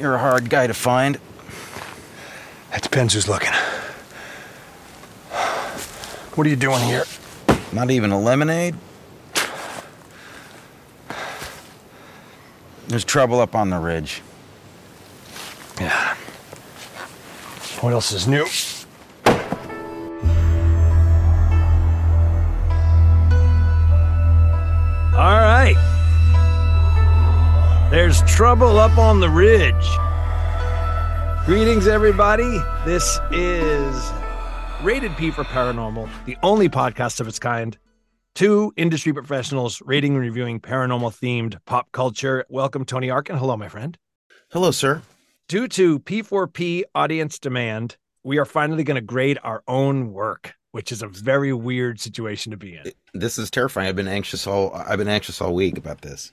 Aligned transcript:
You're 0.00 0.14
a 0.14 0.18
hard 0.18 0.48
guy 0.48 0.66
to 0.66 0.72
find. 0.72 1.18
That 2.70 2.80
depends 2.80 3.12
who's 3.12 3.28
looking. 3.28 3.52
What 6.34 6.46
are 6.46 6.50
you 6.50 6.56
doing 6.56 6.80
here? 6.80 7.04
Not 7.70 7.90
even 7.90 8.10
a 8.10 8.18
lemonade? 8.18 8.76
There's 12.88 13.04
trouble 13.04 13.40
up 13.40 13.54
on 13.54 13.68
the 13.68 13.78
ridge. 13.78 14.22
Yeah. 15.78 16.16
What 17.82 17.92
else 17.92 18.10
is 18.12 18.26
new? 18.26 18.46
Trouble 28.40 28.78
up 28.78 28.96
on 28.96 29.20
the 29.20 29.28
ridge. 29.28 29.74
Greetings, 31.44 31.86
everybody. 31.86 32.58
This 32.86 33.18
is 33.30 34.12
Rated 34.82 35.14
P 35.18 35.30
for 35.30 35.44
Paranormal, 35.44 36.08
the 36.24 36.38
only 36.42 36.70
podcast 36.70 37.20
of 37.20 37.28
its 37.28 37.38
kind. 37.38 37.76
Two 38.34 38.72
industry 38.78 39.12
professionals 39.12 39.82
rating 39.84 40.14
and 40.14 40.22
reviewing 40.22 40.58
paranormal 40.58 41.10
themed 41.10 41.58
pop 41.66 41.92
culture. 41.92 42.46
Welcome, 42.48 42.86
Tony 42.86 43.10
Arkin. 43.10 43.36
Hello, 43.36 43.58
my 43.58 43.68
friend. 43.68 43.98
Hello, 44.52 44.70
sir. 44.70 45.02
Due 45.46 45.68
to 45.68 45.98
P4P 45.98 46.84
audience 46.94 47.38
demand, 47.38 47.98
we 48.24 48.38
are 48.38 48.46
finally 48.46 48.84
going 48.84 48.94
to 48.94 49.02
grade 49.02 49.38
our 49.44 49.62
own 49.68 50.14
work, 50.14 50.54
which 50.70 50.92
is 50.92 51.02
a 51.02 51.08
very 51.08 51.52
weird 51.52 52.00
situation 52.00 52.52
to 52.52 52.56
be 52.56 52.76
in. 52.76 52.90
This 53.12 53.36
is 53.36 53.50
terrifying. 53.50 53.86
I've 53.86 53.96
been 53.96 54.08
anxious 54.08 54.46
all 54.46 54.72
I've 54.72 54.96
been 54.96 55.08
anxious 55.08 55.42
all 55.42 55.52
week 55.52 55.76
about 55.76 56.00
this. 56.00 56.32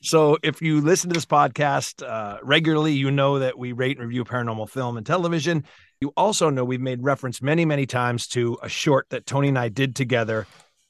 So, 0.00 0.38
if 0.44 0.62
you 0.62 0.80
listen 0.80 1.10
to 1.10 1.14
this 1.14 1.26
podcast 1.26 2.06
uh, 2.06 2.38
regularly, 2.44 2.92
you 2.92 3.10
know 3.10 3.40
that 3.40 3.58
we 3.58 3.72
rate 3.72 3.98
and 3.98 4.06
review 4.06 4.24
paranormal 4.24 4.70
film 4.70 4.96
and 4.96 5.04
television. 5.04 5.64
You 6.00 6.12
also 6.16 6.50
know 6.50 6.64
we've 6.64 6.80
made 6.80 7.02
reference 7.02 7.42
many, 7.42 7.64
many 7.64 7.84
times 7.84 8.28
to 8.28 8.58
a 8.62 8.68
short 8.68 9.06
that 9.10 9.26
Tony 9.26 9.48
and 9.48 9.58
I 9.58 9.68
did 9.68 9.96
together 9.96 10.46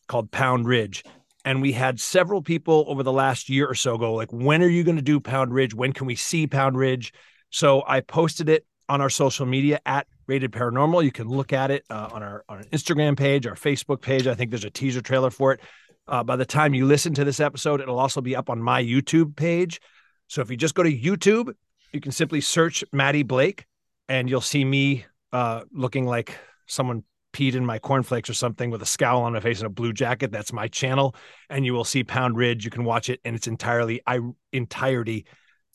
called 0.08 0.30
Pound 0.30 0.66
Ridge. 0.66 1.04
And 1.46 1.62
we 1.62 1.72
had 1.72 1.98
several 1.98 2.42
people 2.42 2.84
over 2.86 3.02
the 3.02 3.12
last 3.12 3.48
year 3.48 3.66
or 3.66 3.74
so 3.74 3.96
go, 3.96 4.12
like, 4.12 4.30
when 4.30 4.62
are 4.62 4.68
you 4.68 4.84
going 4.84 4.96
to 4.96 5.02
do 5.02 5.20
Pound 5.20 5.54
Ridge? 5.54 5.74
When 5.74 5.94
can 5.94 6.06
we 6.06 6.14
see 6.14 6.46
Pound 6.46 6.76
Ridge? 6.76 7.14
So 7.48 7.82
I 7.86 8.00
posted 8.00 8.50
it 8.50 8.66
on 8.90 9.00
our 9.00 9.08
social 9.08 9.46
media 9.46 9.80
at 9.86 10.06
Rated 10.26 10.52
Paranormal. 10.52 11.02
You 11.02 11.12
can 11.12 11.28
look 11.28 11.54
at 11.54 11.70
it 11.70 11.84
uh, 11.88 12.10
on 12.12 12.22
our 12.22 12.44
on 12.48 12.58
our 12.58 12.64
Instagram 12.64 13.16
page, 13.16 13.46
our 13.46 13.54
Facebook 13.54 14.02
page. 14.02 14.26
I 14.26 14.34
think 14.34 14.50
there's 14.50 14.64
a 14.64 14.70
teaser 14.70 15.00
trailer 15.00 15.30
for 15.30 15.52
it. 15.52 15.60
Uh, 16.08 16.24
by 16.24 16.36
the 16.36 16.46
time 16.46 16.74
you 16.74 16.86
listen 16.86 17.14
to 17.14 17.24
this 17.24 17.38
episode, 17.38 17.80
it'll 17.80 17.98
also 17.98 18.20
be 18.20 18.34
up 18.34 18.48
on 18.48 18.62
my 18.62 18.82
YouTube 18.82 19.36
page. 19.36 19.80
So 20.26 20.40
if 20.40 20.50
you 20.50 20.56
just 20.56 20.74
go 20.74 20.82
to 20.82 20.92
YouTube, 20.92 21.52
you 21.92 22.00
can 22.00 22.12
simply 22.12 22.40
search 22.40 22.82
Matty 22.92 23.22
Blake, 23.22 23.66
and 24.08 24.28
you'll 24.28 24.40
see 24.40 24.64
me 24.64 25.04
uh, 25.32 25.62
looking 25.70 26.06
like 26.06 26.36
someone 26.66 27.04
peed 27.32 27.54
in 27.54 27.64
my 27.64 27.78
cornflakes 27.78 28.30
or 28.30 28.34
something 28.34 28.70
with 28.70 28.82
a 28.82 28.86
scowl 28.86 29.22
on 29.22 29.34
my 29.34 29.40
face 29.40 29.58
and 29.58 29.66
a 29.66 29.70
blue 29.70 29.92
jacket. 29.92 30.32
That's 30.32 30.52
my 30.52 30.68
channel, 30.68 31.14
and 31.50 31.64
you 31.64 31.74
will 31.74 31.84
see 31.84 32.04
Pound 32.04 32.36
Ridge. 32.36 32.64
You 32.64 32.70
can 32.70 32.84
watch 32.84 33.10
it 33.10 33.20
in 33.24 33.34
its 33.34 33.46
entirely, 33.46 34.00
I 34.06 34.20
entirety. 34.52 35.26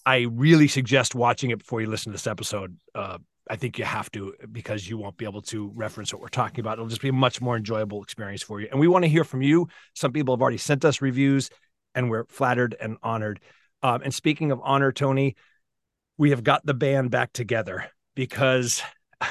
I 0.05 0.27
really 0.31 0.67
suggest 0.67 1.15
watching 1.15 1.51
it 1.51 1.59
before 1.59 1.79
you 1.79 1.87
listen 1.87 2.11
to 2.11 2.15
this 2.15 2.27
episode. 2.27 2.75
Uh, 2.93 3.19
I 3.49 3.55
think 3.57 3.77
you 3.77 3.85
have 3.85 4.09
to 4.11 4.33
because 4.51 4.89
you 4.89 4.97
won't 4.97 5.17
be 5.17 5.25
able 5.25 5.41
to 5.43 5.71
reference 5.75 6.13
what 6.13 6.21
we're 6.21 6.29
talking 6.29 6.61
about. 6.61 6.73
It'll 6.73 6.87
just 6.87 7.01
be 7.01 7.09
a 7.09 7.13
much 7.13 7.41
more 7.41 7.57
enjoyable 7.57 8.01
experience 8.01 8.41
for 8.41 8.61
you. 8.61 8.67
And 8.71 8.79
we 8.79 8.87
want 8.87 9.03
to 9.03 9.09
hear 9.09 9.23
from 9.23 9.41
you. 9.41 9.67
Some 9.95 10.13
people 10.13 10.33
have 10.33 10.41
already 10.41 10.57
sent 10.57 10.85
us 10.85 11.01
reviews, 11.01 11.49
and 11.93 12.09
we're 12.09 12.25
flattered 12.25 12.75
and 12.79 12.97
honored. 13.03 13.39
Um, 13.81 14.01
and 14.03 14.13
speaking 14.13 14.51
of 14.51 14.61
honor, 14.63 14.91
Tony, 14.91 15.35
we 16.17 16.29
have 16.29 16.43
got 16.43 16.65
the 16.65 16.73
band 16.73 17.11
back 17.11 17.33
together 17.33 17.85
because 18.15 18.81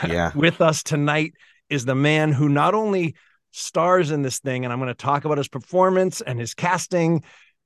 Yeah. 0.06 0.32
with 0.34 0.60
us 0.60 0.82
tonight 0.82 1.32
is 1.70 1.84
the 1.86 1.94
man 1.94 2.32
who 2.32 2.48
not 2.48 2.74
only 2.74 3.14
stars 3.50 4.10
in 4.10 4.22
this 4.22 4.40
thing, 4.40 4.64
and 4.64 4.72
I'm 4.72 4.78
going 4.78 4.88
to 4.88 4.94
talk 4.94 5.24
about 5.24 5.38
his 5.38 5.48
performance 5.48 6.20
and 6.20 6.38
his 6.38 6.54
casting 6.54 7.22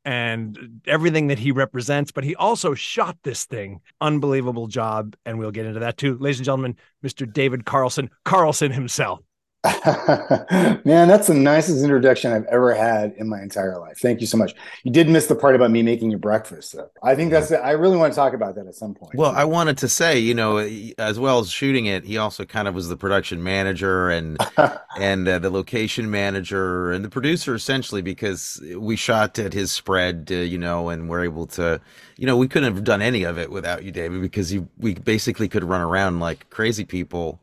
and 0.07 0.81
everything 0.87 1.27
that 1.27 1.39
he 1.39 1.51
represents, 1.51 2.13
but 2.13 2.23
he 2.23 2.37
also 2.37 2.75
shot 2.75 3.19
this 3.25 3.45
thing. 3.45 3.81
Unbelievable 4.01 4.69
job. 4.69 5.17
And 5.27 5.37
we'll 5.37 5.51
get 5.51 5.67
into 5.67 5.81
that 5.81 5.97
too. 5.97 6.17
Ladies 6.19 6.39
and 6.39 6.45
gentlemen, 6.45 6.77
Mr. 7.05 7.31
David 7.31 7.67
Carlson, 7.67 8.09
Carlson 8.25 8.71
himself. 8.71 9.19
Man, 10.85 11.09
that's 11.09 11.27
the 11.27 11.35
nicest 11.35 11.83
introduction 11.83 12.33
I've 12.33 12.45
ever 12.47 12.75
had 12.75 13.13
in 13.17 13.29
my 13.29 13.41
entire 13.43 13.79
life. 13.79 13.99
Thank 13.99 14.21
you 14.21 14.27
so 14.27 14.37
much. 14.37 14.55
You 14.85 14.93
did 14.93 15.09
miss 15.09 15.27
the 15.27 15.35
part 15.35 15.55
about 15.55 15.71
me 15.71 15.83
making 15.83 16.11
you 16.11 16.19
breakfast. 16.19 16.75
Though. 16.75 16.91
I 17.03 17.15
think 17.15 17.31
that's. 17.31 17.51
It. 17.51 17.57
I 17.57 17.73
really 17.73 17.97
want 17.97 18.13
to 18.13 18.17
talk 18.17 18.33
about 18.33 18.55
that 18.57 18.67
at 18.67 18.75
some 18.75 18.95
point. 18.95 19.15
Well, 19.15 19.33
I 19.35 19.45
wanted 19.45 19.79
to 19.79 19.89
say, 19.89 20.19
you 20.19 20.35
know, 20.35 20.59
as 20.99 21.19
well 21.19 21.41
as 21.41 21.51
shooting 21.51 21.87
it, 21.87 22.05
he 22.05 22.17
also 22.19 22.45
kind 22.45 22.69
of 22.69 22.75
was 22.75 22.89
the 22.89 22.97
production 22.97 23.43
manager 23.43 24.11
and 24.11 24.39
and 24.99 25.27
uh, 25.27 25.39
the 25.39 25.51
location 25.51 26.11
manager 26.11 26.93
and 26.93 27.05
the 27.05 27.11
producer 27.11 27.55
essentially 27.55 28.03
because 28.03 28.63
we 28.77 28.97
shot 28.97 29.39
at 29.39 29.53
his 29.53 29.73
spread, 29.73 30.29
uh, 30.31 30.37
you 30.37 30.59
know, 30.59 30.89
and 30.89 31.09
we're 31.09 31.25
able 31.25 31.47
to, 31.47 31.81
you 32.17 32.27
know, 32.27 32.37
we 32.37 32.49
couldn't 32.49 32.73
have 32.73 32.85
done 32.85 33.03
any 33.03 33.25
of 33.25 33.39
it 33.39 33.51
without 33.51 33.83
you, 33.83 33.91
David, 33.91 34.21
because 34.21 34.53
you 34.53 34.69
we 34.79 34.95
basically 34.95 35.49
could 35.49 35.65
run 35.65 35.81
around 35.81 36.21
like 36.21 36.49
crazy 36.51 36.85
people, 36.85 37.41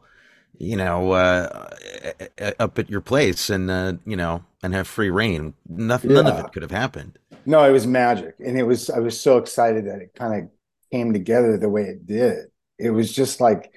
you 0.58 0.76
know, 0.76 1.12
uh, 1.12 1.70
up 2.60 2.80
at 2.80 2.90
your 2.90 3.02
place 3.02 3.50
and 3.50 3.70
uh, 3.70 3.94
you 4.06 4.16
know 4.16 4.44
and 4.62 4.74
have 4.74 4.88
free 4.88 5.10
reign. 5.10 5.54
Nothing, 5.68 6.14
none 6.14 6.28
of 6.28 6.40
it 6.40 6.52
could 6.54 6.62
have 6.62 6.72
happened. 6.72 7.18
no, 7.46 7.64
it 7.68 7.72
was 7.72 7.86
magic, 7.88 8.36
and 8.40 8.58
it 8.58 8.64
was. 8.64 8.90
I 8.90 9.00
was 9.00 9.20
so 9.20 9.38
excited 9.38 9.86
that 9.88 10.00
it 10.00 10.14
kind 10.16 10.44
of 10.44 10.50
came 10.92 11.14
together 11.14 11.58
the 11.58 11.70
way 11.70 11.84
it 11.84 12.06
did. 12.06 12.46
It 12.78 12.92
was 12.92 13.14
just 13.14 13.42
like 13.42 13.74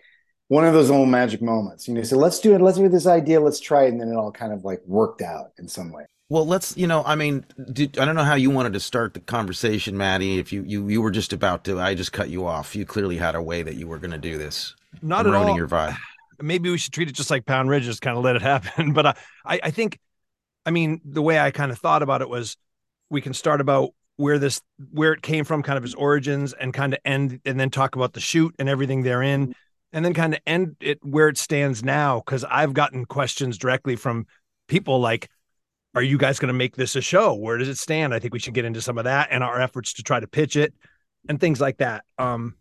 one 0.49 0.65
of 0.65 0.75
those 0.75 0.91
little 0.91 1.07
magic 1.07 1.43
moments. 1.43 1.89
You 1.89 1.95
know, 1.95 2.03
so 2.03 2.17
let's 2.17 2.41
do 2.41 2.55
it. 2.55 2.61
Let's 2.61 2.79
do 2.79 2.89
this 2.89 3.07
idea. 3.07 3.41
Let's 3.41 3.61
try 3.61 3.85
it, 3.85 3.89
and 3.89 4.01
then 4.01 4.09
it 4.09 4.17
all 4.17 4.33
kind 4.33 4.53
of 4.53 4.65
like 4.65 4.83
worked 4.87 5.23
out 5.23 5.53
in 5.59 5.69
some 5.69 5.93
way. 5.93 6.07
Well, 6.29 6.45
let's, 6.45 6.77
you 6.77 6.89
know, 6.89 7.05
I 7.07 7.15
mean, 7.15 7.47
did, 7.73 7.99
I 8.01 8.05
don't 8.05 8.17
know 8.17 8.25
how 8.25 8.35
you 8.35 8.51
wanted 8.51 8.73
to 8.73 8.81
start 8.81 9.15
the 9.15 9.21
conversation, 9.21 9.97
Matty. 9.97 10.41
If 10.41 10.53
you, 10.53 10.65
you, 10.65 10.89
you 10.89 11.01
were 11.01 11.13
just 11.13 11.33
about 11.33 11.63
to, 11.67 11.79
I 11.79 11.95
just 11.95 12.13
cut 12.13 12.31
you 12.31 12.45
off. 12.47 12.75
You 12.75 12.85
clearly 12.85 13.17
had 13.17 13.37
a 13.37 13.43
way 13.43 13.63
that 13.63 13.77
you 13.77 13.87
were 13.87 13.99
going 13.99 14.11
to 14.11 14.19
do 14.19 14.37
this. 14.37 14.75
Not 15.01 15.21
I'm 15.21 15.27
at 15.29 15.31
ruining 15.31 15.51
all. 15.51 15.57
your 15.57 15.69
vibe. 15.69 15.97
Maybe 16.41 16.71
we 16.71 16.79
should 16.79 16.93
treat 16.93 17.09
it 17.09 17.13
just 17.13 17.31
like 17.31 17.47
Pound 17.47 17.69
Ridge, 17.69 17.85
just 17.85 18.03
kind 18.03 18.17
of 18.17 18.25
let 18.25 18.37
it 18.37 18.43
happen. 18.55 18.93
But 18.93 19.07
I, 19.07 19.15
I, 19.45 19.61
I 19.65 19.71
think, 19.71 19.99
I 20.65 20.71
mean, 20.71 21.01
the 21.05 21.23
way 21.23 21.39
I 21.39 21.51
kind 21.51 21.71
of 21.71 21.79
thought 21.79 22.03
about 22.03 22.23
it 22.23 22.29
was, 22.29 22.57
we 23.09 23.21
can 23.21 23.35
start 23.35 23.61
about 23.61 23.91
where 24.17 24.39
this, 24.39 24.61
where 24.91 25.13
it 25.13 25.23
came 25.23 25.45
from, 25.45 25.63
kind 25.63 25.79
of 25.79 25.85
its 25.85 25.95
origins, 25.95 26.53
and 26.53 26.75
kind 26.75 26.93
of 26.93 26.99
end, 27.05 27.41
and 27.45 27.61
then 27.61 27.71
talk 27.71 27.95
about 27.95 28.15
the 28.15 28.21
shoot 28.21 28.55
and 28.59 28.69
everything 28.69 29.03
therein, 29.03 29.55
and 29.93 30.05
then 30.05 30.13
kind 30.13 30.35
of 30.35 30.41
end 30.47 30.77
it 30.81 30.99
where 31.03 31.29
it 31.29 31.39
stands 31.39 31.85
now. 31.85 32.21
Because 32.25 32.45
I've 32.45 32.73
gotten 32.73 33.05
questions 33.05 33.59
directly 33.59 33.95
from 33.95 34.27
people 34.67 34.99
like, 34.99 35.29
"Are 35.95 36.03
you 36.03 36.19
guys 36.19 36.41
going 36.41 36.49
to 36.49 36.55
make 36.55 36.75
this 36.75 36.97
a 36.97 37.01
show? 37.01 37.35
Where 37.35 37.59
does 37.59 37.69
it 37.69 37.79
stand?" 37.79 38.13
I 38.13 38.19
think 38.19 38.33
we 38.33 38.41
should 38.41 38.55
get 38.55 38.65
into 38.65 38.83
some 38.83 38.99
of 38.99 39.05
that 39.05 39.29
and 39.31 39.45
our 39.45 39.61
efforts 39.61 39.93
to 39.95 40.03
try 40.03 40.19
to 40.19 40.27
pitch 40.27 40.57
it, 40.57 40.75
and 41.29 41.39
things 41.39 41.61
like 41.61 41.77
that. 41.79 42.05
Um, 42.19 42.57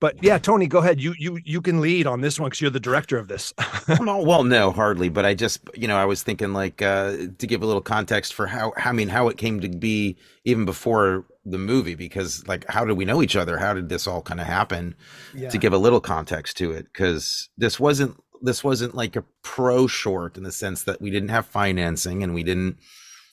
but 0.00 0.22
yeah, 0.22 0.38
Tony, 0.38 0.66
go 0.66 0.78
ahead. 0.78 1.00
You 1.00 1.14
you 1.18 1.38
you 1.44 1.60
can 1.60 1.80
lead 1.80 2.06
on 2.06 2.20
this 2.20 2.38
one 2.38 2.48
because 2.48 2.60
you're 2.60 2.70
the 2.70 2.80
director 2.80 3.16
of 3.16 3.28
this. 3.28 3.54
no, 4.00 4.20
well, 4.20 4.44
no, 4.44 4.70
hardly. 4.70 5.08
But 5.08 5.24
I 5.24 5.34
just, 5.34 5.60
you 5.74 5.88
know, 5.88 5.96
I 5.96 6.04
was 6.04 6.22
thinking 6.22 6.52
like 6.52 6.82
uh, 6.82 7.16
to 7.38 7.46
give 7.46 7.62
a 7.62 7.66
little 7.66 7.80
context 7.80 8.34
for 8.34 8.46
how, 8.46 8.72
how, 8.76 8.90
I 8.90 8.92
mean, 8.92 9.08
how 9.08 9.28
it 9.28 9.38
came 9.38 9.60
to 9.60 9.68
be 9.68 10.16
even 10.44 10.64
before 10.64 11.24
the 11.44 11.58
movie, 11.58 11.94
because 11.94 12.46
like, 12.46 12.68
how 12.68 12.84
did 12.84 12.96
we 12.96 13.04
know 13.04 13.22
each 13.22 13.36
other? 13.36 13.56
How 13.58 13.72
did 13.72 13.88
this 13.88 14.06
all 14.06 14.20
kind 14.20 14.40
of 14.40 14.46
happen? 14.46 14.94
yeah. 15.34 15.48
to 15.50 15.58
give 15.58 15.72
a 15.72 15.78
little 15.78 16.00
context 16.00 16.56
to 16.58 16.72
it 16.72 16.86
because 16.92 17.48
this 17.56 17.78
wasn't 17.78 18.16
this 18.42 18.62
wasn't 18.62 18.94
like 18.94 19.16
a 19.16 19.24
pro 19.42 19.86
short 19.86 20.36
in 20.36 20.42
the 20.42 20.52
sense 20.52 20.84
that 20.84 21.00
we 21.00 21.10
didn't 21.10 21.30
have 21.30 21.46
financing 21.46 22.22
and 22.22 22.34
we 22.34 22.42
didn't 22.42 22.78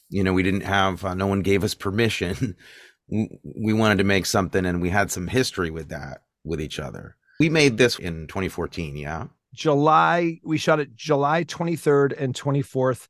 you 0.09 0.24
know 0.24 0.34
we 0.34 0.44
didn't 0.44 0.62
have 0.62 1.03
uh, 1.03 1.13
no 1.13 1.28
one 1.28 1.41
gave 1.41 1.63
us 1.63 1.74
permission 1.74 2.56
we 3.09 3.74
wanted 3.74 3.97
to 3.97 4.03
make 4.03 4.25
something 4.25 4.66
and 4.66 4.81
we 4.81 4.89
had 4.89 5.12
some 5.12 5.27
history 5.27 5.69
with 5.69 5.89
that 5.89 6.21
with 6.44 6.62
each 6.62 6.80
other 6.80 7.16
we 7.40 7.50
made 7.50 7.78
this 7.78 8.00
in 8.00 8.28
2014 8.28 8.95
yeah 8.95 9.28
July, 9.54 10.40
we 10.44 10.57
shot 10.57 10.80
it 10.80 10.95
July 10.95 11.44
23rd 11.44 12.19
and 12.19 12.34
24th 12.34 13.07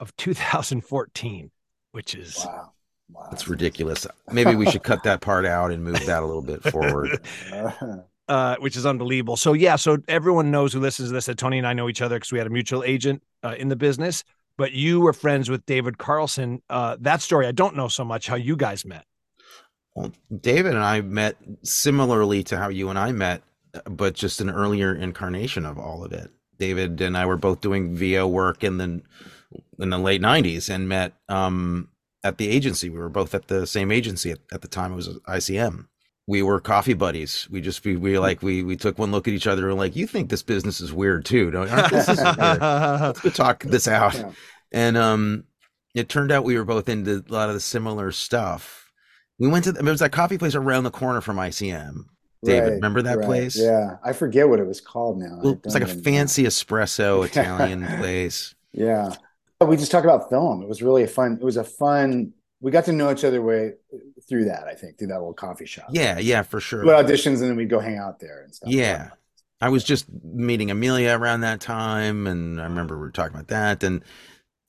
of 0.00 0.16
2014, 0.16 1.50
which 1.90 2.14
is 2.14 2.46
Wow, 2.46 2.72
wow, 3.10 3.26
that's 3.30 3.46
ridiculous 3.46 4.06
maybe 4.32 4.54
we 4.54 4.70
should 4.70 4.82
cut 4.82 5.02
that 5.04 5.20
part 5.20 5.44
out 5.44 5.70
and 5.70 5.84
move 5.84 6.04
that 6.06 6.22
a 6.22 6.26
little 6.26 6.40
bit 6.40 6.62
forward 6.62 7.20
uh, 8.28 8.56
which 8.60 8.76
is 8.76 8.86
unbelievable. 8.86 9.36
So 9.36 9.52
yeah, 9.52 9.76
so 9.76 9.98
everyone 10.08 10.50
knows 10.50 10.72
who 10.72 10.80
listens 10.80 11.10
to 11.10 11.12
this 11.12 11.26
that 11.26 11.36
Tony 11.36 11.58
and 11.58 11.66
I 11.66 11.74
know 11.74 11.88
each 11.88 12.00
other 12.00 12.16
because 12.16 12.32
we 12.32 12.38
had 12.38 12.46
a 12.46 12.50
mutual 12.50 12.82
agent 12.84 13.22
uh, 13.42 13.54
in 13.58 13.68
the 13.68 13.76
business. 13.76 14.24
But 14.56 14.72
you 14.72 15.00
were 15.00 15.12
friends 15.12 15.50
with 15.50 15.64
David 15.66 15.98
Carlson. 15.98 16.62
Uh, 16.68 16.96
that 17.00 17.22
story 17.22 17.46
I 17.46 17.52
don't 17.52 17.76
know 17.76 17.88
so 17.88 18.04
much 18.04 18.26
how 18.26 18.36
you 18.36 18.56
guys 18.56 18.84
met. 18.84 19.04
Well, 19.94 20.12
David 20.40 20.74
and 20.74 20.82
I 20.84 21.00
met 21.02 21.36
similarly 21.62 22.42
to 22.44 22.56
how 22.56 22.68
you 22.68 22.88
and 22.88 22.98
I 22.98 23.12
met, 23.12 23.42
but 23.84 24.14
just 24.14 24.40
an 24.40 24.50
earlier 24.50 24.94
incarnation 24.94 25.66
of 25.66 25.78
all 25.78 26.04
of 26.04 26.12
it. 26.12 26.30
David 26.58 27.00
and 27.00 27.16
I 27.16 27.26
were 27.26 27.36
both 27.36 27.60
doing 27.60 27.94
VO 27.94 28.26
work 28.26 28.62
in 28.64 28.78
the 28.78 29.02
in 29.78 29.90
the 29.90 29.98
late 29.98 30.22
'90s 30.22 30.70
and 30.70 30.88
met 30.88 31.12
um, 31.28 31.88
at 32.24 32.38
the 32.38 32.48
agency. 32.48 32.88
We 32.88 32.98
were 32.98 33.08
both 33.08 33.34
at 33.34 33.48
the 33.48 33.66
same 33.66 33.90
agency 33.90 34.30
at, 34.30 34.38
at 34.52 34.62
the 34.62 34.68
time. 34.68 34.92
It 34.92 34.96
was 34.96 35.08
ICM. 35.08 35.86
we 36.26 36.42
were 36.42 36.60
coffee 36.60 36.94
buddies. 36.94 37.48
We 37.50 37.60
just 37.60 37.84
we, 37.84 37.96
we 37.96 38.18
like 38.18 38.42
we 38.42 38.62
we 38.62 38.76
took 38.76 38.98
one 38.98 39.10
look 39.10 39.26
at 39.28 39.34
each 39.34 39.46
other 39.46 39.68
and 39.68 39.78
like, 39.78 39.96
you 39.96 40.06
think 40.06 40.30
this 40.30 40.42
business 40.42 40.80
is 40.80 40.92
weird 40.92 41.24
too, 41.24 41.50
don't 41.50 41.68
you? 41.68 41.88
This 41.90 42.08
is 42.08 42.18
weird. 42.18 42.38
Let's 42.38 43.20
go 43.20 43.30
talk 43.30 43.64
this 43.64 43.88
out. 43.88 44.14
Yeah. 44.14 44.30
And 44.72 44.96
um, 44.96 45.44
it 45.94 46.08
turned 46.08 46.30
out 46.32 46.44
we 46.44 46.56
were 46.56 46.64
both 46.64 46.88
into 46.88 47.24
a 47.28 47.32
lot 47.32 47.48
of 47.48 47.54
the 47.54 47.60
similar 47.60 48.12
stuff. 48.12 48.81
We 49.42 49.48
went 49.48 49.64
to 49.64 49.72
there 49.72 49.82
was 49.90 49.98
that 49.98 50.12
coffee 50.12 50.38
place 50.38 50.54
around 50.54 50.84
the 50.84 50.92
corner 50.92 51.20
from 51.20 51.36
ICM. 51.36 52.04
David, 52.44 52.62
Right, 52.62 52.72
remember 52.74 53.02
that 53.02 53.18
right. 53.18 53.26
place? 53.26 53.58
Yeah, 53.58 53.96
I 54.04 54.12
forget 54.12 54.48
what 54.48 54.60
it 54.60 54.66
was 54.68 54.80
called 54.80 55.18
now. 55.18 55.40
Well, 55.42 55.60
it's 55.64 55.74
like 55.74 55.82
a 55.82 55.88
fancy 55.88 56.44
espresso 56.44 57.26
Italian 57.26 57.84
place. 57.98 58.54
Yeah, 58.72 59.12
we 59.60 59.76
just 59.76 59.90
talked 59.90 60.04
about 60.04 60.30
film. 60.30 60.62
It 60.62 60.68
was 60.68 60.80
really 60.80 61.02
a 61.02 61.08
fun. 61.08 61.38
It 61.40 61.44
was 61.44 61.56
a 61.56 61.64
fun. 61.64 62.32
We 62.60 62.70
got 62.70 62.84
to 62.84 62.92
know 62.92 63.10
each 63.10 63.24
other 63.24 63.42
way 63.42 63.72
through 64.28 64.44
that. 64.44 64.68
I 64.68 64.74
think 64.74 64.96
through 64.96 65.08
that 65.08 65.18
little 65.18 65.34
coffee 65.34 65.66
shop. 65.66 65.88
Yeah, 65.90 66.20
yeah, 66.20 66.42
for 66.42 66.60
sure. 66.60 66.84
We 66.84 66.90
had 66.90 67.04
auditions 67.04 67.40
and 67.40 67.50
then 67.50 67.56
we'd 67.56 67.68
go 67.68 67.80
hang 67.80 67.98
out 67.98 68.20
there 68.20 68.42
and 68.42 68.54
stuff. 68.54 68.70
Yeah. 68.70 69.10
I 69.60 69.70
was 69.70 69.82
just 69.82 70.06
meeting 70.22 70.70
Amelia 70.70 71.18
around 71.18 71.40
that 71.40 71.60
time, 71.60 72.28
and 72.28 72.60
I 72.60 72.64
remember 72.64 72.96
we 72.96 73.02
were 73.02 73.10
talking 73.10 73.34
about 73.34 73.48
that. 73.48 73.82
And 73.82 74.04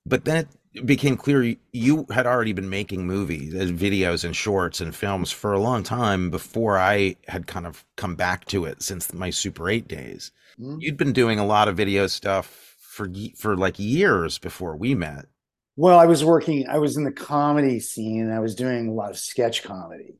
but 0.07 0.25
then 0.25 0.37
it 0.37 0.47
became 0.85 1.17
clear 1.17 1.55
you- 1.71 2.05
had 2.11 2.25
already 2.25 2.53
been 2.53 2.69
making 2.69 3.05
movies, 3.07 3.53
uh, 3.55 3.65
videos, 3.73 4.23
and 4.23 4.35
shorts 4.35 4.81
and 4.81 4.95
films 4.95 5.31
for 5.31 5.53
a 5.53 5.59
long 5.59 5.83
time 5.83 6.29
before 6.29 6.77
I 6.77 7.15
had 7.27 7.47
kind 7.47 7.67
of 7.67 7.85
come 7.95 8.15
back 8.15 8.45
to 8.45 8.65
it 8.65 8.81
since 8.81 9.13
my 9.13 9.29
Super 9.29 9.69
Eight 9.69 9.87
days. 9.87 10.31
Mhm. 10.59 10.81
You'd 10.81 10.97
been 10.97 11.13
doing 11.13 11.39
a 11.39 11.45
lot 11.45 11.67
of 11.67 11.77
video 11.77 12.07
stuff 12.07 12.75
for 12.79 13.09
for 13.37 13.55
like 13.57 13.79
years 13.79 14.37
before 14.37 14.75
we 14.75 14.95
met. 14.95 15.27
Well, 15.75 15.97
I 15.97 16.05
was 16.05 16.23
working. 16.23 16.67
I 16.67 16.77
was 16.77 16.97
in 16.97 17.03
the 17.03 17.11
comedy 17.11 17.79
scene. 17.79 18.29
I 18.31 18.39
was 18.39 18.55
doing 18.55 18.87
a 18.87 18.93
lot 18.93 19.09
of 19.11 19.17
sketch 19.17 19.63
comedy, 19.63 20.15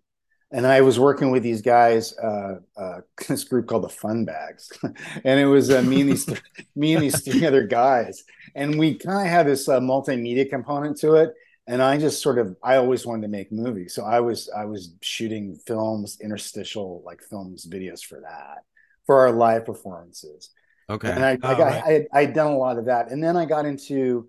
and 0.53 0.67
I 0.67 0.81
was 0.81 0.99
working 0.99 1.31
with 1.31 1.43
these 1.43 1.61
guys. 1.63 2.17
Uh, 2.17 2.59
uh, 2.77 3.01
this 3.29 3.45
group 3.45 3.67
called 3.67 3.85
the 3.85 3.89
Fun 3.89 4.25
Bags, 4.25 4.71
and 5.25 5.39
it 5.41 5.47
was 5.47 5.71
uh, 5.71 5.83
me 5.83 6.01
and 6.01 6.11
these 6.11 6.25
th- 6.27 6.41
me 6.75 6.93
and 6.95 7.03
these 7.03 7.21
three 7.21 7.45
other 7.45 7.67
guys, 7.67 8.23
and 8.55 8.79
we 8.79 8.95
kind 8.95 9.27
of 9.27 9.31
had 9.31 9.47
this 9.47 9.69
uh, 9.69 9.81
multimedia 9.81 10.49
component 10.49 10.97
to 10.99 11.15
it. 11.15 11.33
And 11.67 11.81
I 11.81 11.97
just 11.97 12.21
sort 12.21 12.39
of, 12.39 12.57
I 12.63 12.75
always 12.75 13.05
wanted 13.05 13.21
to 13.23 13.29
make 13.29 13.51
movies, 13.51 13.95
so 13.95 14.05
I 14.05 14.21
was 14.21 14.49
I 14.55 14.65
was 14.65 14.95
shooting 15.01 15.55
films, 15.65 16.19
interstitial 16.21 17.03
like 17.05 17.21
films, 17.23 17.65
videos 17.65 18.03
for 18.03 18.21
that, 18.21 18.63
for 19.05 19.19
our 19.21 19.31
live 19.31 19.65
performances. 19.65 20.49
Okay. 20.89 21.15
And 21.15 21.23
I, 21.23 21.37
I 21.43 21.55
Oh, 21.55 21.55
got 21.55 21.73
right. 21.73 21.83
Had 21.85 22.07
I'd 22.13 22.33
done 22.33 22.53
a 22.53 22.57
lot 22.57 22.77
of 22.77 22.85
that, 22.85 23.11
and 23.11 23.23
then 23.23 23.37
I 23.37 23.45
got 23.45 23.65
into 23.65 24.27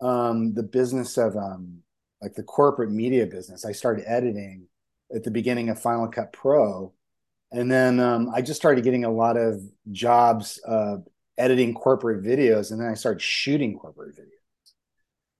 um, 0.00 0.54
the 0.54 0.62
business 0.62 1.16
of 1.18 1.36
um, 1.36 1.78
like 2.22 2.34
the 2.34 2.42
corporate 2.42 2.90
media 2.90 3.26
business. 3.26 3.64
I 3.64 3.72
started 3.72 4.04
editing 4.06 4.68
at 5.14 5.24
the 5.24 5.30
beginning 5.30 5.68
of 5.68 5.80
Final 5.80 6.08
Cut 6.08 6.32
Pro, 6.32 6.92
and 7.52 7.70
then 7.70 8.00
um, 8.00 8.30
I 8.34 8.42
just 8.42 8.60
started 8.60 8.84
getting 8.84 9.04
a 9.04 9.10
lot 9.10 9.36
of 9.36 9.60
jobs 9.92 10.60
uh, 10.66 10.96
editing 11.38 11.74
corporate 11.74 12.24
videos, 12.24 12.70
and 12.70 12.80
then 12.80 12.88
I 12.88 12.94
started 12.94 13.22
shooting 13.22 13.78
corporate 13.78 14.16
videos. 14.16 14.72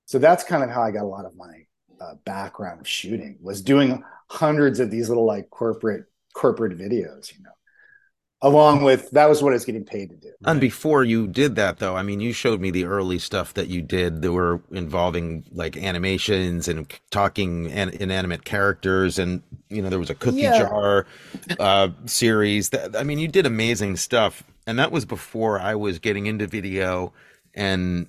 So 0.06 0.18
that's 0.18 0.44
kind 0.44 0.62
of 0.62 0.70
how 0.70 0.82
I 0.82 0.92
got 0.92 1.02
a 1.02 1.06
lot 1.06 1.24
of 1.24 1.34
my 1.36 1.66
uh, 2.00 2.14
background 2.24 2.86
shooting 2.86 3.38
was 3.40 3.60
doing 3.62 4.04
hundreds 4.28 4.80
of 4.80 4.90
these 4.90 5.08
little 5.08 5.24
like 5.24 5.50
corporate 5.50 6.04
corporate 6.32 6.78
videos, 6.78 7.36
you 7.36 7.42
know. 7.42 7.50
Along 8.42 8.84
with 8.84 9.10
that 9.12 9.30
was 9.30 9.42
what 9.42 9.52
I 9.52 9.56
was 9.56 9.64
getting 9.64 9.84
paid 9.84 10.10
to 10.10 10.16
do. 10.16 10.30
And 10.44 10.60
before 10.60 11.04
you 11.04 11.26
did 11.26 11.56
that, 11.56 11.78
though, 11.78 11.96
I 11.96 12.02
mean, 12.02 12.20
you 12.20 12.34
showed 12.34 12.60
me 12.60 12.70
the 12.70 12.84
early 12.84 13.18
stuff 13.18 13.54
that 13.54 13.68
you 13.68 13.80
did 13.80 14.20
that 14.20 14.30
were 14.30 14.60
involving 14.70 15.44
like 15.52 15.76
animations 15.78 16.68
and 16.68 16.86
talking 17.10 17.70
an- 17.72 17.88
inanimate 17.90 18.44
characters, 18.44 19.18
and 19.18 19.42
you 19.70 19.80
know 19.80 19.88
there 19.88 19.98
was 19.98 20.10
a 20.10 20.14
cookie 20.14 20.42
Yeah. 20.42 20.58
jar 20.58 21.06
uh, 21.58 21.88
series. 22.04 22.68
That 22.70 22.94
I 22.94 23.04
mean, 23.04 23.18
you 23.18 23.28
did 23.28 23.46
amazing 23.46 23.96
stuff, 23.96 24.42
and 24.66 24.78
that 24.78 24.92
was 24.92 25.06
before 25.06 25.58
I 25.58 25.74
was 25.74 25.98
getting 25.98 26.26
into 26.26 26.46
video, 26.46 27.14
and 27.54 28.06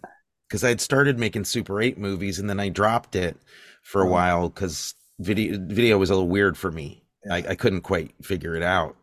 because 0.50 0.62
I'd 0.66 0.82
started 0.82 1.18
making 1.18 1.46
Super 1.46 1.82
Eight 1.82 1.98
movies, 1.98 2.38
and 2.38 2.50
then 2.50 2.60
I 2.60 2.68
dropped 2.68 3.16
it 3.16 3.38
for 3.82 4.02
a 4.02 4.06
Oh. 4.06 4.12
while 4.12 4.50
because 4.50 4.94
video 5.20 5.58
video 5.58 5.98
was 5.98 6.10
a 6.10 6.14
little 6.16 6.28
weird 6.28 6.58
for 6.58 6.70
me. 6.70 7.02
I, 7.32 7.38
I 7.38 7.56
couldn't 7.56 7.82
quite 7.82 8.14
figure 8.22 8.56
it 8.56 8.64
out. 8.64 8.98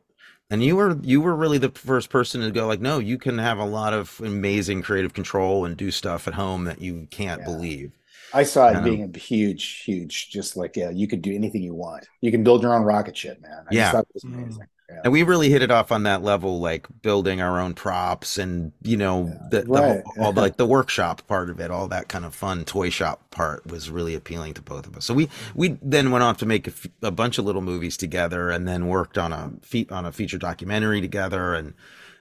And 0.55 0.63
you 0.63 0.77
were 0.77 0.97
you 1.03 1.21
were 1.21 1.35
really 1.35 1.59
the 1.59 1.71
first 1.71 2.11
person 2.11 2.41
to 2.41 2.51
go 2.51 2.67
like, 2.67 2.81
no, 2.81 2.99
you 2.99 3.19
can 3.19 3.39
have 3.39 3.59
a 3.59 3.65
lot 3.65 3.93
of 3.93 4.21
amazing 4.25 4.83
creative 4.83 5.13
control 5.13 5.65
and 5.65 5.77
do 5.77 5.91
stuff 5.91 6.29
at 6.29 6.35
home 6.35 6.65
that 6.65 6.81
you 6.81 7.09
can't 7.11 7.43
Yeah. 7.43 7.45
believe. 7.45 7.93
I 8.33 8.45
saw 8.45 8.71
it 8.71 8.83
Um, 8.83 8.85
being 8.85 9.05
a 9.15 9.19
huge, 9.19 9.83
huge, 9.85 10.31
just 10.31 10.57
like 10.57 10.77
yeah, 10.77 10.91
you 10.91 11.09
could 11.09 11.23
do 11.23 11.35
anything 11.35 11.63
you 11.63 11.75
want. 11.75 12.09
You 12.21 12.31
can 12.33 12.45
build 12.45 12.63
your 12.63 12.75
own 12.75 12.83
rocket 12.85 13.17
ship, 13.17 13.41
man. 13.43 13.67
I 13.69 13.75
Yeah. 13.75 13.77
just 13.77 13.93
thought 13.93 14.07
it 14.09 14.15
was 14.15 14.25
Mm. 14.25 14.27
amazing. 14.27 14.67
Yeah. 14.95 15.01
And 15.05 15.13
we 15.13 15.23
really 15.23 15.51
hit 15.51 15.63
it 15.63 15.71
off 15.71 15.91
on 15.93 16.05
that 16.05 16.23
level, 16.23 16.61
like 16.61 16.87
building 17.03 17.41
our 17.41 17.61
own 17.61 17.75
props 17.75 18.39
and 18.39 18.73
you 18.83 18.97
know 18.97 19.27
Yeah. 19.27 19.49
the, 19.51 19.65
Right. 19.67 20.03
all 20.19 20.33
the, 20.33 20.41
like 20.47 20.57
the 20.57 20.67
workshop 20.67 21.27
part 21.27 21.51
of 21.51 21.61
it, 21.61 21.71
all 21.71 21.89
that 21.89 22.09
kind 22.09 22.25
of 22.25 22.35
fun 22.35 22.65
toy 22.65 22.91
shop 22.91 23.31
part 23.31 23.67
was 23.67 23.91
really 23.91 24.15
appealing 24.15 24.55
to 24.55 24.63
both 24.63 24.87
of 24.87 24.97
us. 24.97 25.05
So 25.05 25.15
we 25.15 25.29
we 25.55 25.79
then 25.83 26.11
went 26.11 26.23
off 26.25 26.39
to 26.39 26.47
make 26.47 26.67
a, 26.67 26.71
f- 26.71 26.87
a 27.03 27.11
bunch 27.11 27.39
of 27.39 27.45
little 27.45 27.63
movies 27.63 27.97
together, 27.97 28.51
and 28.51 28.67
then 28.69 28.89
worked 28.89 29.19
on 29.19 29.33
a 29.33 29.53
fe- 29.63 29.89
on 29.91 30.07
a 30.07 30.13
feature 30.13 30.39
documentary 30.39 31.01
together, 31.01 31.55
and 31.55 31.75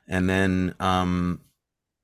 and 0.07 0.29
then 0.29 0.75
um 0.79 1.39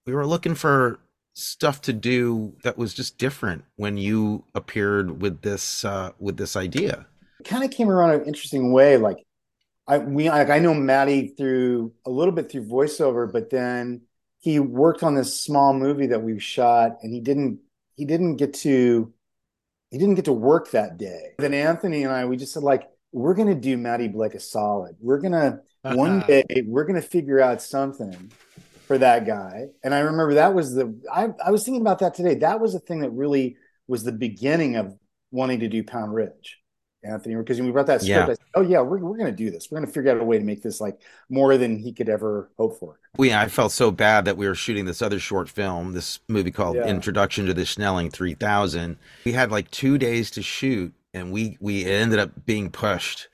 we 0.06 0.14
were 0.14 0.26
looking 0.28 0.56
for 0.56 1.00
stuff 1.34 1.82
to 1.82 1.94
do 1.94 2.54
that 2.64 2.78
was 2.78 2.94
just 2.94 3.18
different 3.18 3.64
when 3.78 3.98
you 3.98 4.44
appeared 4.56 5.22
with 5.22 5.42
this 5.42 5.86
uh 5.86 6.12
with 6.20 6.38
this 6.38 6.56
idea. 6.56 7.06
It 7.40 7.46
kind 7.48 7.64
of 7.64 7.72
came 7.72 7.90
around 7.90 8.12
in 8.12 8.22
an 8.22 8.28
interesting 8.28 8.74
way. 8.74 8.98
Like 8.98 9.18
I 9.90 9.98
we 9.98 10.30
like 10.30 10.52
I 10.52 10.60
know 10.60 10.76
Matty 10.76 11.34
through 11.36 11.94
a 12.06 12.12
little 12.12 12.32
bit 12.32 12.52
through 12.52 12.66
voiceover, 12.66 13.32
but 13.32 13.50
then 13.50 14.02
he 14.38 14.60
worked 14.60 15.02
on 15.02 15.16
this 15.16 15.42
small 15.42 15.74
movie 15.74 16.08
that 16.08 16.22
we 16.22 16.40
shot, 16.40 16.98
and 17.02 17.12
he 17.12 17.20
didn't 17.20 17.60
he 17.96 18.06
didn't 18.06 18.38
get 18.38 18.54
to 18.54 19.12
he 19.90 19.98
didn't 19.98 20.16
get 20.16 20.26
to 20.26 20.34
work 20.34 20.72
that 20.72 20.98
day. 20.98 21.32
Then 21.40 21.56
Anthony 21.56 22.04
and 22.04 22.14
I 22.14 22.26
we 22.26 22.38
just 22.38 22.54
said 22.54 22.62
like 22.62 22.88
we're 23.12 23.34
gonna 23.34 23.56
do 23.56 23.78
Matty 23.78 24.08
Blake 24.08 24.36
a 24.36 24.40
solid. 24.40 24.96
We're 25.00 25.20
gonna 25.20 25.62
one 25.82 26.20
day 26.22 26.46
we're 26.68 26.86
gonna 26.86 27.02
figure 27.02 27.40
out 27.40 27.60
something 27.60 28.32
for 28.86 29.00
that 29.00 29.26
guy. 29.26 29.70
And 29.84 29.96
I 29.96 30.00
remember 30.00 30.36
that 30.36 30.54
was 30.54 30.76
the 30.76 30.96
I, 31.12 31.30
I 31.44 31.50
was 31.50 31.64
thinking 31.64 31.82
about 31.82 32.00
that 32.00 32.14
today. 32.14 32.36
That 32.36 32.60
was 32.60 32.74
the 32.74 32.80
thing 32.80 33.00
that 33.00 33.12
really 33.12 33.58
was 33.88 34.04
the 34.04 34.12
beginning 34.12 34.76
of 34.76 34.96
wanting 35.32 35.62
to 35.62 35.68
do 35.68 35.84
Pound 35.84 36.14
Ridge, 36.14 36.60
Anthony, 37.04 37.36
because 37.36 37.62
we 37.62 37.72
brought 37.72 37.88
that 37.88 38.02
script, 38.02 38.10
Yeah. 38.10 38.26
Said, 38.26 38.38
Oh 38.56 38.62
yeah, 38.62 38.82
we're 38.82 38.98
we're 39.00 39.18
gonna 39.18 39.32
do 39.32 39.50
this. 39.50 39.72
We're 39.72 39.80
gonna 39.80 39.92
figure 39.92 40.12
out 40.12 40.20
a 40.20 40.24
way 40.24 40.38
to 40.38 40.44
make 40.44 40.62
this 40.62 40.82
like 40.82 41.00
more 41.30 41.58
than 41.58 41.78
he 41.78 41.94
could 41.94 42.10
ever 42.10 42.50
hope 42.58 42.78
for. 42.80 43.00
Yeah, 43.18 43.40
I 43.42 43.48
felt 43.48 43.72
so 43.72 43.90
bad 43.92 44.26
that 44.26 44.38
we 44.38 44.48
were 44.48 44.56
shooting 44.56 44.86
this 44.86 45.02
other 45.02 45.20
short 45.20 45.50
film, 45.50 45.94
this 45.94 46.20
movie 46.28 46.52
called 46.52 46.76
Yeah. 46.76 46.88
Introduction 46.88 47.46
to 47.46 47.54
the 47.54 47.66
Schnelling 47.66 48.12
3000. 48.12 48.98
We 49.26 49.32
had 49.32 49.52
like 49.52 49.72
two 49.72 49.98
days 49.98 50.30
to 50.32 50.42
shoot, 50.42 50.94
and 51.14 51.32
we 51.32 51.58
we 51.62 51.86
ended 51.86 52.20
up 52.20 52.46
being 52.46 52.70
pushed, 52.70 53.30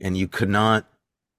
and 0.00 0.16
you 0.16 0.28
could 0.28 0.50
not 0.50 0.86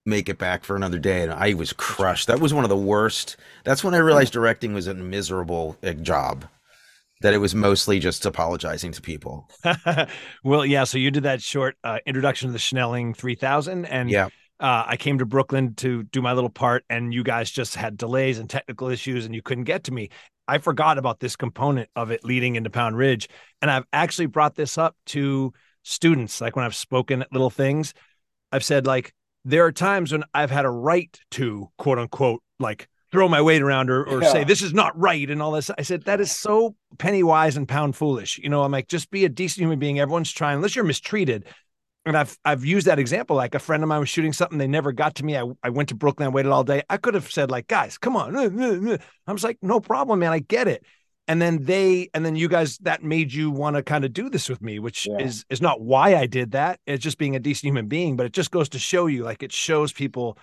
make 0.05 0.27
it 0.27 0.37
back 0.37 0.63
for 0.63 0.75
another 0.75 0.99
day, 0.99 1.21
and 1.23 1.31
I 1.31 1.53
was 1.53 1.73
crushed. 1.73 2.27
That 2.27 2.39
was 2.39 2.53
one 2.53 2.65
of 2.65 2.69
the 2.69 2.77
worst. 2.77 3.37
That's 3.63 3.83
when 3.83 3.93
I 3.93 3.99
realized 3.99 4.33
directing 4.33 4.73
was 4.73 4.87
a 4.87 4.93
miserable 4.93 5.77
uh, 5.83 5.93
job. 5.93 6.45
That 7.21 7.33
it 7.33 7.37
was 7.37 7.53
mostly 7.53 7.99
just 7.99 8.25
apologizing 8.25 8.91
to 8.93 9.01
people. 9.01 9.49
well, 10.43 10.65
yeah. 10.65 10.83
So 10.83 10.97
you 10.97 11.11
did 11.11 11.23
that 11.23 11.41
short 11.41 11.77
uh, 11.83 11.99
introduction 12.05 12.49
to 12.49 12.53
the 12.53 12.59
Schnelling 12.59 13.13
3000, 13.13 13.85
and 13.85 14.09
Yeah, 14.09 14.29
uh, 14.59 14.83
I 14.87 14.97
came 14.97 15.17
to 15.19 15.25
Brooklyn 15.25 15.75
to 15.75 16.03
do 16.03 16.21
my 16.21 16.33
little 16.33 16.49
part, 16.49 16.83
and 16.89 17.13
you 17.13 17.23
guys 17.23 17.49
just 17.49 17.75
had 17.75 17.97
delays 17.97 18.39
and 18.39 18.49
technical 18.49 18.89
issues, 18.89 19.25
and 19.25 19.33
you 19.33 19.41
couldn't 19.41 19.63
get 19.65 19.85
to 19.85 19.93
me. 19.93 20.09
I 20.47 20.57
forgot 20.57 20.97
about 20.97 21.19
this 21.19 21.35
component 21.35 21.89
of 21.95 22.11
it 22.11 22.25
leading 22.25 22.55
into 22.55 22.69
Pound 22.69 22.97
Ridge, 22.97 23.29
and 23.61 23.71
I've 23.71 23.85
actually 23.93 24.25
brought 24.25 24.55
this 24.55 24.77
up 24.77 24.95
to 25.07 25.53
students, 25.83 26.41
like 26.41 26.55
when 26.55 26.65
I've 26.65 26.75
spoken 26.75 27.21
at 27.21 27.31
little 27.31 27.49
things. 27.49 27.93
I've 28.51 28.63
said 28.63 28.85
like 28.85 29.13
there 29.45 29.65
are 29.65 29.71
times 29.71 30.11
when 30.11 30.23
I've 30.33 30.51
had 30.51 30.65
a 30.65 30.69
right 30.69 31.17
to 31.31 31.69
quote 31.77 31.97
unquote 31.97 32.43
like 32.59 32.87
throw 33.11 33.27
my 33.27 33.41
weight 33.41 33.61
around 33.61 33.89
or, 33.89 34.03
or 34.05 34.23
say 34.23 34.43
this 34.43 34.61
is 34.61 34.73
not 34.73 34.97
right 34.97 35.29
and 35.29 35.41
all 35.41 35.51
this. 35.51 35.69
I 35.77 35.81
said 35.81 36.03
that 36.05 36.21
is 36.21 36.31
so 36.31 36.75
penny 36.97 37.23
wise 37.23 37.57
and 37.57 37.67
pound 37.67 37.95
foolish. 37.95 38.37
You 38.37 38.49
know, 38.49 38.63
I'm 38.63 38.71
like 38.71 38.87
just 38.87 39.11
be 39.11 39.25
a 39.25 39.29
decent 39.29 39.63
human 39.63 39.79
being. 39.79 39.99
Everyone's 39.99 40.31
trying 40.31 40.55
unless 40.57 40.75
you're 40.75 40.85
mistreated 40.85 41.45
and 42.05 42.17
I've 42.17 42.37
I've 42.43 42.65
used 42.65 42.87
that 42.87 42.99
example. 42.99 43.35
Like 43.35 43.55
a 43.55 43.59
friend 43.59 43.83
of 43.83 43.89
mine 43.89 43.99
was 43.99 44.09
shooting 44.09 44.33
something, 44.33 44.57
they 44.57 44.67
never 44.67 44.91
got 44.91 45.15
to 45.15 45.25
me. 45.25 45.37
I, 45.37 45.45
I 45.61 45.69
went 45.69 45.89
to 45.89 45.95
Brooklyn, 45.95 46.27
I 46.27 46.29
waited 46.29 46.51
all 46.51 46.63
day. 46.63 46.83
I 46.89 46.97
could 46.97 47.13
have 47.13 47.31
said, 47.31 47.51
like, 47.51 47.67
guys, 47.67 47.97
come 47.97 48.15
on. 48.15 48.35
I 49.27 49.31
was 49.31 49.43
like, 49.43 49.57
no 49.61 49.79
problem, 49.79 50.19
man. 50.19 50.31
I 50.31 50.39
get 50.39 50.67
it. 50.67 50.83
And 51.27 51.41
then 51.41 51.63
they 51.63 52.09
and 52.13 52.25
then 52.25 52.35
you 52.35 52.47
guys 52.47 52.77
that 52.79 53.03
made 53.03 53.31
you 53.31 53.51
want 53.51 53.75
to 53.75 53.83
kind 53.83 54.03
of 54.03 54.13
do 54.13 54.29
this 54.29 54.49
with 54.49 54.61
me, 54.61 54.79
which 54.79 55.07
Yeah. 55.07 55.23
is 55.25 55.45
is 55.49 55.61
not 55.61 55.79
why 55.79 56.15
I 56.15 56.25
did 56.25 56.51
that. 56.51 56.79
It's 56.87 57.03
just 57.03 57.17
being 57.17 57.35
a 57.35 57.39
decent 57.39 57.67
human 57.67 57.87
being, 57.87 58.15
but 58.17 58.25
it 58.25 58.33
just 58.33 58.51
goes 58.51 58.69
to 58.69 58.79
show 58.79 59.05
you, 59.05 59.23
like 59.23 59.43
it 59.43 59.51
shows 59.51 59.93
people, 59.93 60.37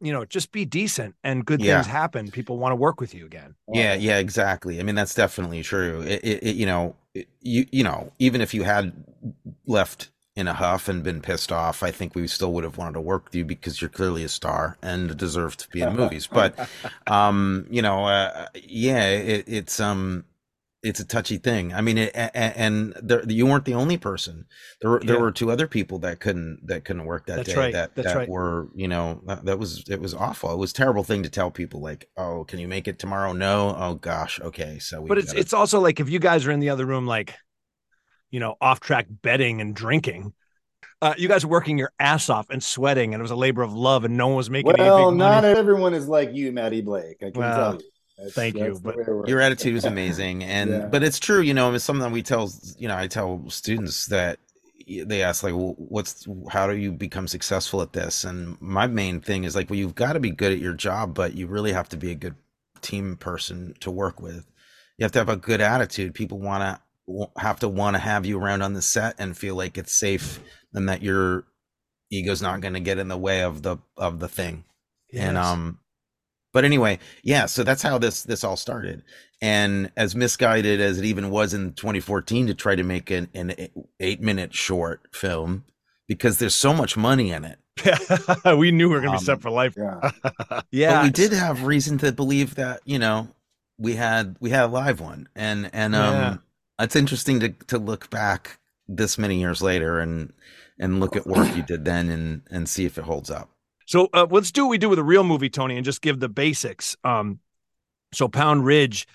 you 0.00 0.12
know, 0.12 0.24
just 0.24 0.52
be 0.52 0.64
decent 0.64 1.14
and 1.24 1.44
good 1.46 1.60
Yeah. 1.60 1.76
things 1.76 1.86
happen. 1.86 2.30
People 2.30 2.58
want 2.58 2.72
to 2.72 2.76
work 2.76 3.00
with 3.00 3.14
you 3.14 3.26
again. 3.26 3.54
yeah, 3.72 3.94
yeah, 3.94 4.18
exactly. 4.18 4.80
I 4.80 4.82
mean, 4.82 4.94
that's 4.94 5.14
definitely 5.14 5.62
true. 5.62 6.02
It, 6.02 6.24
it, 6.24 6.42
it 6.42 6.56
you 6.56 6.66
know, 6.66 6.96
it, 7.14 7.28
you 7.40 7.66
you 7.70 7.84
know, 7.84 8.12
even 8.18 8.40
if 8.40 8.52
you 8.54 8.64
had 8.64 8.92
left 9.66 10.10
in 10.36 10.48
a 10.48 10.52
huff 10.54 10.88
and 10.88 11.04
been 11.04 11.20
pissed 11.20 11.52
off, 11.52 11.82
I 11.82 11.92
think 11.92 12.14
we 12.14 12.26
still 12.26 12.52
would 12.54 12.64
have 12.64 12.76
wanted 12.76 12.94
to 12.94 13.00
work 13.00 13.26
with 13.26 13.34
you 13.36 13.44
because 13.44 13.80
you're 13.80 13.88
clearly 13.88 14.24
a 14.24 14.28
star 14.28 14.76
and 14.82 15.16
deserve 15.16 15.56
to 15.58 15.68
be 15.70 15.80
in 15.80 15.94
movies. 15.94 16.26
But, 16.26 16.58
um, 17.06 17.66
you 17.70 17.80
know, 17.82 18.06
uh, 18.06 18.48
yeah, 18.54 19.10
it, 19.10 19.44
it's 19.46 19.78
um, 19.78 20.24
it's 20.84 21.00
a 21.00 21.04
touchy 21.04 21.38
thing. 21.38 21.72
I 21.72 21.80
mean, 21.80 21.96
it, 21.96 22.12
and 22.14 22.94
there, 23.02 23.24
you 23.26 23.46
weren't 23.46 23.64
the 23.64 23.74
only 23.74 23.96
person. 23.96 24.44
There 24.80 24.90
were 24.90 25.00
there 25.00 25.16
yeah. 25.16 25.22
were 25.22 25.32
two 25.32 25.50
other 25.50 25.66
people 25.66 25.98
that 26.00 26.20
couldn't 26.20 26.60
that 26.66 26.84
couldn't 26.84 27.06
work 27.06 27.26
that 27.26 27.36
That's 27.36 27.48
day. 27.48 27.56
Right. 27.56 27.72
That 27.72 27.94
That's 27.94 28.08
that 28.08 28.16
right. 28.16 28.28
were 28.28 28.68
you 28.74 28.86
know 28.86 29.22
that, 29.26 29.46
that, 29.46 29.58
was 29.58 29.88
it 29.88 30.00
was 30.00 30.12
awful. 30.12 30.52
It 30.52 30.58
was 30.58 30.72
a 30.72 30.74
terrible 30.74 31.02
thing 31.02 31.22
to 31.22 31.30
tell 31.30 31.50
people 31.50 31.80
like, 31.80 32.08
oh, 32.18 32.44
can 32.44 32.58
you 32.58 32.68
make 32.68 32.86
it 32.86 32.98
tomorrow? 32.98 33.32
No. 33.32 33.74
Oh 33.76 33.94
gosh. 33.94 34.40
Okay. 34.40 34.78
So 34.78 35.00
we. 35.00 35.08
but 35.08 35.18
it's 35.18 35.28
gotta... 35.28 35.40
it's 35.40 35.52
also 35.54 35.80
like 35.80 36.00
if 36.00 36.10
you 36.10 36.18
guys 36.18 36.46
are 36.46 36.50
in 36.50 36.60
the 36.60 36.68
other 36.68 36.84
room, 36.84 37.06
like 37.06 37.34
you 38.30 38.40
know, 38.40 38.56
off 38.60 38.80
track 38.80 39.06
betting 39.08 39.60
and 39.60 39.74
drinking. 39.74 40.34
Uh, 41.00 41.14
you 41.18 41.28
guys 41.28 41.44
were 41.44 41.50
working 41.50 41.76
your 41.76 41.92
ass 41.98 42.30
off 42.30 42.46
and 42.50 42.62
sweating, 42.62 43.14
and 43.14 43.20
it 43.20 43.22
was 43.22 43.30
a 43.30 43.36
labor 43.36 43.62
of 43.62 43.72
love, 43.72 44.04
and 44.04 44.16
no 44.16 44.28
one 44.28 44.36
was 44.36 44.48
making. 44.48 44.70
It. 44.70 44.78
Well, 44.78 45.10
not 45.10 45.42
money. 45.42 45.58
everyone 45.58 45.92
is 45.92 46.08
like 46.08 46.32
you, 46.34 46.50
Matty 46.52 46.80
Blake. 46.80 47.18
I 47.20 47.30
can 47.30 47.40
well, 47.40 47.72
tell 47.72 47.80
you. 47.80 47.88
That's, 48.18 48.34
thank 48.34 48.56
you, 48.56 48.78
but 48.82 48.96
your 49.26 49.40
attitude 49.40 49.74
is 49.74 49.84
amazing, 49.84 50.44
and 50.44 50.70
yeah. 50.70 50.86
but 50.86 51.02
it's 51.02 51.18
true. 51.18 51.40
You 51.40 51.54
know, 51.54 51.72
it's 51.74 51.84
something 51.84 52.02
that 52.02 52.12
we 52.12 52.22
tell. 52.22 52.50
You 52.78 52.88
know, 52.88 52.96
I 52.96 53.08
tell 53.08 53.44
students 53.48 54.06
that 54.06 54.38
they 54.86 55.22
ask 55.22 55.42
like, 55.42 55.54
well, 55.54 55.74
"What's 55.78 56.26
how 56.48 56.68
do 56.68 56.76
you 56.76 56.92
become 56.92 57.26
successful 57.26 57.82
at 57.82 57.92
this?" 57.92 58.22
And 58.24 58.60
my 58.60 58.86
main 58.86 59.20
thing 59.20 59.44
is 59.44 59.56
like, 59.56 59.68
well, 59.68 59.78
you've 59.78 59.96
got 59.96 60.12
to 60.12 60.20
be 60.20 60.30
good 60.30 60.52
at 60.52 60.58
your 60.58 60.74
job, 60.74 61.14
but 61.14 61.34
you 61.34 61.48
really 61.48 61.72
have 61.72 61.88
to 61.88 61.96
be 61.96 62.12
a 62.12 62.14
good 62.14 62.36
team 62.82 63.16
person 63.16 63.74
to 63.80 63.90
work 63.90 64.20
with. 64.20 64.46
You 64.96 65.04
have 65.04 65.12
to 65.12 65.18
have 65.18 65.28
a 65.28 65.36
good 65.36 65.60
attitude. 65.60 66.14
People 66.14 66.38
want 66.38 66.62
to 66.62 67.28
have 67.36 67.60
to 67.60 67.68
want 67.68 67.94
to 67.96 68.00
have 68.00 68.24
you 68.24 68.38
around 68.38 68.62
on 68.62 68.74
the 68.74 68.82
set 68.82 69.16
and 69.18 69.36
feel 69.36 69.54
like 69.54 69.76
it's 69.76 69.94
safe 69.94 70.40
and 70.72 70.88
that 70.88 71.02
your 71.02 71.44
ego's 72.10 72.40
not 72.40 72.60
going 72.60 72.74
to 72.74 72.80
get 72.80 72.98
in 72.98 73.08
the 73.08 73.18
way 73.18 73.42
of 73.42 73.62
the 73.62 73.76
of 73.96 74.20
the 74.20 74.28
thing 74.28 74.64
yes. 75.12 75.24
and 75.24 75.36
um 75.36 75.78
but 76.54 76.64
anyway 76.64 76.98
yeah 77.22 77.44
so 77.44 77.62
that's 77.62 77.82
how 77.82 77.98
this 77.98 78.22
this 78.22 78.44
all 78.44 78.56
started. 78.56 79.02
And 79.40 79.90
as 79.96 80.14
misguided 80.14 80.80
as 80.80 80.98
it 80.98 81.04
even 81.04 81.30
was 81.30 81.52
in 81.54 81.72
2014 81.74 82.46
to 82.46 82.54
try 82.54 82.74
to 82.74 82.82
make 82.82 83.10
an, 83.10 83.28
an 83.34 83.54
eight 84.00 84.20
minute 84.20 84.54
short 84.54 85.08
film 85.12 85.64
because 86.08 86.38
there's 86.38 86.54
so 86.54 86.72
much 86.72 86.96
money 86.96 87.30
in 87.30 87.44
it. 87.44 87.58
We 88.56 88.70
knew 88.70 88.88
we 88.88 88.94
were 88.94 89.00
going 89.00 89.12
to 89.12 89.18
be 89.18 89.18
um, 89.18 89.24
set 89.24 89.42
for 89.42 89.50
life. 89.50 89.74
yeah. 89.76 90.10
Yeah 90.70 90.92
but 90.96 91.04
we 91.04 91.10
did 91.10 91.32
have 91.32 91.64
reason 91.64 91.98
to 91.98 92.12
believe 92.12 92.54
that 92.54 92.80
you 92.84 92.98
know 92.98 93.28
we 93.78 93.94
had 93.94 94.36
we 94.40 94.50
had 94.50 94.64
a 94.64 94.68
live 94.68 95.00
one. 95.00 95.28
And 95.34 95.70
and 95.72 95.94
um 95.94 96.14
yeah. 96.14 96.36
it's 96.80 96.96
interesting 96.96 97.40
to 97.40 97.48
to 97.66 97.78
look 97.78 98.10
back 98.10 98.58
this 98.88 99.18
many 99.18 99.40
years 99.40 99.62
later 99.62 99.98
and 100.00 100.32
and 100.78 101.00
look 101.00 101.16
at 101.16 101.26
work 101.26 101.54
you 101.56 101.62
did 101.62 101.84
then 101.84 102.08
and 102.10 102.42
and 102.50 102.68
see 102.68 102.84
if 102.84 102.98
it 102.98 103.04
holds 103.04 103.30
up. 103.30 103.50
So 103.86 104.08
uh, 104.12 104.26
let's 104.30 104.52
do 104.52 104.64
what 104.64 104.70
we 104.70 104.78
do 104.78 104.88
with 104.88 104.98
a 104.98 105.04
real 105.04 105.24
movie, 105.24 105.50
Tony, 105.50 105.76
and 105.76 105.84
just 105.84 106.02
give 106.02 106.20
the 106.20 106.28
basics. 106.28 106.96
Um, 107.04 107.40
so 108.12 108.28
Pound 108.28 108.64
Ridge 108.64 109.06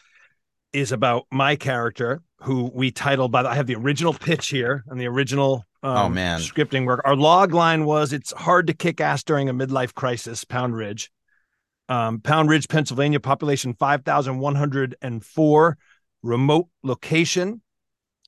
is 0.74 0.92
about 0.92 1.26
my 1.32 1.56
character 1.56 2.22
who 2.42 2.72
we 2.74 2.92
titled 2.92 3.32
by 3.32 3.44
the, 3.44 3.50
I 3.50 3.56
have 3.56 3.68
the 3.68 3.76
original 3.76 4.14
pitch 4.14 4.48
here 4.48 4.84
and 4.88 5.00
the 5.00 5.08
original 5.08 5.66
um, 5.82 5.98
oh 5.98 6.10
man 6.10 6.40
scripting 6.40 6.86
work. 6.86 7.02
Our 7.06 7.16
log 7.16 7.54
line 7.54 7.86
was 7.86 8.14
it's 8.14 8.32
hard 8.34 8.68
to 8.68 8.74
kick 8.74 9.02
ass 9.02 9.24
during 9.24 9.50
a 9.50 9.54
midlife 9.54 9.94
crisis. 9.94 10.44
Pound 10.44 10.76
Ridge, 10.76 11.12
um, 11.88 12.20
Pound 12.22 12.50
Ridge, 12.50 12.68
Pennsylvania, 12.68 13.20
population 13.20 13.74
five 13.74 14.04
thousand 14.04 14.40
one 14.40 14.56
hundred 14.56 14.96
and 15.02 15.24
four 15.24 15.78
remote 16.22 16.68
location 16.84 17.62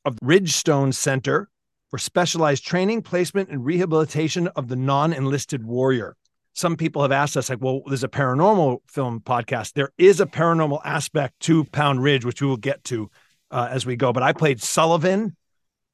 of 0.05 0.17
Ridgestone 0.23 0.93
Center 0.93 1.49
for 1.89 1.97
specialized 1.97 2.65
training, 2.65 3.01
placement, 3.01 3.49
and 3.49 3.65
rehabilitation 3.65 4.47
of 4.47 4.69
the 4.69 4.77
non 4.77 5.13
enlisted 5.13 5.63
warrior. 5.63 6.15
Some 6.53 6.75
people 6.75 7.01
have 7.01 7.11
asked 7.11 7.37
us, 7.37 7.49
like, 7.49 7.61
well, 7.61 7.81
there's 7.85 8.03
a 8.03 8.09
paranormal 8.09 8.79
film 8.87 9.21
podcast. 9.21 9.73
There 9.73 9.91
is 9.97 10.19
a 10.19 10.25
paranormal 10.25 10.81
aspect 10.83 11.39
to 11.41 11.63
Pound 11.65 12.03
Ridge, 12.03 12.25
which 12.25 12.41
we 12.41 12.47
will 12.47 12.57
get 12.57 12.83
to 12.85 13.09
uh, 13.51 13.69
as 13.71 13.85
we 13.85 13.95
go. 13.95 14.11
But 14.11 14.23
I 14.23 14.33
played 14.33 14.61
Sullivan, 14.61 15.35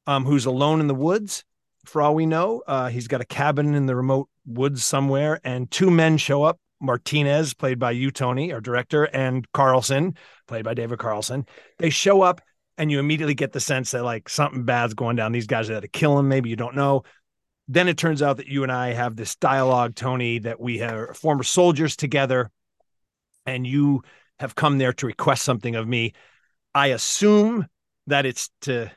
um, 0.06 0.24
who's 0.24 0.46
alone 0.46 0.80
in 0.80 0.86
the 0.88 0.94
woods. 0.94 1.44
For 1.84 2.02
all 2.02 2.14
we 2.14 2.26
know, 2.26 2.62
uh, 2.66 2.88
he's 2.88 3.08
got 3.08 3.20
a 3.20 3.24
cabin 3.24 3.74
in 3.74 3.86
the 3.86 3.96
remote 3.96 4.28
woods 4.44 4.84
somewhere, 4.84 5.40
and 5.44 5.70
two 5.70 5.90
men 5.90 6.18
show 6.18 6.42
up 6.42 6.58
Martinez, 6.80 7.54
played 7.54 7.78
by 7.78 7.92
you, 7.92 8.10
Tony, 8.10 8.52
our 8.52 8.60
director, 8.60 9.04
and 9.04 9.50
Carlson, 9.52 10.14
played 10.46 10.64
by 10.64 10.74
David 10.74 10.98
Carlson. 10.98 11.46
They 11.78 11.90
show 11.90 12.22
up, 12.22 12.40
and 12.76 12.90
you 12.90 12.98
immediately 12.98 13.34
get 13.34 13.52
the 13.52 13.60
sense 13.60 13.90
that 13.92 14.04
like 14.04 14.28
something 14.28 14.64
bad's 14.64 14.94
going 14.94 15.16
down. 15.16 15.32
These 15.32 15.46
guys 15.46 15.68
are 15.68 15.74
there 15.74 15.80
to 15.80 15.88
kill 15.88 16.18
him. 16.18 16.28
Maybe 16.28 16.50
you 16.50 16.56
don't 16.56 16.76
know. 16.76 17.02
Then 17.68 17.88
it 17.88 17.98
turns 17.98 18.22
out 18.22 18.38
that 18.38 18.48
you 18.48 18.62
and 18.62 18.72
I 18.72 18.94
have 18.94 19.14
this 19.14 19.36
dialogue, 19.36 19.94
Tony, 19.94 20.38
that 20.40 20.58
we 20.58 20.80
are 20.80 21.12
former 21.14 21.42
soldiers 21.42 21.96
together, 21.96 22.50
and 23.44 23.66
you 23.66 24.02
have 24.38 24.54
come 24.54 24.78
there 24.78 24.92
to 24.94 25.06
request 25.06 25.42
something 25.42 25.76
of 25.76 25.86
me. 25.86 26.14
I 26.74 26.88
assume 26.88 27.66
that 28.06 28.24
it's 28.24 28.50
to 28.62 28.90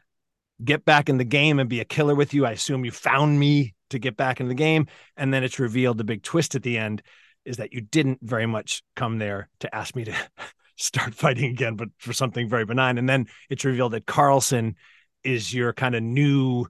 get 0.63 0.85
back 0.85 1.09
in 1.09 1.17
the 1.17 1.25
game 1.25 1.59
and 1.59 1.69
be 1.69 1.79
a 1.79 1.85
killer 1.85 2.15
with 2.15 2.33
you. 2.33 2.45
I 2.45 2.51
assume 2.51 2.85
you 2.85 2.91
found 2.91 3.39
me 3.39 3.73
to 3.89 3.99
get 3.99 4.17
back 4.17 4.39
in 4.39 4.47
the 4.47 4.55
game. 4.55 4.87
And 5.15 5.33
then 5.33 5.43
it's 5.43 5.59
revealed 5.59 5.97
the 5.97 6.03
big 6.03 6.23
twist 6.23 6.55
at 6.55 6.63
the 6.63 6.77
end 6.77 7.01
is 7.45 7.57
that 7.57 7.73
you 7.73 7.81
didn't 7.81 8.19
very 8.21 8.45
much 8.45 8.83
come 8.95 9.17
there 9.17 9.49
to 9.59 9.75
ask 9.75 9.95
me 9.95 10.05
to 10.05 10.13
start 10.77 11.13
fighting 11.13 11.51
again, 11.51 11.75
but 11.75 11.89
for 11.97 12.13
something 12.13 12.49
very 12.49 12.65
benign. 12.65 12.97
And 12.97 13.07
then 13.07 13.27
it's 13.49 13.65
revealed 13.65 13.93
that 13.93 14.05
Carlson 14.05 14.75
is 15.23 15.53
your 15.53 15.73
kind 15.73 15.95
of 15.95 16.03
new 16.03 16.65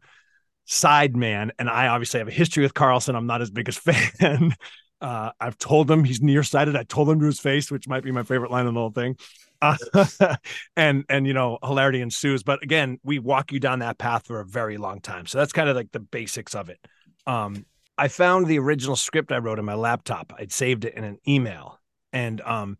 side 0.65 1.15
man. 1.15 1.51
And 1.59 1.69
I 1.69 1.87
obviously 1.87 2.19
have 2.19 2.27
a 2.27 2.31
history 2.31 2.63
with 2.63 2.73
Carlson. 2.73 3.15
I'm 3.15 3.27
not 3.27 3.41
his 3.41 3.51
biggest 3.51 3.79
fan. 3.81 4.55
Uh, 4.99 5.31
I've 5.39 5.57
told 5.57 5.89
him 5.89 6.03
he's 6.03 6.21
nearsighted. 6.21 6.75
I 6.75 6.83
told 6.83 7.09
him 7.09 7.19
to 7.19 7.25
his 7.25 7.39
face, 7.39 7.71
which 7.71 7.87
might 7.87 8.03
be 8.03 8.11
my 8.11 8.23
favorite 8.23 8.51
line 8.51 8.67
in 8.67 8.73
the 8.73 8.79
whole 8.79 8.91
thing. 8.91 9.17
Uh, 9.61 9.77
and 10.75 11.05
and 11.09 11.25
you 11.25 11.33
know, 11.33 11.57
hilarity 11.63 12.01
ensues. 12.01 12.43
But 12.43 12.63
again, 12.63 12.99
we 13.03 13.19
walk 13.19 13.51
you 13.51 13.59
down 13.59 13.79
that 13.79 13.97
path 13.97 14.25
for 14.27 14.39
a 14.39 14.45
very 14.45 14.77
long 14.77 15.01
time. 15.01 15.25
So 15.25 15.37
that's 15.37 15.53
kind 15.53 15.69
of 15.69 15.75
like 15.75 15.91
the 15.91 15.99
basics 15.99 16.55
of 16.55 16.69
it. 16.69 16.79
Um, 17.25 17.65
I 17.97 18.07
found 18.07 18.47
the 18.47 18.59
original 18.59 18.95
script 18.95 19.31
I 19.31 19.37
wrote 19.37 19.59
in 19.59 19.65
my 19.65 19.75
laptop. 19.75 20.33
I'd 20.37 20.51
saved 20.51 20.85
it 20.85 20.95
in 20.95 21.03
an 21.03 21.17
email, 21.27 21.79
and 22.13 22.41
um, 22.41 22.77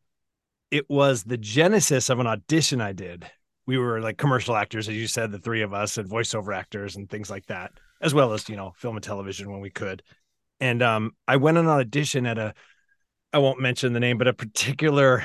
it 0.72 0.90
was 0.90 1.24
the 1.24 1.38
genesis 1.38 2.10
of 2.10 2.20
an 2.20 2.28
audition 2.28 2.82
I 2.82 2.94
did. 2.94 3.30
We 3.68 3.78
were 3.78 4.02
like 4.02 4.18
commercial 4.18 4.56
actors, 4.56 4.90
as 4.90 4.96
you 4.96 5.08
said, 5.08 5.32
the 5.32 5.40
three 5.40 5.62
of 5.62 5.74
us, 5.74 5.98
and 5.98 6.10
voiceover 6.10 6.56
actors 6.56 6.96
and 6.96 7.10
things 7.10 7.30
like 7.30 7.46
that, 7.48 7.72
as 8.02 8.14
well 8.14 8.34
as 8.34 8.50
you 8.50 8.56
know, 8.56 8.74
film 8.78 8.98
and 8.98 9.04
television 9.04 9.52
when 9.52 9.62
we 9.62 9.70
could. 9.70 10.04
And 10.60 10.82
um, 10.82 11.16
I 11.28 11.38
went 11.38 11.58
on 11.58 11.66
an 11.66 11.72
audition 11.72 12.26
at 12.26 12.38
a, 12.38 12.54
I 13.34 13.40
won't 13.40 13.60
mention 13.60 13.94
the 13.94 14.00
name, 14.00 14.18
but 14.18 14.28
a 14.28 14.34
particular 14.34 15.24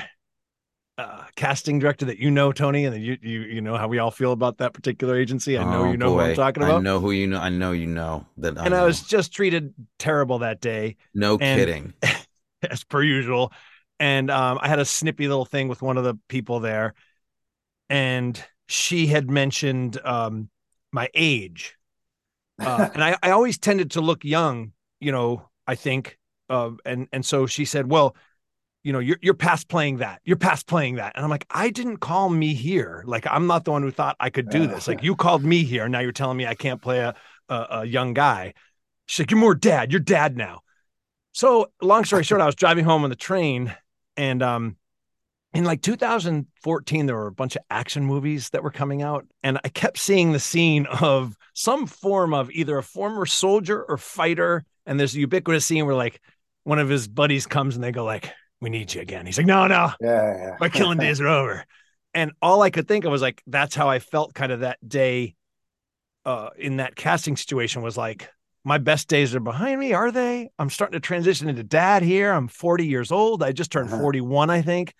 uh, 0.97 1.23
casting 1.35 1.77
director 1.79 2.05
that 2.05 2.17
you 2.17 2.31
know, 2.31 2.51
Tony, 2.51 2.85
and 2.85 3.03
you 3.03 3.17
you 3.21 3.41
you 3.41 3.61
know 3.61 3.77
how 3.77 3.87
we 3.87 3.99
all 3.99 4.11
feel 4.11 4.31
about 4.31 4.57
that 4.57 4.73
particular 4.73 5.17
agency. 5.17 5.57
I 5.57 5.63
know 5.63 5.83
oh, 5.83 5.91
you 5.91 5.97
know 5.97 6.13
boy. 6.13 6.23
who 6.23 6.29
I'm 6.29 6.35
talking 6.35 6.63
about. 6.63 6.77
I 6.77 6.81
know 6.81 6.99
who 6.99 7.11
you 7.11 7.27
know. 7.27 7.39
I 7.39 7.49
know 7.49 7.71
you 7.71 7.87
know 7.87 8.25
that. 8.37 8.57
I 8.57 8.65
and 8.65 8.71
know. 8.71 8.81
I 8.81 8.85
was 8.85 9.01
just 9.01 9.33
treated 9.33 9.73
terrible 9.99 10.39
that 10.39 10.61
day. 10.61 10.95
No 11.13 11.37
and, 11.39 11.59
kidding. 11.59 11.93
as 12.69 12.83
per 12.83 13.03
usual. 13.03 13.51
And 13.99 14.29
um, 14.29 14.59
I 14.61 14.67
had 14.67 14.79
a 14.79 14.85
snippy 14.85 15.27
little 15.27 15.45
thing 15.45 15.67
with 15.67 15.81
one 15.81 15.97
of 15.97 16.03
the 16.03 16.15
people 16.27 16.59
there, 16.59 16.93
and 17.89 18.41
she 18.67 19.07
had 19.07 19.29
mentioned 19.29 19.99
um, 20.03 20.49
my 20.91 21.09
age, 21.13 21.75
uh, 22.59 22.89
and 22.93 23.03
I, 23.03 23.17
I 23.21 23.31
always 23.31 23.57
tended 23.57 23.91
to 23.91 24.01
look 24.01 24.23
young, 24.23 24.73
you 24.99 25.11
know. 25.11 25.49
I 25.69 25.75
think, 25.75 26.17
uh, 26.49 26.71
and 26.85 27.07
and 27.11 27.25
so 27.25 27.45
she 27.45 27.65
said, 27.65 27.91
"Well, 27.91 28.15
you 28.87 28.93
know, 28.93 28.99
you're 28.99 29.17
you're 29.21 29.33
past 29.33 29.67
playing 29.67 29.97
that. 29.97 30.21
You're 30.23 30.37
past 30.37 30.65
playing 30.65 30.95
that. 30.95 31.11
And 31.15 31.25
I'm 31.25 31.29
like, 31.29 31.45
I 31.49 31.71
didn't 31.71 31.97
call 31.97 32.29
me 32.29 32.53
here. 32.53 33.03
Like, 33.05 33.27
I'm 33.27 33.45
not 33.45 33.65
the 33.65 33.71
one 33.71 33.81
who 33.81 33.91
thought 33.91 34.15
I 34.17 34.29
could 34.29 34.47
do 34.49 34.65
this. 34.65 34.87
Like, 34.87 35.03
you 35.03 35.13
called 35.15 35.43
me 35.43 35.65
here. 35.65 35.89
Now 35.89 35.99
you're 35.99 36.13
telling 36.13 36.37
me 36.37 36.45
I 36.45 36.55
can't 36.55 36.81
play 36.81 36.99
a, 36.99 37.13
a, 37.49 37.67
a 37.69 37.85
young 37.85 38.13
guy. 38.13 38.53
She's 39.07 39.23
like, 39.23 39.31
you're 39.31 39.41
more 39.41 39.55
dad. 39.55 39.91
You're 39.91 39.99
dad 39.99 40.37
now. 40.37 40.61
So 41.33 41.67
long 41.81 42.05
story 42.05 42.23
short, 42.23 42.39
I 42.39 42.45
was 42.45 42.55
driving 42.55 42.85
home 42.85 43.03
on 43.03 43.09
the 43.09 43.17
train 43.17 43.75
and 44.15 44.41
um 44.41 44.77
in 45.57 45.65
like 45.65 45.81
2014 45.81 47.05
there 47.05 47.15
were 47.15 47.27
a 47.27 47.31
bunch 47.31 47.55
of 47.55 47.61
action 47.69 48.05
movies 48.05 48.49
that 48.51 48.63
were 48.63 48.71
coming 48.71 49.01
out 49.01 49.25
and 49.43 49.59
i 49.63 49.69
kept 49.69 49.97
seeing 49.97 50.31
the 50.31 50.39
scene 50.39 50.85
of 50.85 51.35
some 51.53 51.85
form 51.85 52.33
of 52.33 52.49
either 52.51 52.77
a 52.77 52.83
former 52.83 53.25
soldier 53.25 53.83
or 53.83 53.97
fighter 53.97 54.63
and 54.85 54.99
there's 54.99 55.15
a 55.15 55.19
ubiquitous 55.19 55.65
scene 55.65 55.85
where 55.85 55.95
like 55.95 56.21
one 56.63 56.79
of 56.79 56.89
his 56.89 57.07
buddies 57.07 57.45
comes 57.45 57.75
and 57.75 57.83
they 57.83 57.91
go 57.91 58.03
like 58.03 58.31
we 58.61 58.69
need 58.69 58.93
you 58.93 59.01
again. 59.01 59.25
He's 59.25 59.37
like, 59.37 59.47
no, 59.47 59.67
no, 59.67 59.91
yeah, 60.01 60.37
yeah. 60.37 60.55
my 60.59 60.69
killing 60.69 60.97
days 60.97 61.21
are 61.21 61.27
over. 61.27 61.65
And 62.13 62.31
all 62.41 62.61
I 62.61 62.69
could 62.69 62.87
think 62.87 63.05
of 63.05 63.11
was 63.11 63.21
like, 63.21 63.43
that's 63.45 63.75
how 63.75 63.89
I 63.89 63.99
felt 63.99 64.33
kind 64.33 64.51
of 64.51 64.61
that 64.61 64.79
day 64.87 65.35
uh, 66.25 66.49
in 66.57 66.77
that 66.77 66.95
casting 66.95 67.37
situation 67.37 67.81
was 67.81 67.97
like, 67.97 68.29
my 68.63 68.79
best 68.79 69.07
days 69.07 69.35
are 69.35 69.39
behind 69.39 69.79
me. 69.79 69.93
Are 69.93 70.11
they? 70.11 70.49
I'm 70.57 70.69
starting 70.69 70.99
to 70.99 70.99
transition 70.99 71.47
into 71.47 71.63
dad 71.63 72.03
here. 72.03 72.31
I'm 72.31 72.47
40 72.47 72.85
years 72.85 73.11
old. 73.11 73.43
I 73.43 73.51
just 73.51 73.71
turned 73.71 73.89
uh-huh. 73.89 74.01
41, 74.01 74.49
I 74.49 74.61
think. 74.61 74.93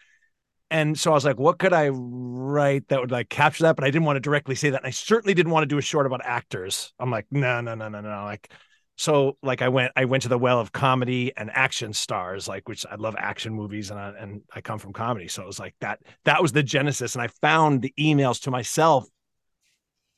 And 0.69 0.99
so 0.99 1.11
I 1.11 1.13
was 1.13 1.23
like, 1.23 1.39
what 1.39 1.59
could 1.59 1.71
I 1.71 1.89
write 1.89 2.89
that 2.89 2.99
would 2.99 3.11
like 3.11 3.29
capture 3.29 3.63
that? 3.63 3.75
But 3.75 3.85
I 3.85 3.87
didn't 3.89 4.05
want 4.05 4.17
to 4.17 4.21
directly 4.21 4.55
say 4.55 4.69
that. 4.69 4.81
And 4.81 4.87
I 4.87 4.91
certainly 4.91 5.33
didn't 5.33 5.51
want 5.51 5.63
to 5.63 5.67
do 5.67 5.77
a 5.77 5.81
short 5.81 6.05
about 6.05 6.21
actors. 6.25 6.93
I'm 6.99 7.09
like, 7.09 7.25
no, 7.31 7.61
no, 7.61 7.73
no, 7.75 7.87
no, 7.87 8.01
no. 8.01 8.23
Like, 8.25 8.51
so 8.97 9.37
like 9.41 9.61
I 9.61 9.69
went, 9.69 9.93
I 9.95 10.05
went 10.05 10.23
to 10.23 10.29
the 10.29 10.37
well 10.37 10.59
of 10.59 10.71
comedy 10.71 11.31
and 11.37 11.49
action 11.53 11.93
stars, 11.93 12.47
like 12.47 12.67
which 12.67 12.85
I 12.89 12.95
love 12.95 13.15
action 13.17 13.53
movies 13.53 13.91
and 13.91 13.99
I, 13.99 14.11
and 14.19 14.41
I 14.53 14.59
come 14.59 14.79
from 14.79 14.91
comedy. 14.91 15.29
So 15.29 15.43
it 15.43 15.47
was 15.47 15.59
like 15.59 15.75
that, 15.79 15.99
that 16.25 16.41
was 16.41 16.51
the 16.51 16.63
genesis. 16.63 17.15
And 17.15 17.21
I 17.21 17.27
found 17.27 17.81
the 17.81 17.93
emails 17.97 18.41
to 18.41 18.51
myself 18.51 19.07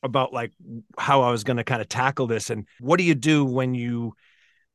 about 0.02 0.34
like 0.34 0.54
how 0.98 1.22
I 1.22 1.32
was 1.32 1.44
going 1.44 1.58
to 1.58 1.64
kind 1.64 1.82
of 1.82 1.90
tackle 1.90 2.26
this. 2.26 2.50
And 2.50 2.66
what 2.80 2.98
do 2.98 3.04
you 3.04 3.16
do 3.16 3.46
when 3.46 3.76
you 3.76 4.14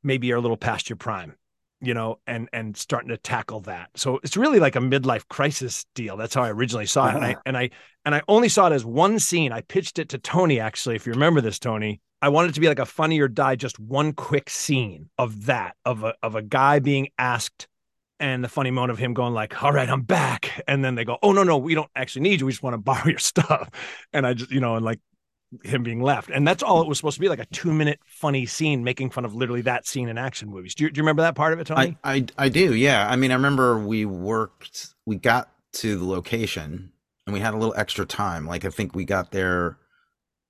maybe 0.03 0.31
are 0.31 0.37
a 0.37 0.41
little 0.41 0.55
past 0.55 0.89
your 0.89 0.97
prime? 0.97 1.35
You 1.81 1.93
know, 1.93 2.19
and 2.27 2.49
and 2.53 2.75
starting 2.75 3.09
to 3.09 3.17
tackle 3.17 3.61
that. 3.61 3.89
So 3.95 4.19
it's 4.23 4.37
really 4.37 4.59
like 4.59 4.75
a 4.75 4.79
midlife 4.79 5.27
crisis 5.27 5.85
deal. 5.95 6.17
That's 6.17 6.33
how 6.33 6.43
I 6.43 6.49
originally 6.49 6.85
saw 6.85 7.09
it. 7.09 7.15
And 7.15 7.25
I 7.25 7.31
uh-huh. 7.33 7.41
and 7.45 7.57
I 7.57 7.69
and 8.05 8.15
I 8.15 8.21
only 8.27 8.49
saw 8.49 8.67
it 8.67 8.73
as 8.73 8.85
one 8.85 9.19
scene. 9.19 9.51
I 9.51 9.61
pitched 9.61 9.99
it 9.99 10.09
to 10.09 10.17
Tony 10.17 10.59
actually, 10.59 10.95
if 10.95 11.05
you 11.05 11.13
remember 11.13 11.41
this, 11.41 11.59
Tony. 11.59 12.01
I 12.21 12.29
wanted 12.29 12.49
it 12.49 12.53
to 12.53 12.61
be 12.61 12.67
like 12.67 12.79
a 12.79 12.85
funny 12.85 13.19
or 13.19 13.27
die, 13.27 13.55
just 13.55 13.77
one 13.77 14.13
quick 14.13 14.49
scene 14.49 15.09
of 15.17 15.45
that, 15.45 15.75
of 15.85 16.03
a 16.03 16.15
of 16.23 16.35
a 16.35 16.41
guy 16.41 16.79
being 16.79 17.09
asked 17.17 17.67
and 18.19 18.43
the 18.43 18.49
funny 18.49 18.71
moment 18.71 18.91
of 18.91 18.97
him 18.97 19.13
going 19.13 19.33
like, 19.33 19.61
"All 19.63 19.73
right, 19.73 19.89
I'm 19.89 20.01
back," 20.01 20.63
and 20.67 20.83
then 20.83 20.95
they 20.95 21.05
go, 21.05 21.17
"Oh 21.21 21.33
no, 21.33 21.43
no, 21.43 21.57
we 21.57 21.75
don't 21.75 21.89
actually 21.95 22.23
need 22.23 22.39
you. 22.39 22.45
We 22.45 22.51
just 22.51 22.63
want 22.63 22.73
to 22.73 22.77
borrow 22.81 23.05
your 23.07 23.19
stuff." 23.19 23.69
And 24.13 24.25
I 24.25 24.33
just, 24.33 24.51
you 24.51 24.59
know, 24.59 24.75
and 24.75 24.85
like 24.85 24.99
him 25.63 25.83
being 25.83 26.01
left. 26.01 26.29
And 26.29 26.47
that's 26.47 26.63
all 26.63 26.81
it 26.81 26.87
was 26.87 26.97
supposed 26.97 27.15
to 27.15 27.21
be 27.21 27.29
like 27.29 27.39
a 27.39 27.45
two 27.45 27.73
minute 27.73 27.99
funny 28.05 28.45
scene 28.45 28.83
making 28.83 29.11
fun 29.11 29.25
of 29.25 29.35
literally 29.35 29.61
that 29.61 29.87
scene 29.87 30.09
in 30.09 30.17
action 30.17 30.49
movies. 30.49 30.75
Do 30.75 30.83
you, 30.83 30.91
do 30.91 30.99
you 30.99 31.03
remember 31.03 31.21
that 31.21 31.35
part 31.35 31.53
of 31.53 31.59
it, 31.59 31.67
Tony? 31.67 31.97
I, 32.03 32.13
I, 32.13 32.25
I 32.37 32.49
do. 32.49 32.73
Yeah. 32.73 33.07
I 33.09 33.15
mean, 33.15 33.31
I 33.31 33.35
remember 33.35 33.79
we 33.79 34.05
worked, 34.05 34.93
we 35.05 35.15
got 35.17 35.51
to 35.73 35.97
the 35.97 36.05
location 36.05 36.91
and 37.25 37.33
we 37.33 37.39
had 37.39 37.53
a 37.53 37.57
little 37.57 37.75
extra 37.77 38.05
time. 38.05 38.45
Like 38.45 38.65
I 38.65 38.69
think 38.69 38.95
we 38.95 39.05
got 39.05 39.31
there, 39.31 39.77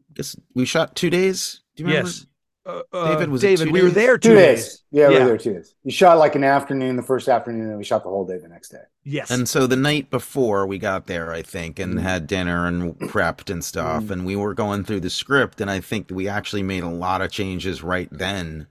I 0.09 0.13
guess 0.15 0.35
we 0.53 0.65
shot 0.65 0.95
two 0.95 1.09
days. 1.09 1.61
Do 1.75 1.83
you 1.83 1.87
remember? 1.87 2.09
Yes. 2.09 2.25
Uh, 2.65 2.81
David 2.91 3.29
was 3.29 3.41
David. 3.41 3.71
We 3.71 3.79
days? 3.79 3.83
were 3.83 3.89
there 3.91 4.17
two, 4.17 4.29
two 4.29 4.35
days. 4.35 4.63
days. 4.63 4.83
Yeah, 4.91 5.09
we 5.09 5.19
were 5.19 5.25
there 5.25 5.37
two 5.37 5.53
days. 5.53 5.75
You 5.83 5.91
shot 5.91 6.17
like 6.17 6.35
an 6.35 6.43
afternoon, 6.43 6.95
the 6.95 7.03
first 7.03 7.27
afternoon, 7.27 7.69
and 7.69 7.77
we 7.77 7.83
shot 7.83 8.03
the 8.03 8.09
whole 8.09 8.25
day 8.25 8.39
the 8.39 8.47
next 8.47 8.69
day. 8.69 8.81
Yes. 9.03 9.29
And 9.29 9.47
so 9.47 9.67
the 9.67 9.75
night 9.75 10.09
before 10.09 10.65
we 10.65 10.79
got 10.79 11.05
there, 11.05 11.31
I 11.31 11.43
think, 11.43 11.77
and 11.77 11.95
mm. 11.95 12.01
had 12.01 12.25
dinner 12.25 12.65
and 12.65 12.97
prepped 12.97 13.51
and 13.51 13.63
stuff, 13.63 14.05
mm. 14.05 14.11
and 14.11 14.25
we 14.25 14.35
were 14.35 14.55
going 14.55 14.83
through 14.83 15.01
the 15.01 15.11
script, 15.11 15.61
and 15.61 15.69
I 15.69 15.79
think 15.79 16.09
we 16.11 16.27
actually 16.27 16.63
made 16.63 16.83
a 16.83 16.89
lot 16.89 17.21
of 17.21 17.31
changes 17.31 17.83
right 17.83 18.09
then. 18.11 18.65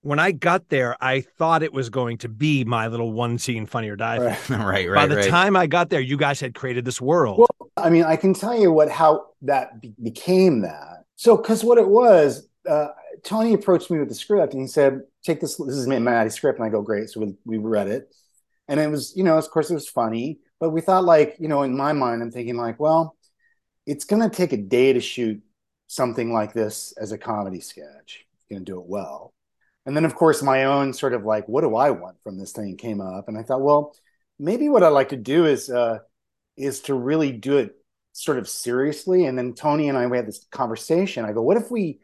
When 0.00 0.18
I 0.18 0.32
got 0.32 0.70
there, 0.70 0.96
I 1.02 1.20
thought 1.20 1.62
it 1.62 1.72
was 1.72 1.90
going 1.90 2.18
to 2.18 2.28
be 2.28 2.64
my 2.64 2.88
little 2.88 3.12
one 3.12 3.36
scene 3.36 3.66
funny 3.66 3.90
or 3.90 3.96
die. 3.96 4.18
Right, 4.18 4.48
right, 4.48 4.88
right. 4.88 4.94
By 4.94 5.06
the 5.06 5.16
right. 5.16 5.28
time 5.28 5.54
I 5.54 5.66
got 5.66 5.90
there, 5.90 6.00
you 6.00 6.16
guys 6.16 6.40
had 6.40 6.54
created 6.54 6.86
this 6.86 7.00
world. 7.00 7.38
Well, 7.38 7.70
I 7.76 7.90
mean, 7.90 8.04
I 8.04 8.16
can 8.16 8.32
tell 8.32 8.58
you 8.58 8.72
what 8.72 8.90
how 8.90 9.26
that 9.42 9.82
be- 9.82 9.94
became 10.02 10.62
that. 10.62 11.04
So, 11.16 11.36
because 11.36 11.62
what 11.62 11.78
it 11.78 11.88
was, 11.88 12.48
uh, 12.68 12.88
Tony 13.24 13.54
approached 13.54 13.90
me 13.90 13.98
with 13.98 14.08
the 14.08 14.14
script 14.14 14.52
and 14.52 14.62
he 14.62 14.68
said, 14.68 15.02
"Take 15.24 15.40
this. 15.40 15.56
This 15.56 15.76
is 15.76 15.86
Matty's 15.86 16.34
script." 16.34 16.58
And 16.58 16.66
I 16.66 16.70
go, 16.70 16.82
"Great." 16.82 17.10
So 17.10 17.20
we, 17.20 17.34
we 17.44 17.58
read 17.58 17.88
it, 17.88 18.14
and 18.68 18.78
it 18.78 18.90
was, 18.90 19.14
you 19.16 19.24
know, 19.24 19.38
of 19.38 19.50
course, 19.50 19.70
it 19.70 19.74
was 19.74 19.88
funny, 19.88 20.38
but 20.60 20.70
we 20.70 20.80
thought, 20.80 21.04
like, 21.04 21.36
you 21.38 21.48
know, 21.48 21.62
in 21.62 21.76
my 21.76 21.92
mind, 21.92 22.22
I'm 22.22 22.30
thinking, 22.30 22.56
like, 22.56 22.78
well, 22.78 23.16
it's 23.86 24.04
going 24.04 24.22
to 24.22 24.34
take 24.34 24.52
a 24.52 24.56
day 24.58 24.92
to 24.92 25.00
shoot 25.00 25.42
something 25.86 26.32
like 26.32 26.52
this 26.52 26.92
as 26.98 27.12
a 27.12 27.18
comedy 27.18 27.60
sketch. 27.60 28.24
Going 28.50 28.64
to 28.64 28.72
do 28.72 28.78
it 28.78 28.86
well, 28.86 29.32
and 29.86 29.96
then, 29.96 30.04
of 30.04 30.14
course, 30.14 30.42
my 30.42 30.64
own 30.64 30.92
sort 30.92 31.14
of 31.14 31.24
like, 31.24 31.48
what 31.48 31.62
do 31.62 31.76
I 31.76 31.90
want 31.90 32.16
from 32.22 32.38
this 32.38 32.52
thing 32.52 32.76
came 32.76 33.00
up, 33.00 33.28
and 33.28 33.38
I 33.38 33.42
thought, 33.42 33.62
well, 33.62 33.94
maybe 34.38 34.68
what 34.68 34.82
I'd 34.82 34.88
like 34.88 35.10
to 35.10 35.16
do 35.16 35.46
is 35.46 35.70
uh, 35.70 35.98
is 36.56 36.80
to 36.82 36.94
really 36.94 37.32
do 37.32 37.58
it 37.58 37.74
sort 38.12 38.38
of 38.38 38.48
seriously. 38.48 39.26
And 39.26 39.36
then 39.36 39.54
Tony 39.54 39.88
and 39.88 39.98
I 39.98 40.06
we 40.06 40.16
had 40.16 40.26
this 40.26 40.46
conversation. 40.50 41.24
I 41.24 41.32
go, 41.32 41.42
what 41.42 41.56
if 41.56 41.70
we 41.70 41.98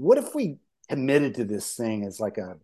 what 0.00 0.18
if 0.18 0.34
we 0.34 0.56
committed 0.88 1.34
to 1.34 1.44
this 1.44 1.74
thing 1.74 2.04
as 2.04 2.20
like 2.20 2.38
a 2.38 2.56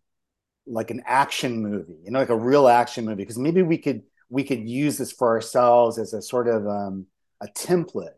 like 0.66 0.90
an 0.90 1.02
action 1.06 1.62
movie, 1.62 1.98
you 2.04 2.10
know, 2.10 2.18
like 2.18 2.30
a 2.30 2.36
real 2.36 2.66
action 2.66 3.04
movie? 3.04 3.22
Because 3.22 3.38
maybe 3.38 3.62
we 3.62 3.78
could 3.78 4.02
we 4.30 4.42
could 4.42 4.68
use 4.68 4.96
this 4.96 5.12
for 5.12 5.28
ourselves 5.28 5.98
as 5.98 6.14
a 6.14 6.22
sort 6.22 6.48
of 6.48 6.66
um, 6.66 7.06
a 7.40 7.46
template. 7.46 8.14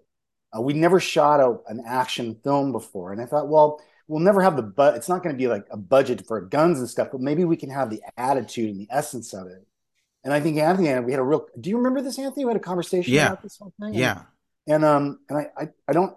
Uh, 0.56 0.60
we 0.60 0.72
never 0.72 1.00
shot 1.00 1.40
a, 1.40 1.58
an 1.66 1.82
action 1.86 2.36
film 2.44 2.72
before, 2.72 3.12
and 3.12 3.20
I 3.20 3.26
thought, 3.26 3.48
well, 3.48 3.82
we'll 4.06 4.20
never 4.20 4.40
have 4.40 4.56
the 4.56 4.62
but. 4.62 4.94
It's 4.94 5.08
not 5.08 5.22
going 5.22 5.34
to 5.34 5.38
be 5.38 5.48
like 5.48 5.66
a 5.70 5.76
budget 5.76 6.26
for 6.26 6.40
guns 6.40 6.78
and 6.78 6.88
stuff, 6.88 7.08
but 7.10 7.20
maybe 7.20 7.44
we 7.44 7.56
can 7.56 7.70
have 7.70 7.90
the 7.90 8.00
attitude 8.16 8.70
and 8.70 8.80
the 8.80 8.88
essence 8.88 9.34
of 9.34 9.48
it. 9.48 9.66
And 10.22 10.32
I 10.32 10.40
think 10.40 10.58
Anthony 10.58 10.88
and 10.88 11.04
we 11.04 11.12
had 11.12 11.20
a 11.20 11.24
real. 11.24 11.46
Do 11.60 11.70
you 11.70 11.78
remember 11.78 12.02
this, 12.02 12.18
Anthony? 12.18 12.44
We 12.44 12.50
had 12.50 12.56
a 12.56 12.60
conversation 12.60 13.12
yeah. 13.12 13.26
about 13.26 13.42
this 13.42 13.58
whole 13.58 13.74
thing. 13.80 13.94
Yeah. 13.94 14.22
And, 14.66 14.76
and 14.76 14.84
um 14.84 15.18
and 15.28 15.38
I, 15.38 15.46
I 15.56 15.68
I 15.88 15.92
don't 15.92 16.16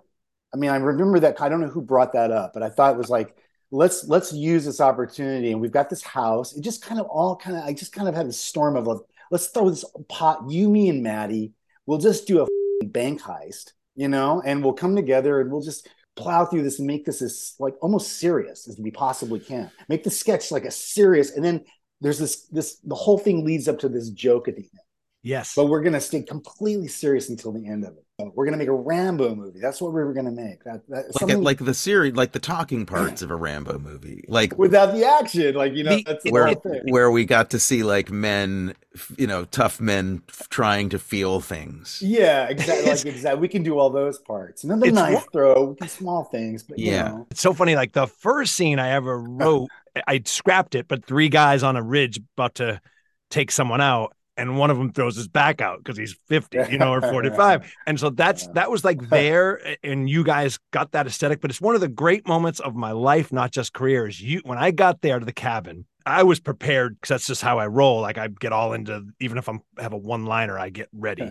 I 0.54 0.58
mean, 0.58 0.70
I 0.70 0.78
remember 0.78 1.20
that. 1.22 1.42
I 1.42 1.50
don't 1.50 1.62
know 1.62 1.68
who 1.68 1.82
brought 1.82 2.14
that 2.14 2.32
up, 2.32 2.54
but 2.54 2.64
I 2.64 2.70
thought 2.70 2.94
it 2.96 2.98
was 2.98 3.10
like, 3.10 3.36
let's 3.72 4.08
let's 4.08 4.34
use 4.34 4.66
this 4.66 4.82
opportunity, 4.82 5.52
and 5.52 5.62
we've 5.62 5.72
got 5.72 5.90
this 5.90 6.04
house. 6.04 6.56
It 6.56 6.62
just 6.62 6.84
kind 6.84 7.00
of 7.00 7.08
all 7.08 7.36
kind 7.36 7.58
of. 7.58 7.64
I 7.64 7.74
just 7.74 7.94
kind 7.94 8.08
of 8.08 8.16
had 8.16 8.28
a 8.28 8.34
storm 8.34 8.76
of, 8.76 8.88
like, 8.88 9.00
let's 9.32 9.48
throw 9.48 9.70
this 9.70 9.86
pot. 10.10 10.44
You, 10.50 10.70
me, 10.70 10.90
and 10.90 11.04
Matty. 11.04 11.54
We'll 11.86 11.98
just 11.98 12.28
do 12.28 12.42
a 12.44 12.86
bank 12.86 13.22
heist, 13.22 13.74
you 13.96 14.08
know, 14.08 14.42
and 14.46 14.64
we'll 14.64 14.74
come 14.74 14.96
together 14.96 15.42
and 15.42 15.52
we'll 15.52 15.62
just 15.62 15.90
plow 16.16 16.46
through 16.46 16.64
this 16.64 16.80
and 16.80 16.88
make 16.88 17.06
this 17.06 17.22
as 17.22 17.56
like 17.60 17.76
almost 17.82 18.20
serious 18.20 18.68
as 18.68 18.78
we 18.80 18.92
possibly 18.92 19.40
can. 19.40 19.72
Make 19.88 20.04
the 20.04 20.12
sketch 20.12 20.52
like 20.52 20.66
a 20.66 20.72
serious, 20.72 21.32
and 21.32 21.44
then 21.44 21.64
there's 22.02 22.20
this 22.20 22.48
this 22.48 22.78
the 22.80 22.96
whole 22.96 23.18
thing 23.18 23.46
leads 23.46 23.68
up 23.68 23.80
to 23.80 23.90
this 23.90 24.10
joke 24.10 24.48
at 24.48 24.56
the 24.56 24.64
end. 24.64 24.80
Yes, 25.24 25.54
but 25.56 25.66
we're 25.66 25.82
gonna 25.82 26.02
stay 26.02 26.24
completely 26.24 26.88
serious 26.88 27.30
until 27.30 27.52
the 27.52 27.68
end 27.68 27.86
of 27.86 27.94
it. 27.94 28.06
We're 28.34 28.46
gonna 28.46 28.58
make 28.58 28.68
a 28.68 28.74
Rambo 28.74 29.36
movie. 29.36 29.60
That's 29.60 29.82
what 29.82 29.94
we 29.94 30.04
were 30.04 30.14
gonna 30.14 30.32
make. 30.32 30.64
That, 30.64 30.88
that 30.90 31.22
like, 31.22 31.38
like 31.38 31.58
the 31.60 31.74
series, 31.74 32.14
like 32.14 32.32
the 32.32 32.40
talking 32.40 32.86
parts 32.86 33.22
of 33.22 33.32
a 33.32 33.36
Rambo 33.36 33.80
movie, 33.80 34.26
like 34.28 34.58
without 34.58 34.94
the 34.94 35.06
action. 35.06 35.56
Like 35.56 35.74
you 35.74 35.84
know, 35.84 35.96
the, 35.96 36.04
that's 36.04 36.26
where 36.30 36.54
where 36.90 37.12
we 37.12 37.26
got 37.26 37.50
to 37.52 37.60
see 37.60 37.84
like 37.84 38.12
men, 38.12 38.76
you 39.18 39.28
know, 39.28 39.46
tough 39.46 39.80
men 39.80 40.22
trying 40.50 40.90
to 40.90 41.00
feel 41.00 41.40
things. 41.40 42.02
Yeah, 42.02 42.48
exactly. 42.50 42.90
like 42.90 43.06
exactly. 43.06 43.42
We 43.42 43.48
can 43.48 43.64
do 43.64 43.78
all 43.78 43.90
those 43.90 44.20
parts, 44.20 44.64
and 44.64 44.72
then 44.72 44.80
the 44.80 44.88
it's 44.88 44.96
knife 44.96 45.26
throw, 45.32 45.76
small 45.88 46.26
things. 46.26 46.64
But 46.64 46.80
yeah, 46.80 47.10
know. 47.10 47.28
it's 47.32 47.42
so 47.42 47.54
funny. 47.54 47.76
Like 47.76 47.94
the 47.94 48.08
first 48.08 48.56
scene 48.56 48.80
I 48.80 48.92
ever 48.92 49.20
wrote, 49.22 49.70
I 50.08 50.22
scrapped 50.26 50.76
it, 50.76 50.88
but 50.88 51.06
three 51.06 51.30
guys 51.30 51.64
on 51.64 51.76
a 51.76 51.82
ridge 51.82 52.20
about 52.38 52.56
to 52.56 52.82
take 53.30 53.52
someone 53.52 53.82
out 53.82 54.16
and 54.38 54.58
one 54.58 54.70
of 54.72 54.78
them 54.78 54.92
throws 54.92 55.16
his 55.16 55.28
back 55.28 55.62
out 55.62 55.80
because 55.80 55.98
he's 55.98 56.16
50 56.28 56.58
you 56.70 56.78
know 56.78 56.94
or 56.94 57.02
45 57.02 57.74
and 57.88 58.00
so 58.00 58.10
that's 58.10 58.48
that 58.50 58.72
was 58.72 58.84
like 58.84 59.10
there 59.10 59.76
and 59.84 60.10
you 60.10 60.24
guys 60.24 60.60
got 60.72 60.92
that 60.92 61.08
aesthetic 61.08 61.42
but 61.42 61.52
it's 61.52 61.62
one 61.62 61.76
of 61.76 61.82
the 61.82 61.88
great 61.88 62.28
moments 62.28 62.60
of 62.60 62.76
my 62.76 62.92
life 62.92 63.32
not 63.32 63.52
just 63.52 63.74
career 63.74 64.08
is 64.08 64.22
you 64.22 64.42
when 64.44 64.58
i 64.58 64.72
got 64.72 65.02
there 65.02 65.20
to 65.20 65.26
the 65.26 65.34
cabin 65.34 65.86
i 66.06 66.24
was 66.24 66.40
prepared 66.40 66.96
because 66.96 67.10
that's 67.10 67.28
just 67.28 67.42
how 67.42 67.60
i 67.60 67.68
roll 67.68 68.02
like 68.02 68.18
i 68.18 68.28
get 68.28 68.52
all 68.52 68.74
into 68.74 69.06
even 69.20 69.38
if 69.38 69.48
i'm 69.48 69.62
have 69.78 69.94
a 69.94 69.98
one 69.98 70.26
liner 70.26 70.58
i 70.58 70.70
get 70.70 70.90
ready. 70.94 71.30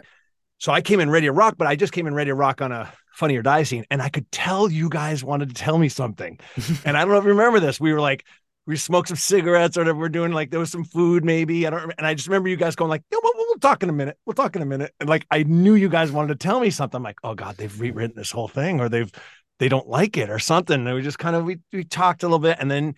So 0.59 0.73
i 0.73 0.83
came 0.83 1.01
in 1.01 1.11
ready 1.11 1.27
to 1.27 1.33
rock 1.33 1.55
but 1.57 1.67
i 1.67 1.77
just 1.77 1.93
came 1.93 2.07
in 2.07 2.15
ready 2.15 2.31
to 2.31 2.35
rock 2.35 2.61
on 2.61 2.71
a 2.71 2.93
funny 3.15 3.37
or 3.37 3.43
die 3.43 3.63
scene 3.63 3.85
and 3.91 4.01
i 4.03 4.09
could 4.09 4.31
tell 4.31 4.71
you 4.71 4.89
guys 4.89 5.25
wanted 5.25 5.49
to 5.49 5.55
tell 5.55 5.79
me 5.79 5.89
something. 5.89 6.39
And 6.85 6.97
i 6.97 7.01
don't 7.01 7.11
know 7.11 7.19
if 7.19 7.25
you 7.25 7.31
remember 7.31 7.61
this 7.61 7.81
we 7.81 7.93
were 7.93 8.01
like 8.01 8.25
we 8.67 8.77
smoked 8.77 9.09
some 9.09 9.17
cigarettes 9.17 9.77
or 9.77 9.81
whatever 9.81 9.99
we're 9.99 10.09
doing. 10.09 10.33
Like 10.33 10.51
there 10.51 10.61
was 10.61 10.71
some 10.71 10.85
food, 10.85 11.25
maybe. 11.25 11.67
I 11.67 11.71
don't 11.71 11.81
remember. 11.81 11.95
And 11.99 12.07
I 12.07 12.15
just 12.15 12.29
remember 12.29 12.49
you 12.49 12.57
guys 12.57 12.77
going 12.77 12.91
like, 12.91 13.03
yeah, 13.11 13.19
we'll, 13.23 13.33
we'll 13.37 13.59
talk 13.59 13.83
in 13.83 13.89
a 13.89 13.93
minute. 13.93 14.19
We'll 14.27 14.35
talk 14.35 14.57
in 14.57 14.63
a 14.63 14.67
minute. 14.67 14.93
And 15.01 15.09
like, 15.09 15.27
I 15.31 15.43
knew 15.43 15.75
you 15.75 15.89
guys 15.89 16.13
wanted 16.13 16.29
to 16.39 16.47
tell 16.47 16.61
me 16.61 16.71
something. 16.71 16.97
I'm 16.97 17.03
like, 17.03 17.19
oh 17.25 17.35
God, 17.35 17.57
they've 17.57 17.81
rewritten 17.81 18.17
this 18.17 18.31
whole 18.31 18.49
thing 18.49 18.81
or 18.81 18.89
they've, 18.89 19.11
they 19.59 19.69
don't 19.69 19.89
like 19.89 20.17
it 20.17 20.31
or 20.31 20.39
something. 20.39 20.87
And 20.87 20.95
we 20.95 21.03
just 21.03 21.19
kind 21.19 21.37
of, 21.37 21.45
we, 21.45 21.59
we 21.73 21.85
talked 21.85 22.23
a 22.23 22.27
little 22.27 22.39
bit 22.39 22.59
and 22.61 22.71
then 22.71 22.95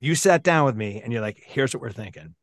you 0.00 0.14
sat 0.14 0.42
down 0.42 0.64
with 0.64 0.76
me 0.76 1.00
and 1.02 1.12
you're 1.12 1.22
like, 1.22 1.42
here's 1.44 1.74
what 1.74 1.82
we're 1.82 1.92
thinking. 1.92 2.34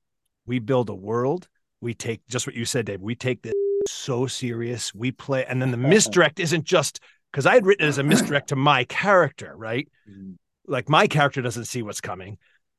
We 0.45 0.59
build 0.59 0.89
a 0.89 0.95
world. 0.95 1.47
We 1.81 1.93
take 1.93 2.25
just 2.27 2.47
what 2.47 2.55
you 2.55 2.65
said, 2.65 2.85
Dave. 2.85 3.01
We 3.01 3.15
take 3.15 3.41
this 3.41 3.53
so 3.87 4.27
serious. 4.27 4.93
We 4.93 5.11
play, 5.11 5.45
and 5.45 5.61
then 5.61 5.71
the 5.71 5.77
uh-huh. 5.77 5.87
misdirect 5.87 6.39
isn't 6.39 6.63
just 6.63 6.99
because 7.31 7.45
I 7.45 7.53
had 7.53 7.65
written 7.65 7.85
it 7.85 7.89
as 7.89 7.97
a 7.97 8.03
misdirect 8.03 8.49
to 8.49 8.55
my 8.55 8.83
character, 8.85 9.53
right? 9.55 9.87
Mm-hmm. 10.09 10.33
Like 10.67 10.89
my 10.89 11.07
character 11.07 11.41
doesn't 11.41 11.65
see 11.65 11.81
what's 11.81 12.01
coming 12.01 12.37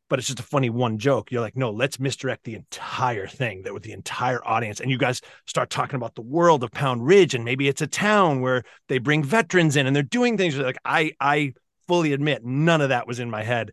but 0.09 0.19
it's 0.19 0.29
just 0.29 0.41
a 0.41 0.45
funny 0.45 0.71
one 0.71 0.99
joke. 0.99 1.31
You're 1.31 1.41
like 1.41 1.57
no 1.57 1.71
let's 1.71 2.01
misdirect 2.01 2.45
the 2.45 2.55
entire 2.55 3.27
thing 3.27 3.63
that 3.63 3.75
with 3.75 3.83
the 3.83 3.93
entire 3.93 4.47
audience. 4.47 4.81
And 4.81 4.91
you 4.91 4.99
guys 4.99 5.21
start 5.47 5.71
talking 5.71 5.97
about 5.97 6.15
the 6.15 6.23
world 6.23 6.65
of 6.65 6.71
pound 6.71 7.07
ridge 7.07 7.35
and 7.35 7.45
maybe 7.45 7.69
it's 7.69 7.83
a 7.83 7.87
town 7.87 8.41
where 8.41 8.63
they 8.89 8.99
bring 8.99 9.23
veterans 9.23 9.77
in 9.77 9.87
and 9.87 9.95
they're 9.95 10.03
doing 10.03 10.37
things. 10.37 10.57
Like 10.57 10.79
i 10.85 11.13
i 11.21 11.53
fully 11.87 12.13
admit 12.13 12.45
none 12.45 12.81
of 12.81 12.91
that 12.91 13.07
was 13.07 13.21
in 13.21 13.31
my 13.31 13.43
head. 13.43 13.73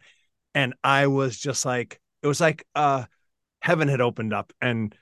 And 0.54 0.74
i 0.84 1.08
was 1.08 1.38
just 1.38 1.66
like 1.66 2.00
it 2.22 2.28
was 2.28 2.42
like 2.42 2.66
uh 2.76 3.06
heaven 3.62 3.88
had 3.88 4.02
opened 4.02 4.34
up 4.34 4.54
and 4.62 4.94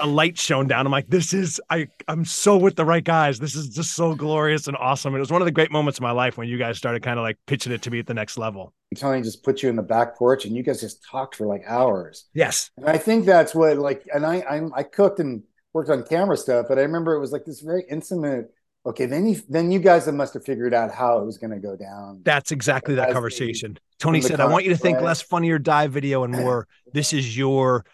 a 0.00 0.06
light 0.06 0.38
shone 0.38 0.66
down. 0.66 0.86
I'm 0.86 0.92
like, 0.92 1.08
this 1.08 1.32
is 1.32 1.60
I 1.70 1.88
I'm 2.06 2.24
so 2.24 2.56
with 2.56 2.76
the 2.76 2.84
right 2.84 3.04
guys. 3.04 3.38
This 3.38 3.54
is 3.54 3.68
just 3.68 3.94
so 3.94 4.14
glorious 4.14 4.66
and 4.68 4.76
awesome. 4.76 5.14
It 5.14 5.20
was 5.20 5.30
one 5.30 5.40
of 5.40 5.46
the 5.46 5.52
great 5.52 5.70
moments 5.70 5.98
of 5.98 6.02
my 6.02 6.10
life 6.10 6.36
when 6.36 6.48
you 6.48 6.58
guys 6.58 6.76
started 6.76 7.02
kind 7.02 7.18
of 7.18 7.22
like 7.22 7.38
pitching 7.46 7.72
it 7.72 7.82
to 7.82 7.90
me 7.90 7.98
at 7.98 8.06
the 8.06 8.14
next 8.14 8.38
level. 8.38 8.72
Tony 8.96 9.22
just 9.22 9.44
put 9.44 9.62
you 9.62 9.68
in 9.68 9.76
the 9.76 9.82
back 9.82 10.16
porch 10.16 10.44
and 10.44 10.56
you 10.56 10.62
guys 10.62 10.80
just 10.80 11.04
talked 11.04 11.36
for 11.36 11.46
like 11.46 11.62
hours. 11.66 12.26
Yes. 12.34 12.70
And 12.76 12.88
I 12.88 12.98
think 12.98 13.26
that's 13.26 13.54
what 13.54 13.78
like 13.78 14.06
and 14.12 14.26
I 14.26 14.42
I'm, 14.48 14.72
I 14.74 14.82
cooked 14.82 15.20
and 15.20 15.42
worked 15.72 15.90
on 15.90 16.02
camera 16.02 16.36
stuff, 16.36 16.66
but 16.68 16.78
I 16.78 16.82
remember 16.82 17.14
it 17.14 17.20
was 17.20 17.32
like 17.32 17.44
this 17.44 17.60
very 17.60 17.84
intimate. 17.88 18.52
Okay, 18.86 19.06
then 19.06 19.28
you 19.28 19.40
then 19.48 19.70
you 19.70 19.80
guys 19.80 20.06
must 20.10 20.34
have 20.34 20.44
figured 20.44 20.72
out 20.72 20.90
how 20.90 21.18
it 21.18 21.24
was 21.24 21.36
going 21.36 21.50
to 21.50 21.58
go 21.58 21.76
down. 21.76 22.22
That's 22.24 22.52
exactly 22.52 22.94
that 22.94 23.12
conversation. 23.12 23.78
Tony 23.98 24.20
said, 24.22 24.40
"I 24.40 24.46
want 24.46 24.64
you 24.64 24.70
to 24.70 24.78
think 24.78 25.00
less 25.00 25.20
funny 25.20 25.50
or 25.50 25.58
die 25.58 25.88
video 25.88 26.24
and 26.24 26.32
more. 26.40 26.66
This 26.94 27.12
is 27.12 27.36
your, 27.36 27.84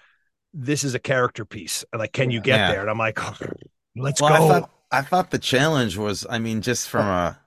this 0.55 0.85
is 0.85 0.95
a 0.95 1.01
character 1.01 1.45
piece. 1.47 1.85
Like, 1.97 2.13
can 2.15 2.31
you 2.31 2.41
get 2.41 2.67
Yeah. 2.67 2.67
there?" 2.67 2.83
And 2.83 2.91
I'm 2.91 2.99
like, 2.99 3.21
"Let's 3.97 4.21
Well, 4.21 4.33
go." 4.33 4.35
I 4.35 4.41
thought 4.41 4.71
I 4.91 5.03
thought 5.03 5.31
the 5.31 5.39
challenge 5.39 5.97
was, 5.97 6.27
I 6.29 6.39
mean, 6.39 6.63
just 6.63 6.89
from 6.89 7.07
a, 7.07 7.39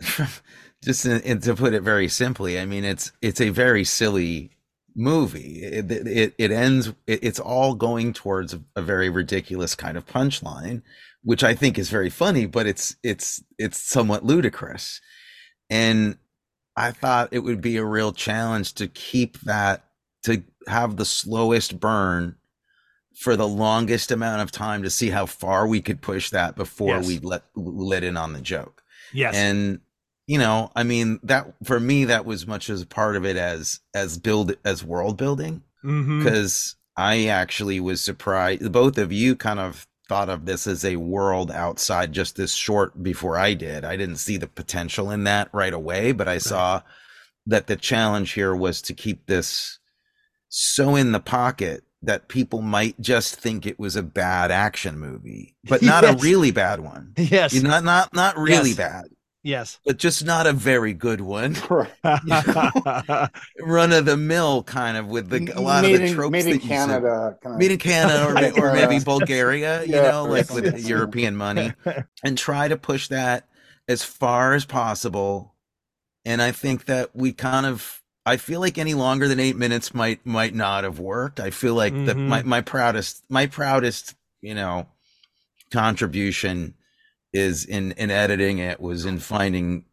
just 0.84 1.06
in, 1.06 1.20
in- 1.22 1.40
to 1.40 1.54
put 1.54 1.74
it 1.74 1.82
very 1.82 2.08
simply, 2.08 2.58
I 2.58 2.64
mean, 2.64 2.84
it's 2.84 3.12
it's 3.20 3.40
a 3.40 3.50
very 3.50 3.84
silly 3.84 4.50
movie. 4.94 5.62
It 5.62 5.90
it, 5.90 6.34
it 6.38 6.50
ends. 6.50 6.88
It, 7.06 7.20
it's 7.24 7.40
all 7.40 7.74
going 7.74 8.12
towards 8.12 8.54
a, 8.54 8.60
a 8.76 8.82
very 8.82 9.08
ridiculous 9.10 9.74
kind 9.74 9.96
of 9.96 10.06
punchline, 10.06 10.82
which 11.22 11.42
I 11.44 11.54
think 11.54 11.78
is 11.78 11.90
very 11.90 12.10
funny, 12.10 12.46
but 12.46 12.66
it's 12.66 12.96
it's 13.02 13.42
it's 13.58 13.78
somewhat 13.78 14.24
ludicrous, 14.24 15.00
and 15.70 16.18
I 16.76 16.92
thought 16.92 17.30
it 17.32 17.40
would 17.40 17.60
be 17.60 17.76
a 17.78 17.84
real 17.84 18.12
challenge 18.12 18.74
to 18.74 18.88
keep 18.88 19.40
that 19.42 19.84
to 20.24 20.42
have 20.68 20.96
the 20.96 21.04
slowest 21.06 21.80
burn 21.80 22.36
for 23.22 23.36
the 23.36 23.46
longest 23.46 24.10
amount 24.10 24.42
of 24.42 24.50
time 24.50 24.82
to 24.82 24.90
see 24.90 25.10
how 25.10 25.24
far 25.26 25.66
we 25.66 25.80
could 25.80 26.00
push 26.00 26.30
that 26.30 26.56
before 26.56 26.96
Yes. 26.96 27.06
we 27.06 27.18
let 27.20 27.44
let 27.54 28.02
in 28.02 28.16
on 28.16 28.32
the 28.32 28.40
joke. 28.40 28.82
yes, 29.12 29.34
And 29.34 29.80
you 30.26 30.38
know, 30.38 30.70
I 30.74 30.82
mean 30.82 31.20
that 31.22 31.52
for 31.64 31.78
me 31.78 32.04
that 32.06 32.24
was 32.24 32.46
much 32.46 32.68
as 32.68 32.84
part 32.84 33.16
of 33.16 33.24
it 33.24 33.36
as 33.36 33.80
as 33.94 34.18
build 34.18 34.56
as 34.64 34.84
world 34.84 35.16
building 35.16 35.62
mm-hmm. 35.84 36.18
because 36.24 36.76
I 36.96 37.26
actually 37.26 37.80
was 37.80 38.00
surprised 38.00 38.70
both 38.72 38.98
of 38.98 39.12
you 39.12 39.36
kind 39.36 39.60
of 39.60 39.86
thought 40.08 40.28
of 40.28 40.44
this 40.44 40.66
as 40.66 40.84
a 40.84 40.96
world 40.96 41.50
outside 41.50 42.12
just 42.12 42.36
this 42.36 42.52
short 42.54 43.02
before 43.02 43.38
I 43.38 43.54
did. 43.54 43.84
I 43.84 43.96
didn't 43.96 44.16
see 44.16 44.36
the 44.36 44.48
potential 44.48 45.10
in 45.10 45.24
that 45.24 45.48
right 45.52 45.72
away, 45.72 46.12
but 46.12 46.28
I 46.28 46.38
saw 46.38 46.82
that 47.46 47.66
the 47.66 47.76
challenge 47.76 48.32
here 48.32 48.54
was 48.54 48.82
to 48.82 48.94
keep 48.94 49.26
this 49.26 49.78
so 50.48 50.96
in 50.96 51.12
the 51.12 51.20
pocket 51.20 51.82
that 52.02 52.28
people 52.28 52.62
might 52.62 53.00
just 53.00 53.36
think 53.36 53.66
it 53.66 53.78
was 53.78 53.96
a 53.96 54.02
bad 54.02 54.50
action 54.50 54.98
movie, 54.98 55.56
but 55.64 55.82
not 55.82 56.04
a 56.04 56.14
really 56.20 56.50
bad 56.50 56.80
one. 56.80 57.12
yes, 57.16 57.52
You 57.54 57.62
know, 57.62 57.70
Not 57.70 57.84
not 57.84 58.14
not 58.14 58.36
really 58.38 58.70
Yes. 58.70 58.76
bad, 58.76 59.04
yes. 59.42 59.78
but 59.84 59.98
just 59.98 60.24
not 60.24 60.46
a 60.46 60.52
very 60.52 60.92
good 60.94 61.20
one. 61.20 61.54
Run 63.60 63.92
of 63.92 64.04
the 64.04 64.16
mill 64.16 64.62
kind 64.64 64.96
of 64.96 65.06
with 65.08 65.28
the 65.30 65.52
a 65.56 65.60
lot 65.60 65.82
made 65.82 65.94
of 65.94 66.00
the 66.00 66.06
in, 66.08 66.14
tropes 66.14 66.32
made 66.32 66.46
in 66.46 66.54
you 66.54 66.60
said. 66.60 66.68
Canada. 66.68 67.38
Kind 67.42 67.54
of, 67.54 67.58
Made 67.58 67.70
in 67.72 67.78
Canada 67.78 68.52
or, 68.60 68.64
or 68.70 68.72
maybe 68.74 68.94
Yeah. 68.96 69.04
Bulgaria, 69.04 69.84
you 69.84 69.94
Yeah. 69.94 70.10
know, 70.10 70.24
like 70.24 70.50
with 70.52 70.64
Yes. 70.64 70.84
European 70.88 71.36
money, 71.36 71.72
and 72.24 72.36
try 72.38 72.68
to 72.68 72.76
push 72.76 73.08
that 73.08 73.48
as 73.88 74.02
far 74.04 74.54
as 74.54 74.64
possible. 74.64 75.54
And 76.24 76.40
I 76.40 76.52
think 76.52 76.84
that 76.86 77.14
we 77.14 77.32
kind 77.32 77.66
of, 77.66 78.01
I 78.24 78.36
feel 78.36 78.60
like 78.60 78.78
any 78.78 78.94
longer 78.94 79.26
than 79.26 79.40
eight 79.40 79.56
minutes 79.56 79.92
might 79.94 80.24
might 80.24 80.54
not 80.54 80.84
have 80.84 80.98
worked. 81.00 81.40
I 81.40 81.50
feel 81.50 81.74
like 81.74 81.92
that 82.06 82.16
Mhm. 82.16 82.28
my 82.28 82.42
my 82.42 82.60
proudest 82.60 83.22
my 83.28 83.46
proudest 83.46 84.14
you 84.40 84.54
know 84.54 84.86
contribution 85.70 86.74
is 87.32 87.64
in 87.64 87.92
in 87.92 88.10
editing 88.10 88.58
it 88.58 88.80
was 88.80 89.06
in 89.06 89.18
finding 89.18 89.84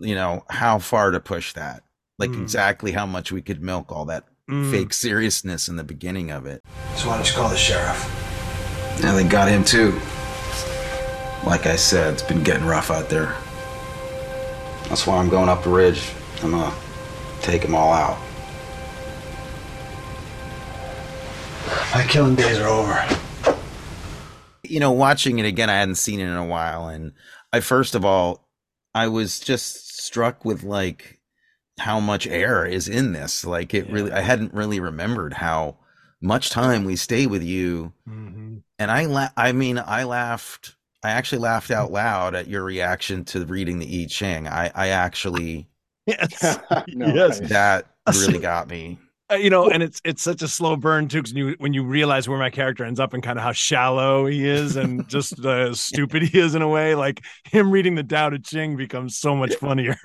you 0.00 0.14
know 0.14 0.44
how 0.48 0.78
far 0.78 1.10
to 1.10 1.20
push 1.20 1.52
that 1.54 1.82
like 2.18 2.30
Mm. 2.30 2.42
exactly 2.42 2.92
how 2.92 3.04
much 3.06 3.32
we 3.32 3.42
could 3.42 3.62
milk 3.62 3.90
all 3.90 4.04
that 4.06 4.24
Mm. 4.48 4.70
fake 4.70 4.92
seriousness 4.92 5.68
in 5.68 5.76
the 5.76 5.84
beginning 5.84 6.30
of 6.30 6.46
it 6.46 6.62
So 6.96 7.08
why 7.08 7.16
don't 7.16 7.28
you 7.28 7.34
call 7.34 7.48
the 7.48 7.56
sheriff? 7.56 8.00
yeah 9.00 9.12
they 9.12 9.24
got 9.24 9.48
him 9.48 9.64
too 9.64 9.98
like 11.44 11.66
i 11.66 11.74
said 11.76 12.12
it's 12.14 12.22
been 12.22 12.42
getting 12.44 12.66
rough 12.66 12.90
out 12.90 13.08
there 13.08 13.34
that's 14.88 15.06
why 15.06 15.16
i'm 15.18 15.28
going 15.28 15.48
up 15.48 15.64
the 15.64 15.70
ridge 15.70 16.10
i'm 16.42 16.50
gonna 16.52 16.72
take 17.42 17.62
them 17.62 17.74
all 17.74 17.92
out 17.92 18.18
My 21.94 22.04
killing 22.08 22.34
days 22.34 22.58
are 22.58 22.68
over. 22.68 23.06
you 24.62 24.80
know, 24.80 24.92
watching 24.92 25.38
it 25.38 25.44
again, 25.46 25.68
I 25.68 25.74
hadn't 25.74 25.96
seen 25.96 26.20
it 26.20 26.24
in 26.24 26.36
a 26.36 26.46
while, 26.46 26.88
and 26.88 27.12
I 27.52 27.60
first 27.60 27.94
of 27.94 28.04
all, 28.04 28.48
I 28.94 29.08
was 29.08 29.38
just 29.40 30.00
struck 30.02 30.44
with 30.44 30.62
like 30.62 31.18
how 31.78 32.00
much 32.00 32.26
air 32.26 32.64
is 32.64 32.88
in 32.88 33.12
this. 33.12 33.44
Like 33.44 33.74
it 33.74 33.90
really, 33.90 34.10
I 34.12 34.20
hadn't 34.20 34.54
really 34.54 34.80
remembered 34.80 35.34
how 35.34 35.76
much 36.22 36.48
time 36.50 36.84
we 36.84 36.96
stay 36.96 37.26
with 37.26 37.42
you, 37.42 37.92
Mhm. 38.08 38.62
and 38.78 38.90
I, 38.90 39.04
la- 39.06 39.30
I 39.36 39.52
mean, 39.52 39.78
I 39.78 40.04
laughed. 40.04 40.76
I 41.02 41.10
actually 41.10 41.38
laughed 41.40 41.70
out 41.70 41.90
loud 41.92 42.34
at 42.34 42.46
your 42.48 42.62
reaction 42.62 43.24
to 43.26 43.44
reading 43.44 43.80
the 43.80 44.02
I 44.02 44.06
Ching. 44.06 44.46
I, 44.48 44.70
I 44.74 44.88
actually 44.88 45.68
Yes. 46.06 46.58
No, 46.88 47.06
Yes. 47.14 47.40
I- 47.40 47.46
that 47.46 47.86
really 48.12 48.38
got 48.38 48.68
me. 48.68 48.98
Uh, 49.30 49.36
you 49.36 49.48
know, 49.48 49.70
and 49.70 49.82
it's 49.82 50.00
it's 50.04 50.20
such 50.20 50.42
a 50.42 50.48
slow 50.48 50.76
burn 50.76 51.08
too, 51.08 51.22
because 51.22 51.32
you 51.32 51.54
when 51.58 51.72
you 51.72 51.84
realize 51.84 52.28
where 52.28 52.38
my 52.38 52.50
character 52.50 52.84
ends 52.84 53.00
up 53.00 53.14
and 53.14 53.22
kind 53.22 53.38
of 53.38 53.42
how 53.44 53.52
shallow 53.52 54.26
he 54.26 54.46
is 54.46 54.76
and 54.76 55.08
just 55.08 55.38
uh, 55.44 55.72
stupid 55.72 56.22
he 56.22 56.38
is 56.38 56.54
in 56.54 56.60
a 56.60 56.68
way, 56.68 56.94
like 56.96 57.24
him 57.44 57.70
reading 57.70 57.94
the 57.94 58.02
Tao 58.02 58.28
Te 58.30 58.38
Ching 58.40 58.76
becomes 58.76 59.16
so 59.16 59.34
much 59.34 59.54
funnier. 59.54 59.96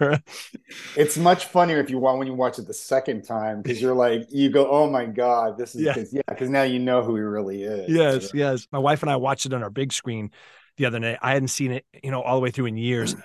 It's 0.95 1.17
much 1.17 1.45
funnier 1.45 1.79
if 1.79 1.89
you 1.89 1.97
want 1.97 2.19
when 2.19 2.27
you 2.27 2.35
watch 2.35 2.59
it 2.59 2.67
the 2.67 2.73
second 2.73 3.23
time 3.23 3.61
because 3.61 3.81
you're 3.81 3.95
like 3.95 4.27
you 4.29 4.49
go, 4.49 4.69
oh 4.69 4.89
my 4.89 5.05
god, 5.05 5.57
this 5.57 5.75
is 5.75 5.81
Yeah. 5.81 5.95
cause, 5.95 6.13
yeah, 6.13 6.21
because 6.29 6.49
now 6.49 6.63
you 6.63 6.79
know 6.79 7.03
who 7.03 7.15
he 7.15 7.21
really 7.21 7.63
is. 7.63 7.89
yes, 7.89 8.31
yes. 8.33 8.67
My 8.71 8.79
wife 8.79 9.01
and 9.01 9.09
I 9.11 9.15
watched 9.17 9.45
it 9.45 9.53
on 9.53 9.63
our 9.63 9.69
big 9.71 9.91
screen 9.91 10.31
the 10.77 10.85
other 10.85 10.99
night. 10.99 11.17
I 11.21 11.33
hadn't 11.33 11.49
seen 11.49 11.71
it, 11.71 11.85
you 12.03 12.11
know, 12.11 12.21
all 12.21 12.35
the 12.35 12.41
way 12.41 12.51
through 12.51 12.67
in 12.67 12.77
years. 12.77 13.15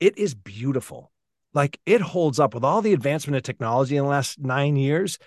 It 0.00 0.16
is 0.16 0.34
beautiful. 0.34 1.10
Like 1.54 1.80
it 1.86 2.00
holds 2.00 2.40
up 2.40 2.54
with 2.54 2.64
all 2.64 2.82
the 2.82 2.92
advancement 2.92 3.36
of 3.36 3.42
technology 3.42 3.96
in 3.96 4.04
the 4.04 4.10
last 4.10 4.38
nine 4.40 4.76
years. 4.76 5.18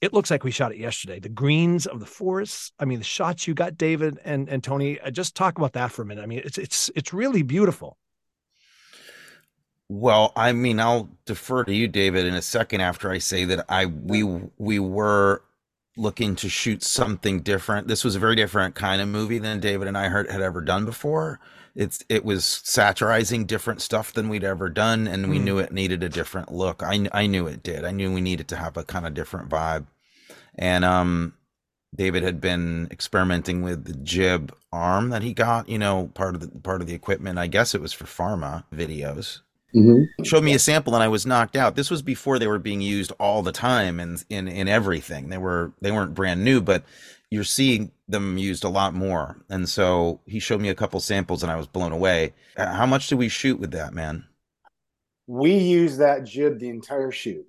It 0.00 0.12
looks 0.12 0.30
like 0.30 0.44
we 0.44 0.50
shot 0.50 0.72
it 0.72 0.78
yesterday. 0.78 1.20
The 1.20 1.28
greens 1.30 1.86
of 1.86 2.00
the 2.00 2.06
forests. 2.06 2.72
I 2.78 2.84
mean, 2.84 2.98
the 2.98 3.04
shots 3.04 3.46
you 3.46 3.54
got, 3.54 3.76
David 3.76 4.18
and 4.24 4.48
and 4.48 4.62
Tony. 4.64 5.00
uh, 5.00 5.10
Just 5.10 5.34
talk 5.34 5.58
about 5.58 5.74
that 5.74 5.92
for 5.92 6.02
a 6.02 6.06
minute. 6.06 6.22
I 6.22 6.26
mean, 6.26 6.42
it's 6.44 6.58
it's 6.58 6.90
it's 6.96 7.12
really 7.12 7.42
beautiful. 7.42 7.98
Well, 9.88 10.32
I 10.34 10.52
mean, 10.52 10.80
I'll 10.80 11.10
defer 11.26 11.64
to 11.64 11.74
you, 11.74 11.88
David, 11.88 12.26
in 12.26 12.34
a 12.34 12.42
second 12.42 12.80
after 12.80 13.10
I 13.10 13.18
say 13.18 13.44
that 13.44 13.64
I 13.68 13.86
we 13.86 14.22
we 14.58 14.78
were 14.78 15.42
looking 15.96 16.34
to 16.36 16.48
shoot 16.48 16.82
something 16.82 17.40
different. 17.40 17.86
This 17.88 18.02
was 18.04 18.16
a 18.16 18.18
very 18.18 18.34
different 18.34 18.74
kind 18.74 19.00
of 19.00 19.08
movie 19.08 19.38
than 19.38 19.60
David 19.60 19.86
and 19.86 19.96
I 19.96 20.08
heard, 20.08 20.30
had 20.30 20.40
ever 20.40 20.60
done 20.60 20.84
before. 20.84 21.38
It's 21.76 22.04
it 22.08 22.24
was 22.24 22.44
satirizing 22.44 23.46
different 23.46 23.82
stuff 23.82 24.12
than 24.12 24.28
we'd 24.28 24.44
ever 24.44 24.68
done, 24.68 25.06
and 25.08 25.28
we 25.28 25.38
Mm. 25.38 25.42
knew 25.42 25.58
it 25.58 25.72
needed 25.72 26.02
a 26.02 26.08
different 26.08 26.52
look. 26.52 26.82
I 26.82 27.08
I 27.12 27.26
knew 27.26 27.46
it 27.48 27.62
did. 27.62 27.84
I 27.84 27.90
knew 27.90 28.12
we 28.12 28.20
needed 28.20 28.46
to 28.48 28.56
have 28.56 28.76
a 28.76 28.84
kind 28.84 29.06
of 29.06 29.14
different 29.14 29.48
vibe, 29.48 29.86
and 30.56 30.84
um. 30.84 31.34
David 31.96 32.24
had 32.24 32.40
been 32.40 32.88
experimenting 32.90 33.62
with 33.62 33.84
the 33.84 33.92
jib 33.94 34.52
arm 34.72 35.10
that 35.10 35.22
he 35.22 35.32
got, 35.32 35.68
you 35.68 35.78
know, 35.78 36.10
part 36.14 36.34
of 36.34 36.40
the 36.40 36.48
part 36.48 36.80
of 36.80 36.88
the 36.88 36.92
equipment. 36.94 37.38
I 37.38 37.46
guess 37.46 37.72
it 37.72 37.80
was 37.80 37.92
for 37.92 38.02
pharma 38.04 38.64
videos 38.74 39.42
Mhm. 39.72 40.06
showed 40.24 40.42
me 40.42 40.54
a 40.54 40.58
sample 40.58 40.94
and 40.94 41.04
I 41.04 41.08
was 41.08 41.24
knocked 41.24 41.54
out. 41.54 41.76
This 41.76 41.92
was 41.92 42.02
before 42.02 42.40
they 42.40 42.48
were 42.48 42.58
being 42.58 42.80
used 42.80 43.12
all 43.20 43.42
the 43.44 43.52
time 43.52 44.00
and 44.00 44.24
in, 44.28 44.48
in 44.48 44.66
everything. 44.66 45.28
They 45.28 45.38
were 45.38 45.70
they 45.82 45.92
weren't 45.92 46.14
brand 46.14 46.42
new, 46.44 46.60
but 46.60 46.82
you're 47.34 47.44
seeing 47.44 47.90
them 48.08 48.38
used 48.38 48.64
a 48.64 48.68
lot 48.68 48.94
more. 48.94 49.36
And 49.50 49.68
so 49.68 50.20
he 50.26 50.38
showed 50.38 50.60
me 50.60 50.68
a 50.68 50.74
couple 50.74 51.00
samples 51.00 51.42
and 51.42 51.50
I 51.50 51.56
was 51.56 51.66
blown 51.66 51.92
away. 51.92 52.32
Uh, 52.56 52.72
How 52.72 52.86
much 52.86 53.08
do 53.08 53.16
we 53.16 53.28
shoot 53.28 53.58
with 53.58 53.72
that, 53.72 53.92
man? 53.92 54.24
We 55.26 55.54
used 55.56 55.98
that 55.98 56.24
jib 56.24 56.58
the 56.60 56.68
entire 56.68 57.10
shoot 57.10 57.46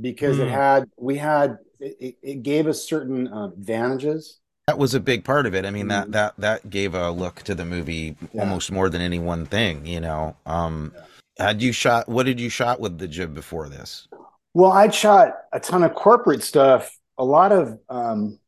because 0.00 0.38
it 0.38 0.48
Hmm. 0.48 0.54
had 0.54 0.84
we 0.98 1.16
had 1.16 1.58
it, 1.80 2.16
it- 2.22 2.42
gave 2.42 2.66
us 2.66 2.82
certain 2.82 3.32
um, 3.32 3.52
advantages. 3.52 4.40
That 4.66 4.78
was 4.78 4.94
a 4.94 5.00
big 5.00 5.24
part 5.24 5.46
of 5.46 5.54
it. 5.54 5.64
I 5.64 5.70
mean 5.70 5.88
that 5.88 6.08
Mhm. 6.08 6.12
that 6.12 6.34
that 6.38 6.70
gave 6.70 6.94
a 6.94 7.10
look 7.10 7.42
to 7.44 7.54
the 7.54 7.64
movie 7.64 8.16
Yeah. 8.32 8.40
almost 8.42 8.72
more 8.72 8.88
than 8.90 9.00
any 9.00 9.18
one 9.18 9.46
thing, 9.46 9.86
you 9.86 10.00
know. 10.00 10.36
Um 10.46 10.92
had 11.38 11.62
you 11.62 11.70
shot 11.72 12.08
what 12.08 12.26
did 12.26 12.40
you 12.40 12.48
shot 12.50 12.80
with 12.80 12.98
the 12.98 13.06
jib 13.08 13.34
before 13.34 13.68
this? 13.68 14.08
Well, 14.54 14.72
I'd 14.72 14.94
shot 14.94 15.34
a 15.52 15.60
ton 15.60 15.84
of 15.84 15.94
corporate 15.94 16.42
stuff. 16.42 16.90
A 17.18 17.24
lot 17.24 17.52
of 17.52 17.78
um, 17.88 18.38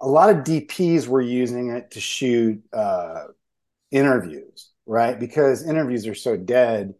a 0.00 0.08
lot 0.08 0.30
of 0.30 0.44
DPs 0.44 1.06
were 1.08 1.20
using 1.20 1.70
it 1.70 1.92
to 1.92 2.00
shoot 2.00 2.62
uh, 2.72 3.26
interviews, 3.90 4.70
right? 4.86 5.18
Because 5.18 5.66
interviews 5.66 6.06
are 6.06 6.14
so 6.14 6.36
dead 6.36 6.94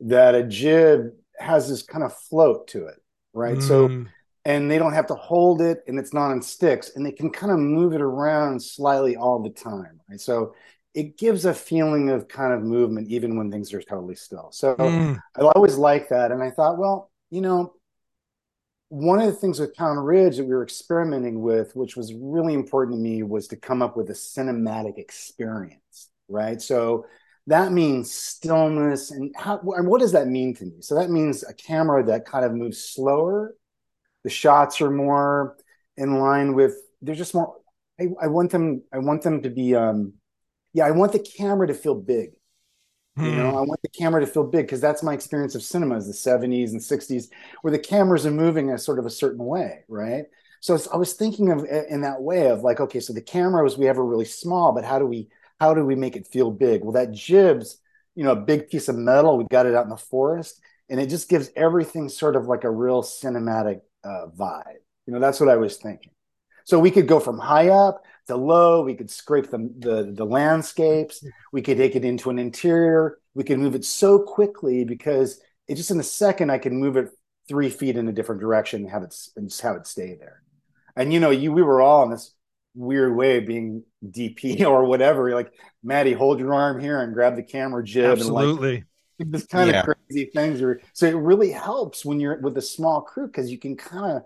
that 0.00 0.34
a 0.34 0.44
jib 0.44 1.12
has 1.38 1.68
this 1.68 1.82
kind 1.82 2.04
of 2.04 2.16
float 2.16 2.68
to 2.68 2.86
it, 2.86 3.02
right? 3.32 3.62
So 3.62 3.88
Mm. 3.94 4.06
and 4.44 4.70
they 4.70 4.78
don't 4.78 4.92
have 4.94 5.06
to 5.08 5.14
hold 5.14 5.60
it 5.62 5.82
and 5.88 5.98
it's 5.98 6.12
not 6.14 6.30
on 6.30 6.42
sticks 6.42 6.92
and 6.96 7.04
they 7.04 7.12
can 7.12 7.30
kind 7.30 7.52
of 7.52 7.58
move 7.58 7.92
it 7.94 8.00
around 8.00 8.62
slightly 8.62 9.16
all 9.16 9.42
the 9.42 9.50
time 9.50 10.00
right 10.08 10.20
so 10.20 10.54
it 10.94 11.18
gives 11.18 11.44
a 11.44 11.54
feeling 11.54 12.10
of 12.10 12.28
kind 12.28 12.52
of 12.52 12.62
movement 12.62 13.08
even 13.08 13.36
when 13.36 13.50
things 13.50 13.72
are 13.74 13.82
totally 13.82 14.14
still 14.14 14.50
so 14.52 14.76
Mm. 14.78 15.22
i 15.36 15.42
always 15.42 15.76
like 15.76 16.08
that 16.08 16.32
and 16.32 16.42
i 16.42 16.50
thought 16.50 16.78
well 16.78 17.10
you 17.30 17.40
know 17.40 17.72
one 18.94 19.20
of 19.20 19.26
the 19.26 19.32
things 19.32 19.58
with 19.58 19.74
Pound 19.74 20.04
Ridge 20.06 20.36
that 20.36 20.44
we 20.44 20.54
were 20.54 20.62
experimenting 20.62 21.42
with, 21.42 21.74
which 21.74 21.96
was 21.96 22.14
really 22.14 22.54
important 22.54 22.96
to 22.96 23.02
me, 23.02 23.22
was 23.22 23.48
to 23.48 23.56
come 23.56 23.82
up 23.82 23.96
with 23.96 24.08
a 24.10 24.14
cinematic 24.14 24.98
experience, 24.98 26.10
right? 26.28 26.62
So 26.62 27.06
that 27.46 27.72
means 27.72 28.12
stillness 28.12 29.10
and 29.10 29.34
how 29.36 29.58
what 29.58 30.00
does 30.00 30.12
that 30.12 30.28
mean 30.28 30.54
to 30.54 30.64
me 30.64 30.80
so 30.80 30.94
that 30.94 31.10
means 31.10 31.44
a 31.44 31.52
camera 31.52 32.02
that 32.02 32.24
kind 32.24 32.44
of 32.44 32.54
moves 32.54 32.78
slower 32.78 33.54
the 34.22 34.30
shots 34.30 34.80
are 34.80 34.90
more 34.90 35.56
in 35.96 36.18
line 36.18 36.54
with 36.54 36.74
they're 37.02 37.14
just 37.14 37.34
more 37.34 37.56
I, 38.00 38.08
I 38.22 38.26
want 38.28 38.50
them 38.50 38.82
i 38.92 38.98
want 38.98 39.22
them 39.22 39.42
to 39.42 39.50
be 39.50 39.74
um 39.74 40.14
yeah 40.72 40.86
i 40.86 40.90
want 40.90 41.12
the 41.12 41.18
camera 41.18 41.66
to 41.66 41.74
feel 41.74 41.94
big. 41.94 42.30
You 43.16 43.30
know 43.30 43.50
hmm. 43.50 43.56
i 43.56 43.60
want 43.60 43.80
the 43.82 43.88
camera 43.88 44.20
to 44.20 44.26
feel 44.26 44.42
big 44.42 44.66
because 44.66 44.80
that's 44.80 45.02
my 45.02 45.14
experience 45.14 45.54
of 45.54 45.62
cinema 45.62 45.96
is 45.96 46.06
the 46.06 46.30
70s 46.30 46.70
and 46.70 46.80
60s 46.80 47.28
where 47.62 47.70
the 47.70 47.78
cameras 47.78 48.26
are 48.26 48.32
moving 48.32 48.70
a 48.70 48.78
sort 48.78 48.98
of 48.98 49.06
a 49.06 49.10
certain 49.10 49.44
way 49.44 49.84
right 49.88 50.24
so 50.60 50.76
i 50.92 50.96
was 50.96 51.12
thinking 51.12 51.52
of 51.52 51.64
in 51.64 52.00
that 52.00 52.20
way 52.20 52.48
of 52.48 52.62
like 52.62 52.80
okay 52.80 52.98
so 52.98 53.12
the 53.12 53.20
camera 53.20 53.62
was 53.62 53.78
we 53.78 53.86
have 53.86 53.98
a 53.98 54.02
really 54.02 54.24
small 54.24 54.72
but 54.72 54.84
how 54.84 54.98
do 54.98 55.06
we 55.06 55.28
how 55.60 55.74
do 55.74 55.84
we 55.84 55.94
make 55.94 56.16
it 56.16 56.26
feel 56.26 56.50
big? 56.50 56.82
Well, 56.82 56.92
that 56.92 57.12
jib's, 57.12 57.78
you 58.14 58.24
know, 58.24 58.32
a 58.32 58.36
big 58.36 58.68
piece 58.68 58.88
of 58.88 58.96
metal. 58.96 59.38
We 59.38 59.44
got 59.50 59.66
it 59.66 59.74
out 59.74 59.84
in 59.84 59.90
the 59.90 59.96
forest, 59.96 60.60
and 60.88 61.00
it 61.00 61.08
just 61.08 61.28
gives 61.28 61.50
everything 61.56 62.08
sort 62.08 62.36
of 62.36 62.46
like 62.46 62.64
a 62.64 62.70
real 62.70 63.02
cinematic 63.02 63.80
uh, 64.04 64.26
vibe. 64.36 64.82
You 65.06 65.12
know, 65.12 65.20
that's 65.20 65.40
what 65.40 65.48
I 65.48 65.56
was 65.56 65.76
thinking. 65.76 66.10
So 66.64 66.78
we 66.78 66.90
could 66.90 67.06
go 67.06 67.20
from 67.20 67.38
high 67.38 67.68
up 67.68 68.04
to 68.26 68.36
low. 68.36 68.82
We 68.82 68.94
could 68.94 69.10
scrape 69.10 69.50
the, 69.50 69.70
the, 69.78 70.12
the 70.14 70.24
landscapes. 70.24 71.24
We 71.52 71.62
could 71.62 71.76
take 71.76 71.96
it 71.96 72.04
into 72.04 72.30
an 72.30 72.38
interior. 72.38 73.18
We 73.34 73.44
could 73.44 73.58
move 73.58 73.74
it 73.74 73.84
so 73.84 74.18
quickly 74.18 74.84
because 74.84 75.40
it 75.68 75.76
just 75.76 75.90
in 75.90 76.00
a 76.00 76.04
second 76.04 76.50
I 76.50 76.58
can 76.58 76.76
move 76.76 76.96
it 76.96 77.10
three 77.48 77.70
feet 77.70 77.96
in 77.96 78.08
a 78.08 78.12
different 78.12 78.40
direction 78.40 78.82
and 78.82 78.90
have 78.90 79.02
it 79.02 79.14
and 79.36 79.48
just 79.48 79.60
have 79.62 79.76
it 79.76 79.86
stay 79.86 80.16
there. 80.18 80.42
And 80.96 81.12
you 81.12 81.20
know, 81.20 81.30
you 81.30 81.52
we 81.52 81.62
were 81.62 81.82
all 81.82 82.04
in 82.04 82.10
this 82.10 82.34
weird 82.74 83.14
way 83.16 83.38
of 83.38 83.46
being 83.46 83.84
DP 84.04 84.64
or 84.66 84.84
whatever. 84.84 85.28
You're 85.28 85.38
like, 85.38 85.52
Matty, 85.82 86.12
hold 86.12 86.38
your 86.38 86.54
arm 86.54 86.80
here 86.80 87.00
and 87.00 87.14
grab 87.14 87.36
the 87.36 87.42
camera 87.42 87.84
jib. 87.84 88.12
Absolutely. 88.12 88.76
And 88.76 88.84
like, 89.18 89.30
this 89.30 89.46
kind 89.46 89.70
yeah. 89.70 89.80
of 89.80 89.86
crazy 89.86 90.30
things. 90.34 90.60
Are, 90.62 90.80
so 90.92 91.06
it 91.06 91.16
really 91.16 91.50
helps 91.50 92.04
when 92.04 92.20
you're 92.20 92.40
with 92.40 92.56
a 92.56 92.62
small 92.62 93.02
crew 93.02 93.26
because 93.26 93.50
you 93.50 93.58
can 93.58 93.76
kind 93.76 94.18
of 94.18 94.22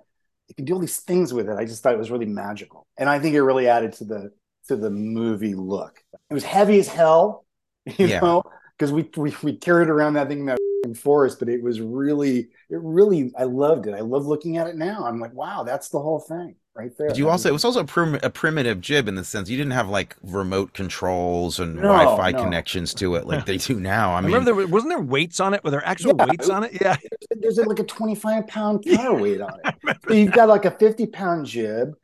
you 0.48 0.54
can 0.54 0.64
do 0.64 0.74
all 0.74 0.80
these 0.80 0.98
things 0.98 1.32
with 1.32 1.48
it. 1.48 1.56
I 1.56 1.64
just 1.64 1.82
thought 1.82 1.94
it 1.94 1.98
was 1.98 2.10
really 2.10 2.26
magical, 2.26 2.86
and 2.98 3.08
I 3.08 3.18
think 3.18 3.34
it 3.34 3.42
really 3.42 3.68
added 3.68 3.92
to 3.94 4.04
the 4.04 4.32
to 4.68 4.76
the 4.76 4.90
movie 4.90 5.54
look. 5.54 6.02
It 6.30 6.34
was 6.34 6.44
heavy 6.44 6.78
as 6.78 6.88
hell, 6.88 7.44
you 7.86 8.06
yeah. 8.06 8.20
know, 8.20 8.42
because 8.78 8.92
we, 8.92 9.08
we 9.16 9.34
we 9.42 9.56
carried 9.56 9.88
around 9.88 10.14
that 10.14 10.28
thing 10.28 10.46
that 10.46 10.58
forest, 10.96 11.38
but 11.38 11.48
it 11.48 11.62
was 11.62 11.80
really 11.80 12.48
it 12.70 12.80
really 12.80 13.32
I 13.36 13.44
loved 13.44 13.86
it. 13.86 13.94
I 13.94 14.00
love 14.00 14.26
looking 14.26 14.56
at 14.56 14.66
it 14.66 14.76
now. 14.76 15.04
I'm 15.04 15.20
like, 15.20 15.34
wow, 15.34 15.64
that's 15.64 15.88
the 15.88 16.00
whole 16.00 16.20
thing 16.20 16.56
right 16.78 16.96
there. 16.96 17.08
Did 17.08 17.18
you 17.18 17.28
also 17.28 17.48
it 17.48 17.52
was 17.52 17.64
also 17.64 17.80
a, 17.80 17.84
prim, 17.84 18.18
a, 18.22 18.30
primitive 18.30 18.80
jib 18.80 19.08
in 19.08 19.16
the 19.16 19.24
sense 19.24 19.50
you 19.50 19.56
didn't 19.56 19.72
have 19.72 19.88
like 19.88 20.16
remote 20.22 20.72
controls 20.72 21.58
and 21.58 21.76
no, 21.76 21.82
Wi-Fi 21.82 22.30
no. 22.30 22.42
connections 22.44 22.94
to 22.94 23.16
it 23.16 23.26
like 23.26 23.44
they 23.46 23.58
do 23.58 23.80
now. 23.80 24.12
I, 24.12 24.18
I 24.18 24.20
mean, 24.20 24.32
remember 24.32 24.54
there 24.54 24.66
wasn't 24.68 24.90
there 24.90 25.00
weights 25.00 25.40
on 25.40 25.54
it? 25.54 25.64
Were 25.64 25.70
there 25.70 25.86
actual 25.86 26.14
yeah, 26.16 26.26
weights 26.26 26.48
on 26.48 26.64
it? 26.64 26.80
Yeah, 26.80 26.96
there's 27.30 27.58
like 27.58 27.80
a 27.80 27.84
25 27.84 28.46
pound 28.46 28.84
counterweight 28.88 29.40
on 29.40 29.52
it. 29.64 29.96
So 30.06 30.14
you've 30.14 30.32
got 30.32 30.48
like 30.48 30.64
a 30.64 30.70
50 30.70 31.06
pound 31.06 31.46
jib, 31.46 31.94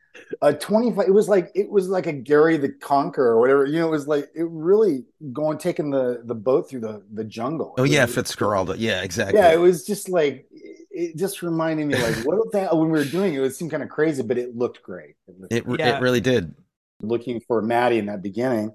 a 0.41 0.53
25. 0.53 1.07
It 1.07 1.11
was 1.11 1.29
like 1.29 1.51
it 1.55 1.69
was 1.69 1.87
like 1.87 2.07
a 2.07 2.13
Gary 2.13 2.57
the 2.57 2.69
Conqueror 2.69 3.31
or 3.31 3.39
whatever. 3.39 3.65
You 3.65 3.79
know, 3.79 3.87
it 3.87 3.91
was 3.91 4.07
like 4.07 4.29
it 4.35 4.47
really 4.49 5.05
going 5.31 5.57
taking 5.57 5.89
the 5.89 6.21
the 6.25 6.35
boat 6.35 6.69
through 6.69 6.81
the 6.81 7.01
the 7.13 7.23
jungle. 7.23 7.75
Oh 7.77 7.83
yeah, 7.83 8.05
Fitzcarraldo. 8.05 8.75
Yeah, 8.77 9.01
exactly. 9.01 9.39
Yeah, 9.39 9.53
it 9.53 9.59
was 9.59 9.85
just 9.85 10.09
like 10.09 10.47
it 10.95 11.17
just 11.17 11.41
reminded 11.41 11.87
me 11.87 11.95
like 11.95 12.15
what 12.25 12.51
that 12.53 12.75
when 12.75 12.89
we 12.89 12.97
were 12.97 13.05
doing 13.05 13.33
it, 13.33 13.41
it 13.41 13.55
seemed 13.55 13.71
kind 13.71 13.83
of 13.83 13.89
crazy, 13.89 14.23
but 14.23 14.37
it 14.37 14.55
looked 14.55 14.81
great. 14.81 15.15
It, 15.27 15.39
looked 15.39 15.53
it, 15.53 15.65
it, 15.67 16.01
really 16.01 16.21
did. 16.21 16.55
Looking 17.01 17.41
for 17.41 17.61
Matty 17.61 17.97
in 17.97 18.05
that 18.05 18.23
beginning, 18.23 18.73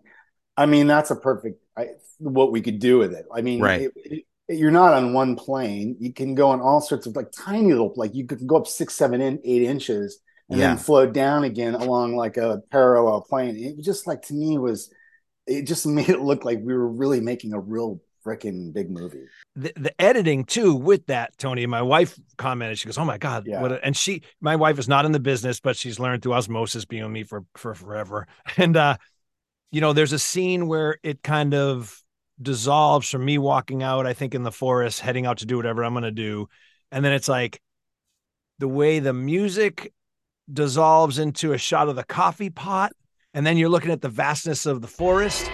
I 0.57 0.67
mean 0.67 0.87
that's 0.87 1.11
a 1.11 1.17
perfect 1.17 1.63
I, 1.77 1.89
what 2.19 2.53
we 2.53 2.61
could 2.61 2.79
do 2.79 2.99
with 2.99 3.15
it. 3.15 3.27
I 3.35 3.41
mean, 3.41 3.61
right. 3.61 3.91
It, 3.97 4.25
you're 4.49 4.71
not 4.71 4.93
on 4.93 5.13
one 5.15 5.37
plane. 5.37 5.97
You 6.01 6.13
can 6.13 6.35
go 6.35 6.51
on 6.51 6.61
all 6.61 6.81
sorts 6.81 7.07
of 7.07 7.17
like 7.17 7.31
tiny 7.33 7.71
little 7.71 7.93
like 7.97 8.15
you 8.15 8.27
could 8.27 8.47
go 8.47 8.57
up 8.57 8.67
six, 8.67 8.95
seven, 8.95 9.21
in, 9.21 9.41
eight 9.45 9.63
inches 9.63 10.21
and 10.51 10.59
yeah. 10.59 10.69
then 10.69 10.77
float 10.77 11.15
down 11.15 11.45
again 11.45 11.75
along 11.75 12.17
like 12.17 12.37
a 12.37 12.63
parallel 12.71 13.23
plane. 13.23 13.57
It 13.57 13.83
just 13.83 14.07
like 14.07 14.23
to 14.23 14.35
me 14.35 14.59
was 14.59 14.93
it 15.47 15.63
just 15.63 15.87
made 15.87 16.11
it 16.11 16.21
look 16.21 16.45
like 16.45 16.59
we 16.63 16.75
were 16.75 16.89
really 16.89 17.21
making 17.21 17.55
a 17.55 17.61
real 17.61 18.01
freaking 18.31 18.73
big 18.73 18.91
movie. 18.91 19.25
The, 19.57 19.73
the 19.77 20.01
editing 20.01 20.45
too 20.45 20.75
with 20.75 21.07
that, 21.07 21.37
Tony. 21.39 21.67
My 21.67 21.83
wife 21.83 22.19
commented. 22.39 22.79
She 22.79 22.87
goes, 22.87 22.99
"Oh 22.99 23.05
my 23.05 23.19
god!" 23.19 23.45
Yeah. 23.47 23.61
What 23.61 23.73
a, 23.73 23.85
and 23.85 23.97
she, 23.97 24.23
my 24.41 24.57
wife, 24.57 24.79
is 24.79 24.89
not 24.89 25.05
in 25.05 25.13
the 25.13 25.21
business, 25.21 25.61
but 25.61 25.77
she's 25.77 25.99
learned 25.99 26.23
through 26.23 26.35
osmosis, 26.35 26.85
being 26.85 27.03
with 27.03 27.13
me 27.13 27.25
for 27.25 27.45
for 27.57 27.75
forever. 27.75 28.27
And 28.57 28.77
uh, 28.77 28.97
you 29.71 29.81
know, 29.81 29.93
there's 29.93 30.13
a 30.13 30.19
scene 30.19 30.67
where 30.67 30.99
it 31.03 31.23
kind 31.23 31.55
of 31.55 32.03
dissolves 32.41 33.09
from 33.09 33.25
me 33.25 33.39
walking 33.39 33.83
out. 33.83 34.07
I 34.07 34.13
think 34.13 34.35
in 34.35 34.43
the 34.43 34.53
forest, 34.53 35.01
heading 35.01 35.27
out 35.27 35.39
to 35.39 35.47
do 35.47 35.57
whatever 35.57 35.85
I'm 35.85 35.95
going 35.95 36.05
to 36.05 36.11
do, 36.11 36.49
and 36.91 37.05
then 37.05 37.13
it's 37.13 37.29
like 37.29 37.61
the 38.59 38.69
way 38.69 38.99
the 38.99 39.13
music 39.13 39.93
dissolves 40.53 41.19
into 41.19 41.53
a 41.53 41.59
shot 41.59 41.89
of 41.89 41.97
the 41.97 42.05
coffee 42.05 42.51
pot, 42.51 42.93
and 43.33 43.47
then 43.47 43.57
you're 43.57 43.69
looking 43.69 43.93
at 43.93 44.03
the 44.03 44.09
vastness 44.09 44.67
of 44.67 44.81
the 44.81 44.89
forest 44.89 45.51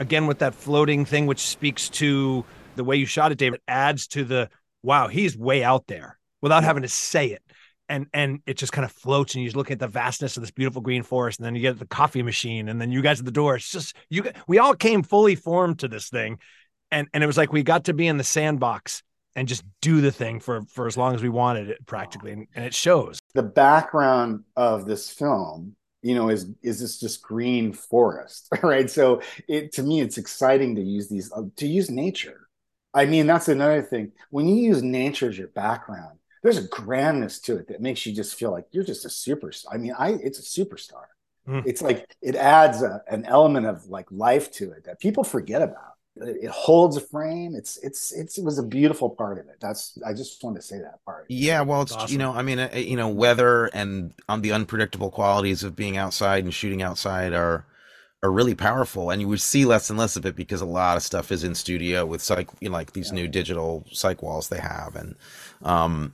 again 0.00 0.26
with 0.26 0.40
that 0.40 0.54
floating 0.54 1.04
thing, 1.04 1.26
which 1.26 1.46
speaks 1.46 1.88
to 1.90 2.44
the 2.74 2.82
way 2.82 2.96
you 2.96 3.06
shot 3.06 3.30
it, 3.30 3.38
David, 3.38 3.60
adds 3.68 4.08
to 4.08 4.24
the 4.24 4.48
wow, 4.82 5.06
he's 5.08 5.36
way 5.36 5.62
out 5.62 5.86
there 5.86 6.18
without 6.40 6.64
having 6.64 6.82
to 6.82 6.88
say 6.88 7.26
it. 7.26 7.42
And 7.88 8.06
and 8.14 8.40
it 8.46 8.56
just 8.56 8.72
kind 8.72 8.84
of 8.84 8.92
floats, 8.92 9.34
and 9.34 9.42
you 9.42 9.48
just 9.48 9.56
look 9.56 9.70
at 9.70 9.80
the 9.80 9.88
vastness 9.88 10.36
of 10.36 10.42
this 10.42 10.52
beautiful 10.52 10.80
green 10.80 11.02
forest, 11.02 11.38
and 11.38 11.46
then 11.46 11.56
you 11.56 11.60
get 11.60 11.78
the 11.78 11.86
coffee 11.86 12.22
machine, 12.22 12.68
and 12.68 12.80
then 12.80 12.92
you 12.92 13.02
guys 13.02 13.18
at 13.18 13.24
the 13.26 13.32
door. 13.32 13.56
It's 13.56 13.70
just 13.70 13.96
you. 14.08 14.30
We 14.46 14.58
all 14.58 14.74
came 14.74 15.02
fully 15.02 15.34
formed 15.34 15.80
to 15.80 15.88
this 15.88 16.08
thing, 16.08 16.38
and 16.92 17.08
and 17.12 17.24
it 17.24 17.26
was 17.26 17.36
like 17.36 17.52
we 17.52 17.64
got 17.64 17.86
to 17.86 17.92
be 17.92 18.06
in 18.06 18.16
the 18.16 18.24
sandbox 18.24 19.02
and 19.34 19.48
just 19.48 19.64
do 19.80 20.00
the 20.00 20.12
thing 20.12 20.38
for 20.38 20.62
for 20.68 20.86
as 20.86 20.96
long 20.96 21.16
as 21.16 21.22
we 21.22 21.28
wanted 21.28 21.68
it, 21.68 21.84
practically, 21.84 22.30
and, 22.30 22.46
and 22.54 22.64
it 22.64 22.74
shows. 22.74 23.18
The 23.34 23.42
background 23.42 24.44
of 24.54 24.86
this 24.86 25.10
film 25.10 25.74
you 26.02 26.14
know 26.14 26.28
is 26.30 26.46
is 26.62 26.80
this 26.80 26.98
just 26.98 27.22
green 27.22 27.72
forest 27.72 28.48
right? 28.62 28.90
So 28.90 29.22
it 29.48 29.72
to 29.74 29.82
me 29.82 30.00
it's 30.00 30.18
exciting 30.18 30.74
to 30.76 30.82
use 30.82 31.08
these 31.08 31.32
uh, 31.32 31.42
to 31.56 31.66
use 31.66 31.90
nature. 31.90 32.48
I 32.94 33.06
mean 33.06 33.26
that's 33.26 33.48
another 33.48 33.82
thing. 33.82 34.12
When 34.30 34.48
you 34.48 34.56
use 34.56 34.82
nature 34.82 35.28
as 35.28 35.38
your 35.38 35.48
background 35.48 36.18
there's 36.42 36.58
a 36.58 36.68
grandness 36.68 37.38
to 37.42 37.56
it 37.56 37.68
that 37.68 37.82
makes 37.82 38.06
you 38.06 38.14
just 38.14 38.34
feel 38.34 38.50
like 38.50 38.64
you're 38.70 38.84
just 38.84 39.04
a 39.04 39.08
superstar. 39.08 39.66
I 39.72 39.76
mean 39.78 39.94
i 39.98 40.10
it's 40.10 40.38
a 40.38 40.60
superstar. 40.64 41.04
Mm. 41.48 41.62
it's 41.66 41.80
like 41.80 42.06
it 42.20 42.36
adds 42.36 42.82
a, 42.82 43.02
an 43.08 43.24
element 43.24 43.66
of 43.66 43.86
like 43.86 44.06
life 44.10 44.52
to 44.52 44.72
it 44.72 44.84
that 44.84 45.00
people 45.00 45.24
forget 45.24 45.62
about 45.62 45.89
it 46.16 46.50
holds 46.50 46.96
a 46.96 47.00
frame. 47.00 47.54
It's, 47.54 47.76
it's 47.78 48.12
it's 48.12 48.38
it 48.38 48.44
was 48.44 48.58
a 48.58 48.62
beautiful 48.62 49.10
part 49.10 49.38
of 49.38 49.46
it. 49.46 49.56
That's 49.60 49.98
I 50.04 50.12
just 50.12 50.42
wanted 50.42 50.60
to 50.60 50.66
say 50.66 50.78
that 50.78 51.04
part. 51.04 51.26
Yeah, 51.28 51.62
well, 51.62 51.82
it's 51.82 51.92
awesome. 51.92 52.12
you 52.12 52.18
know 52.18 52.32
I 52.32 52.42
mean 52.42 52.58
uh, 52.58 52.70
you 52.74 52.96
know 52.96 53.08
weather 53.08 53.66
and 53.66 54.12
on 54.28 54.42
the 54.42 54.52
unpredictable 54.52 55.10
qualities 55.10 55.62
of 55.62 55.76
being 55.76 55.96
outside 55.96 56.44
and 56.44 56.52
shooting 56.52 56.82
outside 56.82 57.32
are 57.32 57.64
are 58.22 58.30
really 58.30 58.54
powerful, 58.54 59.10
and 59.10 59.20
you 59.20 59.28
would 59.28 59.40
see 59.40 59.64
less 59.64 59.88
and 59.88 59.98
less 59.98 60.16
of 60.16 60.26
it 60.26 60.36
because 60.36 60.60
a 60.60 60.66
lot 60.66 60.96
of 60.96 61.02
stuff 61.02 61.32
is 61.32 61.44
in 61.44 61.54
studio 61.54 62.04
with 62.04 62.20
cyc 62.20 62.48
you 62.60 62.68
know, 62.68 62.74
like 62.74 62.92
these 62.92 63.08
yeah. 63.08 63.14
new 63.14 63.28
digital 63.28 63.86
cyc 63.92 64.22
walls 64.22 64.48
they 64.48 64.58
have, 64.60 64.96
and 64.96 65.14
um, 65.62 66.12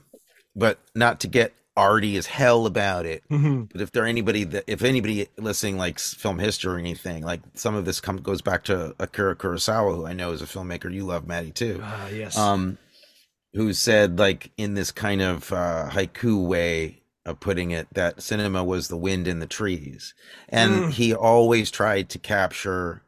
but 0.55 0.79
not 0.95 1.19
to 1.21 1.27
get 1.27 1.53
arty 1.77 2.17
as 2.17 2.25
hell 2.25 2.65
about 2.65 3.05
it. 3.05 3.23
Mm-hmm. 3.29 3.63
But 3.71 3.81
if 3.81 3.91
there 3.91 4.05
anybody 4.05 4.43
that 4.45 4.65
if 4.67 4.81
anybody 4.81 5.27
listening 5.37 5.77
likes 5.77 6.13
film 6.13 6.39
history 6.39 6.73
or 6.73 6.77
anything, 6.79 7.23
like 7.23 7.41
some 7.53 7.75
of 7.75 7.85
this 7.85 8.01
comes 8.01 8.21
goes 8.21 8.41
back 8.41 8.63
to 8.65 8.95
Akira 8.99 9.35
Kurosawa, 9.35 9.95
who 9.95 10.05
I 10.05 10.13
know 10.13 10.31
is 10.31 10.41
a 10.41 10.45
filmmaker 10.45 10.91
you 10.91 11.05
love, 11.05 11.27
Matty 11.27 11.51
too. 11.51 11.81
Uh, 11.81 12.09
yes. 12.11 12.37
Um, 12.37 12.77
who 13.53 13.71
said 13.71 14.19
like 14.19 14.51
in 14.57 14.73
this 14.73 14.91
kind 14.91 15.21
of 15.21 15.53
uh, 15.53 15.89
haiku 15.91 16.45
way 16.45 17.01
of 17.25 17.39
putting 17.39 17.71
it 17.71 17.87
that 17.93 18.21
cinema 18.21 18.63
was 18.63 18.87
the 18.87 18.97
wind 18.97 19.27
in 19.27 19.39
the 19.39 19.47
trees, 19.47 20.13
and 20.49 20.71
mm. 20.71 20.91
he 20.91 21.13
always 21.13 21.69
tried 21.69 22.09
to 22.09 22.19
capture 22.19 23.03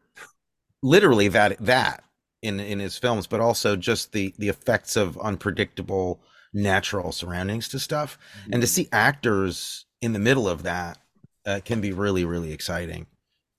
literally 0.83 1.27
that 1.27 1.57
that 1.59 2.03
in 2.41 2.59
in 2.59 2.79
his 2.79 2.97
films, 2.97 3.27
but 3.27 3.39
also 3.39 3.75
just 3.75 4.11
the 4.11 4.33
the 4.37 4.49
effects 4.49 4.95
of 4.95 5.17
unpredictable 5.17 6.21
natural 6.53 7.11
surroundings 7.11 7.67
to 7.69 7.79
stuff 7.79 8.17
mm-hmm. 8.41 8.53
and 8.53 8.61
to 8.61 8.67
mm-hmm. 8.67 8.73
see 8.73 8.89
actors 8.91 9.85
in 10.01 10.13
the 10.13 10.19
middle 10.19 10.47
of 10.47 10.63
that 10.63 10.97
uh, 11.45 11.59
can 11.63 11.81
be 11.81 11.91
really 11.91 12.25
really 12.25 12.51
exciting 12.51 13.05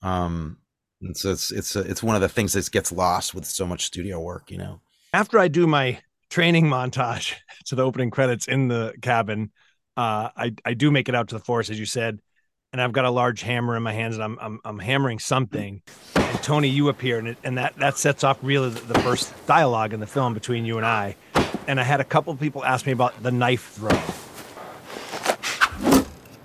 um 0.01 0.57
and 1.01 1.15
so 1.17 1.31
it's 1.31 1.51
it's 1.51 1.75
it's 1.75 2.03
one 2.03 2.15
of 2.15 2.21
the 2.21 2.29
things 2.29 2.53
that 2.53 2.69
gets 2.71 2.91
lost 2.91 3.33
with 3.33 3.45
so 3.45 3.65
much 3.65 3.85
studio 3.85 4.19
work 4.19 4.51
you 4.51 4.57
know 4.57 4.79
after 5.13 5.39
i 5.39 5.47
do 5.47 5.65
my 5.65 5.99
training 6.31 6.65
montage 6.65 7.35
to 7.65 7.75
the 7.75 7.83
opening 7.83 8.09
credits 8.09 8.47
in 8.47 8.69
the 8.69 8.95
cabin, 9.03 9.51
uh, 9.95 10.29
I 10.35 10.55
I 10.65 10.73
do 10.73 10.89
make 10.89 11.09
it 11.09 11.13
out 11.13 11.27
to 11.27 11.35
the 11.35 11.43
forest 11.43 11.69
as 11.69 11.79
you 11.79 11.85
said, 11.85 12.19
and 12.73 12.81
I've 12.81 12.93
got 12.93 13.05
a 13.05 13.11
large 13.11 13.41
hammer 13.41 13.75
in 13.77 13.83
my 13.83 13.93
hands 13.93 14.15
and 14.15 14.23
I'm 14.23 14.39
I'm, 14.41 14.59
I'm 14.65 14.79
hammering 14.79 15.19
something, 15.19 15.83
and 16.15 16.41
Tony, 16.41 16.69
you 16.69 16.89
appear 16.89 17.19
and 17.19 17.27
it, 17.27 17.37
and 17.43 17.57
that 17.59 17.75
that 17.75 17.97
sets 17.99 18.23
off 18.23 18.39
really 18.41 18.69
the, 18.69 18.93
the 18.93 18.99
first 19.01 19.33
dialogue 19.45 19.93
in 19.93 19.99
the 19.99 20.07
film 20.07 20.33
between 20.33 20.65
you 20.65 20.77
and 20.77 20.85
I, 20.85 21.15
and 21.67 21.79
I 21.79 21.83
had 21.83 21.99
a 21.99 22.05
couple 22.05 22.35
people 22.35 22.63
ask 22.63 22.85
me 22.85 22.91
about 22.91 23.21
the 23.23 23.31
knife 23.31 23.71
throw. 23.73 23.97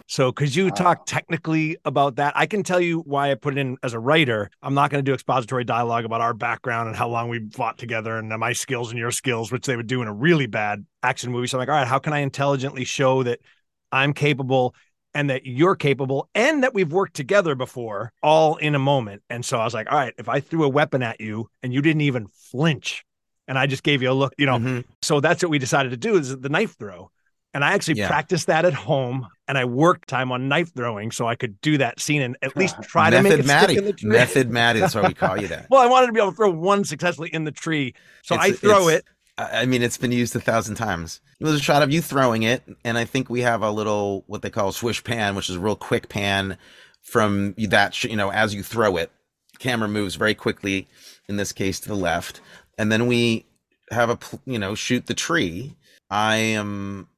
So, 0.09 0.33
could 0.33 0.55
you 0.55 0.71
talk 0.71 1.05
technically 1.05 1.77
about 1.85 2.17
that? 2.17 2.33
I 2.37 2.47
can 2.47 2.63
tell 2.63 2.81
you 2.81 3.01
why 3.01 3.31
I 3.31 3.35
put 3.35 3.55
it 3.55 3.61
in 3.61 3.77
as 3.83 3.93
a 3.93 3.99
writer. 3.99 4.51
I'm 4.63 4.73
not 4.73 4.91
going 4.91 5.05
to 5.05 5.11
do 5.11 5.13
expository 5.13 5.65
dialogue 5.65 6.05
about 6.05 6.21
our 6.21 6.33
background 6.33 6.89
and 6.89 6.97
how 6.97 7.09
long 7.09 7.29
we 7.29 7.49
fought 7.51 7.77
together 7.77 8.17
and 8.17 8.29
my 8.29 8.53
skills 8.53 8.91
and 8.91 8.99
your 8.99 9.11
skills, 9.11 9.51
which 9.51 9.67
they 9.67 9.77
would 9.77 9.89
do 9.89 10.03
in 10.03 10.09
a 10.09 10.13
really 10.13 10.47
bad 10.47 10.87
action 11.03 11.33
movie. 11.33 11.49
So, 11.49 11.59
I'm 11.59 11.61
like, 11.61 11.69
all 11.69 11.75
right, 11.75 11.87
how 11.89 11.99
can 11.99 12.13
I 12.13 12.21
intelligently 12.21 12.85
show 12.85 13.25
that 13.25 13.41
I'm 13.91 14.13
capable 14.15 14.75
and 15.13 15.29
that 15.29 15.45
you're 15.45 15.77
capable 15.77 16.31
and 16.35 16.63
that 16.63 16.73
we've 16.73 16.93
worked 16.93 17.17
together 17.17 17.55
before 17.55 18.13
all 18.23 18.57
in 18.57 18.75
a 18.75 18.79
moment? 18.79 19.23
And 19.29 19.45
so 19.45 19.59
I 19.59 19.65
was 19.65 19.75
like, 19.75 19.91
all 19.91 19.99
right, 19.99 20.15
if 20.19 20.29
I 20.29 20.39
threw 20.39 20.65
a 20.65 20.69
weapon 20.69 21.03
at 21.03 21.21
you 21.21 21.51
and 21.65 21.75
you 21.75 21.83
didn't 21.83 22.03
even 22.03 22.29
flinch 22.29 23.05
and 23.49 23.59
I 23.59 23.67
just 23.67 23.83
gave 23.83 24.03
you 24.03 24.11
a 24.11 24.15
look, 24.15 24.35
you 24.39 24.47
know, 24.47 24.59
Mhm. 24.59 24.85
so 25.03 25.21
that's 25.21 25.43
what 25.43 25.51
we 25.51 25.59
decided 25.59 25.91
to 25.91 25.97
do 25.97 26.17
is 26.17 26.37
the 26.39 26.49
knife 26.49 26.77
throw. 26.79 27.11
And 27.55 27.65
I 27.65 27.73
actually 27.73 27.99
Yeah. 28.01 28.09
practiced 28.09 28.49
that 28.49 28.65
at 28.67 28.75
home 28.75 29.29
and 29.49 29.57
I 29.57 29.65
worked 29.65 30.09
time 30.09 30.31
on 30.31 30.47
knife 30.49 30.75
throwing 30.77 31.11
so 31.11 31.27
I 31.27 31.37
could 31.37 31.59
do 31.63 31.79
that 31.79 32.01
scene 32.01 32.21
and 32.21 32.37
at 32.43 32.55
least 32.57 32.77
try 32.83 33.09
to 33.09 33.23
make 33.23 33.33
it 33.33 33.47
Matty. 33.47 33.75
stick 33.75 33.79
in 33.79 33.85
the 33.87 33.93
tree. 33.95 34.11
Method 34.11 34.51
Matty. 34.51 34.81
That's 34.81 34.95
why 34.95 35.09
we 35.09 35.15
call 35.15 35.41
you 35.41 35.49
that. 35.55 35.67
Well, 35.71 35.81
I 35.81 35.87
wanted 35.87 36.09
to 36.09 36.13
be 36.13 36.21
able 36.21 36.33
to 36.33 36.37
throw 36.37 36.51
one 36.51 36.85
successfully 36.85 37.31
in 37.33 37.45
the 37.45 37.53
tree. 37.53 37.95
So 38.23 38.35
It's- 38.35 38.51
I 38.51 38.53
throw 38.53 38.89
it. 38.89 39.05
I 39.39 39.63
I 39.63 39.67
mean, 39.67 39.83
it's 39.83 39.97
been 39.99 40.13
used 40.13 40.35
a 40.37 40.41
thousand 40.41 40.75
times. 40.77 41.21
It 41.41 41.45
was 41.45 41.55
a 41.55 41.61
shot 41.61 41.83
of 41.83 41.91
you 41.93 42.01
throwing 42.03 42.43
it, 42.43 42.63
and 42.85 42.97
I 42.99 43.05
think 43.05 43.29
we 43.31 43.41
have 43.43 43.63
a 43.63 43.71
little 43.71 44.25
what 44.27 44.41
they 44.43 44.49
call 44.51 44.73
swish 44.73 45.03
pan, 45.05 45.35
which 45.35 45.49
is 45.51 45.57
a 45.57 45.61
real 45.61 45.77
quick 45.77 46.09
pan 46.09 46.57
from 47.03 47.55
that. 47.59 48.03
You 48.05 48.17
know, 48.17 48.31
as 48.33 48.55
you 48.55 48.63
throw 48.63 48.97
it, 48.97 49.11
camera 49.59 49.89
moves 49.89 50.15
very 50.17 50.35
quickly. 50.35 50.89
In 51.29 51.37
this 51.37 51.53
case, 51.53 51.81
to 51.81 51.89
the 51.89 51.97
left, 51.97 52.41
and 52.79 52.91
then 52.91 53.07
we 53.07 53.45
have 53.91 54.11
a 54.11 54.19
you 54.45 54.59
know 54.59 54.75
shoot 54.75 55.07
the 55.07 55.15
tree. 55.15 55.75
I 56.11 56.37
am 56.37 57.09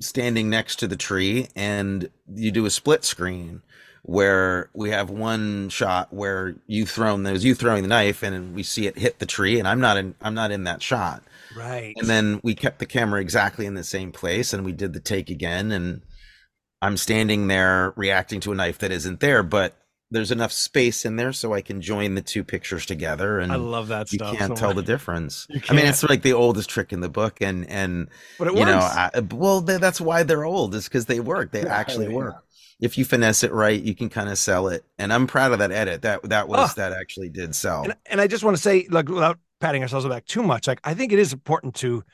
standing 0.00 0.50
next 0.50 0.76
to 0.80 0.86
the 0.86 0.96
tree, 0.96 1.48
and 1.56 2.10
you 2.34 2.50
do 2.50 2.66
a 2.66 2.70
split 2.70 3.04
screen 3.04 3.62
where 4.06 4.70
we 4.72 4.90
have 4.90 5.10
one 5.10 5.68
shot 5.68 6.12
where 6.12 6.54
you've 6.68 6.88
thrown 6.88 7.24
those 7.24 7.44
you 7.44 7.56
throwing 7.56 7.82
the 7.82 7.88
knife 7.88 8.22
and 8.22 8.54
we 8.54 8.62
see 8.62 8.86
it 8.86 8.96
hit 8.96 9.18
the 9.18 9.26
tree 9.26 9.58
and 9.58 9.66
I'm 9.66 9.80
not 9.80 9.96
in 9.96 10.14
I'm 10.20 10.34
not 10.34 10.52
in 10.52 10.62
that 10.62 10.80
shot. 10.80 11.24
Right. 11.56 11.92
And 11.96 12.06
then 12.06 12.40
we 12.44 12.54
kept 12.54 12.78
the 12.78 12.86
camera 12.86 13.20
exactly 13.20 13.66
in 13.66 13.74
the 13.74 13.82
same 13.82 14.12
place 14.12 14.52
and 14.52 14.64
we 14.64 14.70
did 14.70 14.92
the 14.92 15.00
take 15.00 15.28
again 15.28 15.72
and 15.72 16.02
I'm 16.80 16.96
standing 16.96 17.48
there 17.48 17.94
reacting 17.96 18.38
to 18.40 18.52
a 18.52 18.54
knife 18.54 18.78
that 18.78 18.92
isn't 18.92 19.18
there, 19.18 19.42
but 19.42 19.74
there's 20.10 20.30
enough 20.30 20.52
space 20.52 21.04
in 21.04 21.16
there 21.16 21.32
so 21.32 21.52
I 21.52 21.60
can 21.62 21.80
join 21.80 22.14
the 22.14 22.22
two 22.22 22.44
pictures 22.44 22.86
together 22.86 23.40
and 23.40 23.50
I 23.50 23.56
love 23.56 23.88
that 23.88 24.12
you 24.12 24.18
stuff. 24.18 24.36
can't 24.36 24.56
so 24.56 24.60
tell 24.60 24.74
the 24.74 24.82
difference. 24.82 25.46
I 25.68 25.72
mean, 25.74 25.86
it's 25.86 26.02
like 26.04 26.22
the 26.22 26.32
oldest 26.32 26.70
trick 26.70 26.92
in 26.92 27.00
the 27.00 27.08
book, 27.08 27.40
and 27.40 27.68
and 27.68 28.08
But 28.38 28.48
it 28.48 28.54
you 28.54 28.60
works. 28.60 28.70
know, 28.70 28.78
I, 28.78 29.10
well, 29.32 29.62
th- 29.62 29.80
that's 29.80 30.00
why 30.00 30.22
they're 30.22 30.44
old 30.44 30.74
is 30.74 30.84
because 30.84 31.06
they 31.06 31.20
work. 31.20 31.50
They 31.52 31.62
Yeah, 31.62 31.74
actually 31.74 32.08
work. 32.08 32.36
If 32.80 32.98
you 32.98 33.04
finesse 33.04 33.42
it 33.42 33.52
right, 33.52 33.80
you 33.82 33.94
can 33.94 34.08
kind 34.10 34.28
of 34.28 34.36
sell 34.38 34.68
it. 34.68 34.84
And 34.98 35.12
I'm 35.12 35.26
proud 35.26 35.52
of 35.52 35.58
that 35.60 35.72
edit. 35.72 36.02
That 36.02 36.22
that 36.24 36.46
was 36.48 36.70
Ah. 36.70 36.74
that 36.76 36.92
actually 36.92 37.30
did 37.30 37.54
sell. 37.54 37.82
and, 37.84 37.96
and 38.06 38.20
I 38.20 38.26
just 38.26 38.44
want 38.44 38.56
to 38.56 38.62
say, 38.62 38.86
like, 38.90 39.08
without 39.08 39.38
patting 39.60 39.82
ourselves 39.82 40.06
back 40.06 40.26
too 40.26 40.42
much, 40.42 40.66
like, 40.68 40.80
I 40.84 40.94
think 40.94 41.12
it 41.12 41.18
is 41.18 41.32
important 41.32 41.74
to 41.76 42.04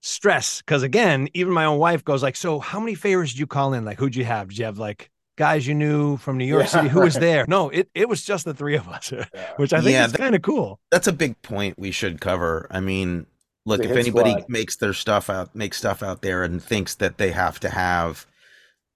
stress 0.00 0.60
because, 0.62 0.82
again, 0.82 1.28
even 1.34 1.52
my 1.52 1.64
own 1.64 1.78
wife 1.78 2.04
goes 2.04 2.22
like, 2.22 2.36
"So, 2.36 2.60
how 2.60 2.78
many 2.80 2.94
favors 2.94 3.32
did 3.32 3.38
you 3.40 3.46
call 3.46 3.74
in? 3.74 3.84
Like, 3.84 3.98
who'd 3.98 4.14
you 4.14 4.24
have? 4.24 4.48
Did 4.48 4.58
you 4.58 4.64
have 4.66 4.78
like 4.78 5.10
guys 5.38 5.66
you 5.66 5.74
knew 5.74 6.16
from 6.18 6.36
New 6.36 6.44
York 6.44 6.64
Yeah, 6.64 6.66
City? 6.66 6.88
Who 6.88 7.00
was 7.00 7.14
there? 7.14 7.46
No, 7.48 7.70
it 7.70 7.88
it 7.94 8.08
was 8.08 8.22
just 8.24 8.44
the 8.44 8.52
three 8.54 8.76
of 8.76 8.88
us, 8.88 9.12
Yeah. 9.12 9.26
which 9.56 9.72
I 9.72 9.80
think 9.80 9.92
Yeah, 9.92 10.06
is 10.06 10.12
kind 10.12 10.34
of 10.34 10.42
cool. 10.42 10.80
That's 10.90 11.06
a 11.06 11.12
big 11.12 11.40
point 11.42 11.78
we 11.78 11.90
should 11.92 12.20
cover. 12.20 12.66
I 12.70 12.80
mean, 12.80 13.26
look, 13.64 13.84
if 13.84 13.92
anybody 13.92 14.30
squad. 14.32 14.48
makes 14.48 14.76
their 14.76 14.92
stuff 14.92 15.30
out, 15.30 15.54
makes 15.54 15.78
stuff 15.78 16.02
out 16.02 16.22
there, 16.22 16.42
and 16.42 16.62
thinks 16.62 16.96
that 16.96 17.18
they 17.18 17.30
have 17.30 17.60
to 17.60 17.70
have, 17.70 18.26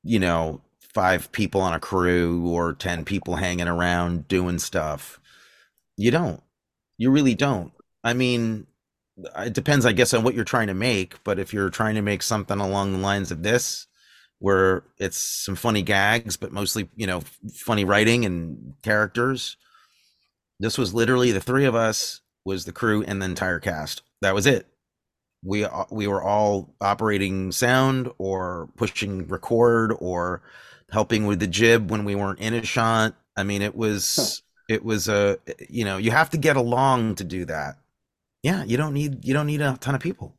you 0.03 0.19
know, 0.19 0.61
five 0.81 1.31
people 1.33 1.61
on 1.61 1.73
a 1.75 1.81
crew 1.81 2.47
or 2.49 2.73
ten 2.75 3.05
people 3.05 3.37
hanging 3.37 3.69
around 3.69 4.29
doing 4.29 4.59
stuff, 4.59 5.21
you 5.97 6.11
don't. 6.11 6.43
You 6.99 7.11
really 7.11 7.35
don't. 7.35 7.73
I 8.05 8.15
mean, 8.15 8.67
it 9.39 9.53
depends, 9.53 9.87
I 9.87 9.93
guess, 9.93 10.15
on 10.15 10.25
what 10.25 10.35
you're 10.35 10.45
trying 10.45 10.69
to 10.69 10.75
make. 10.75 11.23
But 11.25 11.39
if 11.39 11.53
you're 11.53 11.71
trying 11.71 11.95
to 11.97 12.03
make 12.03 12.23
something 12.23 12.59
along 12.59 12.93
the 12.93 12.99
lines 12.99 13.31
of 13.31 13.43
this, 13.43 13.87
where 14.43 14.83
it's 14.99 15.17
some 15.19 15.55
funny 15.55 15.83
gags, 15.83 16.37
but 16.37 16.51
mostly, 16.53 16.89
you 16.97 17.07
know, 17.07 17.23
funny 17.55 17.85
writing 17.85 18.25
and 18.25 18.75
characters, 18.83 19.57
this 20.59 20.77
was 20.77 20.93
literally 20.93 21.31
the 21.31 21.41
three 21.41 21.65
of 21.65 21.77
us 21.77 22.23
was 22.45 22.65
the 22.65 22.73
crew 22.73 23.05
and 23.05 23.23
the 23.23 23.27
entire 23.27 23.61
cast. 23.61 24.03
That 24.21 24.35
was 24.35 24.47
it. 24.47 24.67
We 25.45 25.65
uh, 25.65 25.85
we 25.93 26.09
were 26.09 26.25
all 26.25 26.75
operating 26.81 27.53
sound 27.53 28.11
or 28.19 28.69
pushing 28.77 29.29
record 29.29 29.95
or 30.01 30.43
helping 30.91 31.27
with 31.27 31.39
the 31.39 31.47
jib 31.47 31.89
when 31.89 32.05
we 32.05 32.17
weren't 32.17 32.41
in 32.41 32.53
a 32.53 32.65
shot. 32.65 33.15
I 33.37 33.45
mean, 33.45 33.63
it 33.63 33.77
was 33.77 34.43
it 34.69 34.85
was 34.85 35.09
a 35.09 35.39
you 35.69 35.85
know 35.85 35.99
you 35.99 36.11
have 36.11 36.31
to 36.31 36.37
get 36.37 36.57
along 36.57 37.15
to 37.17 37.25
do 37.25 37.45
that. 37.45 37.77
Yeah, 38.43 38.65
you 38.65 38.77
don't 38.77 38.93
need 38.93 39.25
you 39.25 39.35
don't 39.35 39.47
need 39.47 39.61
a 39.61 39.77
ton 39.81 39.95
of 39.95 40.01
people. 40.01 40.35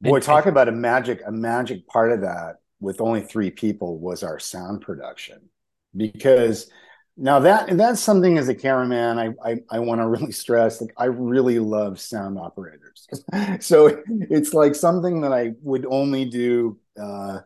Boy, 0.00 0.16
And- 0.16 0.24
talk 0.24 0.46
about 0.46 0.68
a 0.68 0.72
magic, 0.72 1.22
a 1.26 1.32
magic 1.32 1.88
part 1.88 2.12
of 2.12 2.20
that 2.20 2.60
with 2.80 3.00
only 3.00 3.20
three 3.20 3.50
people 3.50 3.98
was 3.98 4.22
our 4.22 4.38
sound 4.38 4.82
production. 4.82 5.48
Because 5.96 6.70
now 7.16 7.40
that 7.40 7.76
that's 7.76 8.00
something 8.00 8.38
as 8.38 8.48
a 8.48 8.54
cameraman, 8.54 9.18
I 9.18 9.34
I, 9.44 9.56
I 9.70 9.78
want 9.80 10.00
to 10.00 10.06
really 10.06 10.32
stress. 10.32 10.80
Like 10.80 10.94
I 10.96 11.06
really 11.06 11.58
love 11.58 11.98
sound 11.98 12.38
operators. 12.38 13.06
so 13.60 14.02
it's 14.06 14.54
like 14.54 14.74
something 14.74 15.22
that 15.22 15.32
I 15.32 15.52
would 15.62 15.86
only 15.86 16.24
do 16.24 16.78
uh 17.00 17.40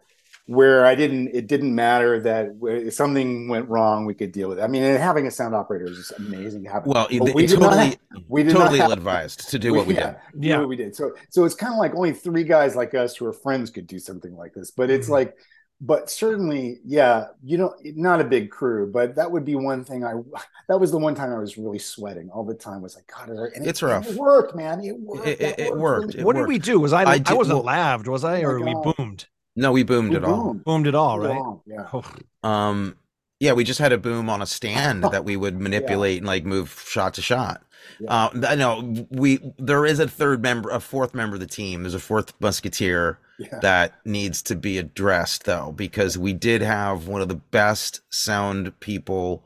where 0.54 0.84
I 0.86 0.94
didn't 0.94 1.28
it 1.34 1.46
didn't 1.46 1.74
matter 1.74 2.20
that 2.20 2.50
if 2.62 2.94
something 2.94 3.48
went 3.48 3.68
wrong, 3.68 4.06
we 4.06 4.14
could 4.14 4.32
deal 4.32 4.48
with 4.48 4.58
it. 4.58 4.62
I 4.62 4.66
mean, 4.66 4.82
and 4.82 4.98
having 4.98 5.26
a 5.26 5.30
sound 5.30 5.54
operator 5.54 5.86
is 5.86 5.96
just 5.96 6.12
amazing. 6.18 6.64
to 6.64 6.70
have. 6.70 6.86
Well, 6.86 7.06
it, 7.10 7.20
we 7.34 7.44
it 7.44 7.48
did 7.48 7.58
totally 7.60 7.84
have- 7.90 7.98
we 8.28 8.42
did 8.42 8.52
totally 8.52 8.78
have- 8.78 8.92
advised 8.92 9.50
to 9.50 9.58
do 9.58 9.72
what 9.74 9.86
we 9.86 9.94
yeah, 9.94 10.14
did. 10.32 10.40
do 10.40 10.48
Yeah. 10.48 10.58
what 10.58 10.68
we 10.68 10.76
did. 10.76 10.94
So 10.94 11.12
so 11.30 11.44
it's 11.44 11.54
kind 11.54 11.72
of 11.72 11.78
like 11.78 11.94
only 11.94 12.12
three 12.12 12.44
guys 12.44 12.76
like 12.76 12.94
us 12.94 13.16
who 13.16 13.26
are 13.26 13.32
friends 13.32 13.70
could 13.70 13.86
do 13.86 13.98
something 13.98 14.36
like 14.36 14.52
this. 14.54 14.70
But 14.70 14.90
it's 14.90 15.08
Mhm. 15.08 15.12
like, 15.18 15.36
but 15.84 16.08
certainly, 16.08 16.78
yeah, 16.84 17.26
you 17.42 17.58
know, 17.58 17.74
not 17.82 18.20
a 18.20 18.24
big 18.24 18.50
crew, 18.50 18.88
but 18.92 19.16
that 19.16 19.28
would 19.32 19.44
be 19.44 19.56
one 19.56 19.82
thing. 19.84 20.04
I 20.04 20.12
that 20.68 20.78
was 20.78 20.90
the 20.92 20.98
one 20.98 21.14
time 21.14 21.32
I 21.32 21.38
was 21.38 21.58
really 21.58 21.78
sweating 21.80 22.30
all 22.30 22.44
the 22.44 22.54
time. 22.54 22.82
Was 22.82 22.94
like, 22.94 23.06
God, 23.06 23.30
is 23.30 23.36
there, 23.36 23.46
and 23.56 23.66
It's 23.66 23.82
it, 23.82 23.86
rough. 23.86 24.06
It 24.08 24.16
worked, 24.16 24.54
man. 24.54 24.80
It 24.84 24.98
worked. 24.98 25.26
It- 25.26 25.40
it- 25.40 25.58
it 25.58 25.76
worked. 25.76 26.06
really 26.08 26.20
It 26.20 26.24
what 26.26 26.36
did 26.36 26.46
we 26.46 26.58
do? 26.58 26.78
Was 26.78 26.92
I? 26.92 27.02
I, 27.04 27.22
I 27.26 27.34
wasn't 27.34 27.64
well- 27.64 27.74
laved, 27.94 28.06
was 28.06 28.22
I? 28.24 28.42
Oh 28.42 28.42
my 28.42 28.48
or 28.48 28.60
we 28.60 28.92
boomed? 28.96 29.26
No, 29.56 29.72
we 29.72 29.82
boomed 29.82 30.10
We 30.10 30.16
it 30.16 30.24
all. 30.24 30.44
boomed. 30.54 30.64
Boomed 30.64 30.86
it 30.86 30.94
all, 30.94 31.18
right? 31.18 31.40
Yeah. 31.66 31.86
Oh, 31.92 32.04
Um, 32.42 32.96
yeah, 33.40 33.52
we 33.52 33.64
just 33.64 33.80
had 33.80 33.92
a 33.92 33.98
boom 33.98 34.30
on 34.30 34.40
a 34.40 34.46
stand 34.46 35.02
that 35.12 35.24
we 35.24 35.36
would 35.36 35.60
manipulate 35.60 36.18
and 36.18 36.26
like 36.26 36.44
move 36.44 36.82
shot 36.88 37.14
to 37.14 37.22
shot. 37.22 37.62
Yeah. 38.00 38.12
Uh, 38.26 38.46
I 38.48 38.54
know 38.54 39.06
we 39.10 39.40
there 39.58 39.84
is 39.84 39.98
a 39.98 40.06
third 40.08 40.40
member, 40.42 40.70
a 40.70 40.80
fourth 40.80 41.14
member 41.14 41.34
of 41.34 41.40
the 41.40 41.46
team. 41.48 41.82
There's 41.82 41.94
a 41.94 41.98
fourth 41.98 42.32
musketeer 42.40 43.18
Yeah. 43.38 43.58
that 43.60 43.94
needs 44.06 44.40
to 44.44 44.54
be 44.54 44.78
addressed 44.78 45.44
though, 45.44 45.72
because 45.72 46.16
we 46.16 46.32
did 46.32 46.62
have 46.62 47.08
one 47.08 47.20
of 47.20 47.28
the 47.28 47.34
best 47.34 48.00
sound 48.10 48.78
people 48.80 49.44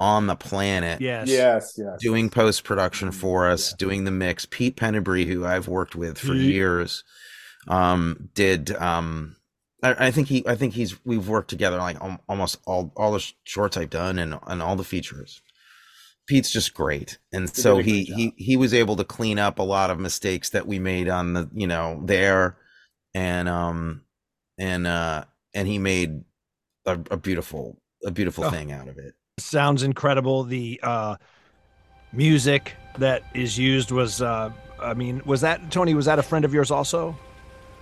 on 0.00 0.26
the 0.26 0.34
planet 0.36 1.00
yes. 1.00 1.28
Yes. 1.28 1.74
Yes. 1.78 1.98
doing 2.00 2.28
post 2.30 2.64
production 2.64 3.12
for 3.12 3.48
us, 3.48 3.72
doing 3.74 4.04
the 4.04 4.10
mix. 4.10 4.46
Pete 4.46 4.76
Pennebury, 4.76 5.26
who 5.26 5.44
I've 5.44 5.68
worked 5.68 5.94
with 5.94 6.18
for 6.18 6.32
Pete. 6.32 6.52
years, 6.54 7.04
um, 7.68 8.30
did. 8.34 8.74
Um, 8.76 9.36
I, 9.84 10.06
I 10.06 10.10
think 10.10 10.26
he, 10.28 10.44
I 10.48 10.54
think 10.56 10.74
he's. 10.74 10.96
We've 11.04 11.28
worked 11.28 11.50
together 11.50 11.76
like 11.76 11.98
almost 12.28 12.58
all 12.66 12.92
all 12.96 13.12
the 13.12 13.24
shorts 13.44 13.76
I've 13.76 13.90
done 13.90 14.18
and 14.18 14.38
and 14.46 14.60
all 14.62 14.74
the 14.76 14.84
features. 14.84 15.42
Pete's 16.26 16.50
just 16.50 16.72
great, 16.74 17.18
and 17.32 17.48
He 17.50 17.54
so 17.60 17.78
he 17.78 18.04
he 18.04 18.34
he 18.36 18.56
was 18.56 18.72
able 18.74 18.96
to 18.96 19.04
clean 19.04 19.38
up 19.38 19.58
a 19.58 19.62
lot 19.62 19.90
of 19.90 20.00
mistakes 20.00 20.50
that 20.50 20.66
we 20.66 20.78
made 20.78 21.08
on 21.08 21.34
the 21.34 21.50
you 21.52 21.66
know 21.66 22.00
there, 22.04 22.56
and 23.14 23.48
um 23.48 24.02
and 24.58 24.86
uh 24.86 25.24
and 25.52 25.68
he 25.68 25.78
made 25.78 26.24
a, 26.86 26.98
a 27.10 27.16
beautiful 27.18 27.78
a 28.06 28.10
beautiful 28.10 28.44
Oh. 28.44 28.50
thing 28.50 28.72
out 28.72 28.88
of 28.88 28.96
it. 28.98 29.14
sounds 29.38 29.82
incredible. 29.82 30.44
The 30.44 30.80
uh, 30.82 31.16
music 32.12 32.74
that 32.98 33.22
is 33.34 33.58
used 33.58 33.90
was, 33.90 34.22
uh, 34.22 34.50
I 34.80 34.94
mean, 34.94 35.22
was 35.24 35.40
that 35.42 35.70
Tony? 35.70 35.94
Was 35.94 36.06
that 36.06 36.18
a 36.18 36.22
friend 36.22 36.44
of 36.44 36.52
yours 36.54 36.70
also? 36.70 37.16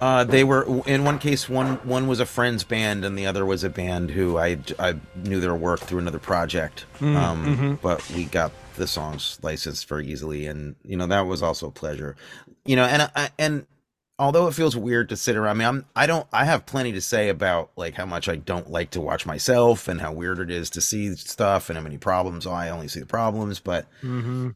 Uh, 0.03 0.25
they 0.25 0.43
were 0.43 0.83
in 0.89 1.05
one 1.05 1.21
case. 1.21 1.49
One 1.49 1.77
one 1.87 2.09
was 2.09 2.19
a 2.19 2.27
friend's 2.27 2.65
band, 2.65 3.05
and 3.05 3.17
the 3.17 3.27
other 3.27 3.47
was 3.47 3.63
a 3.63 3.71
band 3.71 4.11
who 4.11 4.37
I 4.37 4.59
I 4.77 4.97
knew 5.15 5.39
their 5.39 5.55
work 5.55 5.79
through 5.79 6.01
another 6.01 6.19
project. 6.19 6.87
Mm, 6.99 7.17
um, 7.17 7.57
mhm. 7.57 7.81
but 7.81 8.11
we 8.11 8.25
got 8.25 8.51
the 8.75 8.89
songs 8.89 9.39
licensed 9.43 9.89
very 9.89 10.09
easily, 10.09 10.47
and 10.47 10.75
you 10.85 10.97
know 10.97 11.07
that 11.07 11.21
was 11.21 11.41
also 11.41 11.69
a 11.69 11.71
pleasure. 11.71 12.17
You 12.65 12.75
know, 12.75 12.85
and 12.85 13.09
I, 13.15 13.31
and 13.39 13.65
although 14.19 14.49
it 14.49 14.55
feels 14.55 14.77
weird 14.77 15.09
to 15.11 15.17
sit 15.17 15.37
around, 15.37 15.55
I 15.57 15.59
mean, 15.61 15.69
I'm 15.69 15.85
I 15.95 16.07
don't 16.09 16.27
I 16.33 16.47
have 16.47 16.67
plenty 16.67 16.91
to 16.95 17.01
say 17.01 17.29
about 17.29 17.71
like 17.77 17.95
how 17.95 18.07
much 18.07 18.29
I 18.29 18.35
don't 18.35 18.69
like 18.69 18.91
to 18.91 19.01
watch 19.01 19.25
myself 19.25 19.87
and 19.87 20.01
how 20.01 20.13
weird 20.13 20.41
it 20.41 20.51
is 20.51 20.69
to 20.71 20.81
see 20.81 21.15
stuff 21.15 21.71
and 21.71 21.77
how 21.77 21.83
many 21.85 21.97
problems 21.97 22.45
I 22.45 22.71
only 22.71 22.89
see 22.89 22.99
the 22.99 23.07
problems. 23.07 23.61
But 23.61 23.87
Mm-hmm. 24.03 24.49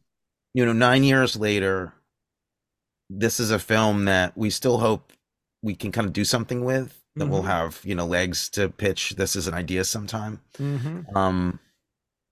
you 0.54 0.66
know, 0.66 0.72
nine 0.72 1.04
years 1.04 1.36
later, 1.36 1.92
this 3.08 3.38
is 3.38 3.52
a 3.52 3.60
film 3.60 4.06
that 4.06 4.36
we 4.36 4.50
still 4.50 4.78
hope 4.78 5.12
we 5.66 5.74
can 5.74 5.90
kind 5.92 6.06
of 6.06 6.12
do 6.12 6.24
something 6.24 6.64
with. 6.64 7.02
That 7.16 7.28
will 7.28 7.42
Mhm. 7.44 7.46
have 7.56 7.80
you 7.82 7.94
know 7.94 8.06
legs 8.06 8.48
to 8.50 8.68
pitch. 8.68 9.14
This 9.16 9.34
is 9.36 9.46
an 9.48 9.54
idea 9.54 9.84
sometime. 9.84 10.40
Mm-hmm. 10.58 11.16
Um, 11.16 11.58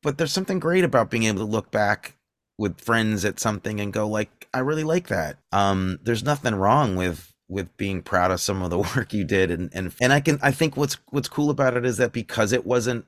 but 0.02 0.18
there's 0.18 0.32
something 0.32 0.58
great 0.60 0.84
about 0.84 1.10
being 1.10 1.24
able 1.24 1.38
to 1.38 1.44
look 1.56 1.70
back 1.70 2.16
with 2.58 2.80
friends 2.80 3.24
at 3.24 3.40
something 3.40 3.80
and 3.80 3.92
go 3.92 4.06
like, 4.06 4.46
I 4.54 4.58
really 4.60 4.84
like 4.84 5.08
that. 5.08 5.38
Um, 5.52 5.98
there's 6.02 6.22
nothing 6.22 6.54
wrong 6.54 6.96
with 6.96 7.32
with 7.48 7.74
being 7.76 8.02
proud 8.02 8.30
of 8.30 8.40
some 8.40 8.62
of 8.62 8.70
the 8.70 8.78
work 8.96 9.12
you 9.12 9.24
did, 9.24 9.50
and 9.50 9.70
and 9.74 9.94
and 10.02 10.12
I 10.12 10.20
can 10.20 10.38
I 10.42 10.50
think 10.52 10.76
what's 10.76 10.98
what's 11.10 11.28
cool 11.28 11.48
about 11.50 11.76
it 11.78 11.84
is 11.86 11.96
that 11.96 12.12
because 12.12 12.52
it 12.52 12.66
wasn't 12.66 13.06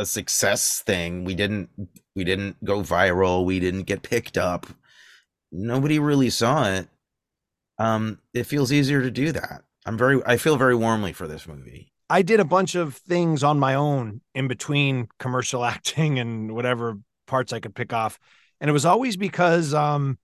a 0.00 0.04
success 0.06 0.82
thing, 0.82 1.24
we 1.24 1.34
didn't 1.36 1.70
we 2.16 2.24
didn't 2.24 2.62
go 2.64 2.80
viral, 2.82 3.44
we 3.44 3.60
didn't 3.60 3.84
get 3.84 4.02
picked 4.02 4.36
up, 4.36 4.66
nobody 5.52 5.98
really 6.00 6.30
saw 6.30 6.68
it. 6.68 6.88
Um, 7.78 8.18
it 8.32 8.44
feels 8.44 8.72
easier 8.72 9.02
to 9.02 9.10
do 9.10 9.32
that. 9.32 9.62
I'm 9.86 9.98
very 9.98 10.22
I 10.24 10.36
feel 10.36 10.56
very 10.56 10.74
warmly 10.74 11.12
for 11.12 11.26
this 11.26 11.46
movie. 11.46 11.92
I 12.08 12.22
did 12.22 12.40
a 12.40 12.44
bunch 12.44 12.74
of 12.74 12.96
things 12.96 13.42
on 13.42 13.58
my 13.58 13.74
own 13.74 14.20
in 14.34 14.48
between 14.48 15.08
commercial 15.18 15.64
acting 15.64 16.18
and 16.18 16.54
whatever 16.54 16.98
parts 17.26 17.52
I 17.52 17.60
could 17.60 17.74
pick 17.74 17.92
off. 17.92 18.18
And 18.60 18.70
it 18.70 18.72
was 18.72 18.84
always 18.84 19.16
because 19.16 19.74
um, 19.74 20.18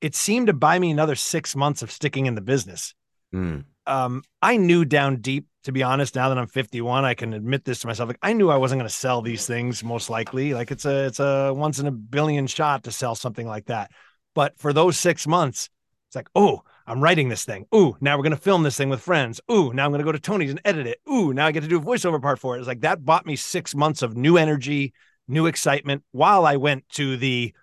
it 0.00 0.14
seemed 0.14 0.46
to 0.46 0.52
buy 0.52 0.78
me 0.78 0.90
another 0.90 1.14
six 1.14 1.56
months 1.56 1.82
of 1.82 1.90
sticking 1.90 2.26
in 2.26 2.34
the 2.34 2.40
business. 2.40 2.94
Mm. 3.34 3.64
Um, 3.86 4.22
I 4.42 4.56
knew 4.56 4.84
down 4.84 5.20
deep, 5.20 5.46
to 5.64 5.72
be 5.72 5.82
honest, 5.82 6.14
now 6.14 6.28
that 6.28 6.38
I'm 6.38 6.46
51, 6.46 7.04
I 7.04 7.14
can 7.14 7.32
admit 7.32 7.64
this 7.64 7.80
to 7.80 7.86
myself. 7.86 8.08
Like 8.08 8.18
I 8.22 8.32
knew 8.32 8.50
I 8.50 8.56
wasn't 8.56 8.80
going 8.80 8.88
to 8.88 8.94
sell 8.94 9.22
these 9.22 9.46
things 9.46 9.82
most 9.84 10.10
likely. 10.10 10.54
Like 10.54 10.70
it's 10.70 10.84
a 10.84 11.06
it's 11.06 11.20
a 11.20 11.52
once 11.54 11.78
in 11.78 11.86
a 11.86 11.92
billion 11.92 12.46
shot 12.46 12.84
to 12.84 12.92
sell 12.92 13.14
something 13.14 13.46
like 13.46 13.66
that. 13.66 13.90
But 14.34 14.58
for 14.58 14.72
those 14.72 14.98
six 14.98 15.26
months, 15.26 15.70
it's 16.08 16.16
like, 16.16 16.28
oh, 16.34 16.62
I'm 16.86 17.02
writing 17.02 17.28
this 17.28 17.44
thing. 17.44 17.66
Ooh, 17.74 17.96
now 18.00 18.16
we're 18.16 18.22
gonna 18.22 18.36
film 18.36 18.62
this 18.62 18.76
thing 18.76 18.88
with 18.88 19.00
friends. 19.00 19.40
Ooh, 19.50 19.72
now 19.72 19.84
I'm 19.84 19.90
gonna 19.90 20.04
go 20.04 20.12
to 20.12 20.20
Tony's 20.20 20.50
and 20.50 20.60
edit 20.64 20.86
it. 20.86 21.00
Ooh, 21.10 21.32
now 21.32 21.46
I 21.46 21.52
get 21.52 21.62
to 21.62 21.68
do 21.68 21.78
a 21.78 21.82
voiceover 21.82 22.20
part 22.22 22.38
for 22.38 22.56
it. 22.56 22.60
It's 22.60 22.68
like 22.68 22.82
that 22.82 23.04
bought 23.04 23.26
me 23.26 23.36
six 23.36 23.74
months 23.74 24.02
of 24.02 24.16
new 24.16 24.36
energy, 24.36 24.94
new 25.26 25.46
excitement 25.46 26.04
while 26.12 26.46
I 26.46 26.56
went 26.56 26.88
to 26.90 27.16
the 27.16 27.54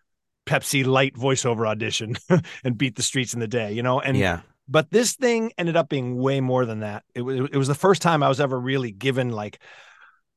Pepsi 0.46 0.86
Light 0.86 1.16
voiceover 1.16 1.68
audition 1.68 2.16
and 2.64 2.78
beat 2.78 2.96
the 2.96 3.04
streets 3.04 3.34
in 3.34 3.40
the 3.40 3.48
day, 3.48 3.72
you 3.72 3.82
know? 3.82 4.02
And 4.02 4.18
yeah, 4.18 4.42
but 4.68 4.92
this 4.92 5.14
thing 5.14 5.52
ended 5.58 5.76
up 5.76 5.90
being 5.90 6.18
way 6.18 6.42
more 6.42 6.66
than 6.66 6.82
that. 6.82 7.04
It 7.16 7.22
was 7.22 7.50
it 7.52 7.58
was 7.58 7.68
the 7.68 7.76
first 7.76 8.02
time 8.02 8.24
I 8.24 8.30
was 8.30 8.42
ever 8.42 8.60
really 8.60 8.92
given 8.92 9.30
like 9.30 9.60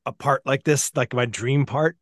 a 0.05 0.13
part 0.13 0.43
like 0.47 0.63
this, 0.63 0.93
like 0.95 1.13
my 1.13 1.27
dream 1.27 1.67
part 1.67 1.97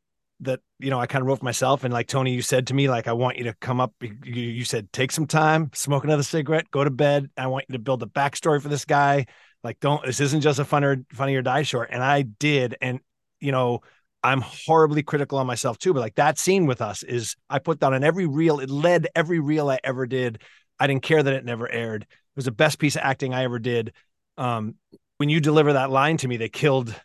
that 0.44 0.60
you 0.78 0.90
know 0.90 1.00
I 1.00 1.06
kind 1.06 1.22
of 1.22 1.28
wrote 1.28 1.40
for 1.40 1.44
myself. 1.44 1.84
And 1.84 1.92
like 1.92 2.06
Tony, 2.06 2.32
you 2.32 2.42
said 2.42 2.68
to 2.68 2.74
me, 2.74 2.88
like 2.88 3.08
I 3.08 3.12
want 3.12 3.36
you 3.38 3.44
to 3.44 3.54
come 3.54 3.80
up. 3.80 3.92
You, 4.00 4.12
you 4.24 4.64
said 4.64 4.92
take 4.92 5.12
some 5.12 5.26
time, 5.26 5.70
smoke 5.74 6.04
another 6.04 6.22
cigarette, 6.22 6.70
go 6.70 6.84
to 6.84 6.90
bed. 6.90 7.30
I 7.36 7.46
want 7.48 7.66
you 7.68 7.74
to 7.74 7.78
build 7.78 8.02
a 8.02 8.06
backstory 8.06 8.60
for 8.60 8.68
this 8.68 8.84
guy. 8.84 9.26
Like 9.62 9.80
don't 9.80 10.04
this 10.04 10.20
isn't 10.20 10.42
just 10.42 10.58
a 10.58 10.64
funner 10.64 11.04
funny 11.12 11.34
or 11.36 11.42
die 11.42 11.62
short. 11.62 11.90
And 11.92 12.02
I 12.02 12.22
did, 12.22 12.76
and 12.80 13.00
you 13.40 13.52
know. 13.52 13.80
I'm 14.26 14.40
horribly 14.40 15.02
critical 15.02 15.36
on 15.36 15.46
myself 15.46 15.76
too, 15.76 15.92
but 15.92 16.00
like 16.00 16.14
that 16.14 16.38
scene 16.38 16.64
with 16.64 16.80
us 16.80 17.02
is 17.02 17.36
I 17.50 17.58
put 17.58 17.78
down 17.78 17.92
on 17.92 18.02
every 18.02 18.24
reel. 18.24 18.58
It 18.58 18.70
led 18.70 19.06
every 19.14 19.38
reel 19.38 19.68
I 19.68 19.78
ever 19.84 20.06
did. 20.06 20.40
I 20.80 20.86
didn't 20.86 21.02
care 21.02 21.22
that 21.22 21.34
it 21.34 21.44
never 21.44 21.70
aired. 21.70 22.04
It 22.04 22.36
was 22.36 22.46
the 22.46 22.50
best 22.50 22.78
piece 22.78 22.96
of 22.96 23.02
acting 23.02 23.34
I 23.34 23.44
ever 23.44 23.58
did. 23.58 23.92
Um, 24.38 24.76
when 25.18 25.28
you 25.28 25.40
deliver 25.40 25.74
that 25.74 25.90
line 25.90 26.16
to 26.16 26.28
me, 26.28 26.38
they 26.38 26.48
killed 26.48 26.98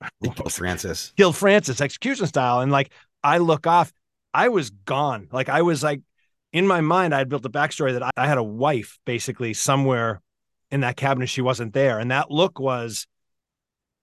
um, 0.26 0.34
Francis. 0.48 1.12
killed 1.16 1.36
Francis 1.36 1.80
execution 1.80 2.26
style, 2.26 2.60
and 2.60 2.72
like 2.72 2.90
I 3.22 3.38
look 3.38 3.66
off, 3.66 3.92
I 4.32 4.48
was 4.48 4.70
gone. 4.70 5.28
Like 5.32 5.48
I 5.48 5.62
was 5.62 5.82
like 5.82 6.02
in 6.52 6.66
my 6.66 6.80
mind, 6.80 7.14
I 7.14 7.18
had 7.18 7.28
built 7.28 7.44
a 7.44 7.50
backstory 7.50 7.92
that 7.92 8.02
I, 8.02 8.10
I 8.16 8.26
had 8.26 8.38
a 8.38 8.42
wife 8.42 8.98
basically 9.04 9.54
somewhere 9.54 10.20
in 10.70 10.80
that 10.80 10.96
cabinet. 10.96 11.28
She 11.28 11.42
wasn't 11.42 11.72
there, 11.72 11.98
and 11.98 12.10
that 12.10 12.30
look 12.30 12.58
was, 12.58 13.06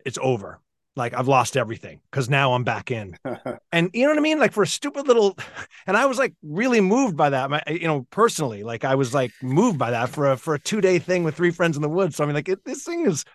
it's 0.05 0.17
over. 0.21 0.61
Like 0.95 1.13
I've 1.13 1.27
lost 1.27 1.55
everything 1.55 2.01
because 2.09 2.27
now 2.27 2.53
I'm 2.53 2.63
back 2.63 2.89
in. 2.89 3.15
and 3.71 3.91
you 3.93 4.03
know 4.03 4.09
what 4.09 4.17
I 4.17 4.21
mean? 4.21 4.39
Like 4.39 4.51
for 4.51 4.63
a 4.63 4.67
stupid 4.67 5.07
little, 5.07 5.37
and 5.85 5.95
I 5.95 6.07
was 6.07 6.17
like 6.17 6.33
really 6.41 6.81
moved 6.81 7.15
by 7.15 7.29
that. 7.29 7.51
My, 7.51 7.61
you 7.67 7.87
know, 7.87 8.07
personally, 8.09 8.63
like 8.63 8.83
I 8.83 8.95
was 8.95 9.13
like 9.13 9.31
moved 9.43 9.77
by 9.77 9.91
that 9.91 10.09
for 10.09 10.31
a 10.31 10.37
for 10.37 10.55
a 10.55 10.59
two 10.59 10.81
day 10.81 10.97
thing 10.97 11.23
with 11.23 11.35
three 11.35 11.51
friends 11.51 11.75
in 11.75 11.83
the 11.83 11.89
woods. 11.89 12.15
So 12.15 12.23
I 12.23 12.27
mean, 12.27 12.35
like 12.35 12.49
it, 12.49 12.65
this 12.65 12.83
thing 12.83 13.05
is, 13.05 13.25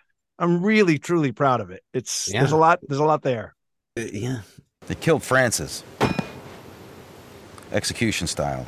I'm 0.43 0.61
really 0.61 0.99
truly 0.99 1.31
proud 1.31 1.61
of 1.61 1.71
it. 1.71 1.83
It's 1.93 2.29
Yeah. 2.31 2.41
there's 2.41 2.51
a 2.51 2.57
lot 2.57 2.79
there's 2.85 2.99
a 2.99 3.05
lot 3.05 3.21
there. 3.21 3.55
Uh, 3.97 4.01
yeah. 4.11 4.41
They 4.87 4.95
killed 4.95 5.23
Francis. 5.23 5.83
Execution 7.71 8.27
style. 8.27 8.65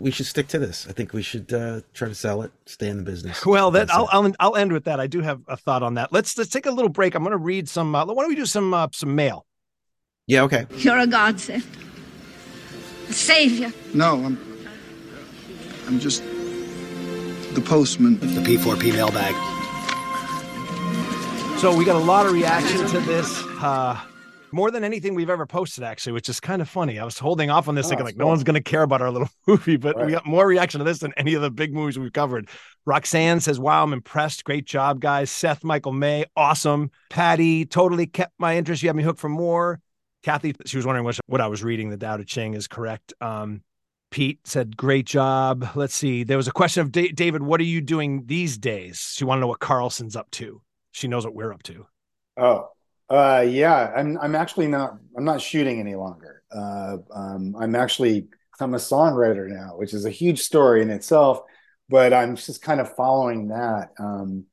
We 0.00 0.10
should 0.10 0.26
stick 0.26 0.48
to 0.48 0.58
this. 0.58 0.86
I 0.88 0.92
think 0.92 1.12
we 1.12 1.20
should 1.22 1.52
uh, 1.52 1.82
try 1.92 2.08
to 2.08 2.14
sell 2.14 2.40
it, 2.42 2.50
stay 2.64 2.88
in 2.88 2.96
the 2.96 3.02
business. 3.02 3.44
Well, 3.50 3.70
that 3.72 3.90
I'll. 3.90 4.08
I'll 4.12 4.32
I'll 4.40 4.56
end 4.56 4.72
with 4.72 4.84
that. 4.84 4.98
I 5.00 5.06
do 5.06 5.20
have 5.20 5.42
a 5.46 5.56
thought 5.56 5.82
on 5.82 5.94
that. 5.94 6.12
Let's 6.12 6.38
let's 6.38 6.50
take 6.50 6.66
a 6.66 6.70
little 6.70 6.88
break. 6.88 7.14
I'm 7.14 7.22
going 7.22 7.32
to 7.32 7.36
read 7.36 7.68
some. 7.68 7.94
Uh, 7.94 8.06
why 8.06 8.22
don't 8.22 8.28
we 8.28 8.36
do 8.36 8.46
some 8.46 8.72
uh, 8.72 8.88
some 8.92 9.14
mail? 9.14 9.44
yeah, 10.26 10.42
okay. 10.42 10.66
You're 10.76 10.98
a 10.98 11.06
godsend. 11.06 11.64
A 13.08 13.12
savior. 13.12 13.72
No, 13.92 14.24
I'm. 14.24 14.38
I'm 15.86 15.98
just 16.00 16.22
the 17.54 17.62
postman. 17.64 18.18
The 18.20 18.40
P4P 18.40 18.92
mailbag. 18.92 19.34
So 21.58 21.76
we 21.76 21.84
got 21.84 21.96
a 21.96 22.04
lot 22.04 22.24
of 22.24 22.32
reaction 22.32 22.86
to 22.86 23.00
this. 23.00 23.42
Uh, 23.60 24.00
more 24.52 24.70
than 24.70 24.84
anything 24.84 25.14
we've 25.14 25.30
ever 25.30 25.46
posted, 25.46 25.84
actually, 25.84 26.12
which 26.12 26.28
is 26.28 26.40
kind 26.40 26.60
of 26.62 26.68
funny. 26.68 26.98
I 26.98 27.04
was 27.04 27.18
holding 27.18 27.50
off 27.50 27.68
on 27.68 27.74
this, 27.74 27.86
Oh, 27.86 27.88
thinking 27.90 28.04
like 28.06 28.16
no 28.16 28.26
one's 28.26 28.44
going 28.44 28.54
to 28.54 28.62
care 28.62 28.82
about 28.82 29.02
our 29.02 29.10
little 29.12 29.28
movie, 29.46 29.76
but 29.76 30.04
we 30.04 30.12
got 30.12 30.26
more 30.26 30.46
reaction 30.46 30.78
to 30.78 30.84
this 30.84 30.98
than 30.98 31.12
any 31.16 31.34
of 31.34 31.42
the 31.42 31.50
big 31.50 31.72
movies 31.74 31.98
we've 31.98 32.12
covered. 32.12 32.48
Roxanne 32.86 33.40
says, 33.40 33.58
"Wow, 33.60 33.82
I'm 33.82 33.92
impressed. 33.92 34.44
Great 34.44 34.64
job, 34.66 35.00
guys." 35.00 35.30
Seth 35.30 35.62
Michael 35.64 35.92
May, 35.92 36.24
awesome. 36.36 36.90
Patty, 37.10 37.64
totally 37.66 38.06
kept 38.06 38.32
my 38.38 38.56
interest. 38.56 38.82
You 38.82 38.88
have 38.88 38.96
me 38.96 39.02
hooked 39.02 39.20
for 39.20 39.28
more. 39.28 39.80
Kathy, 40.22 40.54
she 40.66 40.76
was 40.76 40.84
wondering 40.84 41.10
what, 41.26 41.40
I 41.40 41.46
was 41.46 41.64
reading. 41.64 41.88
The 41.88 41.96
Tao 41.96 42.18
Te 42.18 42.24
Ching 42.24 42.52
is 42.54 42.68
correct. 42.68 43.14
Um, 43.20 43.62
Pete 44.10 44.40
said, 44.44 44.76
"Great 44.76 45.06
job." 45.06 45.66
Let's 45.74 45.94
see. 45.94 46.24
There 46.24 46.36
was 46.36 46.48
a 46.48 46.52
question 46.52 46.82
of 46.82 46.92
Da- 46.92 47.12
David. 47.12 47.42
What 47.42 47.60
are 47.60 47.64
you 47.64 47.80
doing 47.80 48.24
these 48.26 48.58
days? 48.58 49.12
She 49.16 49.24
wanted 49.24 49.38
to 49.38 49.40
know 49.42 49.48
what 49.48 49.60
Carlson's 49.60 50.16
up 50.16 50.30
to. 50.32 50.60
She 50.92 51.06
knows 51.08 51.24
what 51.24 51.34
we're 51.34 51.52
up 51.52 51.62
to. 51.64 51.86
Oh, 52.36 52.68
uh, 53.10 53.44
yeah. 53.46 53.92
I'm 53.96 54.18
I'm 54.18 54.34
actually 54.34 54.68
not 54.68 54.96
I'm 55.16 55.24
not 55.24 55.40
shooting 55.40 55.80
any 55.80 55.94
longer. 55.96 56.42
Uh, 56.54 56.98
um, 57.14 57.54
I'm 57.58 57.74
actually 57.74 58.28
I'm 58.60 58.74
a 58.74 58.78
songwriter 58.78 59.48
now, 59.48 59.72
which 59.76 59.94
is 59.94 60.04
a 60.04 60.10
huge 60.10 60.40
story 60.40 60.82
in 60.82 60.90
itself. 60.90 61.40
But 61.88 62.12
I'm 62.12 62.36
just 62.36 62.62
kind 62.62 62.80
of 62.80 62.94
following 62.94 63.48
that. 63.48 63.90
Um, 63.98 64.44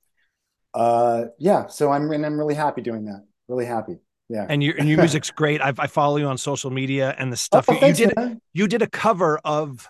uh, 0.74 1.26
yeah. 1.40 1.68
So 1.68 1.92
I'm 1.92 2.10
and 2.12 2.26
I'm 2.26 2.38
really 2.38 2.56
happy 2.56 2.82
doing 2.82 3.06
that. 3.06 3.26
Really 3.48 3.66
happy. 3.66 3.98
Yeah. 4.30 4.46
and 4.50 4.62
your 4.62 4.76
and 4.78 4.90
your 4.90 4.98
music's 4.98 5.32
great. 5.32 5.62
I, 5.62 5.72
I 5.78 5.88
follow 5.88 6.18
you 6.18 6.26
on 6.26 6.38
social 6.38 6.70
media 6.70 7.16
and 7.18 7.32
the 7.32 7.38
stuff 7.38 7.66
Oh, 7.70 7.74
you, 7.80 7.88
you 7.88 7.94
did. 7.94 8.16
man. 8.18 8.42
You 8.54 8.68
did 8.68 8.82
a 8.82 8.88
cover 8.90 9.40
of, 9.46 9.88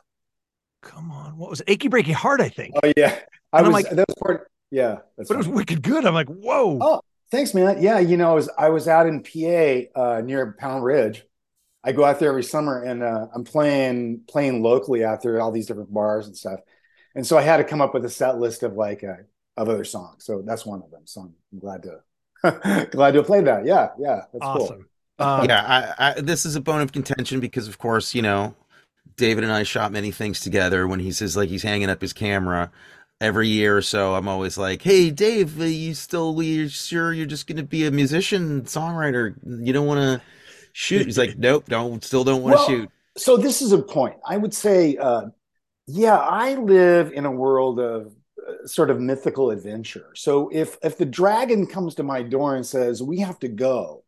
come 0.84 1.09
on, 1.09 1.38
what 1.38 1.49
was 1.49 1.61
it? 1.61 1.70
Achy 1.72 1.89
Breaky 1.89 2.13
Heart, 2.13 2.41
I 2.41 2.49
think. 2.49 2.76
Oh 2.84 2.91
yeah. 2.95 3.18
I 3.51 3.59
And 3.59 3.65
I'm 3.68 3.74
was 3.74 3.74
like- 3.74 3.89
that 3.95 4.05
was 4.07 4.15
part. 4.22 4.51
Yeah. 4.70 4.97
That's 5.18 5.30
but 5.30 5.36
it 5.36 5.38
was 5.38 5.47
wicked 5.47 5.82
good. 5.82 6.05
I'm 6.05 6.13
like, 6.13 6.28
whoa. 6.28 6.78
Oh, 6.80 7.01
thanks, 7.32 7.54
man. 7.54 7.82
Yeah, 7.82 8.00
you 8.00 8.18
know, 8.18 8.32
I 8.32 8.36
was 8.36 8.50
I 8.58 8.70
was 8.70 8.88
out 8.88 9.08
in 9.08 9.24
PA 9.24 10.00
uh, 10.00 10.22
near 10.22 10.56
Pound 10.60 10.84
Ridge. 10.84 11.24
I 11.84 11.92
go 11.92 12.04
out 12.04 12.20
there 12.20 12.30
every 12.30 12.44
summer, 12.44 12.84
and 12.84 13.04
uh, 13.04 13.28
I'm 13.34 13.44
playing 13.44 14.22
playing 14.28 14.62
locally 14.62 15.06
out 15.06 15.22
there, 15.22 15.36
at 15.36 15.42
all 15.42 15.52
these 15.52 15.68
different 15.68 15.94
bars 15.94 16.28
and 16.28 16.36
stuff. 16.36 16.60
And 17.16 17.26
so 17.26 17.38
I 17.38 17.42
had 17.42 17.58
to 17.58 17.64
come 17.64 17.82
up 17.82 17.94
with 17.94 18.06
a 18.06 18.10
set 18.10 18.38
list 18.38 18.64
of 18.64 18.74
like 18.74 19.04
uh, 19.04 19.24
of 19.56 19.70
other 19.70 19.84
songs. 19.84 20.26
So 20.26 20.42
that's 20.46 20.66
one 20.66 20.82
of 20.84 20.92
them. 20.92 21.02
So 21.06 21.22
I'm 21.22 21.60
glad 21.60 21.84
to 21.84 22.88
glad 22.92 23.12
to 23.12 23.20
have 23.20 23.26
played 23.26 23.46
that. 23.46 23.66
Yeah, 23.66 23.90
yeah, 24.00 24.22
that's 24.34 24.46
cool. 24.46 24.78
Um, 25.20 25.46
yeah, 25.46 25.94
I, 25.98 26.10
I, 26.10 26.22
this 26.22 26.46
is 26.46 26.56
a 26.56 26.62
bone 26.62 26.82
of 26.82 26.92
contention 26.92 27.40
because, 27.40 27.68
of 27.68 27.80
course, 27.80 28.14
you 28.14 28.22
know, 28.22 28.56
David 29.16 29.44
and 29.44 29.52
I 29.52 29.64
shot 29.64 29.92
many 29.92 30.12
things 30.12 30.40
together. 30.40 30.88
When 30.88 31.00
he 31.00 31.12
says 31.12 31.36
like 31.36 31.50
he's 31.50 31.64
hanging 31.64 31.90
up 31.90 32.02
his 32.02 32.14
camera 32.14 32.72
every 33.22 33.47
year 33.49 33.78
or 33.78 33.82
so, 33.82 34.15
I'm 34.15 34.28
always 34.28 34.57
like, 34.57 34.82
"Hey, 34.82 35.09
Dave, 35.11 35.59
are 35.59 35.68
you 35.68 35.93
still? 35.93 36.41
You 36.41 36.68
sure 36.70 37.13
you're 37.13 37.26
just 37.26 37.47
going 37.47 37.57
to 37.57 37.63
be 37.63 37.86
a 37.86 37.91
musician, 37.91 38.63
songwriter? 38.63 39.36
You 39.45 39.74
don't 39.74 39.88
want 39.88 39.99
to 39.99 40.26
shoot?" 40.74 41.05
He's 41.05 41.18
like, 41.18 41.38
"Nope, 41.38 41.65
don't. 41.68 42.03
Still 42.03 42.24
don't 42.24 42.43
want 42.43 42.57
to 42.57 42.57
Well, 42.57 42.65
shoot." 42.65 42.91
So 43.18 43.38
this 43.38 43.61
is 43.61 43.72
a 43.72 43.82
point. 43.82 44.15
I 44.26 44.38
would 44.38 44.53
say 44.53 44.97
uh, 44.97 45.28
Yeah, 45.88 46.18
I 46.18 46.55
live 46.55 47.13
in 47.13 47.26
a 47.26 47.32
world 47.32 47.80
of 47.80 48.13
uh, 48.47 48.68
sort 48.68 48.91
of 48.91 48.99
mythical 49.01 49.51
adventure. 49.51 50.11
So 50.15 50.49
if 50.53 50.78
if 50.84 50.97
the 50.97 51.05
dragon 51.05 51.68
comes 51.68 51.95
to 51.97 52.03
my 52.03 52.24
door 52.24 52.55
and 52.55 52.65
says 52.65 53.03
we 53.03 53.20
have 53.22 53.39
to 53.41 53.49
go, 53.49 54.05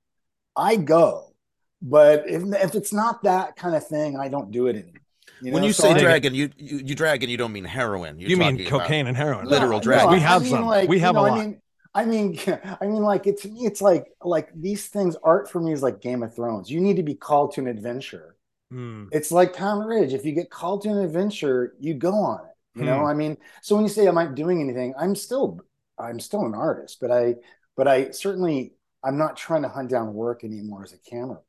I 0.58 0.78
go. 0.78 1.34
But 1.82 2.30
if 2.30 2.44
if 2.64 2.76
it's 2.76 2.94
not 2.94 3.24
that 3.24 3.56
kind 3.58 3.76
of 3.76 3.88
thing, 3.88 4.18
I 4.20 4.30
don't 4.30 4.52
do 4.52 4.68
it 4.68 4.76
anymore. 4.78 4.99
You 5.40 5.54
when 5.54 5.64
you 5.64 5.74
So 5.74 5.84
say 5.84 5.94
I- 5.94 6.00
dragon, 6.00 6.34
you, 6.34 6.50
you 6.58 6.78
you 6.80 6.96
dragon, 6.96 7.30
you 7.30 7.38
don't 7.38 7.52
mean 7.54 7.66
heroin. 7.66 8.20
You're 8.20 8.30
you 8.30 8.38
mean 8.38 8.58
cocaine 8.66 9.08
and 9.08 9.16
heroin? 9.18 9.48
literal 9.48 9.80
No, 9.80 9.80
dragon. 9.80 10.08
no, 10.08 10.12
We 10.12 10.20
have 10.20 10.42
I 10.42 10.46
mean, 10.46 10.52
some. 10.52 10.66
Like, 10.66 10.90
We 10.90 11.00
you 11.00 11.02
have 11.02 11.16
a 11.16 11.22
lot. 11.22 11.32
I 11.32 11.46
mean, 11.46 11.62
I 11.94 12.06
mean, 12.06 12.40
I 12.82 12.86
mean, 12.86 13.02
like 13.04 13.28
it, 13.28 13.42
to 13.42 13.50
me, 13.50 13.66
it's 13.66 13.82
like 13.82 14.06
like 14.24 14.50
these 14.56 14.88
things. 14.88 15.16
Art 15.24 15.50
for 15.50 15.60
me 15.62 15.74
is 15.74 15.82
like 15.84 16.02
Game 16.02 16.24
of 16.24 16.36
Thrones. 16.36 16.70
You 16.70 16.80
need 16.82 16.98
to 16.98 17.04
be 17.04 17.16
called 17.16 17.54
to 17.54 17.62
an 17.62 17.68
adventure. 17.68 18.36
Hmm. 18.72 19.06
It's 19.12 19.32
like 19.32 19.54
Pound 19.56 19.88
Ridge. 19.88 20.14
If 20.14 20.26
you 20.26 20.34
get 20.34 20.50
called 20.52 20.84
to 20.84 20.90
an 20.90 21.00
adventure, 21.00 21.74
you 21.80 21.94
go 21.96 22.14
on 22.14 22.42
it. 22.46 22.80
You 22.80 22.86
know, 22.86 23.00
Hmm. 23.00 23.06
I 23.06 23.14
mean, 23.16 23.38
so 23.62 23.76
when 23.76 23.84
you 23.84 23.90
say 23.90 24.06
I'm 24.08 24.16
not 24.16 24.36
doing 24.36 24.62
anything, 24.62 24.94
I'm 24.98 25.16
still 25.16 25.60
I'm 25.98 26.20
still 26.20 26.46
an 26.46 26.54
artist, 26.54 27.00
but 27.02 27.12
I 27.12 27.36
but 27.76 27.88
I 27.88 28.12
certainly 28.12 28.74
I'm 29.04 29.18
not 29.18 29.38
trying 29.38 29.64
to 29.64 29.70
hunt 29.70 29.90
down 29.90 30.14
work 30.14 30.44
anymore 30.44 30.84
as 30.84 30.94
a 30.94 30.98
camera 31.00 31.38
person. 31.38 31.49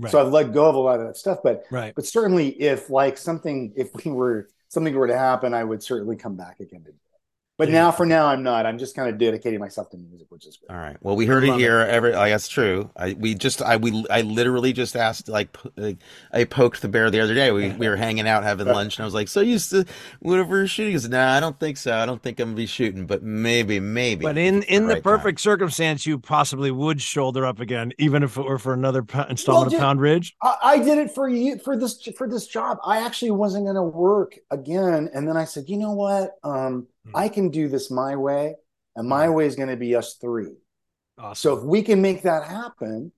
Right. 0.00 0.10
So 0.10 0.18
I've 0.18 0.32
let 0.32 0.54
go 0.54 0.66
of 0.66 0.74
a 0.74 0.78
lot 0.78 0.98
of 0.98 1.06
that 1.06 1.18
stuff. 1.18 1.40
But 1.44 1.64
right. 1.70 1.94
but 1.94 2.06
certainly 2.06 2.48
if 2.60 2.88
like 2.88 3.18
something 3.18 3.72
if 3.76 3.94
we 3.94 4.10
were 4.10 4.48
something 4.68 4.94
were 4.94 5.06
to 5.06 5.18
happen, 5.18 5.52
I 5.52 5.62
would 5.62 5.82
certainly 5.82 6.16
come 6.16 6.36
back 6.36 6.60
again 6.60 6.82
to 6.84 6.92
do. 6.92 6.98
But 7.60 7.68
Yeah. 7.68 7.74
now 7.74 7.90
for 7.92 8.06
now 8.06 8.24
I'm 8.26 8.42
not. 8.42 8.64
I'm 8.64 8.78
just 8.78 8.96
kind 8.96 9.10
of 9.10 9.18
dedicating 9.18 9.60
myself 9.60 9.90
to 9.90 9.98
music, 9.98 10.28
which 10.30 10.46
is 10.46 10.56
great. 10.56 10.74
All 10.74 10.82
right. 10.82 10.96
Well, 11.02 11.14
we 11.14 11.26
heard 11.26 11.44
it 11.44 11.48
Love 11.48 11.58
it. 11.58 11.62
here. 11.62 11.80
Every 11.80 12.12
like, 12.12 12.32
that's 12.32 12.48
true. 12.48 12.88
I 12.96 13.12
we 13.18 13.34
just 13.34 13.60
I 13.60 13.76
we 13.76 14.02
I 14.08 14.22
literally 14.22 14.72
just 14.72 14.96
asked 14.96 15.28
like, 15.28 15.54
like 15.76 15.98
I 16.32 16.44
poked 16.44 16.80
the 16.80 16.88
bear 16.88 17.10
the 17.10 17.20
other 17.20 17.34
day. 17.34 17.52
We 17.52 17.68
we 17.72 17.86
were 17.86 17.96
hanging 17.96 18.26
out 18.26 18.44
having 18.44 18.66
lunch, 18.78 18.96
and 18.96 19.02
I 19.02 19.04
was 19.04 19.12
like, 19.12 19.28
"So 19.28 19.42
you 19.42 19.58
still 19.58 19.84
whatever 20.20 20.56
you're 20.56 20.66
shooting?" 20.66 20.92
He 20.92 20.94
goes, 20.94 21.06
"Nah, 21.06 21.34
I 21.34 21.40
don't 21.40 21.60
think 21.60 21.76
so. 21.76 21.94
I 21.94 22.06
don't 22.06 22.22
think 22.22 22.40
I'm 22.40 22.46
gonna 22.48 22.56
be 22.56 22.64
shooting, 22.64 23.04
but 23.04 23.22
maybe, 23.22 23.78
maybe." 23.78 24.22
But 24.24 24.38
in 24.38 24.62
in 24.62 24.84
the 24.86 24.94
right 24.94 25.04
time." 25.04 25.18
perfect 25.18 25.40
circumstance, 25.42 26.06
you 26.06 26.18
possibly 26.18 26.70
would 26.70 27.02
shoulder 27.02 27.44
up 27.44 27.60
again, 27.60 27.92
even 27.98 28.22
if 28.22 28.38
it 28.38 28.42
were 28.42 28.58
for 28.58 28.72
another 28.72 29.02
po- 29.02 29.26
installment 29.28 29.72
Well, 29.72 29.80
of 29.82 29.84
Pound 29.84 30.00
Ridge. 30.00 30.34
I, 30.42 30.56
I 30.62 30.78
did 30.78 30.96
it 30.96 31.10
for 31.14 31.28
you 31.28 31.58
for 31.58 31.76
this 31.76 32.00
for 32.16 32.26
this 32.26 32.46
job. 32.46 32.78
I 32.86 33.04
actually 33.04 33.32
wasn't 33.32 33.66
going 33.66 33.76
to 33.76 33.82
work 33.82 34.38
again, 34.50 35.10
and 35.12 35.28
then 35.28 35.36
I 35.36 35.44
said, 35.44 35.64
you 35.68 35.76
know 35.76 35.92
what? 35.92 36.38
Um, 36.42 36.86
Hmm. 37.06 37.16
I 37.16 37.28
can 37.28 37.50
do 37.50 37.68
this 37.68 37.90
my 37.90 38.16
way, 38.16 38.54
and 38.96 39.08
my 39.08 39.28
way 39.28 39.46
is 39.46 39.56
going 39.56 39.68
to 39.68 39.76
be 39.76 39.94
us 39.94 40.14
three. 40.14 40.56
Awesome. 41.18 41.34
So 41.34 41.58
if 41.58 41.64
we 41.64 41.82
can 41.82 42.00
make 42.00 42.22
that 42.22 42.44
happen, 42.44 43.12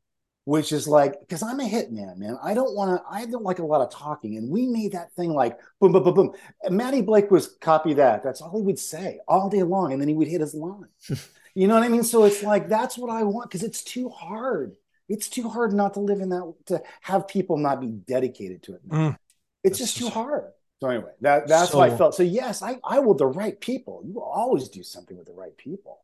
which 0.44 0.72
is 0.72 0.88
like, 0.88 1.20
because 1.20 1.42
I'm 1.42 1.60
a 1.60 1.68
hitman, 1.68 2.16
man. 2.16 2.36
I 2.42 2.54
don't 2.54 2.74
want 2.74 3.00
to. 3.00 3.04
I 3.08 3.26
don't 3.26 3.44
like 3.44 3.60
a 3.60 3.64
lot 3.64 3.80
of 3.80 3.90
talking, 3.90 4.36
and 4.36 4.50
we 4.50 4.66
made 4.66 4.92
that 4.92 5.12
thing 5.12 5.32
like 5.32 5.58
boom, 5.80 5.92
boom, 5.92 6.02
boom, 6.02 6.14
boom. 6.14 6.32
And 6.62 6.76
Matty 6.76 7.00
Blake 7.00 7.30
was 7.30 7.56
copy 7.60 7.94
that. 7.94 8.24
That's 8.24 8.40
all 8.40 8.56
he 8.56 8.62
would 8.62 8.78
say 8.78 9.20
all 9.28 9.48
day 9.48 9.62
long, 9.62 9.92
and 9.92 10.00
then 10.00 10.08
he 10.08 10.14
would 10.14 10.28
hit 10.28 10.40
his 10.40 10.54
line. 10.54 10.88
you 11.54 11.68
know 11.68 11.74
what 11.74 11.84
I 11.84 11.88
mean? 11.88 12.02
So 12.02 12.24
it's 12.24 12.42
like 12.42 12.68
that's 12.68 12.98
what 12.98 13.10
I 13.10 13.22
want 13.22 13.50
because 13.50 13.62
it's 13.62 13.84
too 13.84 14.08
hard. 14.08 14.74
It's 15.08 15.28
too 15.28 15.48
hard 15.48 15.72
not 15.72 15.94
to 15.94 16.00
live 16.00 16.20
in 16.20 16.30
that 16.30 16.54
to 16.66 16.82
have 17.02 17.28
people 17.28 17.56
not 17.56 17.80
be 17.80 17.88
dedicated 17.88 18.62
to 18.64 18.74
it. 18.74 18.88
Mm. 18.88 19.16
It's 19.62 19.78
just 19.78 19.96
too 19.96 20.08
hard. 20.08 20.44
So 20.82 20.88
anyway, 20.88 21.12
that 21.20 21.46
that's 21.46 21.72
what 21.72 21.88
I 21.88 21.96
felt. 21.96 22.12
So 22.16 22.24
yes, 22.24 22.60
I 22.60 22.80
I 22.82 22.98
will 22.98 23.14
the 23.14 23.24
right 23.24 23.58
people. 23.60 24.02
You 24.04 24.14
will 24.14 24.24
always 24.24 24.68
do 24.68 24.82
something 24.82 25.16
with 25.16 25.28
the 25.28 25.32
right 25.32 25.56
people. 25.56 26.00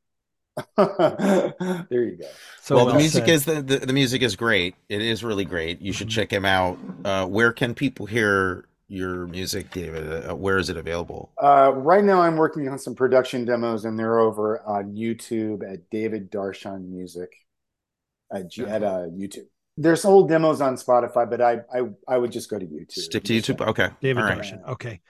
there 0.77 2.05
you 2.05 2.17
go. 2.17 2.29
so 2.63 2.77
well, 2.77 2.87
the 2.87 2.95
music 2.95 3.25
said. 3.27 3.29
is 3.29 3.45
the, 3.45 3.61
the 3.61 3.79
the 3.87 3.93
music 3.93 4.23
is 4.23 4.37
great. 4.37 4.77
It 4.89 5.03
is 5.03 5.25
really 5.25 5.45
great. 5.45 5.81
You 5.81 5.93
should 5.93 6.07
Mhm. 6.07 6.13
check 6.13 6.33
him 6.33 6.45
out. 6.45 6.79
Uh, 7.05 7.27
where 7.27 7.53
can 7.53 7.75
people 7.75 8.07
hear 8.07 8.67
your 8.87 9.27
music, 9.27 9.73
David? 9.73 10.31
Uh, 10.31 10.37
where 10.37 10.59
is 10.59 10.71
it 10.71 10.77
available? 10.77 11.33
Uh, 11.43 11.73
right 11.75 12.05
now, 12.05 12.21
I'm 12.23 12.37
working 12.37 12.69
on 12.69 12.79
some 12.79 12.95
production 12.95 13.45
demos, 13.45 13.85
and 13.85 13.99
they're 13.99 14.21
over 14.21 14.63
on 14.63 14.95
YouTube 14.95 15.69
at 15.69 15.91
David 15.91 16.31
Darshan 16.31 16.89
Music 16.89 17.33
at, 18.33 18.49
G- 18.49 18.63
at 18.63 18.85
uh, 18.85 19.09
YouTube. 19.11 19.49
There's 19.81 20.05
old 20.05 20.29
demos 20.29 20.61
on 20.61 20.75
Spotify, 20.75 21.31
but 21.31 21.41
I 21.41 21.61
I, 21.73 21.83
I 22.09 22.19
would 22.19 22.33
just 22.33 22.51
go 22.51 22.59
to 22.59 22.67
YouTube. 22.67 22.93
Stick 22.93 23.25
to 23.25 23.33
YouTube. 23.33 23.67
Okay. 23.67 23.91
David 24.01 24.23
All 24.23 24.29
right. 24.29 24.39
Darshan. 24.39 24.69
Okay. 24.71 25.01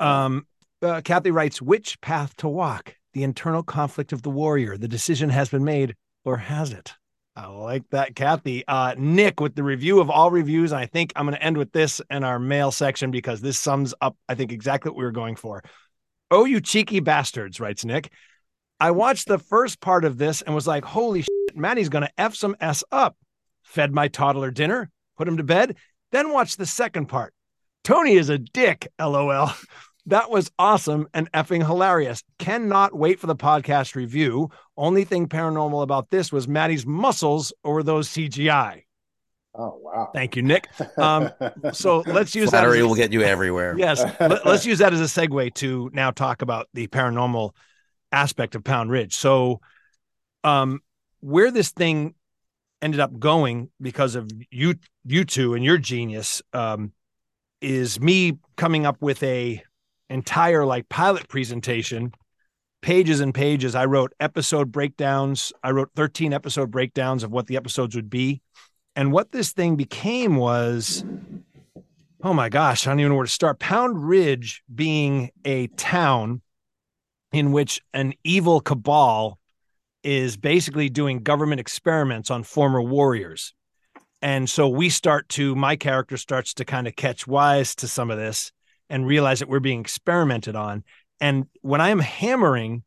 Um, 0.00 0.46
uh, 0.80 1.02
Kathy 1.04 1.30
writes, 1.30 1.60
which 1.60 2.00
path 2.00 2.34
to 2.38 2.48
walk? 2.48 2.96
The 3.12 3.22
internal 3.22 3.62
conflict 3.62 4.12
of 4.12 4.22
the 4.22 4.30
warrior. 4.30 4.76
The 4.76 4.88
decision 4.88 5.28
has 5.28 5.50
been 5.50 5.64
made, 5.64 5.94
or 6.24 6.38
has 6.38 6.72
it? 6.72 6.94
I 7.36 7.46
like 7.48 7.82
that, 7.90 8.14
Kathy. 8.14 8.64
Uh, 8.66 8.94
Nick 8.96 9.40
with 9.40 9.56
the 9.56 9.62
review 9.62 10.00
of 10.00 10.08
all 10.08 10.30
reviews. 10.30 10.72
I 10.72 10.86
think 10.86 11.12
I'm 11.16 11.26
going 11.26 11.36
to 11.36 11.42
end 11.42 11.56
with 11.56 11.72
this 11.72 12.00
in 12.08 12.24
our 12.24 12.38
mail 12.38 12.70
section 12.70 13.10
because 13.10 13.40
this 13.40 13.58
sums 13.58 13.92
up, 14.00 14.16
I 14.28 14.34
think, 14.34 14.52
exactly 14.52 14.90
what 14.90 14.98
we 14.98 15.04
were 15.04 15.12
going 15.12 15.36
for. 15.36 15.62
Oh, 16.30 16.44
you 16.44 16.60
cheeky 16.60 17.00
bastards, 17.00 17.60
writes 17.60 17.84
Nick. 17.84 18.10
I 18.80 18.92
watched 18.92 19.28
the 19.28 19.38
first 19.38 19.80
part 19.80 20.04
of 20.04 20.16
this 20.16 20.42
and 20.42 20.54
was 20.54 20.66
like, 20.66 20.84
holy 20.84 21.22
shit, 21.22 21.56
Matty's 21.56 21.88
going 21.88 22.04
to 22.04 22.12
F 22.16 22.34
some 22.34 22.56
S 22.60 22.84
up. 22.90 23.16
Fed 23.64 23.92
my 23.92 24.08
toddler 24.08 24.50
dinner, 24.50 24.90
put 25.16 25.26
him 25.26 25.36
to 25.38 25.42
bed, 25.42 25.76
then 26.12 26.30
watched 26.30 26.58
the 26.58 26.66
second 26.66 27.06
part. 27.06 27.34
Tony 27.82 28.14
is 28.14 28.28
a 28.28 28.38
dick, 28.38 28.88
lol. 28.98 29.50
That 30.06 30.30
was 30.30 30.50
awesome 30.58 31.08
and 31.14 31.32
effing 31.32 31.64
hilarious. 31.64 32.22
Cannot 32.38 32.94
wait 32.94 33.18
for 33.18 33.26
the 33.26 33.34
podcast 33.34 33.94
review. 33.94 34.50
Only 34.76 35.04
thing 35.04 35.28
paranormal 35.28 35.82
about 35.82 36.10
this 36.10 36.30
was 36.30 36.46
Matty's 36.46 36.84
muscles 36.84 37.54
or 37.62 37.82
those 37.82 38.10
CGI. 38.10 38.82
Oh 39.56 39.78
wow! 39.80 40.10
Thank 40.12 40.36
you, 40.36 40.42
Nick. 40.42 40.68
Um, 40.98 41.30
so 41.72 42.00
let's 42.06 42.34
use 42.34 42.50
Flattery 42.50 42.72
that. 42.72 42.78
as 42.80 42.84
a- 42.84 42.88
will 42.88 42.94
get 42.96 43.12
you 43.12 43.22
everywhere. 43.22 43.74
Yes, 43.78 44.02
let, 44.20 44.46
us 44.46 44.66
use 44.66 44.80
that 44.80 44.92
as 44.92 45.00
a 45.00 45.04
segue 45.04 45.54
to 45.54 45.90
now 45.94 46.10
talk 46.10 46.42
about 46.42 46.68
the 46.74 46.86
paranormal 46.88 47.52
aspect 48.10 48.56
of 48.56 48.64
Pound 48.64 48.90
Ridge. 48.90 49.14
So, 49.14 49.60
um, 50.42 50.80
where 51.20 51.50
this 51.50 51.70
thing 51.70 52.14
ended 52.84 53.00
up 53.00 53.18
going 53.18 53.70
because 53.80 54.14
of 54.14 54.30
you, 54.50 54.74
you 55.04 55.24
two, 55.24 55.54
and 55.54 55.64
your 55.64 55.78
genius, 55.78 56.42
um, 56.52 56.92
is 57.62 57.98
me 57.98 58.38
coming 58.56 58.84
up 58.84 59.00
with 59.00 59.22
a 59.22 59.62
entire 60.10 60.66
like 60.66 60.88
pilot 60.90 61.26
presentation, 61.28 62.12
pages 62.82 63.20
and 63.20 63.34
pages. 63.34 63.74
I 63.74 63.86
wrote 63.86 64.12
episode 64.20 64.70
breakdowns. 64.70 65.50
I 65.62 65.70
wrote 65.70 65.90
thirteen 65.96 66.34
episode 66.34 66.70
breakdowns 66.70 67.22
of 67.22 67.32
what 67.32 67.46
the 67.46 67.56
episodes 67.56 67.96
would 67.96 68.10
be, 68.10 68.42
and 68.94 69.10
what 69.10 69.32
this 69.32 69.52
thing 69.52 69.76
became 69.76 70.36
was 70.36 71.04
oh 72.22 72.34
my 72.34 72.48
gosh, 72.48 72.86
I 72.86 72.90
don't 72.90 73.00
even 73.00 73.12
know 73.12 73.16
where 73.16 73.26
to 73.26 73.30
start. 73.30 73.58
Pound 73.58 74.08
Ridge 74.08 74.62
being 74.74 75.30
a 75.44 75.66
town 75.68 76.40
in 77.32 77.52
which 77.52 77.82
an 77.92 78.14
evil 78.24 78.60
cabal 78.60 79.38
is 80.04 80.36
basically 80.36 80.90
doing 80.90 81.22
government 81.22 81.60
experiments 81.60 82.30
on 82.30 82.44
former 82.44 82.80
warriors. 82.82 83.54
And 84.20 84.48
so 84.48 84.68
we 84.68 84.90
start 84.90 85.28
to, 85.30 85.54
my 85.54 85.76
character 85.76 86.16
starts 86.16 86.54
to 86.54 86.64
kind 86.64 86.86
of 86.86 86.94
catch 86.94 87.26
wise 87.26 87.74
to 87.76 87.88
some 87.88 88.10
of 88.10 88.18
this 88.18 88.52
and 88.88 89.06
realize 89.06 89.38
that 89.40 89.48
we're 89.48 89.60
being 89.60 89.80
experimented 89.80 90.54
on. 90.54 90.84
And 91.20 91.46
when 91.62 91.80
I'm 91.80 92.00
hammering 92.00 92.84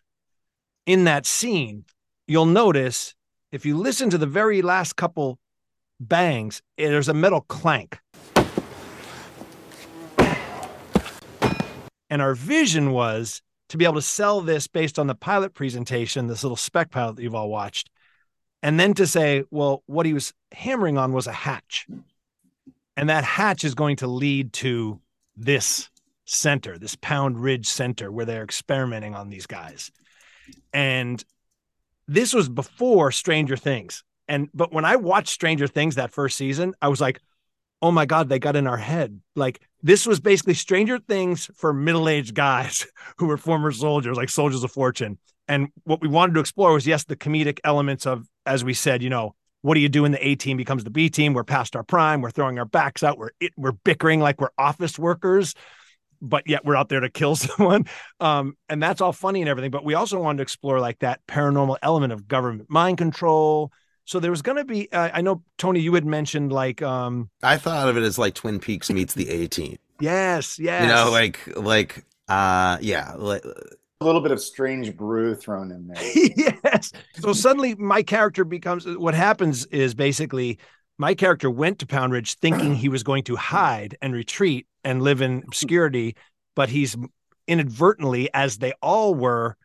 in 0.85 1.05
that 1.05 1.25
scene, 1.25 1.85
you'll 2.27 2.45
notice 2.45 3.15
if 3.51 3.65
you 3.65 3.77
listen 3.77 4.09
to 4.11 4.17
the 4.17 4.27
very 4.27 4.61
last 4.61 4.95
couple 4.95 5.39
bangs, 5.99 6.61
there's 6.77 7.09
a 7.09 7.13
metal 7.13 7.41
clank. 7.41 7.99
And 12.09 12.21
our 12.21 12.35
vision 12.35 12.91
was 12.91 13.41
to 13.69 13.77
be 13.77 13.85
able 13.85 13.95
to 13.95 14.01
sell 14.01 14.41
this 14.41 14.67
based 14.67 14.97
on 14.97 15.07
the 15.07 15.15
pilot 15.15 15.53
presentation, 15.53 16.27
this 16.27 16.43
little 16.43 16.55
spec 16.55 16.91
pilot 16.91 17.17
that 17.17 17.23
you've 17.23 17.35
all 17.35 17.49
watched, 17.49 17.89
and 18.63 18.79
then 18.79 18.93
to 18.95 19.05
say, 19.05 19.43
well, 19.51 19.83
what 19.85 20.05
he 20.05 20.13
was 20.13 20.33
hammering 20.51 20.97
on 20.97 21.13
was 21.13 21.27
a 21.27 21.31
hatch. 21.31 21.87
And 22.95 23.09
that 23.09 23.23
hatch 23.23 23.63
is 23.63 23.75
going 23.75 23.97
to 23.97 24.07
lead 24.07 24.53
to 24.53 24.99
this 25.35 25.89
center, 26.25 26.77
this 26.77 26.95
Pound 26.95 27.39
Ridge 27.39 27.67
Center, 27.67 28.11
where 28.11 28.25
they're 28.25 28.43
experimenting 28.43 29.13
on 29.13 29.29
these 29.29 29.45
guys. 29.45 29.91
And 30.73 31.23
this 32.07 32.33
was 32.33 32.49
before 32.49 33.11
Stranger 33.11 33.57
Things. 33.57 34.03
And 34.27 34.49
but 34.53 34.73
when 34.73 34.85
I 34.85 34.95
watched 34.95 35.29
Stranger 35.29 35.67
Things 35.67 35.95
that 35.95 36.11
first 36.11 36.37
season, 36.37 36.73
I 36.81 36.87
was 36.87 36.99
like, 36.99 37.21
oh 37.81 37.91
my 37.91 38.05
God, 38.05 38.29
they 38.29 38.39
got 38.39 38.55
in 38.55 38.67
our 38.67 38.77
head. 38.77 39.21
Like 39.35 39.61
this 39.81 40.05
was 40.05 40.19
basically 40.19 40.53
Stranger 40.53 40.99
Things 40.99 41.49
for 41.55 41.73
middle-aged 41.73 42.33
guys 42.33 42.87
who 43.17 43.27
were 43.27 43.37
former 43.37 43.71
soldiers, 43.71 44.17
like 44.17 44.29
soldiers 44.29 44.63
of 44.63 44.71
fortune. 44.71 45.17
And 45.47 45.69
what 45.83 46.01
we 46.01 46.07
wanted 46.07 46.33
to 46.33 46.39
explore 46.39 46.73
was 46.73 46.85
yes, 46.85 47.05
the 47.05 47.15
comedic 47.15 47.59
elements 47.63 48.05
of, 48.05 48.27
as 48.45 48.63
we 48.63 48.73
said, 48.73 49.01
you 49.01 49.09
know, 49.09 49.35
what 49.61 49.73
do 49.75 49.79
you 49.79 49.89
do 49.89 50.03
when 50.03 50.11
the 50.11 50.25
A 50.25 50.35
team 50.35 50.57
becomes 50.57 50.83
the 50.83 50.89
B 50.89 51.09
team? 51.09 51.33
We're 51.33 51.43
past 51.43 51.75
our 51.75 51.83
prime. 51.83 52.21
We're 52.21 52.31
throwing 52.31 52.59
our 52.59 52.65
backs 52.65 53.03
out. 53.03 53.17
We're 53.17 53.31
it, 53.39 53.53
we're 53.57 53.71
bickering 53.71 54.19
like 54.19 54.39
we're 54.39 54.49
office 54.57 54.99
workers, 54.99 55.55
but 56.21 56.47
yet 56.47 56.63
we're 56.63 56.75
out 56.75 56.89
there 56.89 56.99
to 56.99 57.09
kill 57.09 57.35
someone. 57.35 57.85
Um, 58.19 58.55
and 58.69 58.81
that's 58.81 59.01
all 59.01 59.13
funny 59.13 59.41
and 59.41 59.49
everything. 59.49 59.71
But 59.71 59.83
we 59.83 59.93
also 59.93 60.19
wanted 60.19 60.37
to 60.37 60.43
explore 60.43 60.79
like 60.79 60.99
that 60.99 61.21
paranormal 61.27 61.77
element 61.81 62.13
of 62.13 62.27
government 62.27 62.69
mind 62.69 62.97
control. 62.97 63.71
So 64.07 64.21
there 64.21 64.31
was 64.31 64.41
going 64.41 64.57
to 64.57 64.63
be. 64.63 64.91
Uh, 64.91 65.09
I 65.13 65.21
know 65.21 65.43
Tony, 65.57 65.81
you 65.81 65.93
had 65.93 66.05
mentioned 66.05 66.51
like 66.51 66.81
um, 66.81 67.29
I 67.43 67.57
thought 67.57 67.89
of 67.89 67.97
it 67.97 68.03
as 68.03 68.17
like 68.17 68.33
Twin 68.33 68.57
Peaks 68.57 68.89
meets 68.89 69.13
the 69.13 69.29
A 69.29 69.47
Team. 69.47 69.77
Yes, 69.99 70.57
yes. 70.57 70.83
You 70.83 70.87
know, 70.87 71.11
like 71.11 71.39
like 71.57 72.05
uh 72.29 72.77
yeah, 72.79 73.13
like, 73.17 73.43
A 73.43 74.05
little 74.05 74.21
bit 74.21 74.31
of 74.31 74.39
strange 74.39 74.95
brew 74.95 75.35
thrown 75.35 75.71
in 75.71 75.87
there. 75.87 76.01
yes. 76.63 76.93
So 77.19 77.33
suddenly 77.33 77.75
my 77.75 78.01
character 78.01 78.45
becomes 78.45 78.87
what 78.87 79.13
happens 79.13 79.65
is 79.65 79.93
basically 79.93 80.57
my 80.97 81.13
character 81.13 81.51
went 81.51 81.79
to 81.79 81.85
Pound 81.85 82.13
Ridge 82.13 82.35
thinking 82.35 82.75
he 82.75 82.87
was 82.89 83.03
going 83.03 83.23
to 83.25 83.35
hide 83.35 83.97
and 84.01 84.13
retreat 84.13 84.67
and 84.85 85.01
live 85.01 85.21
in 85.21 85.43
obscurity, 85.45 86.15
but 86.55 86.69
he's 86.69 86.95
inadvertently, 87.45 88.29
as 88.33 88.57
they 88.57 88.73
all 88.81 89.13
were, 89.13 89.57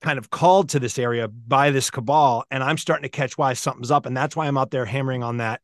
kind 0.00 0.18
of 0.18 0.30
called 0.30 0.68
to 0.70 0.80
this 0.80 0.98
area 0.98 1.28
by 1.28 1.70
this 1.70 1.90
cabal. 1.90 2.44
And 2.50 2.62
I'm 2.62 2.78
starting 2.78 3.02
to 3.02 3.08
catch 3.08 3.36
why 3.36 3.52
something's 3.54 3.90
up. 3.90 4.06
And 4.06 4.16
that's 4.16 4.36
why 4.36 4.46
I'm 4.46 4.58
out 4.58 4.70
there 4.70 4.84
hammering 4.84 5.22
on 5.22 5.38
that 5.38 5.60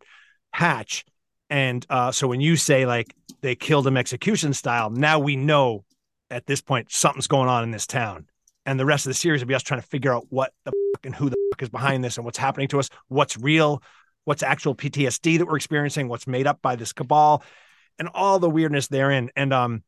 hatch. 0.53 1.05
And 1.51 1.87
uh, 1.89 2.11
so 2.11 2.27
when 2.27 2.41
you 2.41 2.57
say 2.57 2.87
like 2.87 3.15
they 3.43 3.55
killed 3.55 3.87
him 3.87 3.97
execution 3.97 4.53
style, 4.55 4.91
now 4.91 5.19
we 5.19 5.37
know 5.37 5.85
at 6.31 6.47
this 6.47 6.61
point 6.61 6.91
something's 6.91 7.29
going 7.29 7.49
on 7.49 7.63
in 7.63 7.71
this 7.71 7.87
town. 7.87 8.27
And 8.67 8.81
the 8.81 8.87
rest 8.87 9.07
of 9.07 9.11
the 9.11 9.15
series 9.15 9.41
will 9.41 9.49
be 9.49 9.55
us 9.55 9.63
trying 9.63 9.81
to 9.81 9.87
figure 9.87 10.13
out 10.13 10.27
what 10.31 10.53
the 10.65 10.73
fuck 10.73 11.07
and 11.07 11.15
who 11.15 11.29
the 11.29 11.37
fuck 11.53 11.63
is 11.63 11.69
behind 11.69 12.03
this 12.03 12.17
and 12.17 12.25
what's 12.25 12.39
happening 12.39 12.69
to 12.69 12.79
us, 12.79 12.89
what's 13.09 13.37
real, 13.37 13.83
what's 14.25 14.43
actual 14.43 14.75
PTSD 14.75 15.39
that 15.39 15.47
we're 15.47 15.57
experiencing, 15.57 16.09
what's 16.09 16.27
made 16.27 16.47
up 16.47 16.63
by 16.63 16.75
this 16.75 16.93
cabal, 16.93 17.43
and 17.99 18.09
all 18.15 18.39
the 18.39 18.49
weirdness 18.49 18.89
therein. 18.89 19.31
And 19.37 19.53
um, 19.53 19.83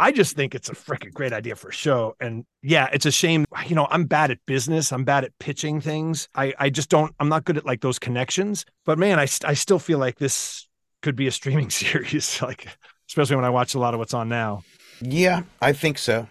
I 0.00 0.12
just 0.12 0.34
think 0.34 0.54
it's 0.54 0.70
a 0.70 0.72
freaking 0.72 1.12
great 1.12 1.34
idea 1.34 1.54
for 1.54 1.68
a 1.68 1.72
show. 1.72 2.16
And 2.20 2.46
yeah, 2.62 2.88
it's 2.90 3.04
a 3.04 3.10
shame. 3.10 3.44
You 3.66 3.74
know, 3.74 3.86
I'm 3.90 4.06
bad 4.06 4.30
at 4.30 4.38
business. 4.46 4.92
I'm 4.92 5.04
bad 5.04 5.24
at 5.24 5.38
pitching 5.38 5.82
things. 5.82 6.26
I, 6.34 6.54
I 6.58 6.70
just 6.70 6.88
don't, 6.88 7.14
I'm 7.20 7.28
not 7.28 7.44
good 7.44 7.58
at 7.58 7.66
like 7.66 7.82
those 7.82 7.98
connections. 7.98 8.64
But 8.86 8.98
man, 8.98 9.18
I, 9.18 9.28
I 9.44 9.52
still 9.52 9.78
feel 9.78 9.98
like 9.98 10.18
this 10.18 10.66
could 11.02 11.16
be 11.16 11.26
a 11.26 11.30
streaming 11.30 11.68
series, 11.82 12.40
like, 12.40 12.66
especially 13.10 13.36
when 13.36 13.44
I 13.44 13.50
watch 13.50 13.74
a 13.74 13.78
lot 13.78 13.92
of 13.92 14.00
what's 14.00 14.14
on 14.14 14.30
now. 14.30 14.62
yeah, 15.02 15.42
I 15.60 15.74
think 15.74 15.98
so. 15.98 16.26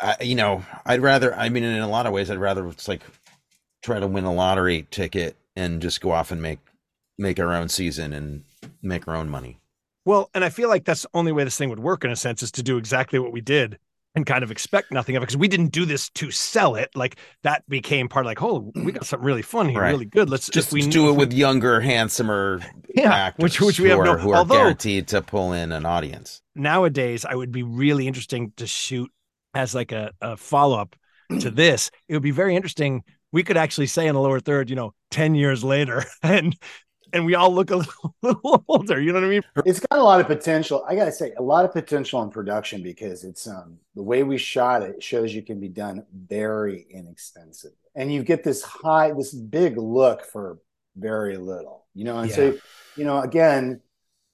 I, 0.00 0.16
you 0.22 0.34
know, 0.34 0.64
I'd 0.86 1.02
rather. 1.02 1.34
I 1.34 1.50
mean, 1.50 1.62
in 1.62 1.82
a 1.82 1.88
lot 1.88 2.06
of 2.06 2.14
ways, 2.14 2.30
I'd 2.30 2.38
rather 2.38 2.66
it's 2.68 2.88
like 2.88 3.02
try 3.82 4.00
to 4.00 4.06
win 4.06 4.24
a 4.24 4.32
lottery 4.32 4.86
ticket 4.90 5.36
and 5.54 5.82
just 5.82 6.00
go 6.00 6.10
off 6.10 6.30
and 6.30 6.40
make 6.40 6.60
make 7.18 7.38
our 7.38 7.52
own 7.52 7.68
season 7.68 8.14
and 8.14 8.44
make 8.82 9.06
our 9.06 9.14
own 9.14 9.28
money. 9.28 9.58
Well, 10.04 10.30
and 10.34 10.44
I 10.44 10.48
feel 10.48 10.68
like 10.68 10.84
that's 10.84 11.02
the 11.02 11.08
only 11.14 11.32
way 11.32 11.44
this 11.44 11.56
thing 11.58 11.68
would 11.70 11.78
work 11.80 12.04
in 12.04 12.10
a 12.10 12.16
sense 12.16 12.42
is 12.42 12.50
to 12.52 12.62
do 12.62 12.76
exactly 12.78 13.18
what 13.18 13.32
we 13.32 13.40
did 13.40 13.78
and 14.16 14.26
kind 14.26 14.42
of 14.42 14.50
expect 14.50 14.90
nothing 14.90 15.14
of 15.14 15.22
it 15.22 15.26
because 15.26 15.36
we 15.36 15.46
didn't 15.46 15.68
do 15.70 15.84
this 15.84 16.08
to 16.10 16.30
sell 16.32 16.74
it. 16.74 16.90
Like 16.96 17.16
that 17.44 17.62
became 17.68 18.08
part 18.08 18.26
of 18.26 18.28
like, 18.30 18.42
oh, 18.42 18.72
we 18.74 18.82
mm. 18.82 18.94
got 18.94 19.06
something 19.06 19.24
really 19.24 19.42
fun 19.42 19.68
here, 19.68 19.82
Right. 19.82 19.90
really 19.90 20.04
good. 20.06 20.28
Let's 20.28 20.48
Just 20.48 20.72
we 20.72 20.82
do 20.86 21.08
it 21.08 21.12
we- 21.12 21.18
with 21.18 21.32
younger, 21.32 21.80
handsomer 21.80 22.60
Yeah, 22.94 23.12
actors, 23.14 23.42
which- 23.42 23.60
which 23.60 23.78
we 23.80 23.90
who 23.90 23.96
have 23.96 24.04
no- 24.04 24.12
are, 24.12 24.18
who 24.18 24.30
are 24.30 24.36
although- 24.36 24.54
guaranteed 24.56 25.06
to 25.08 25.22
pull 25.22 25.52
in 25.52 25.70
an 25.70 25.86
audience. 25.86 26.42
nowadays. 26.56 27.24
I 27.24 27.34
would 27.36 27.52
be 27.52 27.62
really 27.62 28.08
interesting 28.08 28.52
to 28.56 28.66
shoot 28.66 29.10
as 29.54 29.74
like 29.76 29.92
a, 29.92 30.10
a 30.20 30.36
follow 30.36 30.78
up 30.78 30.96
to 31.38 31.50
this. 31.52 31.90
It 32.08 32.14
would 32.14 32.22
be 32.22 32.30
very 32.32 32.56
interesting. 32.56 33.04
We 33.32 33.44
could 33.44 33.56
actually 33.56 33.86
say 33.86 34.08
in 34.08 34.14
the 34.14 34.20
lower 34.20 34.40
third, 34.40 34.70
you 34.70 34.76
know, 34.76 34.92
ten 35.12 35.36
years 35.36 35.62
later, 35.62 36.04
and 36.24 36.56
and 37.12 37.24
we 37.24 37.34
all 37.34 37.52
look 37.52 37.70
a 37.70 37.76
little, 37.78 38.14
little 38.22 38.64
older. 38.68 39.00
You 39.00 39.12
know 39.12 39.20
what 39.20 39.26
I 39.26 39.30
mean? 39.30 39.42
It's 39.64 39.80
got 39.80 39.98
a 39.98 40.02
lot 40.02 40.20
of 40.20 40.26
potential. 40.26 40.84
I 40.88 40.94
gotta 40.94 41.12
say, 41.12 41.32
a 41.38 41.42
lot 41.42 41.64
of 41.64 41.72
potential 41.72 42.22
in 42.22 42.30
production 42.30 42.82
because 42.82 43.24
it's 43.24 43.46
um 43.46 43.78
the 43.94 44.02
way 44.02 44.22
we 44.22 44.38
shot 44.38 44.82
it 44.82 45.02
shows 45.02 45.34
you 45.34 45.42
can 45.42 45.60
be 45.60 45.68
done 45.68 46.04
very 46.12 46.86
inexpensive, 46.90 47.72
and 47.94 48.12
you 48.12 48.22
get 48.22 48.44
this 48.44 48.62
high, 48.62 49.12
this 49.12 49.32
big 49.32 49.76
look 49.76 50.24
for 50.24 50.58
very 50.96 51.36
little. 51.36 51.86
You 51.94 52.04
know, 52.04 52.18
and 52.18 52.30
so 52.30 52.56
you 52.96 53.04
know, 53.04 53.20
again, 53.20 53.80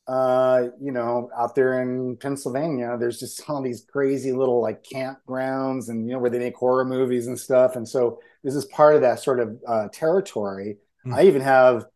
uh, 0.08 0.68
you 0.80 0.92
know, 0.92 1.30
out 1.36 1.54
there 1.54 1.82
in 1.82 2.16
Pennsylvania, 2.16 2.96
there's 2.98 3.18
just 3.18 3.48
all 3.50 3.60
these 3.60 3.84
crazy 3.90 4.32
little 4.32 4.60
like 4.60 4.84
campgrounds, 4.84 5.88
and 5.88 6.06
you 6.06 6.12
know 6.12 6.18
where 6.18 6.30
they 6.30 6.38
make 6.38 6.56
horror 6.56 6.84
movies 6.84 7.26
and 7.26 7.38
stuff, 7.38 7.76
and 7.76 7.88
so 7.88 8.20
this 8.44 8.54
is 8.54 8.64
part 8.66 8.94
of 8.94 9.00
that 9.00 9.20
sort 9.20 9.40
of 9.40 9.58
uh, 9.66 9.88
territory. 9.92 10.76
Hmm. 11.02 11.14
I 11.14 11.22
even 11.24 11.42
have 11.42 11.86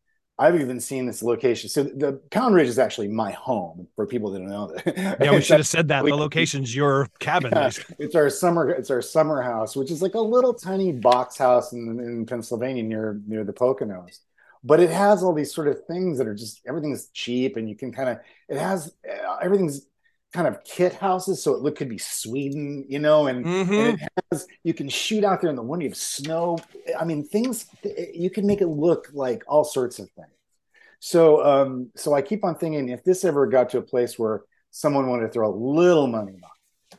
I've 0.40 0.58
even 0.58 0.80
seen 0.80 1.04
this 1.04 1.22
location. 1.22 1.68
So 1.68 1.82
the 1.82 2.14
Pound 2.30 2.54
Ridge 2.54 2.68
is 2.68 2.78
actually 2.78 3.08
my 3.08 3.30
home 3.32 3.86
for 3.94 4.06
people 4.06 4.30
that 4.30 4.38
don't 4.38 4.48
know 4.48 4.72
that. 4.72 5.18
Yeah, 5.20 5.32
we 5.32 5.40
should 5.42 5.58
have 5.58 5.66
said 5.66 5.88
that. 5.88 6.02
The 6.02 6.16
location's 6.16 6.74
your 6.74 7.08
cabin. 7.18 7.52
Yeah, 7.54 7.70
it's 7.98 8.14
our 8.14 8.30
summer. 8.30 8.70
It's 8.70 8.90
our 8.90 9.02
summer 9.02 9.42
house, 9.42 9.76
which 9.76 9.90
is 9.90 10.00
like 10.00 10.14
a 10.14 10.20
little 10.20 10.54
tiny 10.54 10.92
box 10.92 11.36
house 11.36 11.74
in, 11.74 12.00
in 12.00 12.24
Pennsylvania 12.24 12.82
near 12.82 13.20
near 13.26 13.44
the 13.44 13.52
Poconos. 13.52 14.20
But 14.64 14.80
it 14.80 14.88
has 14.88 15.22
all 15.22 15.34
these 15.34 15.54
sort 15.54 15.68
of 15.68 15.84
things 15.86 16.16
that 16.16 16.26
are 16.26 16.34
just 16.34 16.62
everything's 16.66 17.08
cheap, 17.08 17.58
and 17.58 17.68
you 17.68 17.76
can 17.76 17.92
kind 17.92 18.08
of 18.08 18.18
it 18.48 18.56
has 18.56 18.94
uh, 19.06 19.36
everything's 19.42 19.86
kind 20.32 20.46
of 20.46 20.62
kit 20.64 20.94
houses, 20.94 21.42
so 21.42 21.54
it 21.54 21.60
look 21.62 21.76
could 21.76 21.88
be 21.88 21.98
Sweden, 21.98 22.84
you 22.88 22.98
know, 23.00 23.26
and, 23.26 23.44
Mhm. 23.44 23.78
and 23.78 24.00
it 24.00 24.08
has 24.30 24.46
you 24.62 24.72
can 24.72 24.88
shoot 24.88 25.24
out 25.24 25.40
there 25.40 25.50
in 25.50 25.56
the 25.56 25.62
winter. 25.62 25.84
You 25.84 25.90
have 25.90 25.96
snow. 25.98 26.58
I 26.98 27.04
mean, 27.04 27.26
things 27.26 27.66
you 28.14 28.30
can 28.30 28.46
make 28.46 28.60
it 28.60 28.68
look 28.68 29.08
like 29.12 29.42
all 29.48 29.64
sorts 29.64 29.98
of 29.98 30.08
things. 30.12 30.28
So, 31.00 31.44
um, 31.44 31.90
so 31.96 32.14
I 32.14 32.22
keep 32.22 32.44
on 32.44 32.56
thinking 32.56 32.90
if 32.90 33.02
this 33.02 33.24
ever 33.24 33.46
got 33.46 33.70
to 33.70 33.78
a 33.78 33.82
place 33.82 34.18
where 34.18 34.42
someone 34.70 35.08
wanted 35.08 35.26
to 35.26 35.32
throw 35.32 35.50
a 35.50 35.56
little 35.56 36.06
money 36.06 36.32
behind 36.32 36.44
it, 36.92 36.98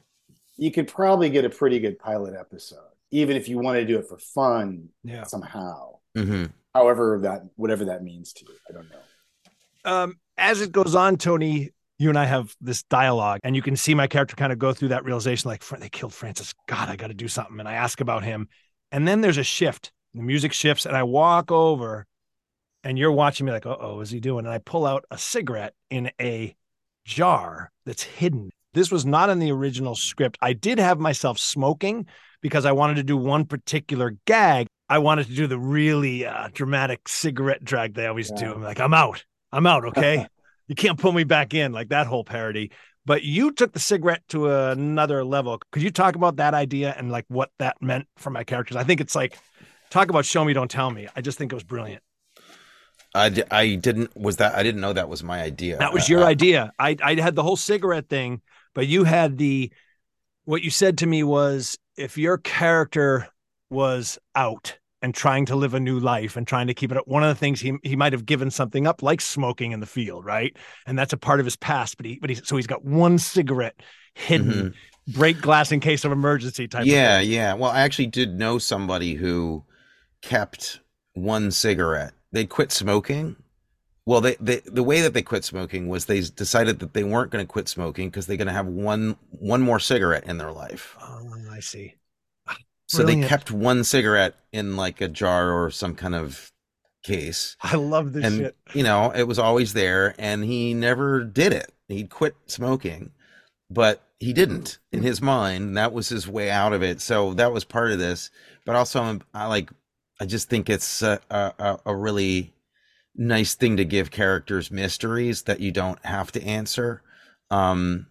you 0.57 0.71
could 0.71 0.87
probably 0.87 1.29
get 1.29 1.45
a 1.45 1.49
pretty 1.49 1.79
good 1.79 1.99
pilot 1.99 2.33
episode, 2.37 2.79
even 3.11 3.37
if 3.37 3.47
you 3.47 3.59
want 3.59 3.77
to 3.77 3.85
do 3.85 3.97
it 3.99 4.07
for 4.07 4.17
fun 4.17 4.89
Yeah. 5.03 5.23
somehow. 5.23 5.99
hmm 6.15 6.45
However, 6.73 7.19
that 7.23 7.43
whatever 7.55 7.85
that 7.85 8.03
means 8.03 8.33
to 8.33 8.45
you, 8.45 8.53
I 8.69 8.73
don't 8.73 8.89
know. 8.89 9.91
um, 9.91 10.19
as 10.37 10.61
it 10.61 10.71
goes 10.71 10.95
on, 10.95 11.17
Tony, 11.17 11.71
you 12.01 12.09
and 12.09 12.17
I 12.17 12.25
have 12.25 12.55
this 12.59 12.81
dialogue, 12.83 13.41
and 13.43 13.55
you 13.55 13.61
can 13.61 13.75
see 13.75 13.93
my 13.93 14.07
character 14.07 14.35
kind 14.35 14.51
of 14.51 14.57
go 14.57 14.73
through 14.73 14.87
that 14.87 15.05
realization 15.05 15.49
like, 15.49 15.63
they 15.67 15.87
killed 15.87 16.15
Francis. 16.15 16.51
God, 16.67 16.89
I 16.89 16.95
got 16.95 17.07
to 17.07 17.13
do 17.13 17.27
something. 17.27 17.59
And 17.59 17.69
I 17.69 17.73
ask 17.73 18.01
about 18.01 18.23
him. 18.23 18.49
And 18.91 19.07
then 19.07 19.21
there's 19.21 19.37
a 19.37 19.43
shift. 19.43 19.91
The 20.15 20.23
music 20.23 20.51
shifts, 20.51 20.87
and 20.87 20.97
I 20.97 21.03
walk 21.03 21.51
over, 21.51 22.07
and 22.83 22.97
you're 22.97 23.11
watching 23.11 23.45
me 23.45 23.51
like, 23.51 23.67
uh 23.67 23.77
oh, 23.79 24.01
is 24.01 24.09
he 24.09 24.19
doing? 24.19 24.45
And 24.45 24.53
I 24.53 24.57
pull 24.57 24.85
out 24.85 25.05
a 25.11 25.17
cigarette 25.17 25.73
in 25.91 26.11
a 26.19 26.55
jar 27.05 27.71
that's 27.85 28.03
hidden. 28.03 28.49
This 28.73 28.91
was 28.91 29.05
not 29.05 29.29
in 29.29 29.37
the 29.37 29.51
original 29.51 29.95
script. 29.95 30.39
I 30.41 30.53
did 30.53 30.79
have 30.79 30.99
myself 30.99 31.37
smoking 31.37 32.07
because 32.41 32.65
I 32.65 32.71
wanted 32.71 32.95
to 32.95 33.03
do 33.03 33.15
one 33.15 33.45
particular 33.45 34.17
gag. 34.25 34.67
I 34.89 34.97
wanted 34.97 35.27
to 35.27 35.35
do 35.35 35.45
the 35.45 35.59
really 35.59 36.25
uh, 36.25 36.49
dramatic 36.51 37.07
cigarette 37.07 37.63
drag 37.63 37.93
they 37.93 38.07
always 38.07 38.31
do. 38.31 38.53
I'm 38.53 38.63
like, 38.63 38.79
I'm 38.79 38.93
out. 38.93 39.23
I'm 39.51 39.67
out. 39.67 39.85
Okay. 39.85 40.25
you 40.71 40.75
can't 40.75 40.97
pull 40.97 41.11
me 41.11 41.25
back 41.25 41.53
in 41.53 41.73
like 41.73 41.89
that 41.89 42.07
whole 42.07 42.23
parody. 42.23 42.71
But 43.05 43.23
you 43.23 43.51
took 43.51 43.73
the 43.73 43.79
cigarette 43.79 44.21
to 44.29 44.49
another 44.49 45.21
level. 45.25 45.59
Could 45.73 45.81
you 45.81 45.91
talk 45.91 46.15
about 46.15 46.37
that 46.37 46.53
idea 46.53 46.95
and 46.97 47.11
like 47.11 47.25
what 47.27 47.51
that 47.59 47.75
meant 47.81 48.07
for 48.15 48.29
my 48.29 48.45
characters? 48.45 48.77
I 48.77 48.85
think 48.85 49.01
it's 49.01 49.13
like, 49.13 49.37
talk 49.89 50.09
about 50.09 50.23
show 50.23 50.45
me, 50.45 50.53
don't 50.53 50.71
tell 50.71 50.89
me. 50.89 51.09
I 51.13 51.19
just 51.19 51.37
think 51.37 51.51
it 51.51 51.55
was 51.55 51.65
brilliant. 51.65 52.01
I, 53.13 53.43
I 53.51 53.75
didn't 53.75 54.15
was 54.15 54.37
that 54.37 54.55
I 54.55 54.63
didn't 54.63 54.79
know 54.79 54.93
that 54.93 55.09
was 55.09 55.23
my 55.23 55.41
idea. 55.41 55.77
That 55.79 55.91
was 55.91 56.09
Uh, 56.09 56.13
your 56.13 56.23
uh, 56.23 56.27
idea. 56.27 56.71
I 56.79 56.95
I 57.03 57.15
had 57.15 57.35
the 57.35 57.43
whole 57.43 57.57
cigarette 57.57 58.07
thing, 58.07 58.41
but 58.73 58.87
you 58.87 59.03
had 59.03 59.37
the 59.37 59.73
what 60.45 60.61
you 60.61 60.69
said 60.69 60.99
to 60.99 61.05
me 61.05 61.21
was 61.23 61.77
if 61.97 62.17
your 62.17 62.37
character 62.37 63.27
was 63.69 64.17
out 64.35 64.79
and 65.01 65.13
trying 65.15 65.45
to 65.47 65.55
live 65.55 65.73
a 65.73 65.79
new 65.79 65.99
life 65.99 66.37
and 66.37 66.47
trying 66.47 66.67
to 66.67 66.73
keep 66.73 66.91
it 66.91 66.97
up, 66.97 67.07
one 67.07 67.23
of 67.23 67.29
the 67.29 67.35
things 67.39 67.59
he 67.59 67.73
he 67.83 67.95
might 67.95 68.13
have 68.13 68.25
given 68.25 68.51
something 68.51 68.87
up 68.87 69.01
like 69.03 69.21
smoking 69.21 69.71
in 69.71 69.79
the 69.79 69.85
field, 69.85 70.25
right? 70.25 70.55
And 70.85 70.97
that's 70.97 71.13
a 71.13 71.17
part 71.17 71.39
of 71.39 71.45
his 71.45 71.55
past, 71.55 71.97
but 71.97 72.05
he 72.05 72.17
but 72.19 72.29
he 72.29 72.35
so 72.37 72.55
he's 72.55 72.67
got 72.67 72.83
one 72.85 73.17
cigarette 73.17 73.75
hidden, 74.15 74.73
mm-hmm. 75.07 75.11
break 75.11 75.41
glass 75.41 75.71
in 75.71 75.79
case 75.79 76.05
of 76.05 76.11
emergency 76.11 76.67
type 76.67 76.87
Yeah, 76.87 77.19
of 77.19 77.21
thing. 77.21 77.31
yeah. 77.31 77.53
Well, 77.53 77.71
I 77.71 77.81
actually 77.81 78.07
did 78.07 78.33
know 78.37 78.57
somebody 78.57 79.13
who 79.15 79.63
kept 80.21 80.81
one 81.13 81.51
cigarette. 81.51 82.13
They 82.31 82.45
quit 82.45 82.71
smoking. 82.71 83.37
Well, 84.05 84.21
they, 84.21 84.35
they 84.39 84.59
the 84.65 84.83
way 84.83 85.01
that 85.01 85.13
they 85.13 85.21
quit 85.23 85.43
smoking 85.45 85.87
was 85.87 86.05
they 86.05 86.21
decided 86.21 86.79
that 86.79 86.93
they 86.93 87.03
weren't 87.03 87.31
going 87.31 87.45
to 87.45 87.51
quit 87.51 87.67
smoking 87.67 88.09
because 88.09 88.27
they're 88.27 88.37
going 88.37 88.47
to 88.47 88.53
have 88.53 88.67
one 88.67 89.17
one 89.31 89.61
more 89.61 89.79
cigarette 89.79 90.25
in 90.25 90.37
their 90.37 90.51
life. 90.51 90.99
Oh, 91.01 91.49
I 91.51 91.59
see. 91.59 91.95
So 92.91 93.03
they 93.03 93.21
kept 93.27 93.51
one 93.51 93.83
cigarette 93.83 94.35
in 94.51 94.75
like 94.75 95.01
a 95.01 95.07
jar 95.07 95.51
or 95.51 95.71
some 95.71 95.95
kind 95.95 96.15
of 96.15 96.51
case. 97.03 97.55
I 97.61 97.75
love 97.75 98.13
this 98.13 98.25
and 98.25 98.37
shit. 98.37 98.55
you 98.73 98.83
know 98.83 99.11
it 99.11 99.23
was 99.23 99.39
always 99.39 99.73
there 99.73 100.13
and 100.19 100.43
he 100.43 100.73
never 100.73 101.23
did 101.23 101.53
it. 101.53 101.71
He'd 101.87 102.09
quit 102.09 102.35
smoking 102.47 103.11
but 103.71 104.03
he 104.19 104.33
didn't 104.33 104.77
in 104.91 105.01
his 105.01 105.21
mind. 105.21 105.77
That 105.77 105.93
was 105.93 106.09
his 106.09 106.27
way 106.27 106.51
out 106.51 106.73
of 106.73 106.83
it. 106.83 107.01
So 107.01 107.33
that 107.35 107.53
was 107.53 107.63
part 107.63 107.91
of 107.91 107.99
this. 107.99 108.29
But 108.65 108.75
also 108.75 109.19
i 109.33 109.47
like 109.47 109.71
i 110.19 110.25
just 110.25 110.49
think 110.49 110.69
it's 110.69 111.01
a, 111.01 111.19
a, 111.31 111.79
a 111.85 111.95
really 111.95 112.53
nice 113.15 113.55
thing 113.55 113.77
to 113.77 113.85
give 113.85 114.11
characters 114.11 114.69
mysteries 114.69 115.43
that 115.43 115.59
you 115.61 115.71
don't 115.71 116.03
have 116.05 116.31
to 116.33 116.43
answer. 116.43 117.01
Um 117.49 118.07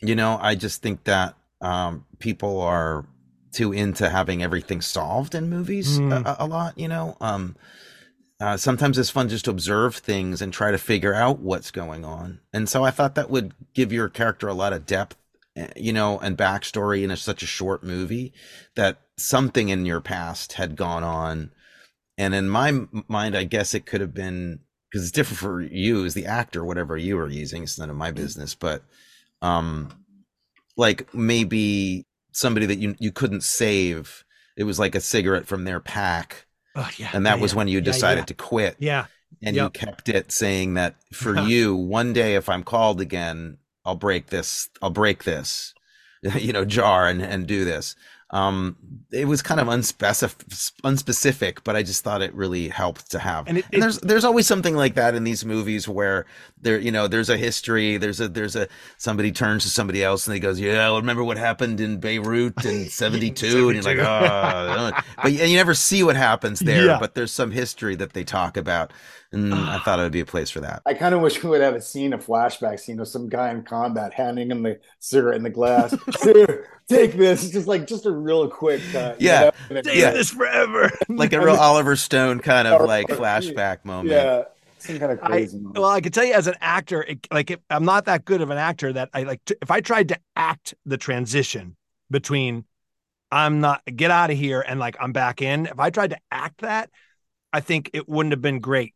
you 0.00 0.16
know 0.16 0.38
i 0.40 0.56
just 0.56 0.82
think 0.82 1.04
that 1.04 1.36
um 1.60 2.04
people 2.18 2.60
are 2.60 3.06
too 3.52 3.72
into 3.72 4.08
having 4.08 4.42
everything 4.42 4.80
solved 4.80 5.34
in 5.34 5.48
movies 5.50 5.98
Mm. 5.98 6.24
a, 6.26 6.36
a 6.44 6.46
lot 6.46 6.78
you 6.78 6.88
know 6.88 7.16
um 7.20 7.54
uh, 8.40 8.56
sometimes 8.56 8.98
it's 8.98 9.10
fun 9.10 9.28
just 9.28 9.44
to 9.44 9.52
observe 9.52 9.94
things 9.94 10.42
and 10.42 10.52
try 10.52 10.72
to 10.72 10.78
figure 10.78 11.14
out 11.14 11.38
what's 11.38 11.70
going 11.70 12.04
on. 12.04 12.40
And 12.52 12.68
so 12.68 12.82
I 12.82 12.90
thought 12.90 13.14
that 13.14 13.30
would 13.30 13.54
give 13.72 13.92
your 13.92 14.08
character 14.08 14.48
a 14.48 14.52
lot 14.52 14.72
of 14.72 14.84
depth, 14.84 15.16
eh, 15.54 15.68
you 15.76 15.92
know, 15.92 16.18
and 16.18 16.36
backstory 16.36 17.04
in 17.04 17.12
a, 17.12 17.16
such 17.16 17.44
a 17.44 17.46
short 17.46 17.84
movie 17.84 18.32
that 18.74 18.98
something 19.16 19.68
in 19.68 19.86
your 19.86 20.00
past 20.00 20.54
had 20.54 20.74
gone 20.74 21.04
on. 21.04 21.52
And 22.18 22.34
in 22.34 22.48
my 22.48 22.80
mind, 23.06 23.36
I 23.36 23.44
guess 23.44 23.74
it 23.74 23.86
could 23.86 24.00
have 24.00 24.12
been 24.12 24.58
because 24.90 25.04
it's 25.04 25.12
different 25.12 25.38
for 25.38 25.60
you 25.60 26.04
as 26.04 26.14
the 26.14 26.26
actor, 26.26 26.64
whatever 26.64 26.96
you 26.96 27.18
were 27.18 27.28
using. 27.28 27.62
It's 27.62 27.78
none 27.78 27.90
of 27.90 27.96
my 27.96 28.10
business, 28.10 28.56
but 28.56 28.82
um, 29.40 30.04
like 30.76 31.14
maybe 31.14 32.06
somebody 32.32 32.66
that 32.66 32.78
you 32.78 32.94
you 32.98 33.12
couldn't 33.12 33.42
save. 33.42 34.24
It 34.56 34.64
was 34.64 34.78
like 34.78 34.94
a 34.94 35.00
cigarette 35.00 35.46
from 35.46 35.64
their 35.64 35.80
pack 35.80 36.46
Oh, 36.74 36.88
yeah. 36.96 37.10
and 37.12 37.26
that 37.26 37.36
yeah, 37.36 37.42
was 37.42 37.54
when 37.54 37.68
you 37.68 37.80
decided 37.82 38.22
yeah. 38.22 38.24
to 38.26 38.34
quit 38.34 38.76
Yeah. 38.78 39.06
and 39.42 39.54
you 39.54 39.68
kept 39.70 40.08
it 40.08 40.32
saying 40.32 40.74
that 40.74 40.94
for 41.12 41.38
you 41.48 41.74
one 41.76 42.14
day 42.14 42.34
if 42.34 42.48
i'm 42.48 42.62
called 42.64 42.98
again 43.00 43.58
i'll 43.84 43.94
break 43.94 44.28
this 44.28 44.70
i'll 44.80 44.88
break 44.90 45.24
this 45.24 45.74
you 46.38 46.50
know 46.52 46.64
jar 46.64 47.06
and 47.08 47.20
and 47.20 47.46
do 47.46 47.64
this 47.66 47.94
um 48.32 48.76
it 49.12 49.26
was 49.26 49.42
kind 49.42 49.60
of 49.60 49.66
unspecific 49.68 50.72
unspecific 50.84 51.58
but 51.64 51.76
i 51.76 51.82
just 51.82 52.02
thought 52.02 52.22
it 52.22 52.34
really 52.34 52.68
helped 52.68 53.10
to 53.10 53.18
have 53.18 53.46
And 53.46 53.58
and, 53.58 53.58
it- 53.58 53.64
it- 53.76 53.80
there's 53.80 53.98
there's 54.00 54.24
always 54.24 54.46
something 54.46 54.74
like 54.74 54.94
that 54.94 55.14
in 55.14 55.24
these 55.24 55.44
movies 55.44 55.86
where 55.88 56.24
there 56.60 56.78
you 56.78 56.90
know 56.90 57.08
there's 57.08 57.28
a 57.28 57.36
history 57.36 57.98
there's 57.98 58.20
a 58.20 58.28
there's 58.28 58.56
a 58.56 58.68
somebody 58.96 59.32
turns 59.32 59.64
to 59.64 59.68
somebody 59.70 60.02
else 60.02 60.26
and 60.26 60.34
he 60.34 60.40
goes 60.40 60.58
yeah 60.58 60.90
I 60.90 60.96
remember 60.96 61.22
what 61.24 61.36
happened 61.36 61.80
in 61.80 61.98
beirut 62.00 62.64
in 62.64 62.88
72 62.88 63.46
and 63.46 63.74
you're 63.74 63.82
like 63.82 63.98
72. 63.98 64.02
oh 64.02 65.00
but 65.16 65.26
and 65.26 65.50
you 65.50 65.56
never 65.56 65.74
see 65.74 66.02
what 66.02 66.16
happens 66.16 66.60
there 66.60 66.86
Yeah. 66.86 66.98
but 66.98 67.14
there's 67.14 67.32
some 67.32 67.50
history 67.50 67.96
that 67.96 68.14
they 68.14 68.24
talk 68.24 68.56
about 68.56 68.92
and 69.32 69.52
ah. 69.54 69.76
i 69.76 69.78
thought 69.84 69.98
it 69.98 70.02
would 70.02 70.12
be 70.12 70.20
a 70.20 70.26
place 70.26 70.50
for 70.50 70.60
that 70.60 70.82
I 70.84 70.94
kind 70.94 71.14
of 71.14 71.20
wish 71.20 71.42
we 71.42 71.50
would 71.50 71.60
have 71.60 71.74
a 71.74 71.80
scene, 71.80 72.12
a 72.12 72.18
flashback 72.18 72.80
scene 72.80 73.00
of 73.00 73.08
some 73.08 73.28
guy 73.28 73.50
in 73.50 73.62
combat 73.62 74.12
handing 74.12 74.50
him 74.50 74.62
the 74.62 74.80
cigarette 74.98 75.36
in 75.36 75.42
the 75.42 75.50
glass. 75.50 75.94
Here, 76.22 76.68
take 76.88 77.12
this. 77.12 77.50
Just 77.50 77.66
like 77.66 77.86
just 77.86 78.04
a 78.06 78.10
real 78.10 78.48
quick 78.48 78.80
cut. 78.92 79.20
you 79.20 79.28
Yeah. 79.28 79.50
know? 79.70 79.82
Save 79.82 79.96
Yeah. 79.96 80.10
this 80.10 80.30
forever. 80.30 80.90
like 81.08 81.32
a 81.32 81.40
real 81.40 81.54
oliver 81.56 81.96
stone 81.96 82.40
kind 82.40 82.66
of 82.68 82.86
like 82.86 83.06
flashback 83.08 83.84
moment 83.84 84.10
Yeah. 84.10 84.44
Some 84.78 84.98
kind 84.98 85.12
of 85.12 85.20
I, 85.22 85.28
crazy 85.28 85.58
moment. 85.58 85.78
well, 85.78 85.90
I 85.90 86.00
can 86.00 86.10
tell 86.10 86.24
you 86.24 86.34
as 86.34 86.48
an 86.48 86.56
actor, 86.60 87.02
it, 87.02 87.26
like 87.30 87.52
if, 87.52 87.60
I'm 87.70 87.84
not 87.84 88.06
that 88.06 88.24
good 88.24 88.40
of 88.40 88.50
an 88.50 88.58
actor 88.58 88.92
that 88.92 89.10
I 89.14 89.22
like. 89.22 89.44
To, 89.46 89.56
if 89.62 89.70
I 89.70 89.80
tried 89.80 90.08
to 90.08 90.18
act 90.34 90.74
the 90.84 90.96
transition 90.98 91.76
between 92.10 92.64
I'm 93.30 93.60
not 93.60 93.82
get 93.86 94.10
out 94.10 94.30
of 94.30 94.36
here 94.36 94.60
and 94.60 94.80
like 94.80 94.96
I'm 95.00 95.12
back 95.12 95.40
in, 95.40 95.66
if 95.66 95.78
I 95.78 95.90
tried 95.90 96.10
to 96.10 96.18
act 96.30 96.62
that, 96.62 96.90
I 97.52 97.60
think 97.60 97.90
it 97.94 98.08
wouldn't 98.08 98.32
have 98.32 98.42
been 98.42 98.58
great. 98.58 98.94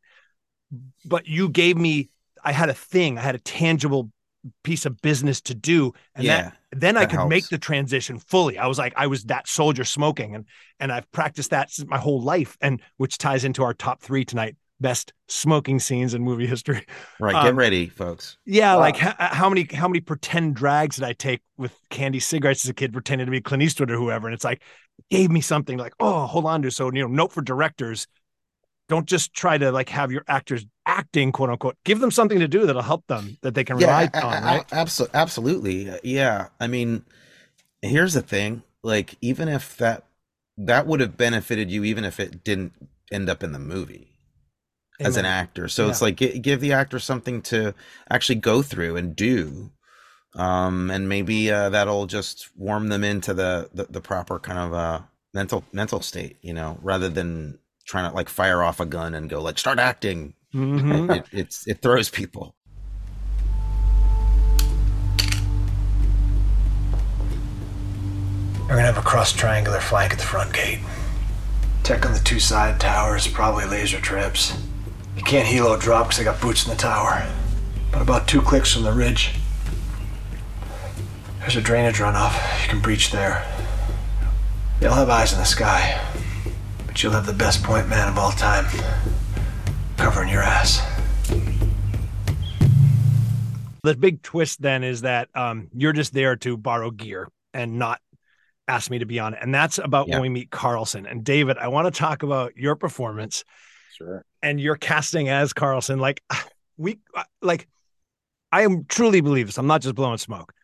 But 1.04 1.26
you 1.26 1.48
gave 1.48 1.76
me, 1.76 2.10
I 2.44 2.52
had 2.52 2.68
a 2.68 2.74
thing, 2.74 3.18
I 3.18 3.22
had 3.22 3.34
a 3.34 3.38
tangible 3.40 4.10
piece 4.62 4.86
of 4.86 5.00
business 5.02 5.40
to 5.42 5.54
do, 5.54 5.92
and 6.14 6.28
yeah 6.28 6.28
that 6.28 6.52
then 6.72 6.96
I 6.96 7.04
that 7.04 7.10
could 7.10 7.24
make 7.24 7.48
the 7.48 7.58
transition 7.58 8.18
fully. 8.18 8.58
I 8.58 8.66
was 8.66 8.78
like, 8.78 8.92
I 8.96 9.06
was 9.06 9.24
that 9.24 9.48
soldier 9.48 9.84
smoking, 9.84 10.34
and 10.34 10.44
and 10.80 10.92
I've 10.92 11.10
practiced 11.12 11.50
that 11.50 11.70
since 11.70 11.88
my 11.88 11.98
whole 11.98 12.20
life, 12.22 12.56
and 12.60 12.80
which 12.96 13.18
ties 13.18 13.44
into 13.44 13.62
our 13.62 13.74
top 13.74 14.02
three 14.02 14.24
tonight: 14.24 14.56
best 14.80 15.12
smoking 15.28 15.78
scenes 15.80 16.14
in 16.14 16.22
movie 16.22 16.46
history. 16.46 16.84
right 17.18 17.38
get 17.38 17.54
um, 17.54 17.56
ready 17.56 17.88
folks 17.88 18.36
Yeah, 18.44 18.74
Wow. 18.74 18.76
like 18.76 19.02
h- 19.02 19.14
how 19.18 19.48
many 19.48 19.66
how 19.72 19.88
many 19.88 20.00
pretend 20.00 20.54
drags 20.54 20.96
did 20.96 21.04
I 21.04 21.12
take 21.14 21.42
with 21.56 21.72
candy 21.90 22.20
cigarettes 22.20 22.64
as 22.64 22.68
a 22.70 22.74
kid, 22.74 22.92
pretending 22.92 23.26
to 23.26 23.30
be 23.30 23.40
Clint 23.40 23.62
Eastwood 23.62 23.90
or 23.90 23.96
whoever? 23.96 24.28
And 24.28 24.34
it's 24.34 24.44
like 24.44 24.62
gave 25.10 25.30
me 25.30 25.40
something 25.40 25.78
like, 25.78 25.94
oh, 26.00 26.26
hold 26.26 26.46
on 26.46 26.62
to. 26.62 26.70
So 26.70 26.86
you 26.92 27.00
know, 27.02 27.08
note 27.08 27.32
for 27.32 27.42
directors: 27.42 28.06
don't 28.88 29.06
just 29.06 29.32
try 29.34 29.58
to 29.58 29.72
like 29.72 29.88
have 29.88 30.12
your 30.12 30.24
actors 30.28 30.64
acting, 30.86 31.32
quote 31.32 31.50
unquote. 31.50 31.76
Give 31.84 31.98
them 31.98 32.10
something 32.10 32.38
to 32.38 32.48
do 32.48 32.66
that'll 32.66 32.82
help 32.82 33.06
them 33.06 33.36
that 33.42 33.54
they 33.54 33.64
can 33.64 33.76
rely 33.76 34.04
a- 34.14 34.18
a- 34.18 34.24
on, 34.24 34.42
right? 34.44 34.68
abso- 34.68 35.10
absolutely 35.14 35.90
Uh, 35.90 35.98
yeah 36.02 36.48
i 36.60 36.66
mean 36.66 37.04
here's 37.82 38.14
the 38.14 38.22
thing 38.22 38.62
like 38.82 39.16
even 39.20 39.48
if 39.48 39.76
that 39.76 40.04
that 40.58 40.86
would 40.86 41.00
have 41.00 41.16
benefited 41.16 41.70
you 41.70 41.84
even 41.84 42.04
if 42.04 42.20
it 42.20 42.44
didn't 42.44 42.72
end 43.12 43.28
up 43.28 43.42
in 43.42 43.52
the 43.52 43.58
movie 43.58 44.08
as 45.00 45.16
an 45.16 45.24
actor 45.26 45.68
so 45.68 45.88
it's 45.88 46.00
like 46.02 46.16
give 46.16 46.60
the 46.60 46.72
actor 46.72 46.98
something 46.98 47.42
to 47.42 47.74
actually 48.10 48.36
go 48.36 48.62
through 48.62 48.96
and 48.96 49.14
do 49.16 49.70
um 50.34 50.90
and 50.90 51.08
maybe 51.08 51.50
uh 51.50 51.68
that'll 51.70 52.06
just 52.06 52.50
warm 52.56 52.88
them 52.88 53.04
into 53.04 53.34
the 53.34 53.70
the, 53.74 53.84
the 53.90 54.00
proper 54.00 54.38
kind 54.38 54.58
of 54.58 54.74
uh 54.74 55.00
mental 55.34 55.64
mental 55.72 56.00
state 56.00 56.38
you 56.42 56.54
know 56.54 56.78
rather 56.82 57.08
than 57.08 57.58
trying 57.86 58.08
to 58.10 58.14
like 58.14 58.28
fire 58.28 58.62
off 58.62 58.80
a 58.80 58.86
gun 58.86 59.14
and 59.14 59.30
go 59.30 59.40
like 59.40 59.58
start 59.58 59.78
acting 59.78 60.34
Mhm. 60.54 61.16
it, 61.16 61.26
it's 61.32 61.66
it 61.66 61.80
throws 61.82 62.08
people 62.10 62.54
We're 68.62 68.70
gonna 68.74 68.82
have 68.82 68.98
a 68.98 69.02
cross 69.02 69.32
triangular 69.32 69.80
flank 69.80 70.12
at 70.12 70.18
the 70.18 70.24
front 70.24 70.52
gate. 70.52 70.80
Tech 71.84 72.04
on 72.04 72.12
the 72.12 72.18
two 72.18 72.40
side 72.40 72.80
towers, 72.80 73.28
probably 73.28 73.64
laser 73.64 74.00
trips. 74.00 74.56
You 75.16 75.22
can't 75.22 75.46
helo 75.46 75.80
drop 75.80 76.08
because 76.08 76.20
I 76.20 76.24
got 76.24 76.40
boots 76.40 76.64
in 76.64 76.70
the 76.70 76.76
tower. 76.76 77.24
But 77.92 78.02
about 78.02 78.26
two 78.26 78.42
clicks 78.42 78.72
from 78.74 78.82
the 78.82 78.92
ridge, 78.92 79.34
there's 81.40 81.56
a 81.56 81.60
drainage 81.60 81.96
runoff. 81.98 82.34
You 82.64 82.68
can 82.68 82.80
breach 82.80 83.12
there. 83.12 83.44
They'll 84.80 84.92
have 84.94 85.08
eyes 85.08 85.32
in 85.32 85.38
the 85.38 85.44
sky, 85.44 86.00
but 86.96 87.02
you'll 87.02 87.12
have 87.12 87.26
the 87.26 87.32
best 87.34 87.62
point 87.62 87.86
man 87.90 88.08
of 88.08 88.16
all 88.16 88.30
time 88.32 88.64
covering 89.98 90.30
your 90.30 90.40
ass. 90.40 90.80
the 93.82 93.94
big 93.94 94.22
twist 94.22 94.62
then 94.62 94.82
is 94.82 95.02
that 95.02 95.28
um, 95.34 95.68
you're 95.74 95.92
just 95.92 96.14
there 96.14 96.36
to 96.36 96.56
borrow 96.56 96.90
gear 96.90 97.28
and 97.52 97.78
not 97.78 98.00
ask 98.66 98.90
me 98.90 98.98
to 99.00 99.04
be 99.04 99.18
on 99.18 99.34
it. 99.34 99.40
And 99.42 99.54
that's 99.54 99.76
about 99.76 100.08
Yeah. 100.08 100.14
when 100.14 100.22
we 100.22 100.28
meet 100.30 100.50
Carlson. 100.50 101.04
And 101.04 101.22
David, 101.22 101.58
I 101.58 101.68
want 101.68 101.84
to 101.84 101.90
talk 101.96 102.22
about 102.22 102.56
your 102.56 102.76
performance 102.76 103.44
Sure. 103.92 104.24
and 104.42 104.58
your 104.58 104.76
casting 104.76 105.28
as 105.28 105.52
Carlson. 105.52 105.98
Like 105.98 106.22
we 106.78 106.98
like 107.42 107.68
I 108.52 108.62
am 108.62 108.86
truly 108.86 109.20
believe 109.20 109.48
this. 109.48 109.58
I'm 109.58 109.66
not 109.66 109.82
just 109.82 109.94
blowing 109.94 110.16
smoke. 110.16 110.54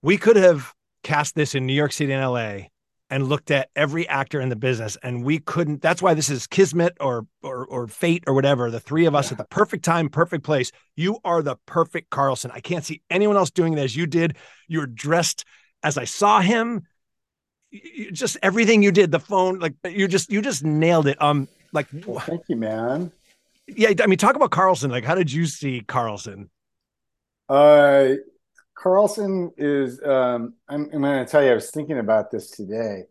We 0.00 0.16
could 0.16 0.36
have 0.36 0.72
cast 1.02 1.34
this 1.34 1.54
in 1.54 1.66
New 1.66 1.74
York 1.74 1.92
City 1.92 2.12
and 2.14 2.24
LA 2.24 2.68
and 3.12 3.28
looked 3.28 3.50
at 3.50 3.68
every 3.76 4.08
actor 4.08 4.40
in 4.40 4.48
the 4.48 4.56
business 4.56 4.96
and 5.02 5.22
we 5.22 5.38
couldn't 5.38 5.82
that's 5.82 6.00
why 6.00 6.14
this 6.14 6.30
is 6.30 6.46
kismet 6.46 6.96
or 6.98 7.26
or 7.42 7.66
or 7.66 7.86
fate 7.86 8.24
or 8.26 8.32
whatever 8.32 8.70
the 8.70 8.80
three 8.80 9.04
of 9.04 9.14
us 9.14 9.30
at 9.30 9.36
the 9.36 9.44
perfect 9.44 9.84
time 9.84 10.08
perfect 10.08 10.42
place. 10.44 10.72
You 10.96 11.18
are 11.22 11.42
the 11.42 11.56
perfect 11.66 12.08
carlson. 12.08 12.50
I 12.54 12.60
can't 12.60 12.84
see 12.86 13.02
anyone 13.10 13.36
else 13.36 13.50
doing 13.50 13.74
it 13.74 13.78
as 13.78 13.94
you 13.94 14.06
did. 14.06 14.36
You're 14.66 14.86
dressed 14.86 15.44
as 15.82 15.98
i 15.98 16.04
saw 16.04 16.40
him. 16.40 16.86
Y- 17.70 17.80
y- 17.98 18.06
just 18.12 18.38
everything 18.42 18.82
you 18.82 18.92
did 18.92 19.10
the 19.12 19.20
phone 19.20 19.58
like 19.58 19.74
you 19.84 20.08
just 20.08 20.32
you 20.32 20.40
just 20.40 20.64
nailed 20.64 21.06
it. 21.06 21.20
Um 21.20 21.48
like 21.72 21.88
Well, 22.06 22.20
thank 22.20 22.42
you, 22.48 22.56
man. 22.56 23.12
yeah 23.66 23.92
i 24.02 24.06
mean 24.06 24.18
talk 24.18 24.36
about 24.36 24.50
carlson. 24.50 24.90
Like 24.90 25.04
how 25.04 25.14
did 25.14 25.30
you 25.30 25.44
see 25.44 25.82
carlson? 25.86 26.48
Uh, 27.48 28.14
Carlson 28.82 29.52
is. 29.56 30.02
Um, 30.02 30.54
I'm, 30.68 30.88
I'm 30.92 31.02
going 31.02 31.24
to 31.24 31.30
tell 31.30 31.42
you. 31.42 31.50
I 31.50 31.54
was 31.54 31.70
thinking 31.70 31.98
about 31.98 32.30
this 32.30 32.50
today. 32.50 33.04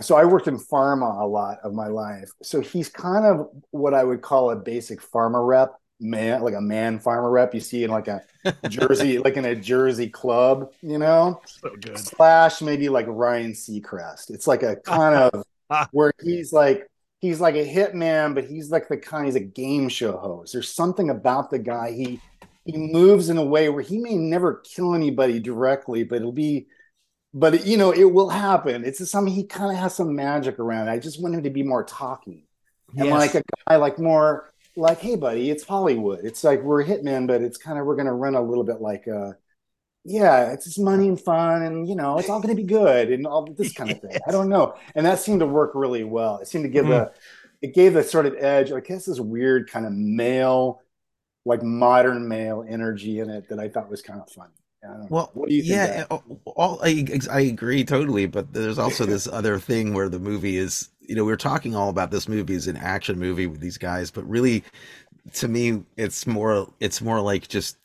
So 0.00 0.14
I 0.14 0.24
worked 0.24 0.46
in 0.46 0.56
pharma 0.56 1.20
a 1.20 1.26
lot 1.26 1.58
of 1.64 1.74
my 1.74 1.88
life. 1.88 2.30
So 2.42 2.60
he's 2.60 2.88
kind 2.88 3.26
of 3.26 3.48
what 3.70 3.94
I 3.94 4.04
would 4.04 4.22
call 4.22 4.52
a 4.52 4.56
basic 4.56 5.00
pharma 5.00 5.44
rep 5.44 5.74
man, 6.00 6.42
like 6.42 6.54
a 6.54 6.60
man 6.60 7.00
pharma 7.00 7.30
rep. 7.32 7.52
You 7.54 7.60
see 7.60 7.82
in 7.82 7.90
like 7.90 8.06
a 8.06 8.22
Jersey, 8.68 9.18
like 9.18 9.36
in 9.36 9.44
a 9.44 9.56
Jersey 9.56 10.08
club, 10.08 10.72
you 10.82 10.98
know. 10.98 11.40
so 11.46 11.70
good 11.80 11.98
slash 11.98 12.62
maybe 12.62 12.88
like 12.88 13.06
Ryan 13.08 13.52
Seacrest. 13.52 14.30
It's 14.30 14.46
like 14.46 14.62
a 14.62 14.76
kind 14.76 15.16
of 15.16 15.88
where 15.90 16.12
he's 16.22 16.52
like 16.52 16.86
he's 17.20 17.40
like 17.40 17.56
a 17.56 17.66
hitman, 17.66 18.36
but 18.36 18.44
he's 18.44 18.70
like 18.70 18.88
the 18.88 18.96
kind 18.96 19.26
he's 19.26 19.34
a 19.34 19.40
game 19.40 19.88
show 19.88 20.16
host. 20.16 20.52
There's 20.52 20.72
something 20.72 21.10
about 21.10 21.50
the 21.50 21.58
guy. 21.58 21.90
He 21.90 22.20
he 22.68 22.78
moves 22.78 23.30
in 23.30 23.38
a 23.38 23.44
way 23.44 23.68
where 23.70 23.82
he 23.82 23.98
may 23.98 24.16
never 24.16 24.56
kill 24.64 24.94
anybody 24.94 25.40
directly, 25.40 26.04
but 26.04 26.16
it'll 26.16 26.32
be 26.32 26.68
but 27.34 27.66
you 27.66 27.76
know, 27.76 27.92
it 27.92 28.04
will 28.04 28.30
happen. 28.30 28.84
It's 28.84 28.98
just 28.98 29.12
something 29.12 29.32
he 29.34 29.44
kind 29.44 29.70
of 29.72 29.78
has 29.78 29.94
some 29.94 30.16
magic 30.16 30.58
around. 30.58 30.88
it. 30.88 30.92
I 30.92 30.98
just 30.98 31.22
want 31.22 31.34
him 31.34 31.44
to 31.44 31.50
be 31.50 31.62
more 31.62 31.84
talky. 31.84 32.46
And 32.96 33.10
like 33.10 33.34
a 33.34 33.42
guy 33.68 33.76
like 33.76 33.98
more 33.98 34.50
like, 34.76 35.00
hey 35.00 35.16
buddy, 35.16 35.50
it's 35.50 35.64
Hollywood. 35.64 36.20
It's 36.24 36.44
like 36.44 36.62
we're 36.62 36.84
hitmen, 36.84 37.26
but 37.26 37.42
it's 37.42 37.58
kind 37.58 37.78
of 37.78 37.86
we're 37.86 37.96
gonna 37.96 38.14
run 38.14 38.34
a 38.36 38.42
little 38.42 38.64
bit 38.64 38.80
like 38.80 39.08
uh 39.08 39.32
yeah, 40.04 40.52
it's 40.52 40.64
just 40.64 40.80
money 40.80 41.08
and 41.08 41.20
fun, 41.20 41.62
and 41.62 41.88
you 41.88 41.94
know, 41.96 42.18
it's 42.18 42.30
all 42.30 42.40
going 42.40 42.56
to 42.56 42.62
be 42.62 42.66
good, 42.66 43.10
and 43.10 43.26
all 43.26 43.44
this 43.58 43.72
kind 43.74 43.90
of 43.90 44.00
thing. 44.00 44.16
I 44.26 44.30
don't 44.32 44.48
know, 44.48 44.74
and 44.94 45.04
that 45.06 45.18
seemed 45.20 45.40
to 45.40 45.46
work 45.46 45.72
really 45.74 46.04
well. 46.04 46.38
It 46.38 46.48
seemed 46.48 46.64
to 46.64 46.70
give 46.70 46.86
Mhm. 46.86 46.88
the, 46.90 47.12
it 47.68 47.74
gave 47.74 47.96
a 47.96 48.02
sort 48.04 48.26
of 48.26 48.34
edge. 48.38 48.72
I 48.72 48.80
guess 48.80 49.06
this 49.06 49.20
weird 49.20 49.70
kind 49.70 49.84
of 49.86 49.92
male, 49.92 50.80
like 51.48 51.62
modern 51.62 52.28
male 52.28 52.64
energy 52.68 53.20
in 53.20 53.30
it 53.30 53.48
that 53.48 53.58
I 53.58 53.68
thought 53.68 53.90
was 53.90 54.02
kind 54.02 54.20
of 54.20 54.30
fun. 54.30 54.48
I 54.84 54.88
don't 54.88 55.00
know. 55.00 55.08
Well, 55.10 55.30
what 55.34 55.48
do 55.48 55.54
you 55.56 55.64
think? 55.64 55.82
yeah, 55.86 55.86
Zach? 55.86 56.06
Uh, 56.10 56.18
all, 56.46 56.80
I 56.82 57.06
I 57.30 57.40
agree 57.40 57.84
totally, 57.84 58.26
but 58.26 58.52
there's 58.52 58.78
also 58.78 59.06
this 59.06 59.26
other 59.32 59.58
thing 59.58 59.94
where 59.94 60.08
the 60.08 60.20
movie 60.20 60.56
is, 60.56 60.90
you 61.00 61.16
know, 61.16 61.24
we're 61.24 61.36
talking 61.36 61.74
all 61.74 61.88
about 61.88 62.10
this 62.10 62.28
movie 62.28 62.54
as 62.54 62.66
an 62.68 62.76
action 62.76 63.18
movie 63.18 63.46
with 63.46 63.60
these 63.60 63.78
guys, 63.78 64.10
but 64.10 64.28
really, 64.28 64.64
to 65.34 65.48
me, 65.48 65.82
it's 65.96 66.26
more 66.26 66.72
it's 66.80 67.00
more 67.00 67.20
like 67.20 67.48
just 67.48 67.76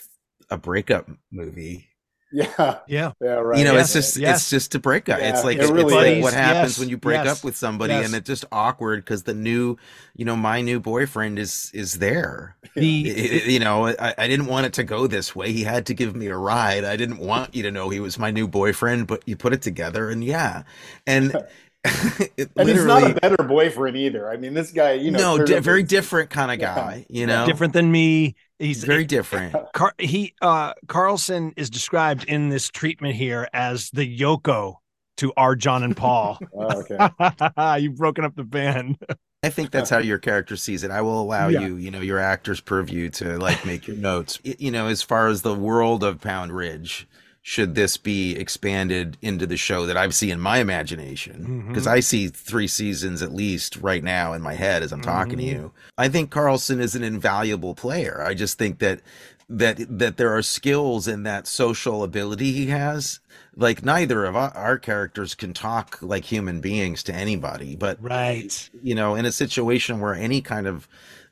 a 0.50 0.58
breakup 0.58 1.10
movie. 1.32 1.88
Yeah, 2.34 2.80
Yeah. 2.88 3.14
yeah, 3.22 3.30
right. 3.36 3.60
you 3.60 3.64
know, 3.64 3.76
Yes, 3.76 3.92
it's 3.94 3.94
just 3.94 4.18
yes. 4.18 4.42
it's 4.42 4.50
just 4.50 4.76
a 4.76 4.80
breakup. 4.80 5.22
Yeah, 5.22 5.28
it's 5.30 5.44
like 5.44 5.62
it 5.62 5.62
it's, 5.62 5.72
really 5.72 5.96
like 5.96 6.18
is. 6.18 6.22
what 6.22 6.34
happens 6.34 6.78
Yes, 6.78 6.80
when 6.80 6.90
you 6.90 6.98
break 6.98 7.26
yes, 7.26 7.28
up 7.28 7.44
with 7.44 7.56
somebody, 7.56 7.96
yes. 7.96 8.06
and 8.06 8.16
it's 8.16 8.28
just 8.28 8.46
awkward 8.52 9.06
because 9.06 9.24
the 9.24 9.34
new, 9.36 9.78
you 10.16 10.26
know, 10.26 10.36
my 10.36 10.62
new 10.62 10.80
boyfriend 10.80 11.40
is 11.40 11.70
is 11.74 12.00
there. 12.00 12.58
The 12.76 13.12
I- 13.12 13.12
I- 13.46 13.50
you 13.50 13.60
know, 13.60 13.88
I, 13.88 14.16
I 14.18 14.28
didn't 14.28 14.48
want 14.48 14.66
it 14.66 14.74
to 14.74 14.84
go 14.84 15.08
this 15.08 15.36
way. 15.36 15.52
He 15.52 15.64
had 15.64 15.86
to 15.88 15.94
give 15.94 16.16
me 16.16 16.28
a 16.28 16.38
ride. 16.38 16.84
I 16.84 16.96
didn't 16.98 17.20
want 17.20 17.54
you 17.56 17.64
to 17.64 17.72
know 17.72 17.90
he 17.90 18.00
was 18.00 18.18
my 18.20 18.32
new 18.32 18.48
boyfriend, 18.48 19.08
but 19.08 19.24
you 19.28 19.36
put 19.38 19.54
it 19.54 19.62
together, 19.62 20.10
and 20.10 20.24
yeah, 20.24 20.64
and 21.08 21.38
it 22.38 22.52
and 22.58 22.70
he's 22.70 22.86
not 22.86 23.04
a 23.04 23.10
better 23.10 23.44
boyfriend 23.44 23.98
either. 23.98 24.30
I 24.30 24.38
mean, 24.38 24.54
this 24.54 24.72
guy, 24.72 24.94
you 24.94 25.12
know, 25.12 25.20
no, 25.20 25.38
di- 25.40 25.60
very 25.60 25.84
different 25.84 26.30
kind 26.30 26.52
of 26.52 26.60
Yeah. 26.60 26.74
guy. 26.76 27.06
You 27.10 27.28
know, 27.28 27.46
different 27.46 27.74
than 27.74 27.92
me. 27.92 28.36
He's 28.64 28.84
very 28.84 29.06
different. 29.06 29.56
Car- 29.74 29.94
he 30.00 30.34
uh 30.42 30.74
Carlson 30.88 31.54
is 31.58 31.70
described 31.70 32.24
in 32.26 32.50
this 32.50 32.70
treatment 32.70 33.16
here 33.16 33.48
as 33.54 33.90
the 33.92 34.06
Yoko 34.20 34.76
to 35.18 35.34
our 35.38 35.56
John 35.56 35.84
and 35.84 35.96
Paul. 35.98 36.40
Oh, 36.54 36.84
okay. 36.90 37.80
You've 37.82 37.98
broken 37.98 38.24
up 38.26 38.36
the 38.36 38.44
band. 38.44 38.98
I 39.44 39.50
think 39.50 39.72
that's 39.72 39.90
how 39.90 39.98
your 39.98 40.18
character 40.20 40.56
sees 40.56 40.84
it. 40.84 40.92
I 40.92 41.02
will 41.02 41.22
allow 41.22 41.50
Yeah. 41.50 41.60
you, 41.62 41.76
you 41.76 41.92
know, 41.92 42.00
your 42.00 42.18
actor's 42.20 42.62
purview 42.62 43.10
to 43.10 43.38
like 43.38 43.66
make 43.66 43.88
your 43.88 43.98
notes. 43.98 44.40
Y- 44.46 44.56
You 44.58 44.72
know, 44.72 44.88
as 44.88 45.02
far 45.02 45.28
as 45.28 45.42
the 45.42 45.54
world 45.54 46.02
of 46.04 46.22
Pound 46.22 46.54
Ridge, 46.54 47.06
should 47.46 47.76
this 47.76 47.98
be 47.98 48.36
expanded 48.38 49.18
into 49.22 49.46
the 49.46 49.58
show 49.58 49.86
that 49.86 49.98
I 49.98 50.08
see 50.10 50.32
in 50.32 50.40
my 50.40 50.60
imagination? 50.60 51.66
Because 51.68 51.86
Mhm. 51.86 51.92
I 51.92 52.00
see 52.00 52.28
three 52.30 52.68
seasons 52.68 53.22
at 53.22 53.34
least 53.34 53.76
right 53.82 54.02
now 54.04 54.32
in 54.32 54.42
my 54.42 54.54
head 54.54 54.82
as 54.82 54.94
I'm 54.94 55.02
talking 55.02 55.38
to 55.40 55.44
Mhm. 55.44 55.48
you. 55.52 55.72
I 55.98 56.08
think 56.08 56.32
Carlson 56.32 56.80
is 56.80 56.96
an 56.96 57.04
invaluable 57.04 57.76
player. 57.76 58.24
I 58.26 58.34
just 58.34 58.58
think 58.58 58.80
that 58.80 59.02
that 59.50 59.78
that 60.00 60.16
there 60.16 60.34
are 60.36 60.42
skills 60.42 61.06
in 61.06 61.24
that 61.24 61.46
social 61.48 62.02
ability 62.02 62.54
he 62.54 62.68
has. 62.68 63.20
Like 63.58 63.84
neither 63.84 64.24
of 64.24 64.38
our, 64.38 64.50
our 64.56 64.78
characters 64.80 65.36
can 65.36 65.54
talk 65.54 66.00
like 66.02 66.24
human 66.24 66.62
beings 66.62 67.04
to 67.04 67.14
anybody, 67.14 67.76
but 67.76 67.98
Right. 68.02 68.70
you 68.82 68.96
know, 68.96 69.16
in 69.16 69.26
a 69.26 69.34
situation 69.34 70.00
where 70.00 70.16
any 70.16 70.40
kind 70.42 70.66
of 70.66 70.88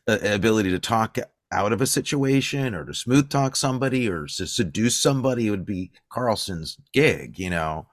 uh, 0.08 0.18
ability 0.24 0.72
to 0.72 0.80
talk 0.80 1.18
out 1.52 1.74
of 1.74 1.82
a 1.82 1.88
situation 1.88 2.74
or 2.74 2.86
to 2.86 2.94
smooth 2.94 3.30
talk 3.30 3.56
somebody 3.56 4.10
or 4.10 4.26
to 4.26 4.48
seduce 4.48 4.98
somebody 5.00 5.50
would 5.50 5.66
be 5.66 5.92
Carlson's 6.10 6.78
gig, 6.94 7.38
you 7.38 7.50
know. 7.50 7.88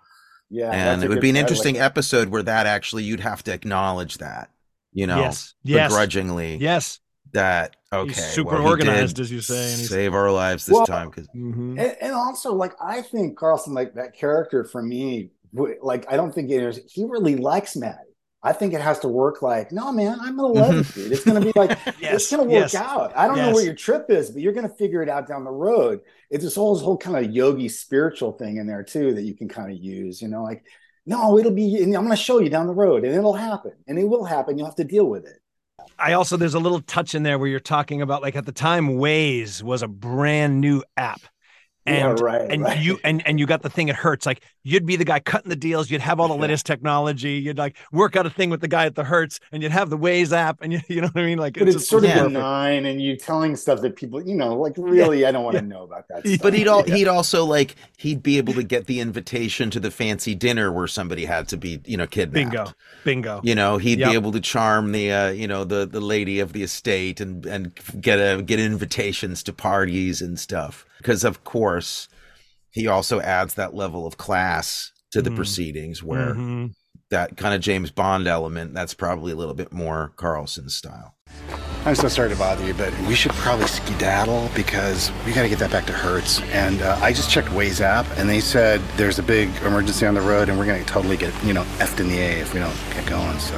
Yeah, 0.51 0.71
and 0.71 1.03
it 1.05 1.09
would 1.09 1.17
good- 1.17 1.23
be 1.23 1.31
an 1.31 1.37
I 1.37 1.41
like 1.41 1.51
interesting 1.51 1.77
episode 1.79 2.29
where 2.29 2.43
that 2.43 2.67
actually 2.67 3.05
you'd 3.05 3.21
have 3.21 3.43
to 3.45 3.53
acknowledge 3.53 4.19
that, 4.19 4.51
you 4.93 5.07
know, 5.07 5.19
Yes. 5.19 5.55
Yes. 5.63 5.91
begrudgingly 5.91 6.57
Yes. 6.57 7.01
that 7.33 7.77
okay, 7.93 8.13
super 8.15 8.55
well, 8.63 8.67
organized, 8.69 9.17
did 9.17 9.23
as 9.23 9.31
you 9.33 9.41
say, 9.43 9.73
and 9.75 9.83
save 9.83 10.15
our 10.15 10.31
lives 10.33 10.65
this 10.65 10.75
Well, 10.75 10.87
time 10.87 11.11
because 11.11 11.29
Mhm. 11.37 11.79
And, 11.79 11.97
and 12.01 12.13
also, 12.15 12.55
like, 12.55 12.73
I 12.81 13.03
think 13.03 13.37
Carlson, 13.37 13.75
like 13.75 13.95
that 13.95 14.15
character 14.15 14.65
for 14.65 14.83
me, 14.83 15.31
like, 15.83 16.11
I 16.11 16.17
don't 16.17 16.33
think 16.35 16.51
it 16.51 16.63
is. 16.63 16.81
He 16.91 17.05
really 17.05 17.37
likes 17.37 17.77
Matty. 17.77 18.08
I 18.43 18.53
think 18.53 18.73
it 18.73 18.81
has 18.81 19.01
to 19.01 19.09
work. 19.09 19.43
Like, 19.43 19.73
no, 19.73 19.91
man, 19.91 20.19
I'm 20.21 20.37
gonna 20.37 20.53
love 20.53 20.75
mm-hmm. 20.75 21.01
you, 21.01 21.05
dude. 21.05 21.13
It's 21.13 21.25
gonna 21.25 21.41
be 21.41 21.53
like, 21.57 21.77
Yes. 22.01 22.15
it's 22.15 22.31
gonna 22.31 22.45
work 22.45 22.73
yes. 22.73 22.75
out. 22.75 23.17
I 23.17 23.27
don't 23.27 23.37
know 23.37 23.53
where 23.53 23.65
your 23.65 23.75
trip 23.75 24.07
is, 24.11 24.31
but 24.31 24.43
you're 24.43 24.53
gonna 24.53 24.69
figure 24.69 25.03
it 25.03 25.09
out 25.09 25.27
down 25.27 25.45
the 25.45 25.51
road. 25.51 26.01
It's 26.31 26.45
this 26.45 26.55
whole 26.55 26.75
this 26.75 26.85
whole 26.85 26.97
kind 26.97 27.17
of 27.17 27.33
yogi 27.33 27.69
spiritual 27.69 28.33
thing 28.33 28.59
in 28.59 28.67
there 28.67 28.85
too 28.85 29.15
that 29.15 29.23
you 29.23 29.35
can 29.35 29.49
kind 29.49 29.73
of 29.73 29.79
use. 29.79 30.23
You 30.23 30.29
know, 30.29 30.43
like, 30.45 30.65
no, 31.05 31.39
it'll 31.39 31.53
be. 31.53 31.83
And 31.83 31.95
I'm 31.97 32.05
gonna 32.05 32.17
show 32.17 32.39
you 32.39 32.49
down 32.49 32.69
the 32.69 32.75
road, 32.75 33.05
and 33.05 33.15
it'll 33.15 33.33
happen, 33.33 33.73
and 33.89 33.99
it 33.99 34.05
will 34.05 34.25
happen. 34.25 34.57
You'll 34.57 34.69
have 34.69 34.77
to 34.77 34.85
deal 34.85 35.07
with 35.07 35.27
it. 35.27 35.41
I 35.99 36.13
also 36.13 36.37
there's 36.37 36.55
a 36.55 36.61
little 36.61 36.81
touch 36.81 37.15
in 37.15 37.25
there 37.25 37.39
where 37.39 37.49
you're 37.49 37.61
talking 37.61 38.03
about 38.03 38.23
like 38.23 38.37
at 38.37 38.47
the 38.47 38.53
time 38.53 38.89
Waze 38.91 39.63
was 39.63 39.83
a 39.83 39.89
brand 39.89 40.61
new 40.61 40.83
app. 40.97 41.21
And 41.89 42.19
yeah, 42.19 42.25
right. 42.25 42.51
and 42.51 42.63
right. 42.63 42.79
you 42.79 42.99
and 43.05 43.27
and 43.27 43.41
you 43.41 43.47
got 43.47 43.63
the 43.63 43.71
thing 43.71 43.89
it 43.89 43.97
hurts 43.97 44.27
like 44.27 44.43
you'd 44.63 44.87
be 44.87 44.97
the 44.97 45.05
guy 45.05 45.21
cutting 45.21 45.49
the 45.49 45.57
deals 45.57 45.91
you'd 45.91 46.01
have 46.01 46.21
all 46.21 46.29
the 46.29 46.35
latest 46.37 46.67
technology 46.67 47.33
you'd 47.33 47.59
like 47.59 47.77
work 47.93 48.17
out 48.17 48.27
a 48.27 48.31
thing 48.31 48.51
with 48.51 48.61
the 48.61 48.69
guy 48.69 48.85
at 48.87 48.95
the 48.95 49.05
hertz 49.05 49.41
and 49.53 49.63
you'd 49.63 49.73
have 49.73 49.91
the 49.91 49.99
Waze 49.99 50.33
app 50.33 50.59
and 50.61 50.73
you, 50.73 50.81
you 50.89 51.01
know 51.01 51.09
what 51.09 51.23
i 51.23 51.27
mean 51.27 51.39
like 51.39 51.55
but 51.55 51.67
it's, 51.69 51.77
just 51.77 51.89
sort 51.89 52.05
of 52.05 52.11
yeah. 52.11 52.23
benign, 52.25 52.87
and 52.87 53.01
you 53.01 53.17
telling 53.17 53.57
stuff 53.57 53.81
that 53.83 53.97
people, 53.97 54.23
you 54.27 54.35
know, 54.35 54.55
like 54.55 54.75
really, 54.77 55.27
I 55.27 55.33
don't 55.33 55.45
want 55.45 55.57
to 55.57 55.63
know 55.63 55.83
about 55.83 56.07
that. 56.09 56.27
Stuff. 56.27 56.41
But 56.43 56.55
he'd 56.55 56.69
all, 56.69 56.85
Yeah. 56.87 56.97
he'd 56.97 57.09
also 57.09 57.45
like 57.45 57.77
he'd 57.97 58.23
be 58.23 58.39
able 58.39 58.55
to 58.55 58.63
get 58.63 58.87
the 58.87 59.01
invitation 59.01 59.71
to 59.71 59.81
the 59.81 59.91
fancy 59.91 60.35
dinner 60.35 60.73
where 60.73 60.87
somebody 60.87 61.25
had 61.25 61.49
to 61.49 61.57
be 61.57 61.81
you 61.85 61.97
know 61.97 62.07
kidnapped. 62.07 62.33
bingo 62.51 62.73
bingo 63.05 63.41
You 63.43 63.55
know, 63.55 63.79
he'd 63.79 63.99
Yep. 63.99 64.11
be 64.11 64.15
able 64.15 64.33
to 64.33 64.41
charm 64.41 64.93
the 64.93 65.13
uh, 65.13 65.29
you 65.31 65.49
know 65.49 65.65
the 65.65 65.87
the 65.87 66.01
lady 66.01 66.41
of 66.41 66.53
the 66.53 66.63
estate 66.63 67.21
and 67.21 67.45
and 67.47 67.73
get 68.01 68.19
a 68.19 68.43
get 68.43 68.61
invitations 68.61 69.43
to 69.45 69.53
parties 69.53 70.23
and 70.23 70.39
stuff. 70.39 70.85
Because 70.99 71.25
of 71.25 71.45
course, 71.45 72.09
he 72.71 72.87
also 72.87 73.21
adds 73.21 73.55
that 73.55 73.75
level 73.75 74.07
of 74.07 74.17
class 74.19 74.93
to 75.13 75.23
the 75.23 75.31
Mhm. 75.31 75.37
proceedings 75.37 76.03
where 76.03 76.35
Mhm. 76.35 76.73
that 77.11 77.37
kind 77.39 77.55
of 77.55 77.61
James 77.63 77.91
Bond 77.91 78.27
element 78.27 78.75
that's 78.75 78.93
probably 78.95 79.33
a 79.33 79.37
little 79.37 79.55
bit 79.55 79.73
more 79.73 80.13
Carlson 80.17 80.69
style. 80.69 81.15
I'm 81.87 81.95
so 81.95 82.09
sorry 82.09 82.29
to 82.29 82.37
bother 82.37 82.67
you, 82.67 82.75
but 82.75 82.93
we 83.07 83.15
should 83.15 83.33
probably 83.33 83.67
skedaddle 83.67 84.51
because 84.55 85.11
we 85.25 85.33
got 85.33 85.43
to 85.43 85.49
get 85.49 85.59
that 85.61 85.71
back 85.71 85.87
to 85.87 85.93
Hertz. 85.93 86.41
And 86.53 86.83
uh, 86.83 86.99
I 87.01 87.13
just 87.15 87.31
checked 87.31 87.49
Waze 87.49 87.81
app, 87.81 88.05
and 88.19 88.29
they 88.29 88.41
said 88.41 88.83
there's 88.99 89.19
a 89.19 89.23
big 89.23 89.49
emergency 89.65 90.05
on 90.05 90.13
the 90.15 90.21
road, 90.21 90.49
and 90.51 90.59
we're 90.59 90.67
going 90.67 90.85
to 90.85 90.91
totally 90.93 91.17
get, 91.17 91.33
you 91.45 91.55
know, 91.55 91.63
effed 91.79 92.01
in 92.01 92.09
the 92.09 92.19
A 92.19 92.41
if 92.41 92.53
we 92.53 92.61
don't 92.61 92.77
get 92.93 93.07
going. 93.07 93.39
So, 93.39 93.55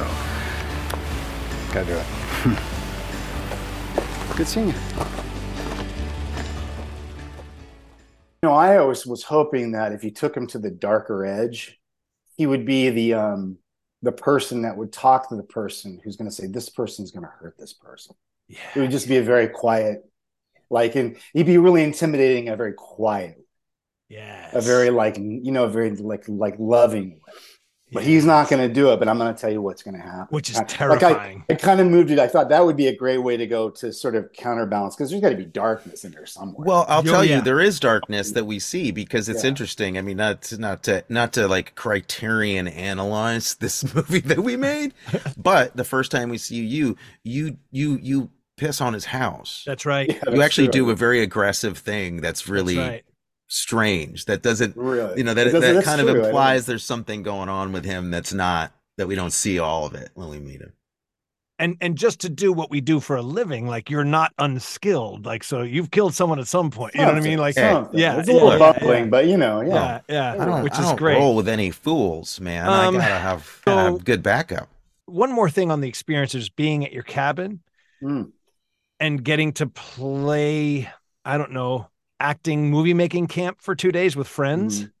gotta 1.73 1.85
do 1.87 1.97
it. 1.97 2.05
Good 4.37 4.47
seeing 4.47 4.67
you. 4.69 4.73
You 8.43 8.49
know, 8.49 8.55
I 8.55 8.77
always 8.77 9.05
was 9.05 9.23
hoping 9.23 9.73
that 9.73 9.91
if 9.91 10.03
you 10.03 10.09
took 10.09 10.35
him 10.35 10.47
to 10.47 10.59
the 10.59 10.71
darker 10.71 11.25
edge, 11.25 11.79
he 12.37 12.47
would 12.47 12.65
be 12.65 12.89
the 12.89 13.13
um 13.13 13.57
the 14.01 14.11
person 14.11 14.63
that 14.63 14.75
would 14.77 14.91
talk 14.91 15.29
to 15.29 15.35
the 15.35 15.43
person 15.43 15.99
who's 16.03 16.15
going 16.15 16.29
to 16.29 16.35
say 16.35 16.47
this 16.47 16.69
person's 16.69 17.11
going 17.11 17.23
to 17.23 17.29
hurt 17.29 17.55
this 17.59 17.73
person. 17.73 18.15
Yeah, 18.47 18.57
It 18.75 18.79
would 18.79 18.89
just 18.91 19.07
be 19.07 19.17
a 19.17 19.23
very 19.23 19.47
quiet, 19.47 20.03
like, 20.71 20.95
and 20.95 21.17
he'd 21.33 21.45
be 21.45 21.59
really 21.59 21.83
intimidating, 21.83 22.49
a 22.49 22.55
very 22.55 22.73
quiet, 22.73 23.37
yeah 24.09 24.49
a 24.53 24.61
very 24.61 24.89
like 24.89 25.17
you 25.17 25.51
know, 25.51 25.65
a 25.65 25.69
very 25.69 25.91
like 25.95 26.25
like 26.27 26.55
loving 26.59 27.11
way. 27.11 27.33
But 27.93 28.03
he's 28.03 28.25
not 28.25 28.49
going 28.49 28.67
to 28.67 28.73
do 28.73 28.91
it. 28.93 28.99
But 28.99 29.07
I'm 29.09 29.17
going 29.17 29.33
to 29.33 29.39
tell 29.39 29.51
you 29.51 29.61
what's 29.61 29.83
going 29.83 29.95
to 29.95 30.01
happen. 30.01 30.27
which 30.29 30.49
is 30.49 30.55
Like, 30.57 30.67
terrifying 30.69 31.43
I 31.49 31.55
kind 31.55 31.79
of 31.81 31.87
moved 31.87 32.09
it. 32.11 32.19
I 32.19 32.27
thought 32.27 32.49
that 32.49 32.65
would 32.65 32.77
be 32.77 32.87
a 32.87 32.95
great 32.95 33.17
way 33.19 33.37
to 33.37 33.45
go 33.47 33.69
to 33.71 33.91
sort 33.91 34.15
of 34.15 34.31
counterbalance 34.33 34.95
because 34.95 35.09
there's 35.09 35.21
got 35.21 35.29
to 35.29 35.35
be 35.35 35.45
darkness 35.45 36.05
in 36.05 36.11
there 36.11 36.25
somewhere. 36.25 36.65
Well, 36.65 36.85
I'll 36.87 37.03
Yo, 37.03 37.11
tell 37.11 37.25
yeah. 37.25 37.37
you, 37.37 37.41
there 37.41 37.59
is 37.59 37.79
darkness 37.79 38.31
that 38.31 38.45
we 38.45 38.59
see 38.59 38.91
because 38.91 39.27
it's 39.29 39.43
Yeah. 39.43 39.49
interesting. 39.49 39.97
I 39.97 40.01
mean, 40.01 40.17
not 40.17 40.41
to, 40.43 40.57
not 40.57 40.83
to 40.83 41.03
not 41.09 41.33
to 41.33 41.47
like 41.47 41.75
criterion 41.75 42.67
analyze 42.67 43.55
this 43.55 43.83
movie 43.95 44.19
that 44.21 44.39
we 44.39 44.55
made, 44.55 44.93
but 45.37 45.75
the 45.75 45.83
first 45.83 46.11
time 46.11 46.29
we 46.29 46.37
see 46.37 46.63
you, 46.65 46.95
you 47.23 47.57
you 47.71 47.99
you 48.01 48.29
piss 48.57 48.79
on 48.79 48.93
his 48.93 49.05
house. 49.05 49.63
that's 49.65 49.85
right 49.85 50.07
Yeah, 50.09 50.33
you 50.33 50.41
actually 50.43 50.67
true. 50.67 50.85
do 50.85 50.89
a 50.91 50.95
very 50.95 51.21
aggressive 51.23 51.77
thing 51.79 52.21
that's 52.21 52.47
really 52.47 52.75
that's 52.75 52.89
right 52.89 53.03
strange. 53.51 54.25
That 54.25 54.41
doesn't, 54.41 54.75
really, 54.77 55.17
you 55.17 55.23
know, 55.23 55.33
that 55.33 55.51
that 55.51 55.83
kind 55.83 56.01
of 56.01 56.07
true. 56.07 56.13
I 56.15 56.17
don't- 56.17 56.25
implies 56.25 56.65
there's 56.65 56.83
something 56.83 57.23
going 57.23 57.49
on 57.49 57.71
with 57.71 57.85
him 57.85 58.11
that's 58.11 58.33
not 58.33 58.73
that 58.97 59.07
we 59.07 59.15
don't 59.15 59.33
see 59.33 59.59
all 59.59 59.85
of 59.85 59.93
it 59.95 60.09
when 60.13 60.29
we 60.29 60.39
meet 60.39 60.61
him. 60.61 60.73
and 61.59 61.75
and 61.81 61.97
just 61.97 62.19
to 62.21 62.29
do 62.29 62.51
what 62.53 62.69
we 62.71 62.81
do 62.81 62.99
for 62.99 63.15
a 63.15 63.21
living 63.21 63.67
like 63.67 63.89
you're 63.89 64.03
not 64.03 64.31
unskilled 64.39 65.25
like 65.25 65.43
so 65.43 65.61
you've 65.61 65.91
killed 65.91 66.13
someone 66.13 66.39
at 66.39 66.47
some 66.47 66.69
point 66.71 66.93
you 66.95 67.01
know 67.01 67.07
what 67.07 67.15
i 67.17 67.19
mean 67.21 67.37
like 67.39 67.53
Something. 67.55 67.99
yeah, 67.99 68.17
it's 68.19 68.27
a 68.29 68.33
little 68.33 68.49
yeah, 68.49 68.57
yeah, 68.57 68.73
bubbling, 68.73 69.03
yeah. 69.05 69.09
but 69.09 69.27
you 69.27 69.37
know, 69.37 69.61
yeah. 69.61 69.73
yeah 70.07 70.35
yeah, 70.35 70.41
I 70.41 70.45
don't, 70.45 70.63
which 70.63 70.73
I 70.73 70.79
is 70.81 70.85
don't 70.87 70.97
great 70.97 71.17
roll 71.17 71.35
with 71.35 71.47
any 71.47 71.69
fools, 71.71 72.39
man. 72.39 72.67
Um, 72.67 72.95
I 72.95 72.99
gotta 72.99 73.19
have, 73.19 73.61
so- 73.65 73.75
have 73.75 74.03
good 74.05 74.23
backup. 74.23 74.69
one 75.05 75.31
more 75.31 75.49
thing 75.49 75.71
on 75.71 75.81
the 75.81 75.87
experience 75.89 76.33
is 76.35 76.49
being 76.49 76.83
at 76.85 76.91
your 76.93 77.03
cabin 77.03 77.61
Mm. 78.03 78.31
and 78.99 79.23
getting 79.23 79.53
to 79.53 79.67
play 79.67 80.89
i 81.23 81.37
don't 81.37 81.51
know 81.51 81.87
acting 82.21 82.69
movie 82.69 82.93
making 82.93 83.27
camp 83.27 83.61
for 83.61 83.75
two 83.75 83.91
days 83.91 84.15
with 84.15 84.27
friends 84.27 84.81
Mhm. 84.83 84.91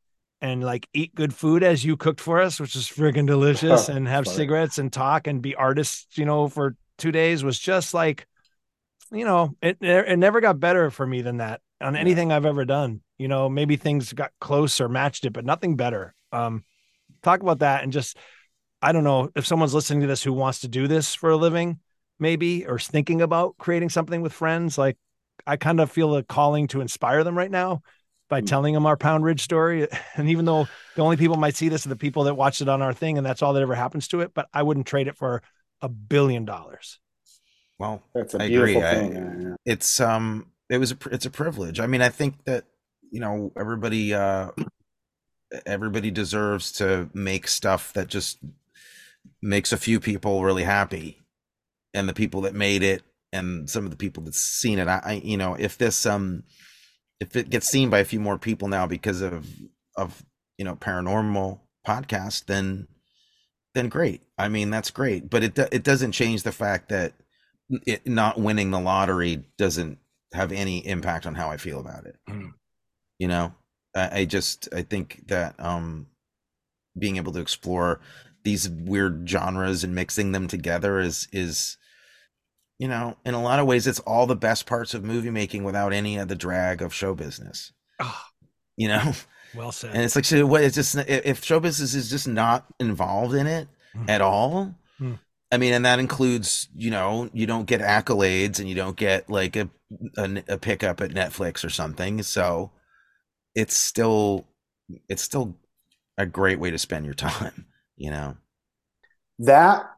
and 0.41 0.63
like 0.63 0.87
eat 0.93 1.13
good 1.13 1.33
food 1.33 1.61
as 1.63 1.85
you 1.85 1.95
cooked 1.95 2.19
for 2.19 2.41
us 2.41 2.59
which 2.59 2.75
is 2.75 2.87
friggin' 2.87 3.27
delicious 3.27 3.89
and 3.93 4.07
have 4.07 4.25
Funny. 4.25 4.37
cigarettes 4.37 4.77
and 4.79 4.91
talk 4.91 5.27
and 5.27 5.41
be 5.41 5.55
artists 5.55 6.17
you 6.17 6.25
know 6.25 6.47
for 6.47 6.75
two 6.97 7.11
days 7.11 7.43
was 7.43 7.59
just 7.59 7.93
like 7.93 8.27
you 9.11 9.25
know 9.25 9.55
it, 9.61 9.77
it 9.81 10.17
never 10.17 10.41
got 10.41 10.59
better 10.59 10.89
for 10.89 11.05
me 11.05 11.21
than 11.21 11.37
that 11.37 11.61
on 11.79 11.95
anything 11.95 12.31
i've 12.31 12.45
ever 12.45 12.65
done 12.65 13.01
you 13.17 13.27
know 13.27 13.49
maybe 13.49 13.75
things 13.75 14.13
got 14.13 14.31
close 14.39 14.81
or 14.81 14.89
matched 14.89 15.25
it 15.25 15.33
but 15.33 15.45
nothing 15.45 15.75
better 15.75 16.13
um 16.31 16.63
talk 17.21 17.41
about 17.41 17.59
that 17.59 17.83
and 17.83 17.91
just 17.93 18.17
i 18.81 18.91
don't 18.91 19.03
know 19.03 19.29
if 19.35 19.45
someone's 19.45 19.73
listening 19.73 20.01
to 20.01 20.07
this 20.07 20.23
who 20.23 20.33
wants 20.33 20.61
to 20.61 20.67
do 20.67 20.87
this 20.87 21.13
for 21.13 21.29
a 21.29 21.37
living 21.37 21.79
maybe 22.19 22.65
or 22.65 22.79
thinking 22.79 23.21
about 23.21 23.57
creating 23.57 23.89
something 23.89 24.21
with 24.21 24.33
friends 24.33 24.77
like 24.77 24.97
i 25.47 25.57
kind 25.57 25.79
of 25.79 25.91
feel 25.91 26.15
a 26.15 26.23
calling 26.23 26.67
to 26.67 26.81
inspire 26.81 27.23
them 27.23 27.37
right 27.37 27.51
now 27.51 27.81
by 28.29 28.39
telling 28.39 28.73
them 28.73 28.85
our 28.85 28.95
Pound 28.95 29.25
Ridge 29.25 29.41
story. 29.41 29.89
And 30.15 30.29
even 30.29 30.45
though 30.45 30.65
the 30.95 31.01
only 31.01 31.17
people 31.17 31.35
might 31.35 31.55
see 31.57 31.67
this 31.67 31.85
are 31.85 31.89
the 31.89 31.97
people 31.97 32.23
that 32.23 32.35
watched 32.35 32.61
it 32.61 32.69
on 32.69 32.81
our 32.81 32.93
thing, 32.93 33.17
and 33.17 33.25
that's 33.27 33.41
all 33.41 33.51
that 33.51 33.61
ever 33.61 33.75
happens 33.75 34.07
to 34.09 34.21
it, 34.21 34.33
but 34.33 34.47
I 34.53 34.63
wouldn't 34.63 34.87
trade 34.87 35.09
it 35.09 35.17
for 35.17 35.41
a 35.81 35.89
billion 35.89 36.45
dollars. 36.45 36.97
Well, 37.77 38.01
That's 38.15 38.33
a 38.33 38.41
I 38.41 38.47
beautiful 38.47 38.81
agree. 38.83 39.09
thing. 39.09 39.17
I- 39.17 39.19
yeah, 39.19 39.49
yeah. 39.49 39.55
it's 39.65 39.99
um 39.99 40.47
it 40.69 40.77
was 40.77 40.93
a 40.93 40.97
it's 41.11 41.25
a 41.25 41.29
privilege 41.29 41.81
i 41.81 41.87
mean 41.87 42.01
i 42.01 42.07
think 42.07 42.41
that 42.45 42.63
you 43.11 43.19
know 43.19 43.51
everybody 43.57 44.13
uh 44.13 44.51
everybody 45.65 46.11
deserves 46.11 46.71
to 46.73 47.09
make 47.13 47.47
stuff 47.47 47.91
that 47.93 48.07
just 48.07 48.39
makes 49.41 49.73
a 49.73 49.77
few 49.77 49.99
people 49.99 50.43
really 50.43 50.63
happy 50.63 51.19
and 51.93 52.07
the 52.07 52.13
people 52.13 52.41
that 52.41 52.55
made 52.55 52.83
it 52.83 53.03
and 53.33 53.69
some 53.69 53.85
of 53.85 53.91
the 53.91 53.97
people 53.97 54.23
that's 54.23 54.39
seen 54.39 54.79
it 54.79 54.87
i, 54.87 55.01
I 55.03 55.21
you 55.23 55.37
know 55.37 55.55
if 55.55 55.77
this 55.77 56.05
um 56.05 56.43
if 57.19 57.35
it 57.35 57.49
gets 57.49 57.67
seen 57.67 57.89
by 57.89 57.99
a 57.99 58.05
few 58.05 58.19
more 58.19 58.37
people 58.37 58.67
now 58.67 58.87
because 58.87 59.21
of 59.21 59.47
of 59.95 60.23
you 60.57 60.65
know 60.65 60.75
paranormal 60.75 61.59
podcast 61.87 62.45
then 62.45 62.87
then 63.73 63.89
great 63.89 64.21
i 64.37 64.47
mean 64.47 64.69
that's 64.69 64.91
great 64.91 65.29
but 65.29 65.43
it 65.43 65.57
it 65.71 65.83
doesn't 65.83 66.11
change 66.11 66.43
the 66.43 66.51
fact 66.51 66.89
that 66.89 67.13
it 67.85 68.05
not 68.05 68.39
winning 68.39 68.71
the 68.71 68.79
lottery 68.79 69.43
doesn't 69.57 69.97
have 70.33 70.51
any 70.51 70.85
impact 70.85 71.25
on 71.25 71.35
how 71.35 71.49
I 71.49 71.57
feel 71.57 71.79
about 71.79 72.05
it. 72.05 72.17
Mm. 72.29 72.53
You 73.19 73.27
know, 73.27 73.53
I, 73.95 74.19
I 74.21 74.25
just 74.25 74.69
I 74.73 74.81
think 74.81 75.27
that 75.27 75.55
um 75.59 76.07
being 76.97 77.17
able 77.17 77.33
to 77.33 77.39
explore 77.39 78.01
these 78.43 78.69
weird 78.69 79.27
genres 79.29 79.83
and 79.83 79.95
mixing 79.95 80.31
them 80.31 80.47
together 80.47 80.99
is 80.99 81.27
is 81.31 81.77
you 82.81 82.87
know 82.89 83.15
in 83.25 83.33
a 83.35 83.41
lot 83.41 83.59
of 83.61 83.67
ways 83.67 83.87
it's 83.87 83.99
all 84.01 84.25
the 84.27 84.35
best 84.35 84.65
parts 84.65 84.93
of 84.95 85.03
movie 85.05 85.29
making 85.31 85.63
without 85.63 85.93
any 85.93 86.17
of 86.17 86.27
the 86.27 86.35
drag 86.35 86.81
of 86.81 86.93
show 86.93 87.13
business. 87.15 87.71
Ah, 87.99 88.27
You 88.77 88.87
know, 88.89 89.13
well 89.55 89.71
said. 89.71 89.91
and 89.95 90.03
it's 90.03 90.15
like 90.15 90.25
so 90.25 90.45
what 90.45 90.63
it's 90.63 90.75
just 90.75 90.95
if 90.95 91.25
if 91.25 91.43
show 91.43 91.59
business 91.59 91.93
is 91.93 92.09
just 92.09 92.27
not 92.27 92.65
involved 92.79 93.35
in 93.35 93.47
it 93.47 93.67
Mm. 93.95 94.09
at 94.09 94.21
all 94.21 94.73
Mm. 95.01 95.19
i 95.51 95.57
mean 95.57 95.73
and 95.73 95.83
that 95.85 95.99
includes 95.99 96.69
you 96.73 96.89
know 96.91 97.29
you 97.33 97.45
don't 97.45 97.65
get 97.67 97.81
accolades 97.81 98.59
and 98.59 98.69
you 98.69 98.75
don't 98.75 98.95
get 98.95 99.29
like 99.29 99.57
a 99.57 99.69
a, 100.17 100.43
a 100.47 100.57
pickup 100.57 101.01
at 101.01 101.11
netflix 101.11 101.65
or 101.65 101.69
something 101.69 102.23
so 102.23 102.71
it's 103.55 103.75
still 103.75 104.47
it's 105.09 105.21
still 105.23 105.57
a 106.17 106.25
great 106.25 106.59
way 106.59 106.71
to 106.71 106.79
spend 106.79 107.03
your 107.05 107.13
time 107.29 107.65
you 107.97 108.11
know 108.11 108.37
that 109.39 109.89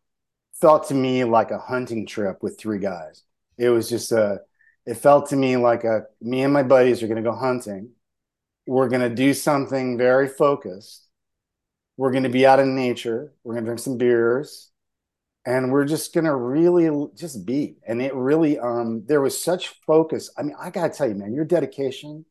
felt 0.64 0.88
to 0.88 0.93
me 0.93 1.26
like 1.26 1.51
a 1.51 1.59
hunting 1.59 2.05
trip 2.05 2.41
with 2.41 2.57
three 2.57 2.80
guys. 2.80 3.24
It 3.57 3.68
was 3.68 3.89
just 3.89 4.14
a, 4.14 4.39
it 4.86 4.93
felt 4.93 5.28
to 5.30 5.36
me 5.36 5.57
like 5.57 5.84
a, 5.84 6.03
me 6.22 6.41
and 6.41 6.53
my 6.53 6.64
buddies 6.64 7.03
are 7.03 7.07
going 7.07 7.22
to 7.22 7.30
go 7.30 7.36
hunting. 7.36 7.89
We're 8.66 8.88
going 8.88 9.01
to 9.01 9.14
do 9.14 9.34
something 9.34 9.97
very 9.97 10.30
focused. 10.30 11.05
We're 11.97 12.11
going 12.11 12.24
to 12.24 12.30
be 12.30 12.45
out 12.45 12.61
in 12.61 12.78
nature. 12.78 13.34
We're 13.43 13.55
going 13.55 13.66
to 13.66 13.72
drink 13.72 13.82
some 13.82 13.97
beers 13.97 14.72
and 15.45 15.70
we're 15.70 15.84
just 15.84 16.14
going 16.14 16.28
to 16.28 16.36
really 16.36 17.09
just 17.14 17.45
be. 17.45 17.76
And 17.86 18.01
it 18.01 18.16
really, 18.16 18.57
um, 18.57 19.03
there 19.05 19.20
was 19.20 19.43
such 19.43 19.68
focus. 19.86 20.32
I 20.38 20.43
mean, 20.43 20.55
I 20.57 20.70
got 20.70 20.93
to 20.93 20.97
tell 20.97 21.09
you, 21.09 21.16
man, 21.16 21.34
your 21.34 21.43
dedication, 21.43 22.24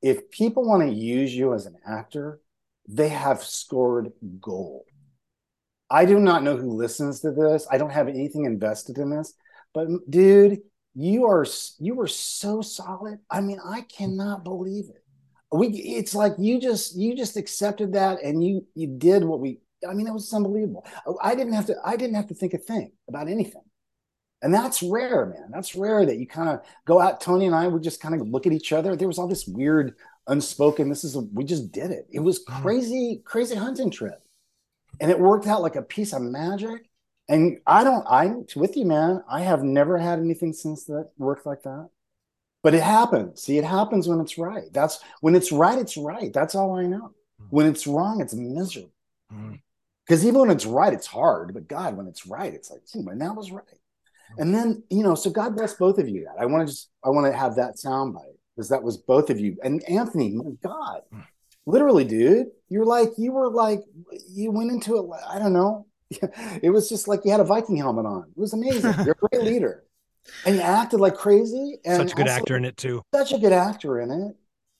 if 0.00 0.30
people 0.30 0.64
want 0.64 0.88
to 0.88 0.94
use 0.94 1.34
you 1.34 1.54
as 1.54 1.66
an 1.66 1.74
actor, 1.84 2.38
they 2.88 3.08
have 3.08 3.42
scored 3.42 4.12
gold. 4.40 4.84
I 5.94 6.06
do 6.06 6.18
not 6.18 6.42
know 6.42 6.56
who 6.56 6.72
listens 6.72 7.20
to 7.20 7.30
this. 7.30 7.68
I 7.70 7.78
don't 7.78 7.92
have 7.92 8.08
anything 8.08 8.46
invested 8.46 8.98
in 8.98 9.10
this, 9.10 9.32
but 9.72 9.86
dude, 10.10 10.58
you 10.96 11.24
are 11.26 11.46
you 11.78 11.94
were 11.94 12.08
so 12.08 12.62
solid. 12.62 13.20
I 13.30 13.40
mean, 13.40 13.60
I 13.64 13.82
cannot 13.82 14.42
believe 14.42 14.86
it. 14.88 15.04
We 15.52 15.68
it's 15.68 16.12
like 16.12 16.32
you 16.36 16.60
just 16.60 16.96
you 16.96 17.14
just 17.14 17.36
accepted 17.36 17.92
that 17.92 18.20
and 18.24 18.42
you 18.42 18.66
you 18.74 18.88
did 18.88 19.22
what 19.22 19.38
we 19.38 19.60
I 19.88 19.94
mean, 19.94 20.08
it 20.08 20.12
was 20.12 20.34
unbelievable. 20.34 20.84
Oh, 21.06 21.16
I 21.22 21.36
didn't 21.36 21.52
have 21.52 21.66
to 21.66 21.76
I 21.84 21.94
didn't 21.94 22.16
have 22.16 22.26
to 22.26 22.34
think 22.34 22.54
a 22.54 22.58
thing 22.58 22.90
about 23.08 23.28
anything. 23.28 23.62
And 24.42 24.52
that's 24.52 24.82
rare, 24.82 25.26
man. 25.26 25.50
That's 25.52 25.76
rare 25.76 26.04
that 26.04 26.18
you 26.18 26.26
kind 26.26 26.48
of 26.48 26.62
go 26.86 27.00
out. 27.00 27.20
Tony 27.20 27.46
and 27.46 27.54
I 27.54 27.68
would 27.68 27.84
just 27.84 28.00
kind 28.00 28.20
of 28.20 28.26
look 28.26 28.48
at 28.48 28.52
each 28.52 28.72
other. 28.72 28.96
There 28.96 29.08
was 29.08 29.20
all 29.20 29.28
this 29.28 29.46
weird 29.46 29.94
unspoken. 30.26 30.88
This 30.88 31.04
is 31.04 31.14
a, 31.14 31.20
we 31.20 31.44
just 31.44 31.70
did 31.70 31.92
it. 31.92 32.08
It 32.10 32.18
was 32.18 32.44
mm. 32.44 32.62
crazy, 32.62 33.22
crazy 33.24 33.54
hunting 33.54 33.92
trip 33.92 34.23
and 35.00 35.10
it 35.10 35.18
worked 35.18 35.46
out 35.46 35.62
like 35.62 35.76
a 35.76 35.82
piece 35.82 36.12
of 36.12 36.22
magic. 36.22 36.88
And 37.28 37.58
I 37.66 37.84
don't, 37.84 38.04
I'm 38.08 38.46
with 38.54 38.76
you, 38.76 38.84
man. 38.84 39.22
I 39.28 39.40
have 39.40 39.62
never 39.62 39.96
had 39.98 40.18
anything 40.18 40.52
since 40.52 40.84
that 40.84 41.10
worked 41.16 41.46
like 41.46 41.62
that. 41.62 41.88
But 42.62 42.74
it 42.74 42.82
happens. 42.82 43.42
See, 43.42 43.58
it 43.58 43.64
happens 43.64 44.08
when 44.08 44.20
it's 44.20 44.38
right. 44.38 44.72
That's 44.72 45.00
when 45.20 45.34
it's 45.34 45.52
right, 45.52 45.78
it's 45.78 45.96
right. 45.96 46.32
That's 46.32 46.54
all 46.54 46.78
I 46.78 46.84
know. 46.84 47.12
Hmm. 47.38 47.46
When 47.50 47.66
it's 47.66 47.86
wrong, 47.86 48.20
it's 48.20 48.34
miserable. 48.34 48.90
Mm. 49.32 49.60
Because 50.06 50.24
even 50.24 50.40
when 50.40 50.50
it's 50.50 50.66
right, 50.66 50.92
it's 50.92 51.06
hard. 51.06 51.52
But 51.52 51.68
God, 51.68 51.96
when 51.96 52.06
it's 52.06 52.26
right, 52.26 52.52
it's 52.52 52.70
like, 52.70 52.80
gee, 52.90 53.02
man, 53.02 53.18
that 53.18 53.36
was 53.36 53.50
right. 53.50 53.64
Hmm. 54.34 54.42
And 54.42 54.54
then, 54.54 54.82
you 54.90 55.02
know, 55.02 55.14
so 55.14 55.28
God 55.30 55.56
bless 55.56 55.74
both 55.74 55.98
of 55.98 56.08
you. 56.08 56.24
That 56.24 56.40
I 56.42 56.46
want 56.46 56.66
to 56.66 56.72
just, 56.72 56.90
I 57.04 57.10
want 57.10 57.26
to 57.26 57.38
have 57.38 57.56
that 57.56 57.76
soundbite 57.76 58.36
because 58.56 58.70
that 58.70 58.82
was 58.82 58.96
both 58.96 59.28
of 59.28 59.38
you. 59.38 59.58
And 59.62 59.82
Anthony, 59.84 60.30
my 60.30 60.52
God, 60.62 61.02
hmm. 61.12 61.20
Literally, 61.66 62.04
dude, 62.04 62.48
you're 62.68 62.84
like, 62.84 63.10
you 63.16 63.32
were 63.32 63.50
like, 63.50 63.80
you 64.28 64.50
went 64.50 64.70
into 64.70 64.98
it. 64.98 65.20
I 65.28 65.38
don't 65.38 65.52
know. 65.52 65.86
It 66.62 66.70
was 66.70 66.88
just 66.88 67.08
like 67.08 67.20
you 67.24 67.32
had 67.32 67.40
a 67.40 67.44
Viking 67.44 67.76
helmet 67.76 68.06
on. 68.06 68.24
It 68.36 68.38
was 68.38 68.52
amazing. 68.52 68.94
You're 69.04 69.16
a 69.20 69.28
great 69.28 69.42
leader, 69.42 69.84
and 70.46 70.54
you 70.54 70.60
acted 70.60 71.00
like 71.00 71.16
crazy. 71.16 71.78
And 71.84 71.96
Such 71.96 72.12
a 72.12 72.14
good 72.14 72.28
also 72.28 72.40
actor 72.40 72.56
in 72.56 72.64
it 72.64 72.76
too. 72.76 73.02
Such 73.12 73.32
a 73.32 73.38
good 73.38 73.52
actor 73.52 74.00
in 74.00 74.10
it, 74.10 74.36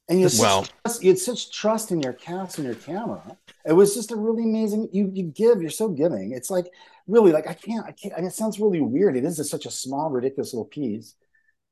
and 0.09 0.20
you 0.20 0.26
had, 0.26 0.35
Well- 0.39 0.66
trust, 0.85 1.03
you 1.03 1.11
had 1.11 1.18
such 1.18 1.51
trust 1.51 1.91
in 1.91 2.01
your 2.01 2.12
cast 2.12 2.59
and 2.59 2.66
your 2.66 2.76
camera. 2.76 3.37
It 3.66 3.72
was 3.72 3.95
just 3.95 4.12
a 4.12 4.16
really 4.16 4.45
amazing. 4.45 4.91
You 4.93 5.11
you 5.12 5.24
give. 5.24 5.61
You're 5.61 5.70
so 5.70 5.89
giving. 5.89 6.32
It's 6.32 6.51
like 6.51 6.66
really 7.09 7.32
like 7.32 7.49
I 7.49 7.55
can't. 7.55 7.87
I 7.87 7.93
can't. 7.93 8.14
And 8.16 8.26
it 8.26 8.32
sounds 8.32 8.61
really 8.61 8.80
weird. 8.80 9.16
It 9.16 9.24
is 9.24 9.39
a, 9.39 9.45
such 9.45 9.66
a 9.66 9.70
small, 9.70 10.11
ridiculous 10.11 10.53
little 10.53 10.66
piece, 10.66 11.14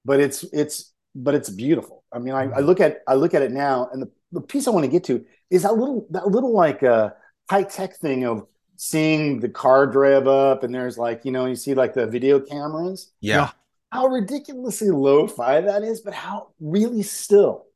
but 0.05 0.19
it's 0.19 0.45
it's 0.45 0.93
but 1.15 1.35
it's 1.35 1.51
beautiful. 1.51 2.05
I 2.13 2.19
mean, 2.19 2.35
I, 2.35 2.43
I 2.43 2.47
mm-hmm. 2.47 2.65
look 2.65 2.81
at 2.81 3.03
I 3.07 3.15
look 3.15 3.35
at 3.35 3.43
it 3.43 3.53
now, 3.53 3.89
and 3.93 4.03
the, 4.03 4.11
the 4.33 4.41
piece 4.41 4.67
I 4.67 4.71
want 4.71 4.85
to 4.85 4.91
get 4.91 5.05
to 5.05 5.25
is 5.51 5.63
that 5.63 5.77
little 5.77 6.07
that 6.11 6.27
little 6.29 6.53
like 6.55 6.83
uh, 6.83 7.11
high 7.51 7.63
tech 7.65 7.97
thing 7.97 8.25
of 8.25 8.47
seeing 8.77 9.39
the 9.41 9.49
car 9.49 9.87
drive 9.87 10.27
up, 10.27 10.63
and 10.65 10.75
there's 10.75 10.99
like 10.99 11.25
you 11.25 11.31
know 11.33 11.47
you 11.47 11.55
see 11.57 11.75
like 11.75 11.95
the 11.95 12.07
video 12.07 12.41
cameras. 12.41 13.13
yeah 13.21 13.51
How 13.91 14.07
ridiculously 14.07 14.91
lo-fi 14.91 15.61
that 15.61 15.83
is, 15.83 16.01
but 16.01 16.15
how 16.15 16.49
really 16.61 17.03
still. 17.03 17.67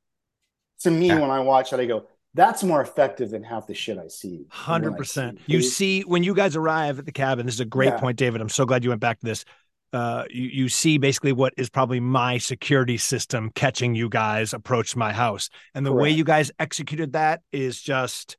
To 0.81 0.91
me, 0.91 1.07
Yeah. 1.09 1.21
when 1.21 1.31
I 1.31 1.41
watch 1.41 1.73
it, 1.73 1.81
I 1.81 1.87
go, 1.87 2.07
"That's 2.35 2.63
more 2.63 2.83
effective 2.83 3.31
than 3.31 3.43
half 3.43 3.67
the 3.67 3.75
shit 3.75 3.97
I 3.99 4.09
see." 4.09 4.47
Hundred 4.51 4.97
percent. 4.97 5.39
see 5.47 5.53
You 5.53 5.63
see 5.63 6.01
when 6.03 6.23
you 6.23 6.35
guys 6.35 6.55
arrive 6.57 6.99
at 6.99 7.07
the 7.07 7.13
cabin. 7.13 7.47
This 7.47 7.55
is 7.55 7.61
a 7.61 7.65
great 7.65 7.89
Yeah. 7.95 8.01
point, 8.01 8.19
David. 8.19 8.41
I'm 8.41 8.49
so 8.51 8.67
glad 8.67 8.85
you 8.85 8.91
went 8.91 9.01
back 9.01 9.21
to 9.21 9.27
this. 9.27 9.45
Uh, 9.93 10.25
you 10.31 10.49
you 10.49 10.69
see 10.69 10.99
basically 10.99 11.33
what 11.33 11.55
is 11.57 11.71
probably 11.71 12.01
my 12.01 12.39
security 12.39 12.97
system 12.97 13.51
catching 13.55 13.95
you 13.95 14.09
guys 14.09 14.53
approach 14.53 14.97
my 14.97 15.13
house, 15.13 15.49
and 15.75 15.87
the 15.87 15.93
way 15.93 16.11
you 16.11 16.25
guys 16.25 16.51
executed 16.59 17.13
that 17.13 17.41
is 17.53 17.81
just. 17.81 18.37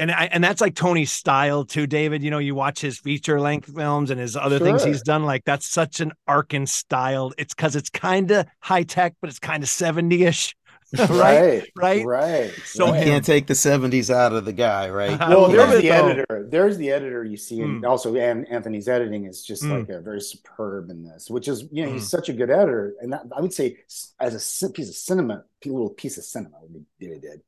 And 0.00 0.12
I, 0.12 0.26
and 0.26 0.44
that's 0.44 0.60
like 0.60 0.76
Tony's 0.76 1.10
style 1.10 1.64
too, 1.64 1.88
David. 1.88 2.22
You 2.22 2.30
know, 2.30 2.38
you 2.38 2.54
watch 2.54 2.80
his 2.80 3.00
feature 3.00 3.40
length 3.40 3.74
films 3.74 4.12
and 4.12 4.20
his 4.20 4.36
other 4.36 4.60
things 4.60 4.84
he's 4.84 5.02
done. 5.02 5.24
Like 5.24 5.44
that's 5.44 5.66
such 5.66 5.98
an 5.98 6.12
Arkin 6.28 6.66
style. 6.66 7.32
It's 7.36 7.52
because 7.52 7.74
it's 7.74 7.90
kind 7.90 8.30
of 8.30 8.46
high 8.60 8.84
tech, 8.84 9.14
but 9.20 9.28
it's 9.28 9.40
kind 9.40 9.60
of 9.60 9.68
70 9.68 10.22
ish. 10.22 10.54
right? 11.08 11.64
right, 11.74 11.74
right? 11.76 12.04
right. 12.04 12.66
So 12.66 12.86
you 12.94 13.04
can't 13.04 13.24
take 13.24 13.46
the 13.46 13.54
70s 13.54 14.10
out 14.10 14.32
of 14.32 14.44
the 14.44 14.52
guy 14.52 14.88
right 14.90 15.20
I 15.20 15.28
well, 15.28 15.48
there's 15.48 15.76
the 15.76 15.88
though. 15.88 15.94
editor. 15.94 16.46
There's 16.50 16.76
the 16.76 16.90
editor 16.90 17.24
you 17.24 17.36
see, 17.36 17.60
and 17.60 17.82
Mm. 17.82 17.88
also 17.88 18.14
and 18.16 18.46
Anthony's 18.48 18.88
editing 18.88 19.24
is 19.26 19.42
just 19.42 19.64
Mm. 19.64 19.70
like 19.80 19.88
a 19.90 20.00
very 20.00 20.20
superb 20.20 20.90
in 20.90 21.04
this, 21.04 21.30
which 21.30 21.48
is 21.48 21.64
you 21.70 21.82
know 21.84 21.88
Mm. 21.88 21.92
he's 21.92 22.08
such 22.08 22.28
a 22.28 22.32
good 22.32 22.50
editor, 22.50 22.94
and 23.00 23.12
that, 23.12 23.22
I 23.36 23.40
would 23.40 23.52
say 23.52 23.78
as 24.20 24.62
a 24.62 24.70
piece 24.70 24.88
of 24.88 24.94
cinema, 24.94 25.44
a 25.64 25.68
little 25.68 25.90
piece 25.90 26.18
of 26.18 26.24
cinema 26.24 26.56
what 26.60 26.82
David 27.00 27.22
did, 27.22 27.42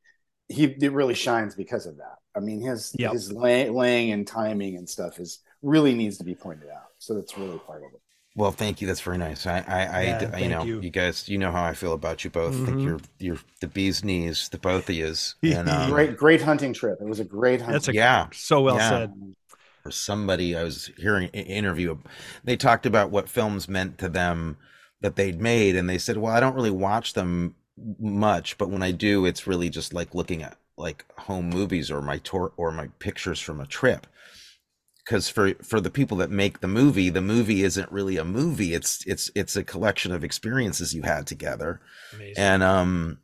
he 0.48 0.64
it 0.64 0.92
really 0.92 1.14
shines 1.14 1.54
because 1.54 1.86
of 1.86 1.96
that. 1.98 2.18
I 2.34 2.40
mean 2.40 2.60
his 2.60 2.94
Yep. 2.98 3.12
his 3.12 3.32
lay, 3.32 3.68
laying 3.70 4.12
and 4.12 4.26
timing 4.26 4.76
and 4.76 4.88
stuff 4.88 5.18
is 5.20 5.40
really 5.62 5.94
needs 5.94 6.18
to 6.18 6.24
be 6.24 6.34
pointed 6.34 6.68
out. 6.68 6.88
So 6.98 7.14
that's 7.14 7.36
really 7.36 7.58
part 7.58 7.82
of 7.84 7.92
it. 7.94 8.00
Well, 8.36 8.52
thank 8.52 8.80
you. 8.80 8.86
That's 8.86 9.00
very 9.00 9.18
nice. 9.18 9.46
I, 9.46 9.58
I, 9.60 9.82
I 9.82 10.02
Yeah, 10.02 10.30
you 10.38 10.48
know, 10.48 10.64
you. 10.64 10.80
you. 10.80 10.90
guys, 10.90 11.28
you 11.28 11.36
know 11.38 11.50
how 11.52 11.64
I 11.64 11.74
feel 11.74 11.92
about 11.92 12.24
you 12.24 12.30
both. 12.30 12.60
I 12.60 12.64
think 12.64 12.82
Mhm. 12.82 12.84
you're, 12.84 13.00
you're 13.18 13.38
the 13.60 13.66
bee's 13.68 14.04
knees, 14.04 14.48
the 14.48 14.58
both 14.58 14.88
of 14.88 14.94
yous. 14.94 15.34
And 15.48 15.68
um, 15.68 15.90
great, 15.90 16.16
great 16.16 16.42
hunting 16.42 16.72
trip. 16.72 16.98
It 17.00 17.06
was 17.08 17.20
a 17.20 17.24
great 17.24 17.60
hunting. 17.60 17.74
That's 17.74 17.88
a 17.88 17.94
yeah, 17.94 18.28
so 18.32 18.62
well 18.62 18.76
Yeah. 18.76 18.80
said. 18.80 19.12
or 19.84 19.90
somebody 19.92 20.56
I 20.56 20.64
was 20.64 20.90
hearing 20.98 21.30
an 21.34 21.44
interview. 21.46 21.98
They 22.44 22.56
talked 22.56 22.86
about 22.86 23.10
what 23.10 23.28
films 23.28 23.68
meant 23.68 23.98
to 23.98 24.08
them 24.08 24.58
that 25.00 25.16
they'd 25.16 25.40
made, 25.40 25.76
and 25.76 25.88
they 25.88 25.98
said, 25.98 26.18
"Well, 26.18 26.34
I 26.34 26.40
don't 26.40 26.54
really 26.56 26.70
watch 26.70 27.14
them 27.14 27.54
much, 27.98 28.58
but 28.58 28.70
when 28.70 28.82
I 28.82 28.92
do, 28.92 29.26
it's 29.26 29.46
really 29.46 29.70
just 29.70 29.94
like 29.94 30.14
looking 30.14 30.42
at 30.42 30.58
like 30.76 31.04
home 31.18 31.50
movies 31.50 31.90
or 31.90 32.02
my 32.02 32.18
tour 32.18 32.52
or 32.58 32.72
my 32.72 32.88
pictures 33.00 33.40
from 33.40 33.60
a 33.60 33.66
trip." 33.66 34.06
Because 35.10 35.28
for 35.28 35.54
for 35.54 35.80
the 35.80 35.90
people 35.90 36.18
that 36.18 36.30
make 36.30 36.60
the 36.60 36.68
movie, 36.68 37.08
the 37.10 37.20
movie 37.20 37.64
isn't 37.64 37.90
really 37.90 38.16
a 38.16 38.24
movie. 38.24 38.74
It's 38.74 39.04
it's 39.06 39.28
it's 39.34 39.56
a 39.56 39.64
collection 39.64 40.12
of 40.12 40.22
experiences 40.22 40.94
you 40.94 41.02
had 41.02 41.26
together 41.26 41.80
Amazing. 42.14 42.34
and 42.36 42.62
um 42.62 43.18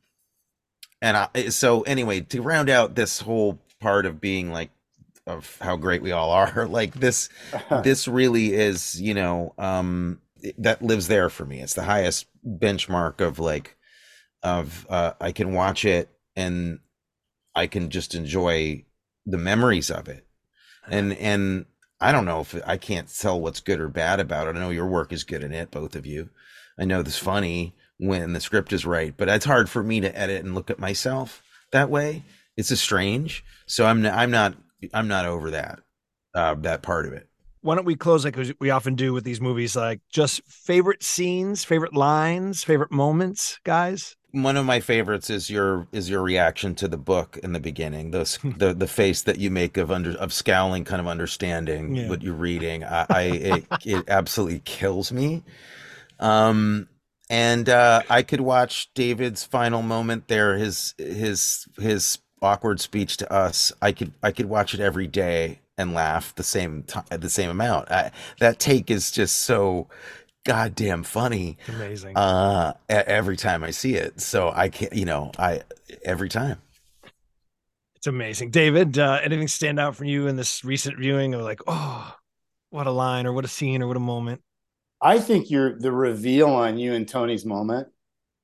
and 1.01 1.17
I, 1.17 1.49
so 1.51 1.83
anyway, 1.83 2.23
to 2.23 2.43
round 2.43 2.69
out 2.69 2.97
this 2.97 3.21
whole 3.21 3.61
part 3.79 4.05
of 4.05 4.21
being 4.21 4.51
like 4.51 4.71
of 5.29 5.59
how 5.61 5.77
great 5.77 6.03
we 6.03 6.11
all 6.11 6.31
are, 6.31 6.67
like 6.69 6.95
this, 6.95 7.29
this 7.85 8.09
really 8.09 8.53
is, 8.53 9.01
you 9.01 9.15
know, 9.15 9.55
um, 9.57 10.21
that 10.59 10.83
lives 10.83 11.07
there 11.07 11.31
for 11.31 11.45
me. 11.45 11.61
It's 11.61 11.75
the 11.75 11.85
highest 11.85 12.27
benchmark 12.45 13.21
of 13.21 13.39
like, 13.39 13.77
of 14.43 14.87
uh, 14.91 15.13
I 15.21 15.31
can 15.31 15.53
watch 15.53 15.85
it 15.85 16.09
and 16.35 16.81
I 17.55 17.69
can 17.69 17.91
just 17.91 18.17
enjoy 18.17 18.85
the 19.25 19.39
memories 19.39 19.91
of 19.91 20.09
it, 20.09 20.27
and 20.89 21.13
and 21.15 21.67
I 22.01 22.13
don't 22.13 22.25
know 22.25 22.41
if 22.41 22.55
I 22.67 22.77
can't 22.77 23.09
tell 23.15 23.41
what's 23.41 23.61
good 23.61 23.81
or 23.81 23.89
bad 23.89 24.21
about 24.21 24.49
it. 24.49 24.57
I 24.57 24.61
know 24.61 24.71
your 24.71 24.87
work 24.87 25.13
is 25.13 25.25
good 25.25 25.43
in 25.43 25.53
it, 25.53 25.71
both 25.71 25.97
of 25.97 26.05
you. 26.05 26.29
I 26.79 26.85
know 26.85 27.03
this 27.03 27.19
funny 27.19 27.75
when 27.99 28.35
the 28.35 28.41
script 28.41 28.73
is 28.73 28.85
right, 28.85 29.15
but 29.17 29.29
it's 29.29 29.47
hard 29.47 29.71
for 29.71 29.83
me 29.83 30.01
to 30.01 30.19
edit 30.19 30.45
and 30.45 30.55
look 30.55 30.71
at 30.71 30.79
myself 30.79 31.43
that 31.73 31.89
way. 31.89 32.25
It's 32.57 32.71
a 32.71 32.77
strange. 32.77 33.45
So 33.67 33.87
I'm 33.87 34.05
I'm 34.05 34.31
not 34.31 34.55
I'm 34.93 35.09
not 35.09 35.27
over 35.27 35.51
that 35.51 35.81
uh, 36.35 36.55
that 36.57 36.83
part 36.83 37.07
of 37.07 37.13
it. 37.13 37.29
Why 37.63 37.75
don't 37.75 37.85
we 37.85 37.97
close 37.97 38.25
like 38.25 38.37
we 38.61 38.71
often 38.71 38.95
do 38.95 39.13
with 39.13 39.25
these 39.25 39.41
movies, 39.41 39.75
like 39.75 40.01
just 40.11 40.43
favorite 40.47 41.03
scenes, 41.03 41.65
favorite 41.65 41.95
lines, 41.95 42.63
favorite 42.63 42.93
moments, 42.93 43.59
guys? 43.65 44.17
One 44.43 44.57
of 44.57 44.67
my 44.67 44.81
favorites 44.81 45.31
is 45.31 45.49
your 45.49 45.87
is 45.93 46.11
your 46.11 46.23
reaction 46.23 46.75
to 46.77 46.89
the 46.89 46.99
book 46.99 47.39
in 47.43 47.53
the 47.53 47.61
beginning. 47.61 48.11
Those 48.11 48.39
the 48.45 48.75
the 48.75 48.87
face 48.87 49.23
that 49.23 49.39
you 49.39 49.51
make 49.51 49.77
of 49.77 49.91
under 49.91 50.11
of 50.19 50.33
scowling, 50.33 50.85
kind 50.85 51.01
of 51.01 51.07
understanding 51.07 51.95
yeah. 51.95 52.09
what 52.09 52.23
you're 52.23 52.35
reading. 52.35 52.85
I, 52.85 53.07
I 53.09 53.23
it, 53.23 53.67
it 53.85 54.05
absolutely 54.09 54.61
kills 54.61 55.11
me. 55.11 55.43
Um, 56.21 56.89
and 57.29 57.69
uh, 57.69 58.03
I 58.09 58.23
could 58.23 58.41
watch 58.41 58.93
David's 58.95 59.43
final 59.45 59.83
moment 59.83 60.29
there, 60.29 60.57
his 60.57 60.95
his 60.99 61.67
his 61.79 62.19
awkward 62.43 62.81
speech 62.81 63.17
to 63.19 63.33
us. 63.33 63.73
I 63.83 63.93
could 63.93 64.13
I 64.23 64.33
could 64.33 64.47
watch 64.47 64.75
it 64.75 64.81
every 64.81 65.07
day 65.07 65.61
and 65.79 65.93
laugh 65.93 66.35
the 66.35 66.43
same 66.43 66.83
time 66.85 67.05
the 67.11 67.31
same 67.31 67.51
amount. 67.51 67.91
I, 67.91 68.11
that 68.39 68.59
take 68.59 68.91
is 68.91 69.11
just 69.11 69.43
so 69.43 69.89
goddamn 70.47 71.03
funny. 71.03 71.59
Amazing. 71.69 72.17
Uh, 72.17 72.73
every 72.89 73.37
time 73.37 73.63
I 73.63 73.71
see 73.71 73.95
it, 73.95 74.21
so 74.21 74.51
I 74.55 74.69
can't. 74.69 74.93
You 74.93 75.05
know, 75.05 75.33
I 75.39 75.63
every 76.05 76.29
time. 76.29 76.59
It's 77.97 78.07
amazing, 78.07 78.51
David. 78.51 78.99
Uh, 78.99 79.21
anything 79.23 79.49
stand 79.49 79.81
out 79.81 79.97
for 79.97 80.05
you 80.05 80.29
in 80.29 80.37
this 80.37 80.65
recent 80.65 80.99
viewing 80.99 81.35
of 81.35 81.43
like, 81.43 81.61
oh, 81.67 82.15
what 82.71 82.87
a 82.87 82.91
line 82.91 83.27
or 83.27 83.33
what 83.33 83.45
a 83.45 83.49
scene 83.49 83.83
or 83.83 83.89
what 83.89 83.97
a 83.97 84.01
moment? 84.01 84.41
I 85.01 85.19
think 85.19 85.51
your 85.51 85.79
the 85.79 85.93
reveal 85.93 86.49
on 86.49 86.79
you 86.79 86.95
and 86.95 87.07
Tony's 87.07 87.45
moment 87.45 87.89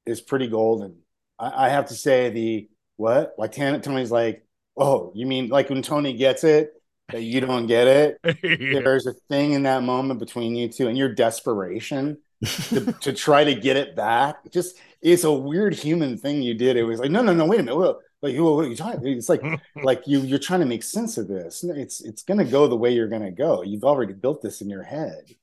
is 0.05 0.21
pretty 0.21 0.49
golden. 0.49 0.99
I, 1.39 1.67
I 1.67 1.69
have 1.71 1.87
to 1.87 1.95
say 1.95 2.31
the 2.31 2.69
what 2.97 3.35
like 3.39 3.53
Tony's 3.53 4.11
like, 4.11 4.45
oh, 4.77 5.13
you 5.15 5.27
mean 5.27 5.49
like 5.49 5.71
when 5.71 5.83
Tony 5.83 6.13
gets 6.15 6.45
it 6.45 6.73
that 7.13 7.23
you 7.23 7.41
don't 7.41 7.67
get 7.67 7.87
it? 7.87 8.19
There's 8.43 9.07
a 9.07 9.15
thing 9.29 9.53
in 9.53 9.63
that 9.65 9.83
moment 9.83 10.21
between 10.21 10.55
you 10.55 10.69
two 10.69 10.89
and 10.89 10.99
your 10.99 11.15
desperation 11.15 12.19
to, 12.45 12.93
to 13.01 13.13
try 13.13 13.45
to 13.45 13.55
get 13.55 13.77
it 13.77 13.95
back. 13.97 14.51
Just 14.51 14.79
it's 15.01 15.25
a 15.25 15.33
weird 15.33 15.75
human 15.75 16.19
thing 16.19 16.43
you 16.43 16.55
did. 16.55 16.77
It 16.77 16.85
was 16.85 17.01
like, 17.01 17.11
no, 17.11 17.23
no, 17.23 17.33
no, 17.33 17.47
wait 17.47 17.61
a 17.61 17.63
minute. 17.63 17.77
Whoa. 17.77 18.01
Like, 18.21 18.37
what 18.37 18.65
are 18.65 18.69
you 18.69 18.77
talking? 18.77 19.05
It's 19.07 19.29
like, 19.29 19.43
like 19.83 20.03
you, 20.07 20.21
you're 20.21 20.39
trying 20.39 20.61
to 20.61 20.67
make 20.67 20.85
sense 20.85 21.19
of 21.19 21.27
this. 21.27 21.65
It's, 21.65 22.01
it's 22.01 22.23
going 22.23 22.39
to 22.39 22.45
go 22.45 22.69
the 22.69 22.77
way 22.77 22.93
you're 22.93 23.09
going 23.09 23.23
to 23.23 23.33
go. 23.33 23.63
You've 23.63 23.85
already 23.85 24.13
built 24.13 24.43
this 24.43 24.61
in 24.61 24.71
your 24.71 24.85
head 24.85 25.35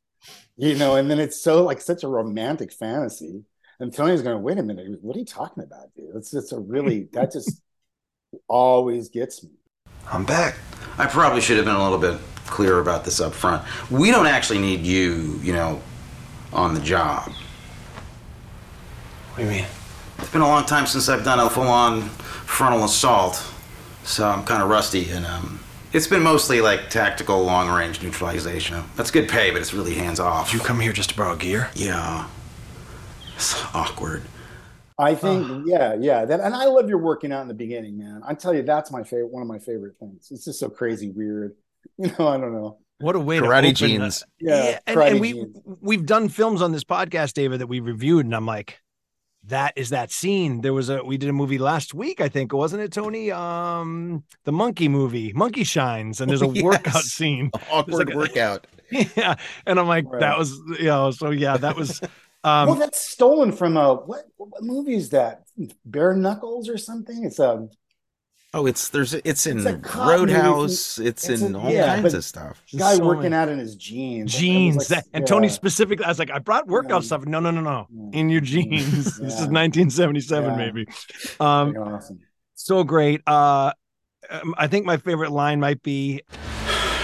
you 0.59 0.75
know, 0.75 0.95
and 0.95 1.09
then 1.09 1.19
it's 1.19 1.41
so 1.41 1.63
like 1.63 1.79
such 1.79 2.03
a 2.03 2.07
romantic 2.07 2.73
fantasy. 2.73 3.45
And 3.79 3.93
Tony's 3.93 4.21
going, 4.21 4.43
wait 4.43 4.57
a 4.57 4.63
minute, 4.63 5.01
what 5.01 5.15
are 5.15 5.19
you 5.19 5.25
talking 5.25 5.63
about, 5.63 5.93
dude? 5.95 6.13
It's 6.15 6.31
just 6.31 6.51
a 6.51 6.59
really 6.59 7.07
that 7.13 7.31
just 7.31 7.61
always 8.47 9.09
gets 9.09 9.41
me. 9.43 9.51
I'm 10.11 10.25
back. 10.25 10.55
I 10.97 11.05
probably 11.05 11.41
should 11.41 11.57
have 11.57 11.65
been 11.65 11.75
a 11.75 11.83
little 11.83 11.97
bit 11.97 12.19
clearer 12.45 12.79
about 12.79 13.05
this 13.05 13.21
up 13.21 13.33
front. 13.33 13.63
We 13.89 14.11
don't 14.11 14.27
actually 14.27 14.59
need 14.59 14.81
you, 14.81 15.39
you 15.43 15.53
know, 15.53 15.81
on 16.51 16.73
the 16.73 16.81
job. 16.81 17.31
What 19.31 19.37
do 19.37 19.43
you 19.43 19.49
mean? 19.49 19.65
It's 20.17 20.29
been 20.31 20.41
a 20.41 20.47
long 20.47 20.65
time 20.65 20.85
since 20.85 21.07
I've 21.07 21.23
done 21.23 21.39
a 21.39 21.49
full-on 21.49 22.01
frontal 22.09 22.83
assault, 22.83 23.41
so 24.03 24.27
I'm 24.27 24.43
kind 24.43 24.61
of 24.61 24.69
rusty 24.69 25.09
and 25.11 25.25
um, 25.25 25.59
it's 25.93 26.07
been 26.07 26.21
mostly 26.21 26.61
like 26.61 26.89
tactical 26.89 27.43
long 27.43 27.69
range 27.69 28.01
neutralization. 28.03 28.83
That's 28.95 29.11
good 29.11 29.29
pay, 29.29 29.51
but 29.51 29.61
it's 29.61 29.73
really 29.73 29.93
hands 29.93 30.19
off. 30.19 30.53
You 30.53 30.59
come 30.59 30.79
here 30.79 30.93
just 30.93 31.11
to 31.11 31.15
borrow 31.15 31.35
gear? 31.35 31.69
Yeah. 31.75 32.27
It's 33.35 33.63
awkward. 33.73 34.23
I 34.99 35.15
think, 35.15 35.63
yeah, 35.65 35.95
yeah. 35.97 36.25
That, 36.25 36.41
and 36.41 36.53
I 36.53 36.65
love 36.65 36.89
your 36.89 36.97
working 36.97 37.31
out 37.31 37.41
in 37.41 37.47
the 37.47 37.53
beginning, 37.53 37.97
man. 37.97 38.21
I 38.27 38.33
tell 38.33 38.53
you, 38.53 38.63
that's 38.63 38.91
my 38.91 39.01
favorite. 39.01 39.31
One 39.31 39.41
of 39.41 39.47
my 39.47 39.59
favorite 39.59 39.95
things. 39.97 40.27
It's 40.29 40.43
just 40.43 40.59
so 40.59 40.69
crazy 40.69 41.09
weird. 41.09 41.55
You 41.97 42.11
know, 42.19 42.27
I 42.27 42.37
don't 42.37 42.53
know. 42.53 42.77
What 42.99 43.15
a 43.15 43.19
way 43.19 43.39
karate 43.39 43.69
to 43.69 43.73
jeans. 43.73 44.25
Yeah, 44.39 44.63
yeah 44.63 44.79
and, 44.85 44.99
and 44.99 45.19
we 45.21 45.33
jeans. 45.33 45.57
we've 45.65 46.05
done 46.05 46.27
films 46.27 46.61
on 46.61 46.73
this 46.73 46.83
podcast, 46.83 47.33
David, 47.33 47.61
that 47.61 47.67
we 47.67 47.79
reviewed, 47.79 48.25
and 48.25 48.35
I'm 48.35 48.45
like, 48.45 48.81
that 49.45 49.73
is 49.77 49.89
that 49.89 50.11
scene. 50.11 50.61
There 50.61 50.73
was 50.73 50.89
a 50.89 51.03
we 51.03 51.17
did 51.17 51.29
a 51.29 51.33
movie 51.33 51.57
last 51.57 51.93
week, 51.93 52.19
I 52.19 52.27
think, 52.27 52.53
wasn't 52.53 52.83
it, 52.83 52.91
Tony? 52.91 53.31
Um, 53.31 54.23
the 54.43 54.51
monkey 54.51 54.89
movie, 54.89 55.31
Monkey 55.33 55.63
Shines, 55.63 56.19
and 56.19 56.29
there's 56.29 56.41
a 56.41 56.47
yes. 56.53 56.63
workout 56.63 57.03
scene, 57.03 57.51
awkward 57.71 58.07
like 58.07 58.13
a, 58.13 58.17
workout. 58.17 58.67
Yeah, 58.91 59.35
and 59.65 59.79
I'm 59.79 59.87
like, 59.87 60.05
right. 60.09 60.19
that 60.19 60.37
was 60.37 60.51
you 60.77 60.85
know, 60.85 61.11
so 61.11 61.31
yeah, 61.31 61.57
that 61.57 61.75
was. 61.75 62.01
Um, 62.43 62.69
well, 62.69 62.75
that's 62.75 62.99
stolen 62.99 63.51
from 63.51 63.75
a 63.75 63.95
what, 63.95 64.25
what 64.37 64.63
movie 64.63 64.95
is 64.95 65.09
that? 65.09 65.43
Bare 65.85 66.15
Knuckles 66.15 66.69
or 66.69 66.77
something? 66.77 67.25
It's 67.25 67.39
a 67.39 67.67
Oh, 68.51 68.65
it's 68.65 68.89
there's 68.89 69.13
it's 69.13 69.45
in 69.45 69.59
it's 69.59 69.95
Roadhouse. 69.95 70.97
It's, 70.97 71.29
it's 71.29 71.41
in 71.41 71.53
a, 71.53 71.59
all 71.59 71.69
yeah, 71.69 71.95
kinds 71.95 72.15
of 72.15 72.25
stuff. 72.25 72.63
Guy 72.75 72.95
so 72.95 73.05
working 73.05 73.29
many. 73.29 73.35
out 73.35 73.49
in 73.49 73.59
his 73.59 73.75
jeans. 73.75 74.35
Jeans. 74.35 74.89
Like, 74.89 75.03
and 75.13 75.21
yeah. 75.21 75.27
Tony 75.27 75.49
specifically, 75.49 76.03
I 76.03 76.07
was 76.07 76.17
like, 76.17 76.31
I 76.31 76.39
brought 76.39 76.65
workout 76.67 77.03
yeah. 77.03 77.07
stuff. 77.07 77.25
No, 77.25 77.39
no, 77.39 77.51
no, 77.51 77.61
no. 77.61 77.87
In 78.11 78.29
your 78.29 78.41
jeans. 78.41 78.93
this 79.05 79.35
is 79.35 79.47
1977, 79.47 80.57
maybe. 80.57 80.87
Um, 81.39 81.77
awesome. 81.77 82.21
So 82.55 82.83
great. 82.83 83.21
Uh, 83.27 83.71
um, 84.31 84.55
I 84.57 84.65
think 84.65 84.83
my 84.83 84.97
favorite 84.97 85.31
line 85.31 85.59
might 85.59 85.83
be. 85.83 86.23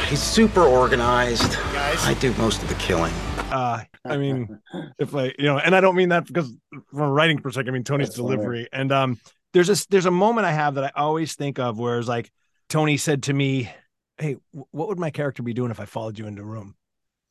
He's 0.07 0.21
super 0.21 0.63
organized. 0.63 1.53
Guys. 1.73 2.03
I 2.05 2.15
do 2.15 2.33
most 2.33 2.63
of 2.63 2.69
the 2.69 2.75
killing. 2.75 3.13
Uh, 3.55 3.83
I 4.03 4.17
mean, 4.17 4.59
if 4.99 5.15
I, 5.15 5.33
you 5.39 5.45
know, 5.45 5.57
and 5.57 5.73
I 5.73 5.79
don't 5.79 5.95
mean 5.95 6.09
that 6.09 6.25
because 6.25 6.53
from 6.91 6.99
a 6.99 7.11
writing 7.11 7.39
perspective, 7.39 7.71
I 7.71 7.73
mean 7.73 7.85
Tony's 7.85 8.09
That's 8.09 8.17
delivery. 8.17 8.67
And 8.73 8.91
um, 8.91 9.19
there's 9.53 9.69
a 9.69 9.87
there's 9.89 10.05
a 10.05 10.11
moment 10.11 10.45
I 10.45 10.51
have 10.51 10.75
that 10.75 10.83
I 10.83 10.91
always 10.95 11.35
think 11.35 11.57
of 11.57 11.79
where 11.79 11.97
it's 11.97 12.07
like 12.07 12.29
Tony 12.67 12.97
said 12.97 13.23
to 13.23 13.33
me, 13.33 13.71
"Hey, 14.17 14.35
what 14.51 14.89
would 14.89 14.99
my 14.99 15.09
character 15.09 15.41
be 15.41 15.53
doing 15.53 15.71
if 15.71 15.79
I 15.79 15.85
followed 15.85 16.19
you 16.19 16.27
into 16.27 16.41
a 16.41 16.45
room?" 16.45 16.75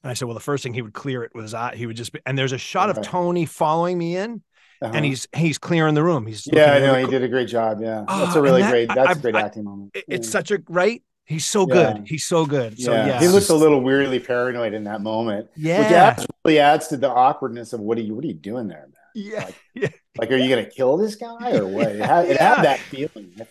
And 0.02 0.10
I 0.10 0.14
said, 0.14 0.24
"Well, 0.24 0.34
the 0.34 0.40
first 0.40 0.62
thing 0.62 0.72
he 0.72 0.80
would 0.80 0.94
clear 0.94 1.24
it 1.24 1.32
with 1.34 1.44
his 1.44 1.52
eye. 1.52 1.76
He 1.76 1.84
would 1.84 1.96
just 1.96 2.12
be." 2.12 2.20
And 2.24 2.38
there's 2.38 2.52
a 2.52 2.58
shot 2.58 2.88
okay. 2.88 3.00
of 3.00 3.06
Tony 3.06 3.44
following 3.44 3.98
me 3.98 4.16
in, 4.16 4.42
uh-huh. 4.80 4.92
and 4.94 5.04
he's 5.04 5.28
he's 5.36 5.58
clearing 5.58 5.94
the 5.94 6.02
room. 6.02 6.26
He's 6.26 6.48
yeah, 6.50 6.72
I 6.72 6.78
know 6.78 6.94
he 6.94 7.06
did 7.06 7.22
a 7.22 7.28
great 7.28 7.48
job. 7.48 7.82
Yeah, 7.82 8.06
oh, 8.08 8.24
that's 8.24 8.36
a 8.36 8.40
really 8.40 8.62
that, 8.62 8.70
great. 8.70 8.88
That's 8.88 9.10
I, 9.10 9.12
a 9.12 9.16
great 9.16 9.36
I, 9.36 9.42
acting 9.42 9.64
moment. 9.64 9.90
It's 9.94 10.26
yeah. 10.26 10.32
such 10.32 10.50
a 10.52 10.62
right. 10.70 11.02
He's 11.26 11.46
so 11.46 11.64
good. 11.64 12.04
He's 12.06 12.24
so 12.24 12.44
good. 12.44 12.78
So 12.78 12.92
yeah, 12.92 13.18
he 13.18 13.28
looks 13.28 13.48
a 13.48 13.54
little 13.54 13.80
weirdly 13.80 14.20
paranoid 14.20 14.74
in 14.74 14.84
that 14.84 15.00
moment. 15.00 15.48
Yeah, 15.56 15.78
which 15.78 15.92
actually 15.92 16.58
adds 16.58 16.88
to 16.88 16.96
the 16.96 17.10
awkwardness 17.10 17.72
of 17.72 17.80
what 17.80 17.96
are 17.96 18.02
you 18.02 18.14
what 18.14 18.24
are 18.24 18.28
you 18.28 18.34
doing 18.34 18.68
there, 18.68 18.88
man? 18.88 19.04
Yeah. 19.14 19.44
Like, 19.44 19.55
yeah. 19.74 19.88
Like, 20.18 20.30
are 20.30 20.36
you 20.36 20.48
going 20.48 20.64
to 20.64 20.70
kill 20.70 20.96
this 20.96 21.16
guy 21.16 21.52
or 21.56 21.66
what? 21.66 21.88
It 21.88 22.05
had, 22.05 22.26
it 22.26 22.36
had 22.36 22.62
that 22.62 22.78
feeling, 22.80 23.32
I. 23.40 23.44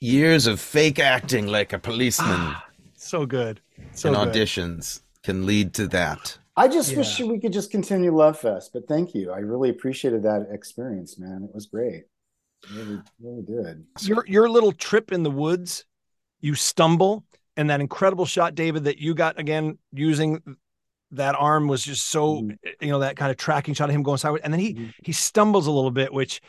Years 0.00 0.46
of 0.46 0.60
fake 0.60 0.98
acting 0.98 1.46
like 1.46 1.72
a 1.72 1.78
policeman. 1.78 2.30
Ah, 2.38 2.66
so 2.94 3.26
good. 3.26 3.60
So 3.92 4.08
in 4.08 4.14
good. 4.14 4.28
auditions 4.28 5.00
can 5.22 5.46
lead 5.46 5.74
to 5.74 5.88
that. 5.88 6.38
I 6.56 6.68
just 6.68 6.92
yeah. 6.92 6.98
wish 6.98 7.18
we 7.20 7.38
could 7.40 7.52
just 7.52 7.70
continue 7.70 8.14
Love 8.14 8.38
Fest, 8.38 8.70
but 8.72 8.86
thank 8.88 9.14
you. 9.14 9.30
I 9.30 9.38
really 9.38 9.70
appreciated 9.70 10.22
that 10.22 10.48
experience, 10.50 11.18
man. 11.18 11.44
It 11.44 11.54
was 11.54 11.66
great. 11.66 12.04
Really, 12.74 13.00
really 13.20 13.42
did. 13.42 13.84
Your 14.00 14.24
your 14.26 14.48
little 14.48 14.72
trip 14.72 15.12
in 15.12 15.22
the 15.22 15.30
woods, 15.30 15.84
you 16.40 16.54
stumble, 16.54 17.24
and 17.56 17.70
that 17.70 17.80
incredible 17.80 18.26
shot, 18.26 18.54
David, 18.54 18.84
that 18.84 18.98
you 18.98 19.14
got 19.14 19.38
again 19.38 19.78
using 19.92 20.42
that 21.12 21.34
arm 21.34 21.68
was 21.68 21.82
just 21.82 22.06
so 22.08 22.42
mm-hmm. 22.42 22.52
you 22.80 22.90
know 22.90 23.00
that 23.00 23.16
kind 23.16 23.30
of 23.30 23.36
tracking 23.36 23.74
shot 23.74 23.88
of 23.88 23.94
him 23.94 24.02
going 24.02 24.18
sideways. 24.18 24.42
And 24.42 24.52
then 24.52 24.60
he 24.60 24.74
mm-hmm. 24.74 24.90
he 25.02 25.12
stumbles 25.12 25.66
a 25.66 25.70
little 25.70 25.90
bit 25.90 26.12
which 26.12 26.40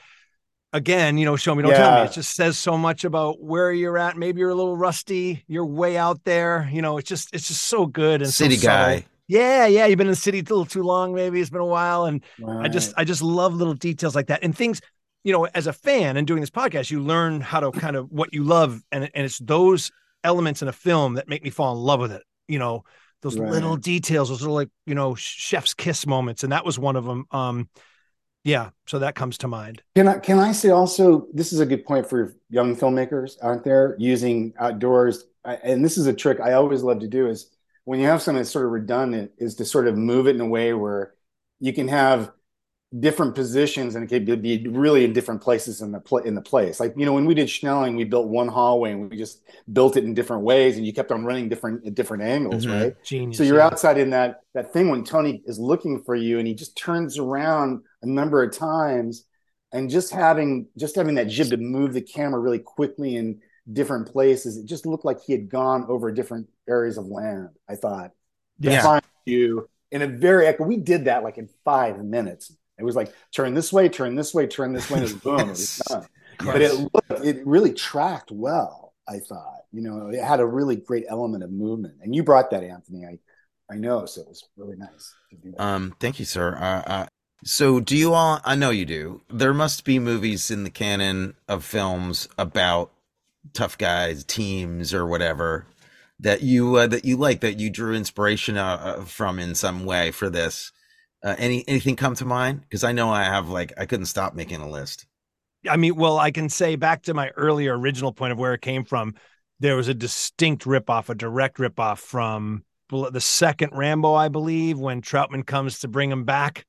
again 0.74 1.18
you 1.18 1.26
know 1.26 1.36
show 1.36 1.54
me 1.56 1.64
don't 1.64 1.72
yeah. 1.72 1.78
tell 1.78 2.00
me. 2.02 2.10
It 2.10 2.14
just 2.14 2.36
says 2.36 2.58
so 2.58 2.78
much 2.78 3.04
about 3.04 3.42
where 3.42 3.72
you're 3.72 3.98
at. 3.98 4.18
Maybe 4.18 4.40
you're 4.40 4.50
a 4.50 4.56
little 4.56 4.78
rusty 4.78 5.44
you're 5.48 5.66
way 5.66 5.98
out 5.98 6.24
there. 6.24 6.70
You 6.72 6.82
know 6.82 6.98
it's 6.98 7.10
just 7.10 7.34
it's 7.34 7.48
just 7.48 7.64
so 7.64 7.86
good 7.86 8.22
and 8.22 8.32
city 8.32 8.58
so 8.58 8.68
guy. 8.68 9.06
Yeah 9.28 9.68
yeah 9.68 9.86
you've 9.86 9.98
been 9.98 10.08
in 10.08 10.12
the 10.12 10.16
city 10.16 10.40
a 10.40 10.42
little 10.42 10.66
too 10.66 10.84
long 10.84 11.14
maybe. 11.14 11.40
It's 11.40 11.50
been 11.50 11.62
a 11.62 11.66
while. 11.66 12.06
And 12.06 12.24
right. 12.40 12.66
i 12.66 12.68
just 12.68 12.94
i 12.98 13.04
just 13.04 13.22
love 13.22 13.54
little 13.54 13.76
details 13.76 14.16
like 14.16 14.28
that. 14.28 14.44
And 14.44 14.56
things 14.56 14.82
you 15.24 15.34
know 15.34 15.46
as 15.46 15.68
a 15.68 15.74
fan 15.74 16.18
and 16.18 16.28
doing 16.28 16.42
this 16.42 16.50
podcast 16.50 16.90
you 16.92 17.02
learn 17.02 17.42
how 17.42 17.60
to 17.60 17.72
kind 17.72 17.96
of 17.96 18.12
what 18.12 18.34
you 18.34 18.44
love 18.44 18.82
and, 18.92 19.10
and 19.14 19.26
it's 19.26 19.40
those 19.40 19.92
elements 20.24 20.62
in 20.62 20.68
a 20.68 20.74
film 20.74 21.16
that 21.16 21.28
make 21.28 21.44
me 21.44 21.50
fall 21.50 21.74
in 21.76 21.80
love 21.80 22.00
with 22.00 22.12
it 22.12 22.24
you 22.48 22.60
know 22.60 22.84
those 23.22 23.38
right. 23.38 23.50
little 23.50 23.76
details, 23.76 24.30
those 24.30 24.42
little 24.42 24.56
like 24.56 24.70
you 24.86 24.96
know 24.96 25.16
chef's 25.16 25.74
kiss 25.74 26.06
moments, 26.06 26.44
and 26.44 26.52
that 26.52 26.66
was 26.66 26.78
one 26.78 26.96
of 26.96 27.06
them. 27.06 27.26
Um, 27.32 27.70
Yeah, 28.44 28.70
so 28.86 29.00
that 29.00 29.16
comes 29.16 29.40
to 29.40 29.48
mind. 29.48 29.82
Can 29.96 30.08
I 30.08 30.20
can 30.20 30.40
I 30.40 30.52
say 30.52 30.70
also 30.70 31.28
this 31.34 31.52
is 31.52 31.60
a 31.60 31.66
good 31.66 31.86
point 31.86 32.08
for 32.10 32.36
young 32.50 32.76
filmmakers 32.76 33.34
out 33.44 33.64
there 33.64 33.96
using 34.00 34.54
outdoors, 34.60 35.26
and 35.44 35.84
this 35.84 35.98
is 35.98 36.08
a 36.08 36.14
trick 36.14 36.40
I 36.40 36.54
always 36.54 36.84
love 36.84 37.00
to 37.00 37.08
do 37.08 37.28
is 37.28 37.52
when 37.84 38.00
you 38.00 38.08
have 38.08 38.22
something 38.22 38.38
that's 38.38 38.52
sort 38.52 38.66
of 38.66 38.72
redundant 38.72 39.32
is 39.38 39.56
to 39.56 39.66
sort 39.66 39.88
of 39.88 39.98
move 39.98 40.28
it 40.28 40.36
in 40.36 40.42
a 40.42 40.48
way 40.48 40.74
where 40.74 41.14
you 41.60 41.74
can 41.74 41.88
have 41.88 42.32
different 42.98 43.36
positions 43.36 43.96
and 43.96 44.06
it 44.06 44.08
could 44.08 44.42
be 44.42 44.66
really 44.70 45.04
in 45.04 45.12
different 45.12 45.42
places 45.42 45.82
in 45.82 45.92
the 45.92 46.00
pl- 46.00 46.20
in 46.20 46.36
the 46.36 46.42
place. 46.42 46.80
Like 46.80 46.94
you 46.96 47.06
know 47.06 47.14
when 47.14 47.26
we 47.26 47.34
did 47.34 47.50
Schnelling, 47.50 47.98
we 47.98 48.06
built 48.06 48.28
one 48.28 48.48
hallway 48.48 48.92
and 48.92 49.10
we 49.10 49.18
just 49.18 49.44
built 49.74 49.98
it 49.98 50.06
in 50.06 50.14
different 50.14 50.44
ways, 50.44 50.78
and 50.78 50.86
you 50.86 50.94
kept 50.94 51.12
on 51.12 51.26
running 51.26 51.50
different 51.50 51.86
at 51.86 51.96
different 51.96 52.24
angles, 52.24 52.66
mm-hmm. 52.66 52.82
right? 52.82 53.04
Genius, 53.04 53.38
so 53.38 53.44
you're 53.44 53.58
yeah. 53.58 53.66
outside 53.66 53.98
in 53.98 54.12
that 54.12 54.42
that 54.54 54.72
thing 54.72 54.90
when 54.90 55.04
Tony 55.04 55.44
is 55.46 55.60
looking 55.60 56.02
for 56.04 56.16
you, 56.16 56.40
and 56.40 56.48
he 56.48 56.54
just 56.54 56.78
turns 56.78 57.18
around 57.18 57.82
a 58.04 58.08
number 58.08 58.42
of 58.42 58.56
times, 58.56 59.26
and 59.74 59.90
just 59.90 60.14
having 60.14 60.68
just 60.78 60.96
having 60.96 61.16
that 61.16 61.28
jib 61.28 61.50
to 61.50 61.58
move 61.58 61.94
the 61.94 62.02
camera 62.02 62.40
really 62.40 62.60
quickly 62.60 63.18
in 63.18 63.42
different 63.72 64.08
places, 64.08 64.56
it 64.56 64.66
just 64.66 64.86
looked 64.86 65.04
like 65.04 65.22
he 65.22 65.34
had 65.34 65.50
gone 65.50 65.86
over 65.90 66.10
different 66.10 66.48
areas 66.70 66.98
of 66.98 67.06
land. 67.08 67.50
I 67.68 67.76
thought, 67.76 68.12
Yeah. 68.60 68.82
find 68.82 69.04
you 69.26 69.70
in 69.92 70.02
a 70.02 70.08
very 70.08 70.54
we 70.60 70.78
did 70.78 71.06
that 71.06 71.24
like 71.24 71.38
in 71.38 71.50
five 71.66 72.04
minutes. 72.04 72.56
It 72.80 72.84
was 72.84 72.96
like 72.96 73.14
turn 73.32 73.54
this 73.54 73.74
way, 73.74 73.90
turn 73.90 74.16
this 74.16 74.34
way, 74.34 74.48
turn 74.48 74.74
this 74.74 74.90
way, 74.90 75.00
and 75.00 75.22
boom, 75.24 75.40
it 75.40 75.48
was 75.48 75.82
done. 75.88 76.06
But 76.44 76.62
it 76.62 76.74
looked, 76.74 77.26
it 77.26 77.46
really 77.46 77.74
tracked 77.74 78.32
well. 78.32 78.94
I 79.10 79.20
thought, 79.20 79.62
you 79.72 79.82
know, 79.82 80.10
it 80.10 80.22
had 80.22 80.40
a 80.40 80.46
really 80.46 80.76
great 80.76 81.06
element 81.08 81.44
of 81.44 81.52
movement, 81.52 81.96
and 82.02 82.16
you 82.16 82.24
brought 82.24 82.52
that, 82.52 82.64
Anthony. 82.64 83.06
I, 83.06 83.20
I 83.72 83.78
know, 83.78 84.06
so 84.06 84.22
it 84.22 84.28
was 84.28 84.44
really 84.56 84.76
nice. 84.78 85.14
To 85.32 85.36
do 85.38 85.52
that. 85.52 85.62
Um, 85.62 85.96
thank 86.00 86.20
you, 86.20 86.26
sir. 86.26 86.56
Uh, 86.56 86.90
uh, 86.90 87.06
so, 87.44 87.80
do 87.80 87.96
you 87.96 88.14
all? 88.14 88.42
I 88.44 88.56
know 88.56 88.70
you 88.70 88.86
do. 88.86 89.22
There 89.30 89.54
must 89.54 89.86
be 89.86 90.00
movies 90.00 90.52
in 90.52 90.64
the 90.64 90.70
canon 90.70 91.36
of 91.48 91.64
films 91.64 92.28
about 92.38 92.92
tough 93.54 93.78
guys, 93.78 94.24
teams, 94.24 94.94
or 94.94 95.06
whatever 95.06 95.68
that 96.20 96.42
you 96.42 96.76
uh, 96.76 96.88
that 96.88 97.06
you 97.06 97.18
like 97.18 97.42
that 97.42 97.60
you 97.60 97.70
drew 97.70 97.94
inspiration 97.94 98.58
uh, 98.58 98.96
uh, 98.98 99.06
from 99.06 99.40
in 99.40 99.56
some 99.56 99.86
way 99.86 100.12
for 100.12 100.30
this. 100.30 100.72
Uh, 101.24 101.36
any 101.38 101.68
anything 101.68 101.96
come 101.96 102.14
to 102.16 102.26
mind? 102.26 102.62
Because 102.62 102.84
I 102.84 102.92
know 102.92 103.10
I 103.10 103.24
have 103.24 103.50
like 103.50 103.74
I 103.78 103.86
couldn't 103.86 104.06
stop 104.06 104.36
making 104.36 104.62
a 104.62 104.70
list. 104.70 105.08
I 105.68 105.76
mean, 105.76 105.96
well, 105.96 106.20
I 106.20 106.32
can 106.32 106.50
say 106.50 106.76
back 106.76 107.04
to 107.04 107.14
my 107.14 107.30
earlier 107.30 107.78
original 107.78 108.14
point 108.14 108.32
of 108.32 108.38
where 108.38 108.54
it 108.54 108.62
came 108.62 108.86
from. 108.86 109.16
There 109.60 109.76
was 109.76 109.88
a 109.88 109.94
distinct 109.94 110.66
ripoff, 110.66 111.10
a 111.10 111.16
direct 111.16 111.58
ripoff 111.58 111.98
from 111.98 112.64
the 112.90 113.20
second 113.20 113.72
Rambo, 113.74 114.14
I 114.14 114.30
believe, 114.30 114.78
when 114.78 115.02
Trautman 115.02 115.46
comes 115.46 115.80
to 115.80 115.88
bring 115.88 116.12
him 116.12 116.24
back. 116.24 116.67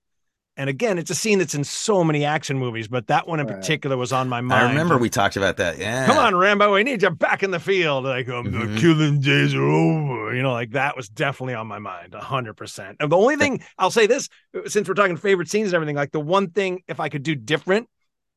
And 0.59 0.69
again, 0.69 0.99
it's 0.99 1.11
a 1.11 1.15
scene 1.15 1.39
that's 1.39 1.55
in 1.55 1.63
so 1.63 2.03
many 2.03 2.25
action 2.25 2.59
movies, 2.59 2.89
but 2.89 3.07
that 3.07 3.29
one 3.29 3.39
in 3.39 3.47
Right. 3.47 3.57
particular 3.57 3.97
was 3.97 4.13
on 4.13 4.29
my 4.29 4.41
mind. 4.41 4.61
I 4.61 4.69
remember 4.69 4.99
we 4.99 5.09
talked 5.09 5.37
about 5.37 5.57
that. 5.59 5.79
Yeah, 5.79 6.05
Come 6.05 6.19
on, 6.19 6.35
Rambo, 6.35 6.75
we 6.75 6.83
need 6.83 7.01
you 7.01 7.11
back 7.11 7.45
in 7.45 7.53
the 7.53 7.61
field. 7.61 8.05
Like, 8.05 8.29
um, 8.29 8.51
the 8.51 8.67
Mhm. 8.67 8.77
killing 8.77 9.21
days 9.21 9.55
are 9.55 9.63
over. 9.63 10.35
You 10.35 10.43
know, 10.43 10.53
like 10.53 10.73
that 10.73 10.97
was 10.97 11.09
definitely 11.09 11.55
on 11.55 11.69
my 11.69 11.79
mind, 11.79 12.15
100%. 12.15 12.97
And 12.99 13.11
the 13.11 13.17
only 13.17 13.37
thing 13.37 13.63
I'll 13.79 13.93
say 13.93 14.09
this, 14.09 14.29
since 14.67 14.89
we're 14.89 14.95
talking 14.95 15.17
favorite 15.17 15.49
scenes 15.49 15.69
and 15.69 15.75
everything, 15.75 15.95
like 15.97 16.11
the 16.11 16.21
one 16.21 16.51
thing, 16.51 16.83
if 16.89 16.99
I 16.99 17.09
could 17.09 17.23
do 17.23 17.37
different, 17.37 17.89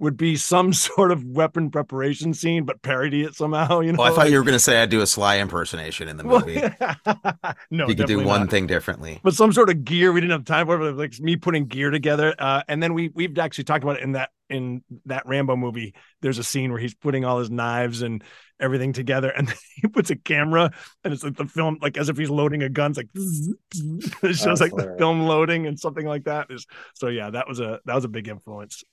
would 0.01 0.17
be 0.17 0.35
some 0.35 0.73
sort 0.89 1.11
of 1.11 1.23
weapon 1.23 1.69
preparation 1.71 2.33
scene, 2.33 2.65
but 2.65 2.81
parody 2.81 3.23
it 3.23 3.35
somehow. 3.35 3.79
You 3.79 3.93
know, 3.93 3.99
Oh, 4.01 4.03
I 4.03 4.09
thought 4.09 4.17
like- 4.17 4.31
you 4.31 4.37
were 4.37 4.43
going 4.43 4.53
to 4.53 4.59
say 4.59 4.81
I'd 4.81 4.89
do 4.89 5.01
a 5.01 5.07
Sly 5.07 5.37
impersonation 5.39 6.07
in 6.09 6.17
the 6.17 6.23
movie. 6.23 6.55
no, 7.71 7.87
you 7.87 7.95
could 7.95 8.07
do 8.07 8.17
one 8.17 8.41
not. 8.41 8.49
thing 8.49 8.67
differently. 8.67 9.19
but 9.23 9.33
some 9.33 9.53
sort 9.53 9.69
of 9.69 9.85
gear 9.85 10.11
we 10.11 10.19
didn't 10.19 10.31
have 10.31 10.45
time 10.45 10.65
for, 10.65 10.77
but 10.77 10.97
like 10.97 11.17
me 11.19 11.35
putting 11.37 11.67
gear 11.67 11.91
together. 11.91 12.35
Uh, 12.37 12.63
and 12.67 12.81
then 12.81 12.93
we 12.93 13.09
we've 13.13 13.37
actually 13.37 13.63
talked 13.63 13.83
about 13.83 13.97
it 13.97 14.03
in 14.03 14.13
that 14.13 14.29
in 14.49 14.83
that 15.05 15.25
Rambo 15.27 15.55
movie. 15.55 15.93
There's 16.21 16.37
a 16.39 16.43
scene 16.43 16.71
where 16.71 16.79
he's 16.79 16.93
putting 16.93 17.23
all 17.23 17.39
his 17.39 17.49
knives 17.49 18.01
and 18.01 18.21
everything 18.59 18.91
together, 18.93 19.29
and 19.29 19.49
he 19.75 19.87
puts 19.87 20.09
a 20.09 20.15
camera, 20.15 20.71
and 21.03 21.13
it's 21.13 21.23
like 21.23 21.37
the 21.37 21.45
film, 21.45 21.77
like 21.81 21.97
as 21.97 22.09
if 22.09 22.17
he's 22.17 22.29
loading 22.29 22.63
a 22.63 22.69
gun. 22.69 22.91
It's 22.91 22.97
like 22.97 23.09
it 23.15 24.35
shows 24.35 24.59
That's 24.59 24.61
like 24.61 24.75
the 24.75 24.95
film 24.97 25.21
loading 25.27 25.67
and 25.67 25.79
something 25.79 26.05
like 26.05 26.25
that. 26.25 26.47
Is 26.49 26.65
so 26.95 27.07
yeah, 27.07 27.29
that 27.29 27.47
was 27.47 27.59
a 27.59 27.79
that 27.85 27.95
was 27.95 28.03
a 28.03 28.09
big 28.09 28.27
influence. 28.27 28.83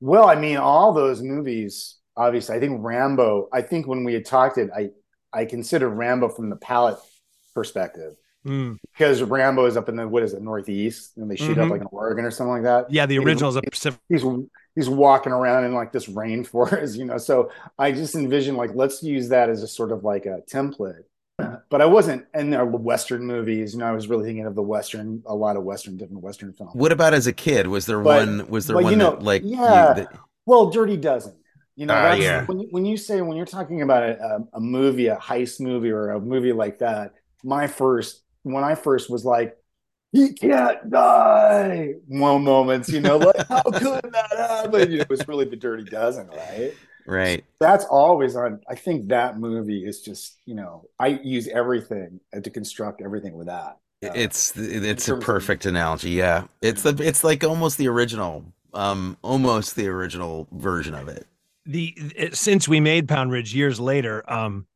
Well, 0.00 0.28
I 0.28 0.34
mean, 0.36 0.56
all 0.56 0.92
those 0.92 1.22
movies, 1.22 1.96
obviously, 2.16 2.56
I 2.56 2.60
think 2.60 2.80
Rambo, 2.82 3.48
I 3.52 3.62
think 3.62 3.86
when 3.86 4.04
we 4.04 4.14
had 4.14 4.24
talked 4.24 4.58
it, 4.58 4.70
I, 4.74 4.90
I 5.32 5.44
consider 5.44 5.88
Rambo 5.88 6.28
from 6.28 6.50
the 6.50 6.56
palette 6.56 6.98
perspective 7.54 8.14
Mm. 8.46 8.78
because 8.92 9.20
Rambo 9.20 9.66
is 9.66 9.76
up 9.76 9.88
in 9.88 9.96
the, 9.96 10.06
what 10.06 10.22
is 10.22 10.32
it, 10.32 10.40
Northeast 10.40 11.16
and 11.16 11.28
they 11.28 11.34
shoot 11.34 11.58
up 11.58 11.66
Mhm. 11.66 11.70
like 11.72 11.80
in 11.80 11.88
Oregon 11.90 12.24
or 12.24 12.30
something 12.30 12.52
like 12.52 12.62
that. 12.62 12.90
Yeah, 12.90 13.04
the 13.04 13.18
original 13.18 13.50
is 13.50 13.56
a 13.56 13.62
Pacific. 13.62 14.00
He's, 14.08 14.22
he's 14.76 14.88
walking 14.88 15.32
around 15.32 15.64
in 15.64 15.74
like 15.74 15.90
this 15.90 16.06
rainforest, 16.06 16.96
you 16.98 17.04
know. 17.04 17.18
So 17.18 17.50
I 17.78 17.90
just 17.90 18.14
envision 18.14 18.56
like, 18.56 18.70
let's 18.74 19.02
use 19.02 19.28
that 19.30 19.50
as 19.50 19.64
a 19.64 19.68
sort 19.68 19.90
of 19.90 20.04
like 20.04 20.24
a 20.24 20.40
template. 20.50 21.02
But 21.38 21.80
I 21.80 21.86
wasn't 21.86 22.26
in 22.34 22.50
the 22.50 22.64
Western 22.64 23.24
movies, 23.24 23.72
you 23.74 23.78
know, 23.80 23.86
I 23.86 23.92
was 23.92 24.08
really 24.08 24.24
thinking 24.24 24.46
of 24.46 24.54
the 24.54 24.62
Western, 24.62 25.22
a 25.26 25.34
lot 25.34 25.56
of 25.56 25.62
Western, 25.62 25.96
different 25.96 26.22
Western 26.22 26.52
films. 26.52 26.72
What 26.74 26.90
about 26.92 27.14
as 27.14 27.26
a 27.26 27.32
kid? 27.32 27.66
Was 27.68 27.86
there 27.86 28.00
But- 28.00 28.26
one? 28.26 28.48
Was 28.48 28.66
there 28.66 28.76
one 28.76 28.90
you 28.90 28.96
know, 28.96 29.10
that 29.12 29.22
like 29.22 29.42
you- 29.44 29.50
yeah. 29.50 29.92
that- 29.94 30.12
Well, 30.46 30.70
Dirty 30.70 30.96
Dozen. 30.96 31.34
You 31.76 31.86
know, 31.86 31.94
ah, 31.94 32.02
that's 32.02 32.20
yeah. 32.20 32.44
when 32.46 32.58
you, 32.58 32.68
when 32.72 32.84
you 32.84 32.96
say 32.96 33.20
when 33.20 33.36
you're 33.36 33.46
talking 33.46 33.82
about 33.82 34.02
a, 34.02 34.20
a, 34.20 34.56
a 34.56 34.60
movie, 34.60 35.06
a 35.06 35.16
heist 35.16 35.60
movie, 35.60 35.90
or 35.90 36.10
a 36.10 36.20
movie 36.20 36.52
like 36.52 36.78
that. 36.80 37.14
My 37.44 37.68
first, 37.68 38.22
when 38.42 38.64
I 38.64 38.74
first 38.74 39.08
was 39.08 39.24
like, 39.24 39.56
"He 40.10 40.32
can't 40.32 40.90
die," 40.90 41.94
one 42.08 42.42
moments, 42.42 42.88
you 42.88 43.00
know, 43.00 43.18
like 43.18 43.46
how 43.46 43.62
could 43.62 44.02
that 44.12 44.26
happen? 44.36 44.90
You 44.90 44.96
know, 44.96 45.02
it 45.02 45.08
was 45.08 45.28
really 45.28 45.44
the 45.44 45.54
Dirty 45.54 45.84
Dozen, 45.84 46.26
right? 46.30 46.72
Right? 47.08 47.44
That's 47.60 47.84
always 47.86 48.36
on. 48.36 48.60
I 48.68 48.74
think 48.74 49.08
that 49.08 49.38
movie 49.38 49.84
is 49.84 50.02
just, 50.02 50.36
you 50.44 50.54
know, 50.54 50.84
I 50.98 51.08
use 51.08 51.48
everything 51.48 52.20
to 52.40 52.50
construct 52.50 53.00
everything 53.02 53.34
with 53.36 53.46
that. 53.48 53.78
Uh, 54.04 54.12
It's 54.14 54.56
it's 54.56 55.08
a 55.08 55.12
terms 55.12 55.20
of- 55.22 55.26
perfect 55.26 55.66
analogy. 55.66 56.10
Yeah, 56.10 56.44
it's 56.62 56.82
the 56.82 56.94
it's 57.02 57.24
like 57.24 57.42
almost 57.44 57.78
the 57.78 57.88
original, 57.88 58.44
um, 58.74 59.16
almost 59.22 59.74
the 59.74 59.88
original 59.88 60.46
version 60.52 60.94
of 60.94 61.08
it. 61.08 61.26
the 61.66 61.94
it, 62.16 62.36
since 62.36 62.68
we 62.68 62.78
made 62.80 63.08
Pound 63.08 63.32
Ridge 63.32 63.54
years 63.54 63.80
later, 63.80 64.22
um, 64.32 64.66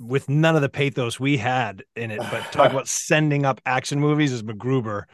with 0.00 0.28
none 0.28 0.56
of 0.56 0.62
the 0.62 0.68
pathos 0.68 1.18
we 1.20 1.36
had 1.36 1.84
in 1.96 2.10
it, 2.10 2.18
but 2.30 2.42
talk 2.52 2.70
about 2.72 2.88
sending 2.88 3.44
up 3.44 3.60
action 3.66 4.00
movies 4.00 4.32
as 4.32 4.42
MacGruber 4.42 5.04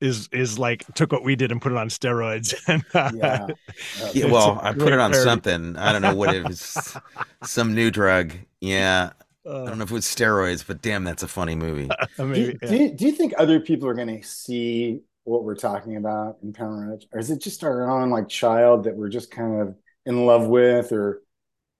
is 0.00 0.28
is 0.32 0.58
like 0.58 0.84
took 0.94 1.12
what 1.12 1.24
we 1.24 1.36
did 1.36 1.52
and 1.52 1.60
put 1.60 1.72
it 1.72 1.78
on 1.78 1.88
steroids. 1.88 2.54
and 2.68 2.84
uh, 2.94 3.10
yeah. 3.14 3.46
Yeah, 4.12 4.26
well, 4.26 4.60
I 4.62 4.72
put 4.72 4.92
it 4.92 4.98
on 4.98 5.10
parody. 5.10 5.28
something. 5.28 5.76
I 5.76 5.92
don't 5.92 6.02
know 6.02 6.14
what 6.14 6.34
it 6.34 6.46
was. 6.46 6.96
Some 7.44 7.74
new 7.74 7.90
drug. 7.90 8.32
Yeah, 8.60 9.10
I 9.46 9.48
uh, 9.48 9.64
don't 9.66 9.78
know 9.78 9.84
if 9.84 9.90
it 9.90 9.94
was 9.94 10.04
steroids, 10.04 10.64
but 10.66 10.82
damn, 10.82 11.04
that's 11.04 11.22
a 11.22 11.28
funny 11.28 11.54
movie. 11.54 11.88
I 11.90 12.06
Do 12.16 12.40
you, 12.40 12.58
yeah. 12.62 12.68
do, 12.68 12.76
you, 12.76 12.90
do 12.92 13.06
you 13.06 13.12
think 13.12 13.34
other 13.36 13.60
people 13.60 13.88
are 13.88 13.94
going 13.94 14.20
to 14.20 14.26
see 14.26 15.00
what 15.24 15.44
we're 15.44 15.56
talking 15.56 15.96
about 15.96 16.38
in 16.42 16.52
Pound 16.52 16.90
Ridge, 16.90 17.06
or 17.12 17.18
is 17.18 17.30
it 17.30 17.40
just 17.40 17.64
our 17.64 17.90
own 17.90 18.10
like 18.10 18.28
child 18.28 18.84
that 18.84 18.96
we're 18.96 19.08
just 19.08 19.30
kind 19.30 19.60
of 19.60 19.76
in 20.06 20.26
love 20.26 20.46
with, 20.46 20.92
or 20.92 21.22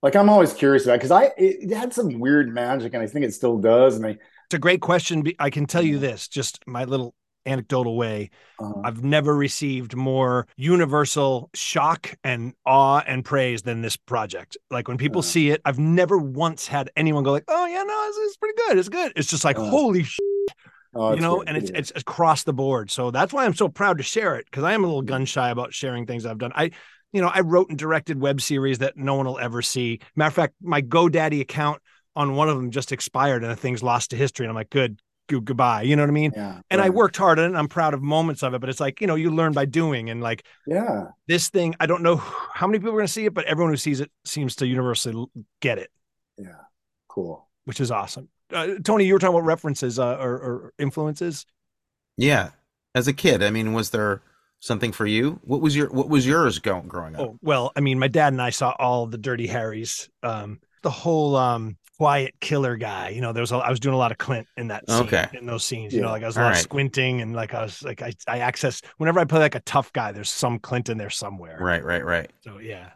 like 0.03 0.17
I'm 0.17 0.29
always 0.29 0.53
curious 0.53 0.85
about 0.85 0.95
because 0.95 1.11
I 1.11 1.25
it, 1.37 1.71
it 1.71 1.77
had 1.77 1.93
some 1.93 2.19
weird 2.19 2.53
magic, 2.53 2.95
and 2.95 3.03
I 3.03 3.07
think 3.07 3.25
it 3.25 3.35
still 3.35 3.59
does. 3.59 3.97
And 3.97 4.07
I 4.07 4.11
it's 4.11 4.55
a 4.55 4.59
great 4.59 4.81
question. 4.81 5.25
I 5.39 5.51
can 5.51 5.67
tell 5.67 5.83
you 5.83 5.99
this, 5.99 6.29
just 6.29 6.67
my 6.67 6.85
little 6.85 7.15
anecdotal 7.49 7.97
way. 7.97 8.31
uh, 8.61 8.73
I've 8.85 9.03
never 9.03 9.35
received 9.35 9.97
more 9.97 10.47
universal 10.57 11.51
shock 11.55 12.15
and 12.23 12.53
awe 12.67 13.03
and 13.07 13.25
praise 13.25 13.63
than 13.63 13.83
this 13.83 13.97
project. 13.97 14.57
Like 14.71 14.87
when 14.89 14.99
people 14.99 15.21
Uh. 15.21 15.23
see 15.23 15.51
it, 15.51 15.61
I've 15.65 15.79
never 15.79 16.19
once 16.19 16.67
had 16.69 16.91
anyone 16.97 17.25
go 17.25 17.33
like, 17.33 17.45
"Oh 17.49 17.67
yeah, 17.67 17.83
no, 17.83 18.05
it's, 18.09 18.19
it's 18.19 18.37
pretty 18.37 18.57
good. 18.67 18.79
It's 18.79 18.89
good." 18.89 19.13
It's 19.17 19.29
just 19.31 19.45
like, 19.45 19.59
Uh. 19.59 19.65
"Holy 19.65 20.03
sh!" 20.05 20.19
oh, 20.95 21.15
you 21.15 21.21
know, 21.21 21.37
great. 21.37 21.49
and 21.49 21.57
it's 21.57 21.71
it's 21.75 21.93
across 21.97 22.45
the 22.45 22.53
board. 22.53 22.91
So 22.91 23.11
that's 23.11 23.33
why 23.33 23.45
I'm 23.45 23.55
so 23.55 23.69
proud 23.69 23.99
to 23.99 24.05
share 24.05 24.37
it 24.37 24.45
because 24.47 24.65
I 24.65 24.73
am 24.75 24.85
a 24.85 24.87
little 24.87 25.03
gun 25.03 25.25
shy 25.25 25.51
about 25.51 25.73
sharing 25.75 26.07
things 26.07 26.27
I've 26.27 26.39
done. 26.39 26.53
I, 26.55 26.71
you 27.13 27.23
know, 27.23 27.29
I 27.33 27.41
wrote 27.41 27.69
and 27.71 27.79
directed 27.79 28.21
web 28.21 28.41
series 28.41 28.79
that 28.79 28.97
no 28.97 29.15
one 29.15 29.27
will 29.27 29.39
ever 29.39 29.63
see. 29.63 30.01
Matter 30.17 30.29
of 30.29 30.35
fact, 30.35 30.55
my 30.61 30.83
GoDaddy 30.83 31.41
account 31.41 31.81
on 32.17 32.35
one 32.35 32.49
of 32.49 32.57
them 32.57 32.71
just 32.71 32.91
expired 32.93 33.43
and 33.43 33.51
the 33.53 33.57
thing's 33.57 33.83
lost 33.83 34.11
to 34.11 34.17
history. 34.17 34.45
And 34.45 34.51
I'm 34.51 34.57
like, 34.57 34.71
good 34.71 35.01
goodbye. 35.29 35.83
You 35.83 35.97
know 35.97 36.03
what 36.03 36.11
I 36.11 36.13
mean? 36.13 36.35
yeah, 36.35 36.61
And 36.71 36.81
I 36.81 36.91
worked 36.91 37.17
hard 37.17 37.39
on 37.39 37.45
it 37.47 37.49
and 37.49 37.59
I'm 37.59 37.69
proud 37.69 37.95
of 37.95 38.03
moments 38.03 38.43
of 38.43 38.55
it, 38.55 38.61
but 38.61 38.69
it's 38.71 38.81
like, 38.81 39.01
you 39.01 39.07
know, 39.07 39.15
you 39.15 39.31
learn 39.31 39.53
by 39.53 39.65
doing. 39.65 40.11
And 40.11 40.21
like 40.23 40.45
Yeah, 40.67 41.09
this 41.27 41.49
thing, 41.51 41.75
I 41.81 41.87
don't 41.87 42.03
know 42.03 42.17
how 42.17 42.67
many 42.67 42.79
people 42.79 42.91
are 42.91 42.99
going 42.99 43.07
to 43.07 43.13
see 43.13 43.27
it, 43.27 43.35
but 43.35 43.45
everyone 43.47 43.73
who 43.73 43.77
sees 43.77 44.01
it 44.01 44.11
seems 44.25 44.57
to 44.57 44.67
universally 44.67 45.27
get 45.61 45.79
it, 45.79 45.91
yeah, 46.39 46.63
cool. 47.09 47.49
which 47.65 47.81
is 47.81 47.91
awesome. 47.91 48.29
Uh, 48.53 48.77
Tony, 48.83 49.05
you 49.05 49.13
were 49.13 49.19
talking 49.19 49.35
about 49.37 49.45
references 49.47 49.99
uh, 49.99 50.17
or, 50.17 50.33
or 50.33 50.73
influences. 50.79 51.45
Yeah, 52.17 52.51
as 52.95 53.07
a 53.09 53.13
kid, 53.13 53.43
I 53.43 53.51
mean, 53.51 53.73
was 53.73 53.91
there 53.91 54.23
something 54.61 54.93
for 54.93 55.07
you? 55.07 55.41
What 55.45 55.61
was 55.61 55.77
your 55.77 55.89
What 55.91 56.09
was 56.09 56.27
yours 56.27 56.59
going 56.59 56.89
growing 56.89 57.15
up? 57.15 57.23
Oh, 57.23 57.39
well, 57.43 57.73
I 57.77 57.81
mean, 57.81 57.99
my 57.99 58.09
dad 58.09 58.33
and 58.33 58.43
I 58.43 58.51
saw 58.51 58.75
all 58.79 59.07
the 59.07 59.19
Dirty 59.19 59.47
Harrys. 59.47 60.09
Um, 60.23 60.61
the 60.83 60.91
whole 60.91 61.37
um 61.37 61.77
quiet 61.99 62.35
killer 62.41 62.77
guy. 62.77 63.11
You 63.11 63.21
know, 63.21 63.33
there 63.33 63.43
was 63.43 63.53
a, 63.53 63.57
I 63.57 63.71
was 63.71 63.81
doing 63.81 63.95
a 63.95 63.99
lot 63.99 64.13
of 64.13 64.19
Clint 64.19 64.47
in 64.57 64.69
that 64.69 64.89
scene, 64.89 65.15
Okay. 65.15 65.27
in 65.33 65.47
those 65.47 65.65
scenes. 65.65 65.95
You 65.95 66.01
know, 66.03 66.11
like 66.11 66.23
I 66.23 66.27
was 66.27 66.37
a 66.37 66.41
All 66.41 66.47
lot 66.47 66.53
of 66.53 66.59
squinting 66.59 67.21
and 67.21 67.35
like 67.35 67.55
I 67.55 67.63
was 67.63 67.83
like 67.83 68.03
I 68.03 68.13
I 68.29 68.39
access 68.41 68.81
whenever 68.99 69.21
I 69.21 69.25
play 69.25 69.41
like 69.41 69.55
a 69.55 69.61
tough 69.61 69.93
guy, 69.93 70.13
there's 70.13 70.31
some 70.31 70.59
Clint 70.59 70.89
in 70.89 70.99
there 70.99 71.11
somewhere. 71.11 71.59
Right, 71.61 71.85
right, 71.85 72.05
right. 72.05 72.31
So 72.41 72.59
yeah. 72.59 72.91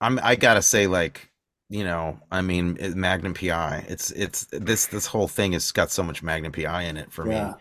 I'm 0.00 0.18
I 0.22 0.36
gotta 0.36 0.62
say, 0.62 0.86
like, 0.86 1.30
you 1.68 1.84
know, 1.84 2.20
I 2.30 2.40
mean, 2.40 2.76
eh, 2.80 2.92
Magnum 2.94 3.34
PI. 3.34 3.84
It's 3.88 4.10
it's 4.12 4.46
this 4.52 4.86
this 4.86 5.06
whole 5.06 5.28
thing 5.28 5.52
has 5.52 5.72
got 5.72 5.90
so 5.90 6.02
much 6.02 6.22
Magnum 6.22 6.52
PI 6.52 6.82
in 6.82 6.96
it 6.96 7.12
for 7.12 7.24
me. 7.24 7.34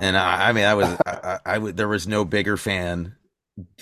And 0.00 0.16
I, 0.16 0.50
I 0.50 0.52
mean, 0.52 0.64
I 0.64 0.74
was, 0.74 0.96
I, 1.06 1.12
I, 1.46 1.54
I 1.54 1.58
would, 1.58 1.76
there 1.76 1.88
was 1.88 2.06
no 2.06 2.24
bigger 2.24 2.56
fan 2.56 3.16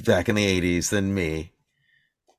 back 0.05 0.29
in 0.29 0.35
the 0.35 0.47
'80s 0.47 0.89
than 0.91 1.13
me, 1.15 1.53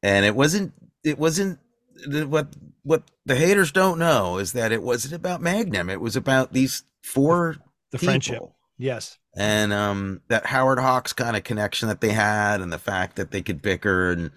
and 0.02 0.26
it 0.26 0.36
wasn't, 0.36 0.74
it 1.04 1.20
wasn't 1.20 1.60
the- 2.08 2.28
what 2.28 2.48
what 2.84 3.04
the 3.26 3.36
haters 3.36 3.72
don't 3.72 4.00
know 4.00 4.38
is 4.38 4.54
that 4.54 4.72
it 4.72 4.84
wasn't 4.84 5.14
about 5.14 5.42
Magnum. 5.42 5.90
It 5.90 6.02
was 6.02 6.16
about 6.16 6.54
these 6.54 6.84
four 7.04 7.58
The 7.92 7.98
people. 7.98 8.08
friendship. 8.08 8.42
Yes. 8.78 9.18
and 9.36 9.72
um, 9.72 10.22
that 10.30 10.48
Howard 10.48 10.80
Hawks 10.80 11.14
kind 11.14 11.38
of 11.38 11.44
connection 11.44 11.88
that 11.88 12.02
they 12.02 12.10
had, 12.12 12.60
and 12.60 12.72
the 12.74 12.80
fact 12.80 13.16
that 13.16 13.32
they 13.32 13.42
could 13.42 13.62
bicker 13.62 14.12
and 14.12 14.32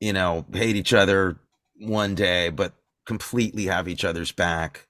you 0.00 0.12
know 0.12 0.44
hate 0.52 0.74
each 0.76 0.92
other 0.94 1.36
one 1.80 2.14
day, 2.14 2.48
but 2.50 2.72
completely 3.06 3.66
have 3.66 3.86
each 3.88 4.04
other's 4.04 4.32
back. 4.32 4.86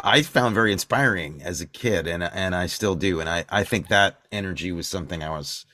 I 0.00 0.20
found 0.22 0.54
very 0.54 0.70
inspiring 0.70 1.40
as 1.42 1.60
a 1.62 1.66
kid, 1.66 2.06
and 2.06 2.22
and 2.22 2.54
I 2.54 2.66
still 2.66 2.94
do, 2.94 3.20
and 3.20 3.28
I 3.28 3.44
I 3.48 3.64
think 3.64 3.88
that 3.88 4.20
energy 4.30 4.70
was 4.70 4.86
something 4.86 5.22
I 5.22 5.30
was 5.30 5.64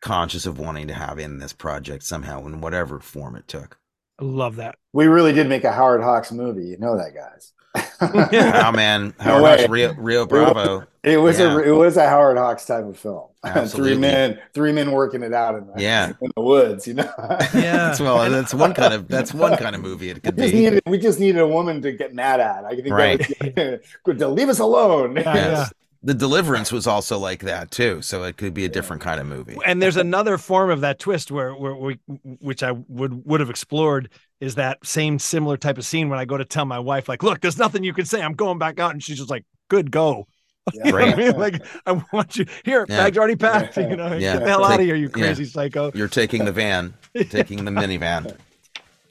conscious 0.00 0.46
of 0.46 0.58
wanting 0.60 0.86
to 0.88 0.94
have 0.94 1.18
in 1.18 1.38
this 1.40 1.52
project 1.52 2.04
somehow, 2.04 2.46
in 2.46 2.60
whatever 2.60 3.00
form 3.00 3.34
it 3.34 3.48
took. 3.48 3.78
I 4.20 4.24
love 4.24 4.56
that. 4.56 4.76
we 4.92 5.06
really 5.06 5.32
did 5.32 5.48
make 5.48 5.64
a 5.64 5.72
Howard 5.72 6.02
Hawks 6.02 6.32
movie. 6.32 6.66
You 6.66 6.78
know 6.78 6.96
that, 6.96 7.14
guys. 7.14 7.52
Wow, 8.00 8.68
oh, 8.68 8.72
man, 8.72 9.08
No 9.18 9.24
Howard 9.24 9.42
way. 9.42 9.56
Hawks, 9.58 9.68
Rio, 9.70 9.92
Rio 9.94 10.26
Bravo. 10.26 10.84
It 11.02 11.16
was 11.16 11.38
Yeah. 11.40 11.56
a 11.56 11.58
it 11.58 11.70
was 11.72 11.96
a 11.96 12.08
Howard 12.08 12.36
Hawks 12.38 12.64
type 12.64 12.84
of 12.84 12.96
film. 12.96 13.26
Absolutely. 13.44 13.92
three 13.94 14.00
men, 14.00 14.38
three 14.54 14.72
men 14.72 14.92
working 14.92 15.22
it 15.24 15.32
out 15.34 15.56
in 15.56 15.66
the, 15.66 15.72
Yeah. 15.82 16.12
in 16.20 16.30
the 16.36 16.42
woods. 16.42 16.86
You 16.86 16.94
know. 16.94 17.10
Yeah. 17.54 17.88
That's 17.88 18.00
well, 18.00 18.30
that's 18.30 18.54
one 18.54 18.72
kind 18.74 18.94
of 18.94 19.08
that's 19.08 19.34
one 19.34 19.56
kind 19.56 19.74
of 19.74 19.82
movie 19.82 20.10
it 20.10 20.22
could 20.22 20.36
We 20.36 20.42
just, 20.44 20.52
be. 20.54 20.60
needed, 20.60 20.82
we 20.86 20.98
just 20.98 21.18
needed 21.20 21.40
a 21.40 21.46
woman 21.48 21.82
to 21.82 21.90
get 21.92 22.14
mad 22.14 22.38
at. 22.40 22.64
I 22.64 22.76
think 22.76 22.90
Right. 22.90 23.18
that 23.40 23.80
was, 24.06 24.18
to 24.18 24.28
leave 24.28 24.48
us 24.48 24.58
alone. 24.60 25.16
Yeah, 25.16 25.34
Yes. 25.34 25.72
The 26.02 26.14
Deliverance 26.14 26.70
was 26.70 26.86
also 26.86 27.18
like 27.18 27.40
that 27.40 27.70
too, 27.72 28.02
so 28.02 28.22
it 28.22 28.36
could 28.36 28.54
be 28.54 28.64
a 28.64 28.68
different 28.68 29.02
kind 29.02 29.18
of 29.20 29.26
movie. 29.26 29.56
and 29.66 29.82
there's 29.82 29.96
another 29.96 30.38
form 30.38 30.70
of 30.70 30.80
that 30.82 31.00
twist 31.00 31.30
where, 31.32 31.52
where 31.54 31.74
we, 31.74 31.98
which 32.22 32.62
I 32.62 32.70
would 32.72 33.24
would 33.26 33.40
have 33.40 33.50
explored 33.50 34.08
is 34.40 34.54
that 34.54 34.78
same 34.84 35.18
similar 35.18 35.56
type 35.56 35.76
of 35.76 35.84
scene 35.84 36.08
when 36.08 36.20
I 36.20 36.24
go 36.24 36.36
to 36.36 36.44
tell 36.44 36.64
my 36.64 36.78
wife 36.78 37.08
like, 37.08 37.24
look, 37.24 37.40
there's 37.40 37.58
nothing 37.58 37.82
you 37.82 37.92
can 37.92 38.04
say. 38.04 38.22
I'm 38.22 38.34
going 38.34 38.58
back 38.58 38.78
out, 38.78 38.92
and 38.92 39.02
she's 39.02 39.18
just 39.18 39.30
like, 39.30 39.44
good, 39.68 39.90
go. 39.90 40.26
Know 40.74 40.92
what 40.92 41.02
I 41.02 41.16
mean? 41.16 41.32
Like 41.36 41.66
I 41.86 41.92
want 42.12 42.36
you 42.36 42.44
here. 42.64 42.84
Yeah. 42.88 42.98
Bags 42.98 43.16
already 43.16 43.36
packed. 43.36 43.76
You 43.78 43.96
know, 43.96 44.12
Yeah. 44.12 44.34
get 44.34 44.40
the 44.44 44.48
hell 44.50 44.64
out 44.66 44.78
of 44.78 44.84
here, 44.86 44.94
you 44.94 45.06
yeah. 45.16 45.24
crazy 45.24 45.46
psycho. 45.46 45.90
You're 45.94 46.08
taking 46.08 46.44
the 46.44 46.52
van, 46.52 46.92
taking 47.30 47.64
the 47.64 47.70
minivan. 47.70 48.36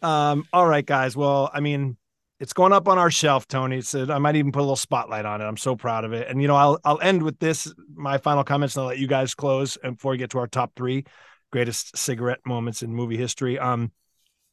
Um, 0.03 0.45
all 0.53 0.67
right, 0.67 0.85
guys. 0.85 1.17
Well, 1.17 1.49
I 1.53 1.59
mean, 1.59 1.97
it's 2.39 2.53
going 2.53 2.71
up 2.71 2.87
on 2.87 2.97
our 2.97 3.09
shelf, 3.09 3.47
Tony. 3.47 3.81
So 3.81 4.05
I 4.11 4.19
might 4.19 4.35
even 4.35 4.51
put 4.51 4.59
a 4.59 4.61
little 4.61 4.75
spotlight 4.75 5.25
on 5.25 5.41
it. 5.41 5.45
I'm 5.45 5.57
so 5.57 5.75
proud 5.75 6.05
of 6.05 6.13
it. 6.13 6.27
And 6.27 6.41
you 6.41 6.47
know, 6.47 6.55
I'll 6.55 6.79
I'll 6.83 7.01
end 7.01 7.23
with 7.23 7.39
this. 7.39 7.71
My 7.95 8.17
final 8.17 8.43
comments, 8.43 8.75
and 8.75 8.81
I'll 8.83 8.89
let 8.89 8.99
you 8.99 9.07
guys 9.07 9.33
close. 9.33 9.77
And 9.77 9.95
before 9.95 10.11
we 10.11 10.17
get 10.17 10.31
to 10.31 10.39
our 10.39 10.47
top 10.47 10.73
three 10.75 11.05
greatest 11.51 11.97
cigarette 11.97 12.39
moments 12.45 12.83
in 12.83 12.93
movie 12.93 13.17
history, 13.17 13.57
um, 13.57 13.91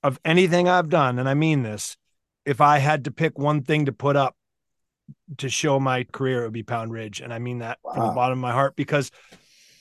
of 0.03 0.19
anything 0.25 0.69
I've 0.69 0.89
done, 0.89 1.19
and 1.19 1.29
I 1.29 1.35
mean 1.35 1.63
this, 1.63 1.97
if 2.47 2.61
I 2.61 2.79
had 2.79 3.05
to 3.05 3.11
pick 3.11 3.39
one 3.39 3.63
thing 3.63 3.87
to 3.87 3.93
put 3.93 4.17
up 4.17 4.37
to 5.39 5.49
show 5.49 5.79
my 5.79 6.05
career, 6.05 6.43
it 6.43 6.45
would 6.45 6.53
be 6.53 6.63
Pound 6.63 6.93
Ridge, 6.93 7.21
and 7.21 7.33
I 7.33 7.39
mean 7.39 7.59
that 7.59 7.79
from 7.83 8.07
the 8.07 8.13
bottom 8.15 8.39
of 8.39 8.43
my 8.43 8.53
heart 8.53 8.77
because 8.77 9.11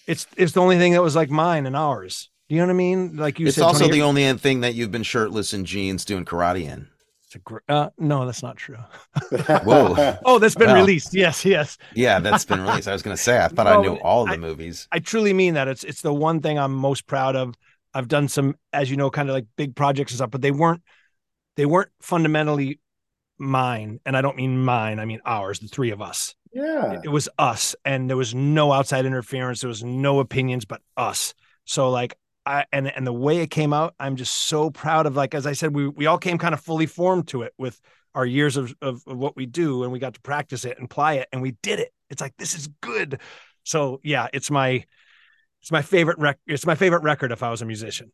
it's 0.07 0.27
it's 0.35 0.51
the 0.51 0.61
only 0.61 0.77
thing 0.77 0.93
that 0.93 1.01
was 1.01 1.15
like 1.15 1.29
mine 1.29 1.65
and 1.65 1.75
ours. 1.75 2.29
Do 2.49 2.55
you 2.55 2.61
know 2.61 2.67
what 2.67 2.73
I 2.73 2.77
mean? 2.77 3.15
Like 3.15 3.39
you 3.39 3.47
It's 3.47 3.55
said, 3.55 3.63
also 3.63 3.85
Tony, 3.85 3.97
the 3.99 4.01
only 4.03 4.33
thing 4.33 4.61
that 4.61 4.75
you've 4.75 4.91
been 4.91 5.03
shirtless 5.03 5.53
in 5.53 5.63
jeans 5.63 6.03
doing 6.03 6.25
karate 6.25 6.63
in. 6.63 6.89
It's 7.33 7.35
a 7.35 7.39
gr- 7.39 7.57
uh, 7.67 7.89
no, 7.97 8.25
that's 8.27 8.43
not 8.43 8.57
true. 8.57 8.77
Whoa. 9.31 10.17
Oh, 10.23 10.37
that's 10.37 10.53
been 10.53 10.69
Wow. 10.69 10.75
released. 10.75 11.15
Yes, 11.15 11.43
yes. 11.43 11.79
Yeah, 11.95 12.19
that's 12.19 12.45
been 12.45 12.61
released. 12.61 12.87
I 12.87 12.93
was 12.93 13.01
going 13.01 13.17
to 13.17 13.21
say, 13.21 13.43
I 13.43 13.47
thought 13.47 13.65
I 13.65 13.81
knew 13.81 13.95
all 13.95 14.25
the 14.25 14.33
I- 14.33 14.37
movies. 14.37 14.87
I 14.91 14.99
truly 14.99 15.33
mean 15.33 15.55
that. 15.55 15.67
It's 15.67 15.83
it's 15.83 16.01
the 16.01 16.13
one 16.13 16.41
thing 16.41 16.59
I'm 16.59 16.73
most 16.75 17.07
proud 17.07 17.35
of. 17.35 17.55
I've 17.93 18.07
done 18.07 18.27
some, 18.27 18.55
as 18.71 18.91
you 18.91 18.97
know, 18.97 19.09
kind 19.09 19.29
of 19.29 19.33
like 19.33 19.45
big 19.55 19.75
projects 19.75 20.11
and 20.11 20.17
stuff, 20.17 20.29
but 20.31 20.41
they 20.43 20.51
weren't 20.51 20.81
they 21.57 21.65
weren't 21.65 21.89
fundamentally 22.01 22.79
mine. 23.39 23.99
And 24.05 24.15
I 24.15 24.21
don't 24.21 24.37
mean 24.37 24.63
mine, 24.63 24.99
I 24.99 25.05
mean 25.05 25.21
ours, 25.25 25.59
the 25.59 25.67
three 25.67 25.89
of 25.91 26.01
us. 26.01 26.35
yeah. 26.53 26.99
It 27.03 27.09
was 27.09 27.29
us, 27.39 27.75
and 27.83 28.09
there 28.09 28.17
was 28.17 28.35
no 28.35 28.71
outside 28.71 29.05
interference. 29.07 29.61
There 29.61 29.67
was 29.69 29.83
no 29.83 30.19
opinions, 30.19 30.65
but 30.65 30.81
us. 30.97 31.33
So 31.65 31.89
like 31.89 32.15
I 32.45 32.65
and 32.71 32.87
and 32.87 33.07
the 33.07 33.13
way 33.13 33.39
it 33.39 33.47
came 33.51 33.73
out, 33.73 33.95
I'm 33.99 34.15
just 34.15 34.33
so 34.33 34.69
proud 34.69 35.05
of. 35.05 35.15
Like 35.15 35.33
as 35.33 35.45
I 35.45 35.53
said, 35.53 35.73
we 35.75 35.87
we 35.87 36.05
all 36.07 36.17
came 36.17 36.37
kind 36.37 36.53
of 36.53 36.59
fully 36.61 36.85
formed 36.85 37.27
to 37.29 37.43
it 37.43 37.53
with 37.57 37.79
our 38.15 38.25
years 38.25 38.57
of 38.57 38.73
of, 38.81 39.01
of 39.07 39.17
what 39.17 39.35
we 39.35 39.45
do, 39.45 39.83
and 39.83 39.91
we 39.91 39.99
got 39.99 40.13
to 40.15 40.21
practice 40.21 40.65
it 40.65 40.77
and 40.77 40.85
apply 40.85 41.13
it, 41.15 41.27
and 41.31 41.41
we 41.41 41.51
did 41.63 41.79
it. 41.79 41.93
It's 42.09 42.21
like 42.21 42.33
this 42.37 42.53
is 42.55 42.67
good. 42.81 43.19
So 43.63 43.99
yeah, 44.03 44.27
it's 44.33 44.51
my 44.51 44.85
it's 45.61 45.71
my 45.71 45.81
favorite 45.81 46.19
rec. 46.19 46.39
It's 46.47 46.65
my 46.65 46.75
favorite 46.75 47.03
record 47.03 47.31
if 47.31 47.43
I 47.43 47.49
was 47.49 47.61
a 47.61 47.65
musician. 47.65 48.11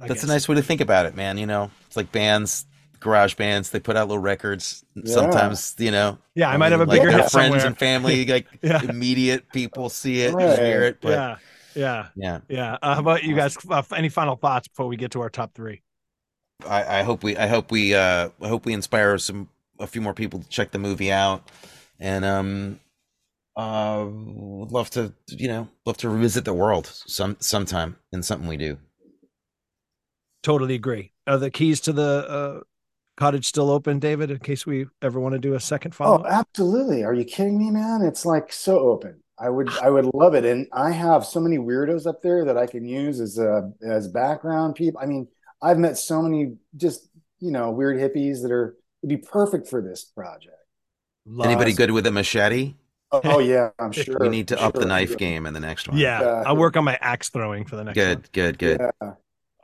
I 0.00 0.08
That's 0.08 0.24
a 0.24 0.26
nice 0.26 0.48
way 0.48 0.54
to 0.56 0.62
think 0.62 0.80
about 0.80 1.06
it, 1.06 1.14
man. 1.14 1.38
You 1.38 1.46
know, 1.46 1.70
it's 1.86 1.96
like 1.96 2.10
bands, 2.10 2.66
garage 3.00 3.34
bands, 3.34 3.70
they 3.70 3.80
put 3.80 3.96
out 3.96 4.08
little 4.08 4.22
records. 4.22 4.84
Yeah. 4.94 5.04
Sometimes, 5.06 5.74
you 5.78 5.90
know, 5.90 6.18
Yeah, 6.34 6.48
I 6.50 6.56
might 6.56 6.72
have 6.72 6.80
a 6.80 6.86
like 6.86 7.00
bigger 7.00 7.10
their 7.10 7.22
hit 7.22 7.30
friends 7.30 7.52
somewhere. 7.52 7.66
and 7.66 7.78
family, 7.78 8.24
like 8.26 8.46
Yeah. 8.62 8.82
immediate 8.82 9.52
people 9.52 9.88
see 9.90 10.22
it, 10.22 10.34
Right. 10.34 10.58
hear 10.58 10.82
it. 10.84 10.98
But 11.02 11.12
yeah, 11.12 11.36
yeah, 11.80 12.08
yeah, 12.16 12.40
yeah. 12.48 12.76
Uh, 12.82 12.94
how 12.94 13.00
about 13.00 13.24
you 13.24 13.34
guys? 13.34 13.56
Uh, 13.68 13.82
any 13.96 14.08
final 14.08 14.36
thoughts 14.36 14.68
before 14.68 14.86
we 14.86 14.96
get 14.96 15.12
to 15.12 15.20
our 15.20 15.30
top 15.30 15.54
three? 15.54 15.82
I, 16.68 17.00
I 17.00 17.02
hope 17.02 17.22
we, 17.22 17.36
I 17.36 17.46
hope 17.46 17.70
we, 17.70 17.94
uh, 17.94 18.28
I 18.40 18.48
hope 18.48 18.66
we 18.66 18.74
inspire 18.74 19.16
some, 19.18 19.48
a 19.78 19.86
few 19.86 20.00
more 20.00 20.14
people 20.14 20.40
to 20.40 20.48
check 20.48 20.70
the 20.72 20.78
movie 20.78 21.10
out. 21.10 21.50
And, 21.98 22.24
um, 22.24 22.80
uh, 23.56 24.06
would 24.08 24.72
love 24.72 24.90
to, 24.90 25.12
you 25.28 25.48
know, 25.48 25.68
love 25.86 25.96
to 25.98 26.08
revisit 26.08 26.44
the 26.44 26.54
world 26.54 26.86
some, 26.86 27.36
sometime 27.40 27.96
in 28.12 28.22
something 28.22 28.48
we 28.48 28.56
do. 28.56 28.78
Totally 30.42 30.74
agree. 30.74 31.12
Are 31.26 31.38
the 31.38 31.50
keys 31.50 31.80
to 31.82 31.92
the 31.92 32.02
uh, 32.02 32.60
cottage 33.16 33.46
still 33.46 33.70
open, 33.70 33.98
David? 33.98 34.30
In 34.30 34.38
case 34.38 34.66
we 34.66 34.86
ever 35.02 35.20
want 35.20 35.34
to 35.34 35.38
do 35.38 35.54
a 35.54 35.60
second 35.60 35.94
follow. 35.94 36.24
Oh, 36.24 36.26
absolutely. 36.26 37.04
Are 37.04 37.14
you 37.14 37.24
kidding 37.24 37.58
me, 37.58 37.70
man? 37.70 38.02
It's 38.02 38.24
like 38.24 38.52
so 38.52 38.78
open. 38.78 39.22
I 39.40 39.48
would 39.48 39.70
I 39.78 39.88
would 39.90 40.10
love 40.14 40.34
it. 40.34 40.44
And 40.44 40.66
I 40.72 40.90
have 40.90 41.24
so 41.24 41.40
many 41.40 41.58
weirdos 41.58 42.06
up 42.06 42.22
there 42.22 42.44
that 42.44 42.56
I 42.58 42.66
can 42.66 42.84
use 42.84 43.20
as 43.20 43.38
uh 43.38 43.62
as 43.82 44.08
background 44.08 44.74
people. 44.74 45.00
I 45.02 45.06
mean, 45.06 45.28
I've 45.62 45.78
met 45.78 45.96
so 45.98 46.20
many 46.22 46.56
just, 46.76 47.08
you 47.38 47.50
know, 47.50 47.70
weird 47.70 47.96
hippies 47.96 48.42
that 48.42 48.50
are 48.52 48.76
would 49.02 49.08
be 49.08 49.16
perfect 49.16 49.68
for 49.68 49.80
this 49.80 50.04
project. 50.04 50.56
Anybody 51.42 51.72
good 51.72 51.90
with 51.90 52.06
a 52.06 52.10
machete? 52.10 52.74
Oh, 53.12 53.40
yeah, 53.40 53.70
I'm 53.78 53.92
sure. 53.92 54.16
We 54.20 54.28
need 54.28 54.48
to 54.48 54.58
I'm 54.58 54.66
up 54.68 54.74
the 54.74 54.80
sure. 54.80 54.88
knife 54.88 55.16
game 55.16 55.46
in 55.46 55.54
the 55.54 55.60
next 55.60 55.88
one. 55.88 55.98
Yeah, 55.98 56.20
Yeah. 56.20 56.42
I'll 56.46 56.56
work 56.56 56.76
on 56.76 56.84
my 56.84 56.98
axe 57.00 57.28
throwing 57.30 57.64
for 57.64 57.76
the 57.76 57.84
next 57.84 57.96
one. 57.96 58.06
Good, 58.06 58.32
good, 58.32 58.58
good. 58.58 58.80
Yeah. 59.02 59.12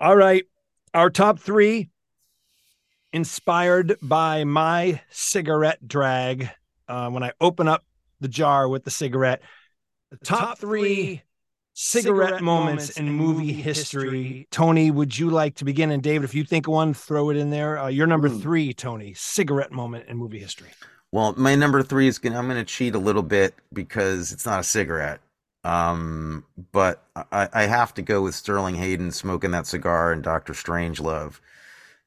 All 0.01 0.17
right. 0.17 0.45
Our 0.95 1.11
top 1.11 1.39
three, 1.39 1.91
inspired 3.13 3.97
by 4.03 4.45
my 4.45 5.01
cigarette 5.11 5.87
drag. 5.87 6.51
Uh, 6.89 7.11
when 7.11 7.23
I 7.23 7.33
open 7.41 7.69
up 7.69 7.85
the 8.21 8.29
jar 8.29 8.69
with 8.69 8.85
the 8.85 8.91
cigarette, 8.91 9.43
the 10.11 10.17
top, 10.19 10.59
three 10.59 11.23
cigarette, 11.75 12.43
moments 12.43 12.91
in 12.91 13.11
movie 13.11 13.53
history. 13.53 14.47
Tony, 14.51 14.91
would 14.91 15.19
you 15.19 15.31
like 15.31 15.57
to 15.57 15.65
begin? 15.65 15.91
And 15.91 16.03
David, 16.03 16.25
if 16.25 16.35
you 16.35 16.45
think 16.45 16.69
one, 16.69 16.95
throw 16.95 17.31
it 17.31 17.37
in 17.37 17.51
there. 17.51 17.79
Uh, 17.79 17.89
you're 17.89 18.07
number 18.07 18.29
Hmm. 18.29 18.41
three, 18.41 18.73
Tony. 18.75 19.15
Cigarette 19.15 19.73
moment 19.73 20.09
in 20.09 20.17
movie 20.17 20.39
history. 20.39 20.71
Well, 21.13 21.35
my 21.37 21.55
number 21.55 21.83
three 21.83 22.09
is 22.09 22.19
gonna. 22.19 22.39
I'm 22.39 22.49
gonna 22.49 22.65
cheat 22.65 22.95
a 22.95 22.99
little 22.99 23.23
bit 23.23 23.55
because 23.73 24.33
it's 24.33 24.45
not 24.47 24.61
a 24.61 24.65
cigarette. 24.65 25.21
Um, 25.65 26.45
but 26.73 27.03
I, 27.33 27.49
I 27.53 27.63
have 27.65 27.93
to 27.95 28.03
go 28.03 28.23
with 28.23 28.35
Sterling 28.37 28.77
Hayden 28.77 29.11
smoking 29.11 29.51
that 29.51 29.67
cigar 29.67 30.13
and 30.13 30.23
Doctor 30.23 30.53
Strangelove. 30.53 31.41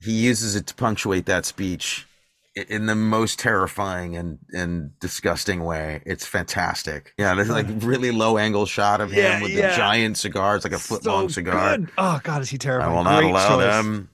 He 0.01 0.13
uses 0.13 0.55
it 0.55 0.65
to 0.67 0.75
punctuate 0.75 1.25
that 1.25 1.45
speech 1.45 2.07
i- 2.07 2.08
in 2.55 2.85
the 2.87 2.95
most 2.95 3.39
terrifying 3.39 4.15
and 4.17 4.39
and 4.53 4.97
disgusting 4.99 5.63
way. 5.63 6.01
It's 6.05 6.25
fantastic. 6.25 7.13
Yeah, 7.17 7.33
there's 7.35 7.49
like 7.49 7.67
really 7.79 8.11
low 8.11 8.37
angle 8.37 8.65
shot 8.65 9.01
of 9.01 9.11
him 9.11 9.17
Yeah, 9.23 9.41
with 9.41 9.51
yeah. 9.51 9.69
the 9.71 9.75
giant 9.77 10.17
cigar. 10.17 10.55
It's 10.55 10.65
like 10.65 10.73
a 10.73 10.79
foot 10.79 11.05
long 11.05 11.29
So 11.29 11.33
cigar. 11.35 11.77
good. 11.77 11.91
Oh 11.97 12.19
God, 12.23 12.41
is 12.41 12.49
he 12.49 12.57
terrifying? 12.57 12.91
I 12.91 12.95
will 12.95 13.03
not 13.03 13.19
Great 13.19 13.29
allow 13.31 13.49
choice. 13.57 13.65
them 13.65 14.09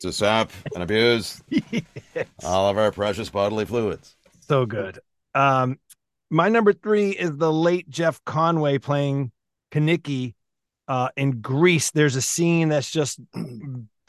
to 0.00 0.12
sap 0.12 0.50
and 0.74 0.82
abuse 0.82 1.42
all 2.44 2.68
of 2.70 2.78
our 2.78 2.90
precious 2.92 3.28
bodily 3.28 3.64
fluids. 3.66 4.16
So 4.40 4.66
good. 4.66 4.98
Um, 5.34 5.78
my 6.30 6.48
number 6.48 6.72
three 6.72 7.10
is 7.10 7.36
the 7.36 7.52
late 7.52 7.88
Jeff 7.90 8.24
Conaway 8.24 8.80
playing 8.80 9.32
Kenickie 9.72 10.34
uh, 10.88 11.08
in 11.16 11.40
Grease. 11.40 11.90
There's 11.90 12.16
a 12.16 12.22
scene 12.22 12.68
that's 12.70 12.90
just 12.90 13.20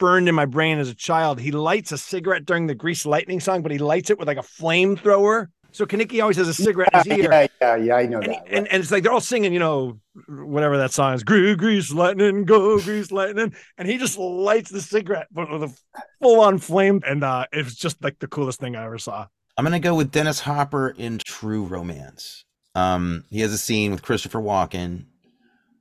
burned 0.02 0.28
in 0.28 0.34
my 0.34 0.46
brain 0.46 0.78
as 0.78 0.88
a 0.88 0.96
child. 0.96 1.38
He 1.38 1.52
lights 1.52 1.92
a 1.92 1.96
cigarette 1.96 2.44
during 2.44 2.66
the 2.66 2.74
Grease 2.74 3.06
Lightning 3.06 3.38
song, 3.38 3.62
but 3.62 3.70
he 3.70 3.78
lights 3.78 4.10
it 4.10 4.18
with 4.18 4.26
like 4.26 4.36
a 4.36 4.40
flamethrower. 4.42 5.46
So 5.70 5.86
Kenickie 5.86 6.20
always 6.20 6.36
has 6.38 6.48
a 6.48 6.54
cigarette 6.54 6.90
in 6.92 6.98
his 7.12 7.18
ear. 7.20 7.30
Yeah, 7.32 7.46
yeah, 7.60 7.76
yeah, 7.76 7.94
I 7.94 8.06
know 8.06 8.18
And, 8.18 8.32
that. 8.32 8.44
and, 8.48 8.66
and 8.66 8.82
it's 8.82 8.90
like 8.90 9.04
they're 9.04 9.12
all 9.12 9.20
singing, 9.20 9.52
you 9.52 9.60
know, 9.60 10.00
whatever 10.26 10.76
that 10.78 10.92
song 10.92 11.14
is, 11.14 11.22
Grease, 11.22 11.54
Grease 11.54 11.92
Lightning, 11.92 12.44
go 12.44 12.80
Grease 12.80 13.12
Lightning. 13.12 13.54
And 13.78 13.88
he 13.88 13.96
just 13.96 14.18
lights 14.18 14.70
the 14.70 14.80
cigarette 14.80 15.28
but 15.30 15.48
with 15.48 15.62
a 15.62 15.72
full 16.20 16.40
on 16.40 16.58
flame. 16.58 17.00
And 17.06 17.22
uh, 17.22 17.46
it 17.52 17.64
was 17.64 17.76
just 17.76 18.02
like 18.02 18.18
the 18.18 18.26
coolest 18.26 18.58
thing 18.58 18.74
I 18.74 18.84
ever 18.84 18.98
saw. 18.98 19.28
I'm 19.56 19.64
gonna 19.64 19.78
go 19.78 19.94
with 19.94 20.10
Dennis 20.10 20.40
Hopper 20.40 20.88
in 20.90 21.18
True 21.24 21.64
Romance. 21.64 22.44
Um, 22.74 23.24
he 23.30 23.40
has 23.40 23.52
a 23.52 23.58
scene 23.58 23.92
with 23.92 24.02
Christopher 24.02 24.40
Walken 24.40 25.04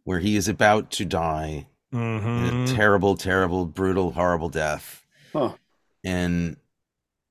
where 0.04 0.20
he 0.20 0.36
is 0.36 0.48
about 0.48 0.92
to 0.92 1.06
die 1.06 1.68
in 1.92 2.00
Mhm. 2.00 2.64
a 2.72 2.76
terrible, 2.76 3.18
terrible, 3.18 3.66
brutal, 3.66 4.12
horrible 4.12 4.50
death, 4.50 5.06
Huh. 5.34 5.56
and 6.04 6.58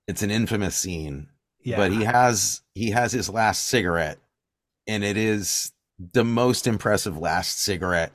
it's 0.06 0.22
an 0.22 0.30
infamous 0.30 0.76
scene. 0.76 1.28
Yeah. 1.62 1.76
But 1.76 1.92
he 1.92 2.04
has 2.04 2.62
he 2.74 2.90
has 2.90 3.12
his 3.12 3.28
last 3.28 3.66
cigarette, 3.66 4.18
and 4.86 5.04
it 5.04 5.16
is 5.16 5.72
the 5.98 6.24
most 6.24 6.66
impressive 6.66 7.18
last 7.18 7.60
cigarette. 7.60 8.14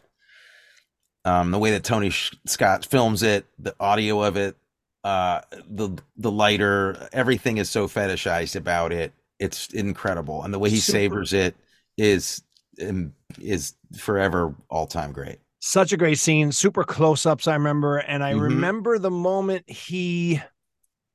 Um, 1.24 1.52
the 1.52 1.60
way 1.60 1.72
that 1.72 1.84
Tony 1.84 2.10
Sh- 2.12 2.34
Scott 2.46 2.86
films 2.86 3.24
it, 3.24 3.46
the 3.58 3.76
audio 3.80 4.22
of 4.24 4.38
it, 4.38 4.56
uh, 5.04 5.42
the 5.68 5.90
the 6.18 6.32
lighter, 6.32 7.08
everything 7.14 7.58
is 7.58 7.70
so 7.70 7.88
fetishized 7.88 8.56
about 8.56 8.92
it. 8.92 9.14
It's 9.40 9.68
incredible, 9.74 10.44
and 10.44 10.54
the 10.54 10.60
way 10.60 10.70
he 10.70 10.78
Super. 10.80 10.98
savors 10.98 11.34
it 11.34 11.56
is 11.98 12.42
um, 12.82 13.14
is 13.40 13.74
forever 13.98 14.56
all 14.70 14.88
time 14.88 15.12
great. 15.12 15.40
Such 15.68 15.92
a 15.92 15.98
great 15.98 16.20
scene 16.20 16.52
super 16.52 16.84
close-ups 16.84 17.48
i 17.48 17.54
remember 17.56 17.98
and 17.98 18.24
i 18.24 18.34
Mhm. 18.34 18.42
remember 18.42 19.00
the 19.00 19.10
moment 19.12 19.68
he 19.70 20.40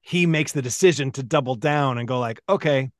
he 0.01 0.27
makes 0.27 0.53
the 0.53 0.63
decision 0.63 1.13
to 1.13 1.23
double 1.23 1.55
down 1.55 1.99
and 1.99 2.09
go 2.09 2.19
like 2.19 2.41
okay 2.49 2.91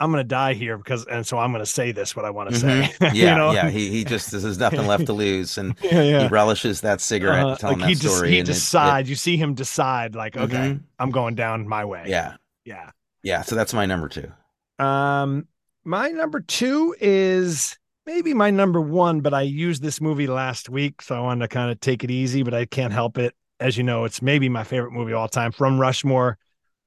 i'm 0.00 0.10
gonna 0.10 0.24
die 0.24 0.54
here 0.54 0.78
because 0.78 1.04
and 1.06 1.26
so 1.26 1.38
i'm 1.38 1.52
gonna 1.52 1.66
say 1.66 1.92
this 1.92 2.16
what 2.16 2.24
i 2.24 2.30
want 2.30 2.48
to 2.50 2.58
say 2.58 2.90
Mhm. 2.98 3.14
You 3.14 3.22
Yeah, 3.24 3.36
know? 3.36 3.52
yeah. 3.52 3.68
He 3.68 3.90
he 3.90 4.04
just 4.04 4.30
there's 4.30 4.58
nothing 4.58 4.86
left 4.86 5.06
to 5.06 5.12
lose, 5.12 5.58
and 5.58 5.74
yeah 5.82 6.02
yeah 6.02 6.22
he 6.22 6.28
relishes 6.28 6.80
that 6.80 7.00
cigarette 7.02 7.44
Uh, 7.46 7.56
telling 7.56 7.80
like 7.80 7.88
he 7.88 7.94
that 7.94 8.00
just 8.02 8.16
story. 8.16 8.30
he 8.30 8.38
and 8.40 8.48
it- 8.48 8.52
it- 8.52 8.54
decides 8.54 9.08
you 9.10 9.16
see 9.16 9.36
him 9.36 9.54
decide 9.54 10.14
like 10.14 10.36
okay 10.36 10.56
Mhm. 10.56 10.80
i'm 10.98 11.10
going 11.10 11.34
down 11.34 11.68
my 11.68 11.84
way 11.84 12.04
yeah, 12.08 12.36
yeah 12.64 12.90
yeah. 13.22 13.42
So 13.42 13.54
that's 13.56 13.74
my 13.74 13.86
number 13.86 14.08
two. 14.08 14.30
Um, 14.78 15.48
my 15.84 16.08
number 16.10 16.40
two 16.40 16.94
is 17.00 17.76
maybe 18.06 18.32
my 18.32 18.50
number 18.50 18.80
one, 18.80 19.20
but 19.20 19.34
I 19.34 19.42
used 19.42 19.82
this 19.82 20.00
movie 20.00 20.26
last 20.26 20.68
week, 20.68 21.02
so 21.02 21.16
I 21.16 21.20
wanted 21.20 21.40
to 21.40 21.48
kind 21.48 21.70
of 21.70 21.80
take 21.80 22.04
it 22.04 22.10
easy, 22.10 22.42
but 22.42 22.54
I 22.54 22.64
can't 22.64 22.92
help 22.92 23.18
it. 23.18 23.34
As 23.58 23.76
you 23.76 23.82
know, 23.82 24.04
it's 24.04 24.22
maybe 24.22 24.48
my 24.48 24.64
favorite 24.64 24.92
movie 24.92 25.12
of 25.12 25.18
all 25.18 25.28
time 25.28 25.52
from 25.52 25.78
Rushmore. 25.78 26.38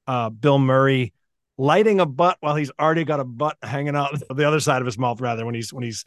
Uh, 0.06 0.30
Bill 0.30 0.58
Murray 0.58 1.12
lighting 1.58 2.00
a 2.00 2.06
butt 2.06 2.38
while 2.40 2.56
he's 2.56 2.70
already 2.80 3.04
got 3.04 3.20
a 3.20 3.24
butt 3.24 3.56
hanging 3.62 3.94
out 3.94 4.20
the 4.34 4.46
other 4.46 4.60
side 4.60 4.80
of 4.80 4.86
his 4.86 4.98
mouth, 4.98 5.20
rather 5.20 5.44
when 5.44 5.54
he's 5.54 5.72
when 5.72 5.84
he's 5.84 6.04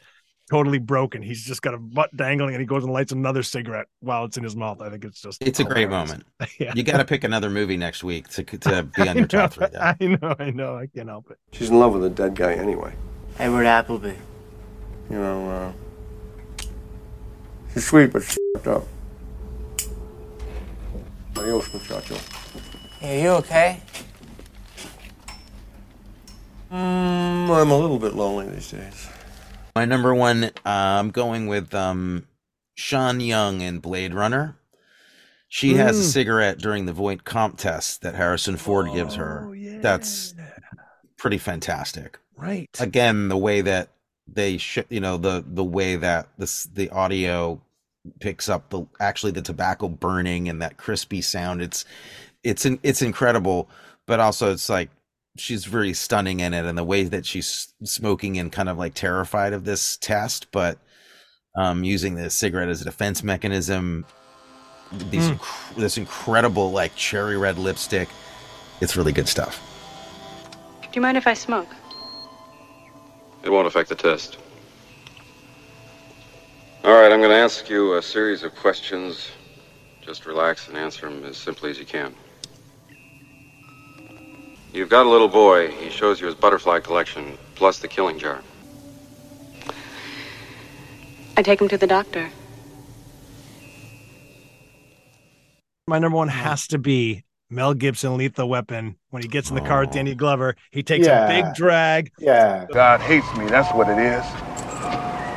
totally 0.50 0.78
broken. 0.78 1.22
He's 1.22 1.42
just 1.44 1.62
got 1.62 1.74
a 1.74 1.78
butt 1.78 2.14
dangling 2.16 2.54
and 2.54 2.60
he 2.60 2.66
goes 2.66 2.84
and 2.84 2.92
lights 2.92 3.12
another 3.12 3.42
cigarette 3.42 3.86
while 4.00 4.24
it's 4.24 4.36
in 4.36 4.44
his 4.44 4.56
mouth. 4.56 4.80
I 4.82 4.90
think 4.90 5.04
it's 5.04 5.20
just 5.20 5.42
It's 5.42 5.60
a 5.60 5.64
great 5.64 5.88
moment. 5.88 6.24
yeah. 6.58 6.72
You 6.74 6.82
got 6.82 6.98
to 6.98 7.04
pick 7.04 7.24
another 7.24 7.48
movie 7.48 7.76
next 7.76 8.04
week 8.04 8.28
to 8.28 8.42
to 8.42 8.82
be 8.96 9.02
on 9.02 9.08
I 9.08 9.12
your 9.14 9.26
top 9.26 9.52
three. 9.52 9.68
Though. 9.72 9.78
I 9.80 9.96
know, 10.00 10.36
I 10.38 10.50
know, 10.50 10.76
I 10.76 10.86
can't 10.86 11.08
help 11.08 11.30
it. 11.30 11.38
She's 11.52 11.70
in 11.70 11.78
love 11.78 11.94
with 11.94 12.04
a 12.04 12.10
dead 12.10 12.34
guy 12.34 12.54
anyway. 12.54 12.94
Edward 13.38 13.66
Appleby. 13.66 14.14
You 15.10 15.16
know, 15.18 15.50
uh, 15.50 15.72
she's 17.72 17.86
sweet, 17.86 18.12
but 18.12 18.22
she's 18.22 18.38
f***ed 18.56 18.70
up. 18.70 18.84
Adios, 21.36 21.72
muchacho. 21.72 22.16
Hey, 23.00 23.22
you 23.22 23.28
okay? 23.30 23.80
Mm, 26.72 27.50
I'm 27.50 27.70
a 27.70 27.78
little 27.78 27.98
bit 27.98 28.14
lonely 28.14 28.48
these 28.48 28.70
days. 28.70 29.08
My 29.76 29.84
number 29.84 30.14
one, 30.14 30.44
uh, 30.44 30.50
I'm 30.64 31.10
going 31.10 31.46
with 31.46 31.74
um, 31.74 32.26
Sean 32.74 33.20
Young 33.20 33.60
in 33.60 33.78
Blade 33.80 34.14
Runner. 34.14 34.56
She 35.48 35.74
has 35.74 35.98
a 35.98 36.02
Mm. 36.02 36.12
cigarette 36.12 36.58
during 36.58 36.86
the 36.86 36.92
Voight-Kampff 36.92 37.58
test 37.58 38.02
that 38.02 38.14
Harrison 38.16 38.56
Ford 38.56 38.92
gives 38.92 39.14
her. 39.16 39.46
Oh, 39.48 39.52
yeah. 39.52 39.78
That's 39.80 40.34
pretty 41.16 41.38
fantastic. 41.38 42.18
right. 42.36 42.68
Again, 42.80 43.28
the 43.28 43.36
way 43.36 43.60
that 43.60 43.90
they 44.26 44.56
sh- 44.58 44.78
you 44.88 45.00
know 45.00 45.16
the 45.16 45.44
the 45.46 45.64
way 45.64 45.96
that 45.96 46.28
this 46.38 46.64
the 46.64 46.90
audio 46.90 47.60
picks 48.20 48.48
up 48.48 48.68
the 48.70 48.84
actually 49.00 49.32
the 49.32 49.42
tobacco 49.42 49.88
burning 49.88 50.48
and 50.48 50.60
that 50.62 50.76
crispy 50.76 51.20
sound. 51.22 51.62
It's 51.62 51.84
it's 52.42 52.66
in, 52.66 52.78
it's 52.82 53.02
incredible, 53.02 53.68
but 54.06 54.20
also 54.20 54.52
it's 54.52 54.68
like 54.68 54.90
she's 55.36 55.64
very 55.64 55.92
stunning 55.92 56.40
in 56.40 56.54
it 56.54 56.64
and 56.64 56.78
the 56.78 56.84
way 56.84 57.04
that 57.04 57.26
she's 57.26 57.74
smoking 57.82 58.38
and 58.38 58.52
kind 58.52 58.68
of 58.68 58.78
like 58.78 58.94
terrified 58.94 59.52
of 59.52 59.64
this 59.64 59.96
test, 59.96 60.46
but 60.52 60.78
um, 61.56 61.82
using 61.84 62.14
the 62.14 62.30
cigarette 62.30 62.68
as 62.68 62.80
a 62.80 62.84
defense 62.84 63.22
mechanism. 63.22 64.04
These 65.10 65.28
Mm. 65.30 65.38
inc- 65.38 65.76
this 65.76 65.96
incredible 65.98 66.70
like 66.70 66.94
cherry 66.94 67.36
red 67.36 67.58
lipstick. 67.58 68.08
It's 68.80 68.96
really 68.96 69.12
good 69.12 69.28
stuff. 69.28 69.60
Do 70.82 70.88
you 70.92 71.00
mind 71.00 71.16
if 71.16 71.26
I 71.26 71.34
smoke? 71.34 71.68
It 73.44 73.52
won't 73.52 73.66
affect 73.66 73.90
the 73.90 73.94
test. 73.94 74.38
All 76.82 76.94
right, 76.94 77.12
I'm 77.12 77.20
going 77.20 77.30
to 77.30 77.36
ask 77.36 77.68
you 77.68 77.96
a 77.96 78.02
series 78.02 78.42
of 78.42 78.54
questions. 78.54 79.30
Just 80.00 80.24
relax 80.24 80.68
and 80.68 80.76
answer 80.76 81.08
them 81.08 81.24
as 81.24 81.36
simply 81.36 81.70
as 81.70 81.78
you 81.78 81.84
can. 81.84 82.14
You've 84.72 84.88
got 84.88 85.06
a 85.06 85.08
little 85.08 85.28
boy. 85.28 85.70
He 85.70 85.90
shows 85.90 86.20
you 86.20 86.26
his 86.26 86.34
butterfly 86.34 86.80
collection, 86.80 87.38
plus 87.54 87.78
the 87.78 87.88
killing 87.88 88.18
jar. 88.18 88.42
I 91.36 91.42
take 91.42 91.60
him 91.60 91.68
to 91.68 91.78
the 91.78 91.86
doctor. 91.86 92.30
My 95.86 95.98
number 95.98 96.16
one 96.16 96.28
has 96.28 96.66
to 96.68 96.78
be 96.78 97.23
Mel 97.50 97.74
Gibson, 97.74 98.16
Lethal 98.16 98.48
Weapon. 98.48 98.96
When 99.10 99.22
he 99.22 99.28
gets 99.28 99.48
in 99.50 99.54
the 99.54 99.60
car 99.60 99.80
with 99.82 99.90
Danny 99.92 100.14
Glover, 100.14 100.56
he 100.70 100.82
takes 100.82 101.06
Yeah. 101.06 101.26
a 101.26 101.42
big 101.42 101.54
drag, 101.54 102.10
Yeah. 102.18 102.66
God 102.72 103.00
hates 103.00 103.26
me, 103.36 103.46
that's 103.46 103.72
what 103.74 103.88
it 103.88 103.98
is. 103.98 104.24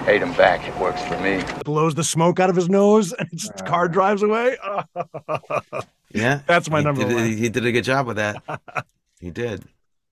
Hate 0.05 0.21
him 0.21 0.31
back. 0.33 0.65
It 0.65 0.77
works 0.79 1.01
for 1.03 1.19
me. 1.19 1.43
blows 1.65 1.93
the 1.95 2.03
smoke 2.03 2.39
out 2.39 2.49
of 2.49 2.55
his 2.55 2.69
nose, 2.69 3.11
and 3.11 3.27
his 3.29 3.51
car 3.65 3.89
drives 3.89 4.23
away. 4.23 4.55
Yeah, 6.13 6.39
That's 6.47 6.69
my 6.69 6.79
he 6.79 6.85
number 6.85 7.03
did, 7.03 7.13
one. 7.13 7.25
He 7.25 7.49
did 7.49 7.65
a 7.65 7.71
good 7.73 7.83
job 7.83 8.07
with 8.07 8.15
that. 8.15 8.41
he 9.19 9.31
did. 9.31 9.65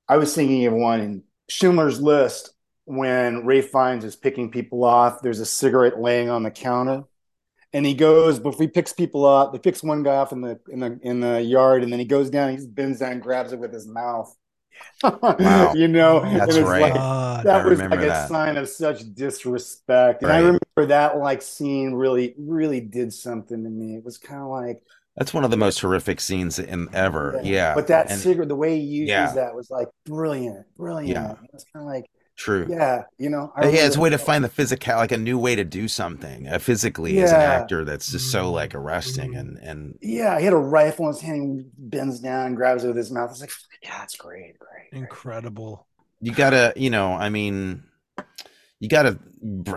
I 0.09 0.17
was 0.17 0.35
thinking 0.35 0.65
of 0.65 0.73
one 0.73 0.99
in 0.99 1.23
Schindler's 1.49 2.01
List 2.01 2.53
when 2.83 3.45
Ralph 3.45 3.65
Fiennes 3.67 4.03
is 4.03 4.17
picking 4.17 4.51
people 4.51 4.83
off. 4.83 5.21
There's 5.21 5.39
a 5.39 5.45
cigarette 5.45 5.97
laying 5.99 6.29
on 6.29 6.43
the 6.43 6.51
counter, 6.51 7.05
and 7.75 7.85
he 7.85 7.93
goes 7.93 8.39
before 8.39 8.61
he 8.63 8.67
picks 8.67 8.93
people 8.93 9.25
up. 9.25 9.51
They 9.53 9.59
picks 9.59 9.83
one 9.83 10.01
guy 10.01 10.15
off 10.15 10.31
in 10.31 10.41
the 10.41 10.59
in 10.69 10.79
the 10.79 10.99
in 11.03 11.19
the 11.19 11.41
yard, 11.41 11.83
and 11.83 11.91
then 11.91 11.99
he 11.99 12.05
goes 12.05 12.29
down. 12.29 12.49
He 12.51 12.55
just 12.55 12.73
bends 12.73 12.99
down, 12.99 13.11
and 13.11 13.21
grabs 13.21 13.51
it 13.53 13.59
with 13.59 13.73
his 13.73 13.87
mouth. 13.87 14.33
Wow. 15.03 15.73
you 15.73 15.87
know, 15.87 16.19
That's 16.21 16.55
and 16.55 16.63
it's 16.63 16.69
right. 16.69 16.81
like- 16.81 16.93
God. 16.95 17.39
I 17.39 17.43
that 17.43 17.65
was 17.65 17.77
remember 17.79 17.95
like 17.97 18.05
a 18.05 18.09
that. 18.09 18.27
sign 18.29 18.57
of 18.57 18.67
such 18.67 19.13
disrespect. 19.13 20.21
And 20.23 20.31
I 20.31 20.37
remember 20.39 20.85
that 20.87 21.17
like 21.17 21.41
scene 21.41 21.93
really, 21.93 22.33
really 22.37 22.81
did 22.81 23.13
something 23.13 23.63
to 23.63 23.69
me. 23.69 23.95
It 23.95 24.03
was 24.03 24.17
kind 24.17 24.41
of 24.41 24.49
like 24.49 24.81
That's 25.15 25.33
one 25.33 25.45
of 25.45 25.51
the 25.51 25.57
most 25.57 25.79
horrific 25.79 26.19
scenes 26.19 26.59
in 26.59 26.89
ever. 26.93 27.39
Yeah, 27.43 27.73
But 27.73 27.87
that 27.87 28.09
and 28.11 28.19
cigarette, 28.19 28.49
the 28.49 28.55
way 28.55 28.77
he 28.77 28.83
used 28.85 29.09
Yeah. 29.09 29.31
that 29.33 29.55
was 29.55 29.69
like 29.69 29.87
brilliant, 30.05 30.65
brilliant. 30.77 31.09
Yeah. 31.09 31.31
It 31.31 31.49
was 31.53 31.65
kind 31.71 31.83
of 31.83 31.87
like, 31.89 32.05
true. 32.35 32.67
yeah, 32.69 33.03
you 33.17 33.29
know. 33.29 33.51
I 33.55 33.69
yeah, 33.69 33.85
it's 33.85 33.95
a 33.95 33.99
way 33.99 34.09
to 34.09 34.17
find 34.17 34.43
the 34.43 34.49
physical, 34.49 34.95
like 34.95 35.11
a 35.11 35.17
new 35.17 35.37
way 35.37 35.55
to 35.55 35.63
do 35.63 35.87
something 35.87 36.47
uh, 36.47 36.59
physically 36.59 37.19
as 37.19 37.31
an 37.31 37.41
actor. 37.41 37.85
That's 37.85 38.11
just 38.11 38.31
so 38.31 38.51
like 38.51 38.75
arresting 38.75 39.35
and 39.35 39.57
and 39.59 39.97
Yeah, 40.01 40.37
he 40.39 40.45
had 40.45 40.53
a 40.53 40.57
rifle 40.57 41.07
in 41.07 41.13
his 41.13 41.21
hand. 41.21 41.59
He 41.59 41.65
bends 41.77 42.19
down, 42.19 42.55
grabs 42.55 42.83
it 42.83 42.87
with 42.87 42.97
his 42.97 43.11
mouth. 43.11 43.31
It's 43.31 43.41
like, 43.41 43.51
yeah, 43.83 43.97
that's 43.99 44.15
great, 44.15 44.57
great. 44.59 44.91
great. 44.91 45.01
Incredible. 45.01 45.87
you 46.21 46.31
gotta, 46.33 46.73
you 46.75 46.89
know, 46.89 47.13
I 47.13 47.29
mean, 47.29 47.83
you 48.79 48.89
gotta 48.89 49.19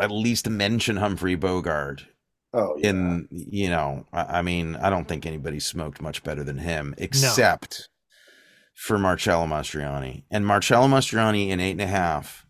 at 0.01 0.11
least 0.11 0.49
mention 0.49 0.97
Humphrey 0.97 1.35
Bogart. 1.37 2.07
Oh, 2.55 2.77
yeah. 2.79 2.91
In 2.91 3.29
you 3.31 3.69
know, 3.69 4.07
I, 4.13 4.39
I 4.39 4.43
mean, 4.43 4.77
I 4.77 4.89
don't 4.91 5.07
think 5.07 5.27
anybody 5.27 5.61
smoked 5.61 6.01
much 6.01 6.23
better 6.23 6.43
than 6.43 6.59
him, 6.59 6.95
except 6.99 7.89
for 8.75 8.97
Marcello 8.99 9.45
Mastroianni. 9.47 10.25
And 10.31 10.47
Marcello 10.47 10.87
Mastroianni 10.89 11.49
in 11.51 11.61
Eight 11.61 11.73
and 11.73 11.81
a 11.83 11.87
Half, 11.87 12.47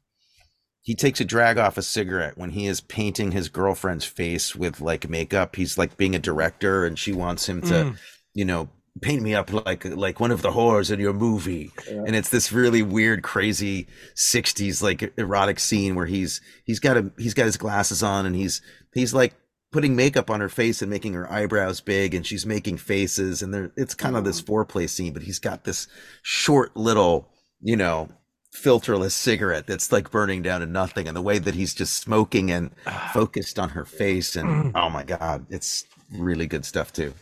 he 0.88 0.94
takes 0.94 1.20
a 1.20 1.24
drag 1.26 1.58
off 1.58 1.76
a 1.76 1.82
cigarette 1.82 2.38
when 2.38 2.48
he 2.48 2.66
is 2.66 2.80
painting 2.80 3.32
his 3.32 3.50
girlfriend's 3.50 4.06
face 4.06 4.56
with 4.56 4.80
like 4.80 5.06
makeup. 5.06 5.54
He's 5.54 5.76
like 5.76 5.98
being 5.98 6.14
a 6.14 6.18
director, 6.18 6.86
and 6.86 6.98
she 6.98 7.12
wants 7.12 7.46
him 7.46 7.60
to, 7.60 7.74
Mm. 7.74 7.96
you 8.32 8.46
know, 8.46 8.70
paint 9.02 9.20
me 9.22 9.34
up 9.34 9.52
like 9.52 9.84
like 9.84 10.18
one 10.18 10.30
of 10.30 10.40
the 10.40 10.52
whores 10.52 10.90
in 10.90 10.98
your 10.98 11.12
movie. 11.12 11.70
Yeah. 11.86 12.04
And 12.06 12.16
it's 12.16 12.30
this 12.30 12.52
really 12.52 12.82
weird, 12.82 13.22
crazy 13.22 13.86
'60s 14.16 14.82
like 14.82 15.12
erotic 15.18 15.58
scene 15.60 15.94
where 15.94 16.06
he's 16.06 16.40
he's 16.64 16.80
got 16.80 16.96
a 16.96 17.12
he's 17.18 17.34
got 17.34 17.44
his 17.44 17.58
glasses 17.58 18.02
on 18.02 18.24
and 18.24 18.34
he's 18.34 18.62
he's 18.94 19.12
like 19.12 19.34
putting 19.70 19.94
makeup 19.94 20.30
on 20.30 20.40
her 20.40 20.48
face 20.48 20.80
and 20.80 20.90
making 20.90 21.12
her 21.12 21.30
eyebrows 21.30 21.82
big 21.82 22.14
and 22.14 22.24
she's 22.26 22.46
making 22.46 22.78
faces 22.78 23.42
and 23.42 23.52
there 23.52 23.70
it's 23.76 23.94
kind 23.94 24.16
of 24.16 24.24
this 24.24 24.40
foreplay 24.40 24.88
scene 24.88 25.12
but 25.12 25.20
he's 25.22 25.38
got 25.38 25.64
this 25.64 25.86
short 26.22 26.74
little 26.74 27.28
you 27.60 27.76
know 27.76 28.08
filterless 28.54 29.12
cigarette 29.12 29.66
that's 29.66 29.92
like 29.92 30.10
burning 30.10 30.42
down 30.42 30.60
to 30.60 30.66
nothing 30.66 31.06
and 31.06 31.16
the 31.16 31.22
way 31.22 31.38
that 31.38 31.54
he's 31.54 31.74
just 31.74 31.94
smoking 31.94 32.50
and 32.50 32.70
ah. 32.86 33.10
focused 33.12 33.58
on 33.58 33.68
her 33.68 33.84
face 33.84 34.36
and 34.36 34.48
mm. 34.48 34.72
oh 34.74 34.88
my 34.88 35.04
god 35.04 35.44
it's 35.50 35.84
really 36.10 36.46
good 36.46 36.64
stuff 36.64 36.92
too 36.92 37.12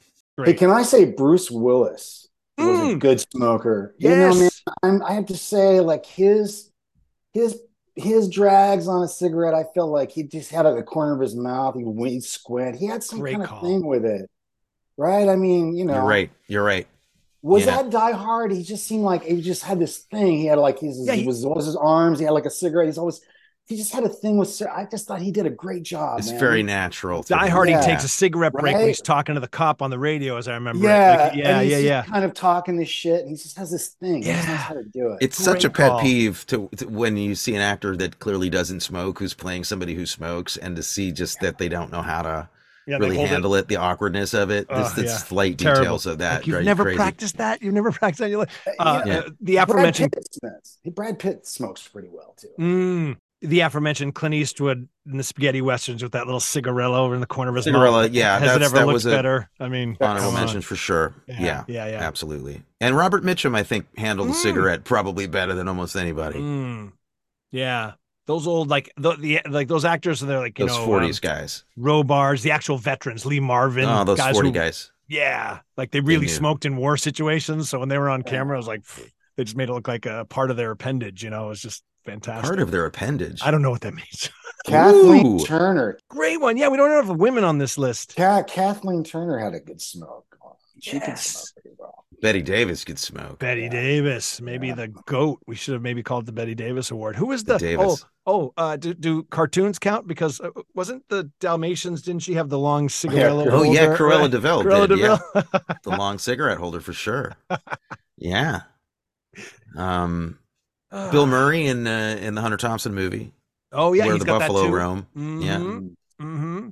Hey, 0.44 0.52
can 0.52 0.70
I 0.70 0.82
say 0.82 1.06
Bruce 1.06 1.50
Willis 1.50 2.28
was 2.58 2.78
a 2.78 2.82
mm. 2.82 2.98
good 2.98 3.20
smoker? 3.32 3.94
You 3.98 4.10
know, 4.10 4.34
man, 4.34 4.42
Yes. 4.42 4.62
I'm, 4.82 5.02
I 5.02 5.12
have 5.12 5.26
to 5.26 5.36
say, 5.36 5.80
like 5.80 6.04
his 6.04 6.70
his 7.32 7.58
his 7.94 8.28
drags 8.28 8.86
on 8.86 9.02
a 9.02 9.08
cigarette, 9.08 9.54
I 9.54 9.64
feel 9.72 9.90
like 9.90 10.10
he 10.10 10.24
just 10.24 10.50
had 10.50 10.66
it 10.66 10.70
at 10.70 10.76
the 10.76 10.82
corner 10.82 11.14
of 11.14 11.20
his 11.20 11.34
mouth. 11.34 11.74
He 11.76 11.84
winked, 11.84 12.26
squint. 12.26 12.76
He 12.76 12.86
had 12.86 13.02
some 13.02 13.20
Great 13.20 13.36
kind 13.36 13.48
of 13.48 13.62
thing 13.62 13.86
with 13.86 14.04
it, 14.04 14.28
right? 14.98 15.28
I 15.28 15.36
mean, 15.36 15.74
you 15.74 15.86
know, 15.86 15.94
you're 15.94 16.04
right 16.04 16.30
you're 16.48 16.64
right 16.64 16.86
Was 17.46 17.64
Yeah. 17.64 17.82
that 17.82 17.90
Die 17.90 18.12
Hard? 18.12 18.50
He 18.52 18.62
just 18.62 18.86
seemed 18.86 19.04
like 19.04 19.22
he 19.22 19.40
just 19.40 19.62
had 19.62 19.78
this 19.78 19.98
thing. 19.98 20.38
He 20.38 20.46
had 20.46 20.58
like 20.58 20.80
his, 20.80 20.98
Yeah, 21.06 21.14
he- 21.14 21.26
was 21.26 21.44
always 21.44 21.66
his 21.66 21.76
arms. 21.76 22.18
He 22.18 22.24
had 22.24 22.32
like 22.32 22.46
a 22.46 22.50
cigarette. 22.50 22.86
He's 22.88 22.98
always 22.98 23.20
he 23.68 23.76
just 23.76 23.92
had 23.92 24.04
a 24.04 24.08
thing 24.08 24.36
with. 24.38 24.62
I 24.62 24.86
just 24.88 25.08
thought 25.08 25.20
he 25.20 25.32
did 25.32 25.44
a 25.44 25.50
great 25.50 25.82
job. 25.82 26.20
it's 26.20 26.30
man. 26.30 26.38
very 26.38 26.62
natural 26.62 27.22
Die. 27.24 27.48
Hard, 27.48 27.68
Yeah. 27.68 27.80
he 27.80 27.86
takes 27.86 28.04
a 28.04 28.08
cigarette 28.08 28.52
break 28.52 28.76
when 28.76 28.86
he's 28.86 29.00
talking 29.00 29.34
to 29.34 29.40
the 29.40 29.48
cop 29.48 29.82
on 29.82 29.90
the 29.90 29.98
radio, 29.98 30.36
as 30.36 30.46
I 30.46 30.54
remember. 30.54 30.84
Yeah, 30.86 31.16
Like, 31.30 31.36
yeah, 31.36 31.48
and 31.58 31.62
he's 31.62 31.70
yeah, 31.72 31.76
just 31.78 31.84
yeah. 31.84 32.02
Kind 32.04 32.24
of 32.24 32.32
talking 32.34 32.76
this 32.76 32.88
shit, 32.88 33.22
and 33.22 33.30
he 33.30 33.34
just 33.34 33.58
has 33.58 33.72
this 33.72 33.88
thing. 33.88 34.22
He 34.22 34.28
knows 34.30 34.36
Yeah. 34.44 34.56
how 34.56 34.74
to 34.74 34.84
do 34.84 35.10
it. 35.12 35.18
It's 35.20 35.36
such 35.42 35.64
a 35.64 35.70
pet 35.70 35.90
call. 35.90 36.00
peeve 36.00 36.44
to, 36.46 36.68
to 36.76 36.86
when 36.88 37.16
you 37.16 37.34
see 37.34 37.56
an 37.56 37.60
actor 37.60 37.96
that 37.96 38.20
clearly 38.20 38.50
doesn't 38.50 38.80
smoke 38.80 39.18
who's 39.18 39.34
playing 39.34 39.64
somebody 39.64 39.94
who 39.94 40.06
smokes 40.06 40.56
and 40.56 40.76
to 40.76 40.82
see 40.84 41.10
just 41.10 41.40
that 41.40 41.58
they 41.58 41.68
don't 41.68 41.90
know 41.90 42.02
how 42.02 42.22
to 42.22 42.48
Yeah, 42.86 42.98
really 42.98 43.16
hold 43.16 43.26
it- 43.26 43.30
handle 43.30 43.54
it. 43.56 43.68
the 43.68 43.76
awkwardness 43.76 44.32
of 44.34 44.50
it 44.50 44.68
this, 44.68 44.92
the 44.92 45.04
yeah. 45.04 45.16
slight 45.16 45.58
Terrible. 45.58 45.80
details 45.82 46.06
of 46.06 46.18
that 46.18 46.34
Like, 46.36 46.46
you've 46.46 46.52
drive 46.54 46.62
you 46.62 46.66
never 46.66 46.82
crazy. 46.84 46.96
practiced 46.96 47.36
that. 47.38 47.62
You've 47.62 47.74
never 47.74 47.90
practiced 47.92 48.18
that. 48.20 48.24
in 48.26 48.30
your 48.30 48.40
life. 48.40 48.68
Uh, 48.78 49.02
Yeah. 49.04 49.18
uh, 49.18 49.30
the 49.40 49.56
aforementioned 49.56 50.10
Brad 50.12 50.22
Pitt, 50.24 50.34
smokes. 50.34 50.78
Brad 50.94 51.18
Pitt 51.18 51.46
smokes 51.46 51.88
pretty 51.88 52.08
well 52.12 52.34
too. 52.38 52.48
Mm, 52.58 53.16
the 53.42 53.60
aforementioned 53.60 54.14
Clint 54.14 54.34
Eastwood 54.34 54.88
in 55.10 55.16
the 55.18 55.22
spaghetti 55.22 55.60
westerns 55.60 56.02
with 56.02 56.12
that 56.12 56.24
little 56.26 56.40
cigarella 56.40 56.98
over 56.98 57.14
in 57.14 57.20
the 57.20 57.26
corner 57.26 57.50
of 57.50 57.56
his 57.56 57.66
Cigarella, 57.66 58.04
mouth. 58.04 58.10
yeah, 58.12 58.38
has 58.38 58.56
it 58.56 58.62
ever 58.62 58.74
that 58.78 58.86
looked 58.86 58.94
was 58.94 59.04
better? 59.04 59.50
I 59.60 59.68
mean, 59.68 59.96
honorable 60.00 60.28
come 60.30 60.34
on. 60.36 60.40
mention 60.40 60.62
for 60.62 60.74
sure 60.76 61.12
Yeah, 61.26 61.36
yeah 61.40 61.64
yeah, 61.68 61.86
yeah. 61.88 62.00
absolutely 62.00 62.62
and 62.80 62.96
robert 62.96 63.22
mitchum 63.24 63.54
i 63.56 63.62
think 63.62 63.86
handled 63.98 64.28
the 64.28 64.32
Mm. 64.32 64.42
cigarette 64.42 64.84
probably 64.84 65.26
better 65.26 65.54
than 65.54 65.68
almost 65.68 65.96
anybody 65.96 66.38
Mm, 66.40 66.92
yeah, 67.52 67.92
those 68.26 68.46
old 68.46 68.68
like 68.68 68.92
the, 68.96 69.14
the 69.16 69.40
like 69.48 69.68
those 69.68 69.84
actors. 69.84 70.20
They're 70.20 70.38
like 70.38 70.58
you 70.58 70.66
know 70.66 70.74
those 70.76 70.86
know 70.86 70.92
40s 70.92 71.14
um, 71.14 71.18
guys 71.38 71.64
Robards, 71.76 72.42
the 72.42 72.50
actual 72.50 72.78
veterans, 72.78 73.24
Lee 73.26 73.40
Marvin. 73.40 73.86
oh 73.88 74.04
those 74.04 74.18
guys 74.18 74.34
40 74.34 74.48
who- 74.48 74.52
guys 74.52 74.90
Yeah, 75.08 75.60
like 75.76 75.90
they 75.92 76.00
really 76.00 76.26
knew. 76.26 76.32
smoked 76.32 76.64
in 76.64 76.76
war 76.76 76.96
situations. 76.96 77.68
So 77.68 77.78
when 77.78 77.88
they 77.88 77.98
were 77.98 78.10
on 78.10 78.22
camera, 78.22 78.56
I 78.56 78.58
was 78.58 78.66
like, 78.66 78.82
pfft, 78.82 79.10
they 79.36 79.44
just 79.44 79.56
made 79.56 79.68
it 79.68 79.72
look 79.72 79.86
like 79.88 80.06
a 80.06 80.24
part 80.24 80.50
of 80.50 80.56
their 80.56 80.70
appendage. 80.72 81.22
You 81.22 81.30
know, 81.30 81.46
it 81.46 81.48
was 81.50 81.62
just 81.62 81.84
fantastic. 82.04 82.44
part 82.44 82.60
of 82.60 82.70
their 82.70 82.86
appendage 82.86 83.40
I 83.44 83.50
don't 83.50 83.62
know 83.62 83.70
what 83.70 83.82
that 83.82 83.94
means. 83.94 84.30
Kathleen 84.66 85.26
Ooh. 85.26 85.44
Turner. 85.44 85.96
Great 86.08 86.40
one. 86.40 86.56
Yeah, 86.56 86.68
we 86.68 86.76
don't 86.76 86.90
have 86.90 87.16
women 87.16 87.44
on 87.44 87.58
this 87.58 87.78
list. 87.78 88.16
Ka- 88.16 88.42
Kathleen 88.42 89.04
Turner 89.04 89.38
had 89.38 89.54
a 89.54 89.60
good 89.60 89.80
smoke. 89.80 90.25
She 90.86 91.00
could 91.00 91.08
Yes. 91.08 91.26
smoke 91.26 91.52
pretty 91.62 91.76
well. 91.78 92.04
bette 92.22 92.42
davis 92.42 92.84
could 92.84 92.98
smoke 92.98 93.38
Bette 93.38 93.68
Davis, 93.68 94.40
maybe 94.40 94.72
the 94.72 94.88
goat. 95.06 95.40
We 95.46 95.54
should 95.56 95.74
have 95.74 95.82
maybe 95.82 96.02
called 96.02 96.26
the 96.26 96.32
Bette 96.32 96.54
Davis 96.54 96.90
Award. 96.90 97.16
Who 97.16 97.32
is 97.32 97.44
the, 97.44 97.58
Davis. 97.58 98.04
oh 98.04 98.08
oh? 98.26 98.52
Uh, 98.56 98.76
do, 98.76 98.94
do 98.94 99.22
cartoons 99.24 99.78
count? 99.78 100.06
Because 100.06 100.40
uh, 100.40 100.50
wasn't 100.74 101.02
the 101.08 101.30
Dalmatians? 101.40 102.02
Didn't 102.02 102.22
she 102.22 102.34
have 102.34 102.48
the 102.48 102.58
long 102.58 102.88
cigarette? 102.88 103.32
oh 103.32 103.62
yeah 103.64 103.94
cruella 103.96 104.30
de 104.30 104.38
vil 104.38 104.62
Cruella 104.64 104.88
did, 104.88 104.98
yeah. 104.98 105.18
De 105.34 105.42
Vil. 105.52 105.60
the 105.84 105.90
long 105.90 106.18
cigarette 106.18 106.58
holder 106.58 106.80
for 106.80 106.92
sure 106.92 107.34
yeah 108.16 108.60
um 109.76 110.38
bill 111.10 111.26
murray 111.26 111.66
in 111.66 111.86
uh, 111.86 112.16
in 112.20 112.34
the 112.34 112.40
hunter 112.40 112.56
thompson 112.56 112.94
movie 112.94 113.32
Oh 113.72 113.92
yeah, 113.92 114.04
where 114.06 114.14
he's 114.14 114.20
the 114.20 114.26
got 114.26 114.38
buffalo 114.40 114.62
that 114.62 114.68
too. 114.68 114.74
roam 114.74 115.06
yeah 115.42 115.58
Mm-hmm. 115.58 116.68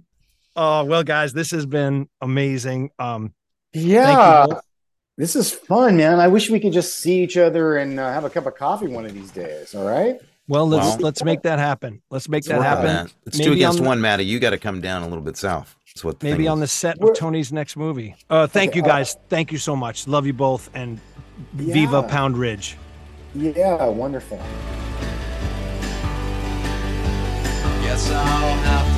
Oh 0.57 0.85
well, 0.85 1.03
guys, 1.03 1.33
this 1.35 1.51
has 1.51 1.67
been 1.67 2.09
amazing. 2.23 2.91
Um, 2.99 3.35
Yeah. 3.75 4.47
This 5.17 5.37
is 5.37 5.53
fun, 5.53 5.97
man. 5.97 6.19
I 6.21 6.29
wish 6.29 6.51
we 6.51 6.59
could 6.59 6.73
just 6.73 6.99
see 6.99 7.23
each 7.23 7.37
other 7.37 7.77
and 7.77 8.01
uh, 8.01 8.13
have 8.13 8.25
a 8.25 8.31
cup 8.31 8.47
of 8.47 8.57
coffee 8.57 8.89
one 8.89 9.05
of 9.05 9.15
these 9.15 9.31
days. 9.31 9.75
All 9.75 9.87
right. 9.87 10.17
well, 10.49 10.67
let's 10.69 10.87
Well- 10.87 10.99
let's 11.01 11.23
make 11.25 11.43
that 11.43 11.59
happen. 11.59 12.03
Let's 12.11 12.29
make 12.29 12.45
that 12.45 12.61
happen. 12.63 12.87
that. 12.87 13.13
It's 13.27 13.39
two 13.39 13.51
Maybe 13.51 13.61
against 13.63 13.79
on 13.79 13.85
the- 13.85 13.89
one, 13.91 14.01
Matty. 14.01 14.25
You 14.25 14.41
got 14.41 14.51
to 14.51 14.59
come 14.59 14.81
down 14.81 15.03
a 15.03 15.09
little 15.09 15.23
bit 15.23 15.37
south. 15.37 15.77
That's 15.95 16.05
what 16.05 16.19
the 16.19 16.27
Maybe 16.27 16.45
thing 16.45 16.49
on 16.51 16.59
the 16.61 16.67
set 16.67 17.01
of 17.01 17.15
Tony's 17.15 17.53
next 17.53 17.77
movie. 17.77 18.17
Uh, 18.29 18.47
thank 18.49 18.71
Okay, 18.71 18.79
you 18.81 18.85
uh, 18.85 18.89
guys. 18.89 19.17
Thank 19.29 19.53
you 19.53 19.59
so 19.59 19.77
much. 19.77 20.09
Love 20.09 20.27
you 20.27 20.33
both, 20.33 20.69
and 20.75 20.99
Viva 21.53 22.03
Pound 22.03 22.37
Ridge. 22.37 22.77
Yeah, 23.37 23.85
wonderful. 23.87 24.39
Guess 27.83 28.11
I'll 28.11 28.57
have 28.57 28.95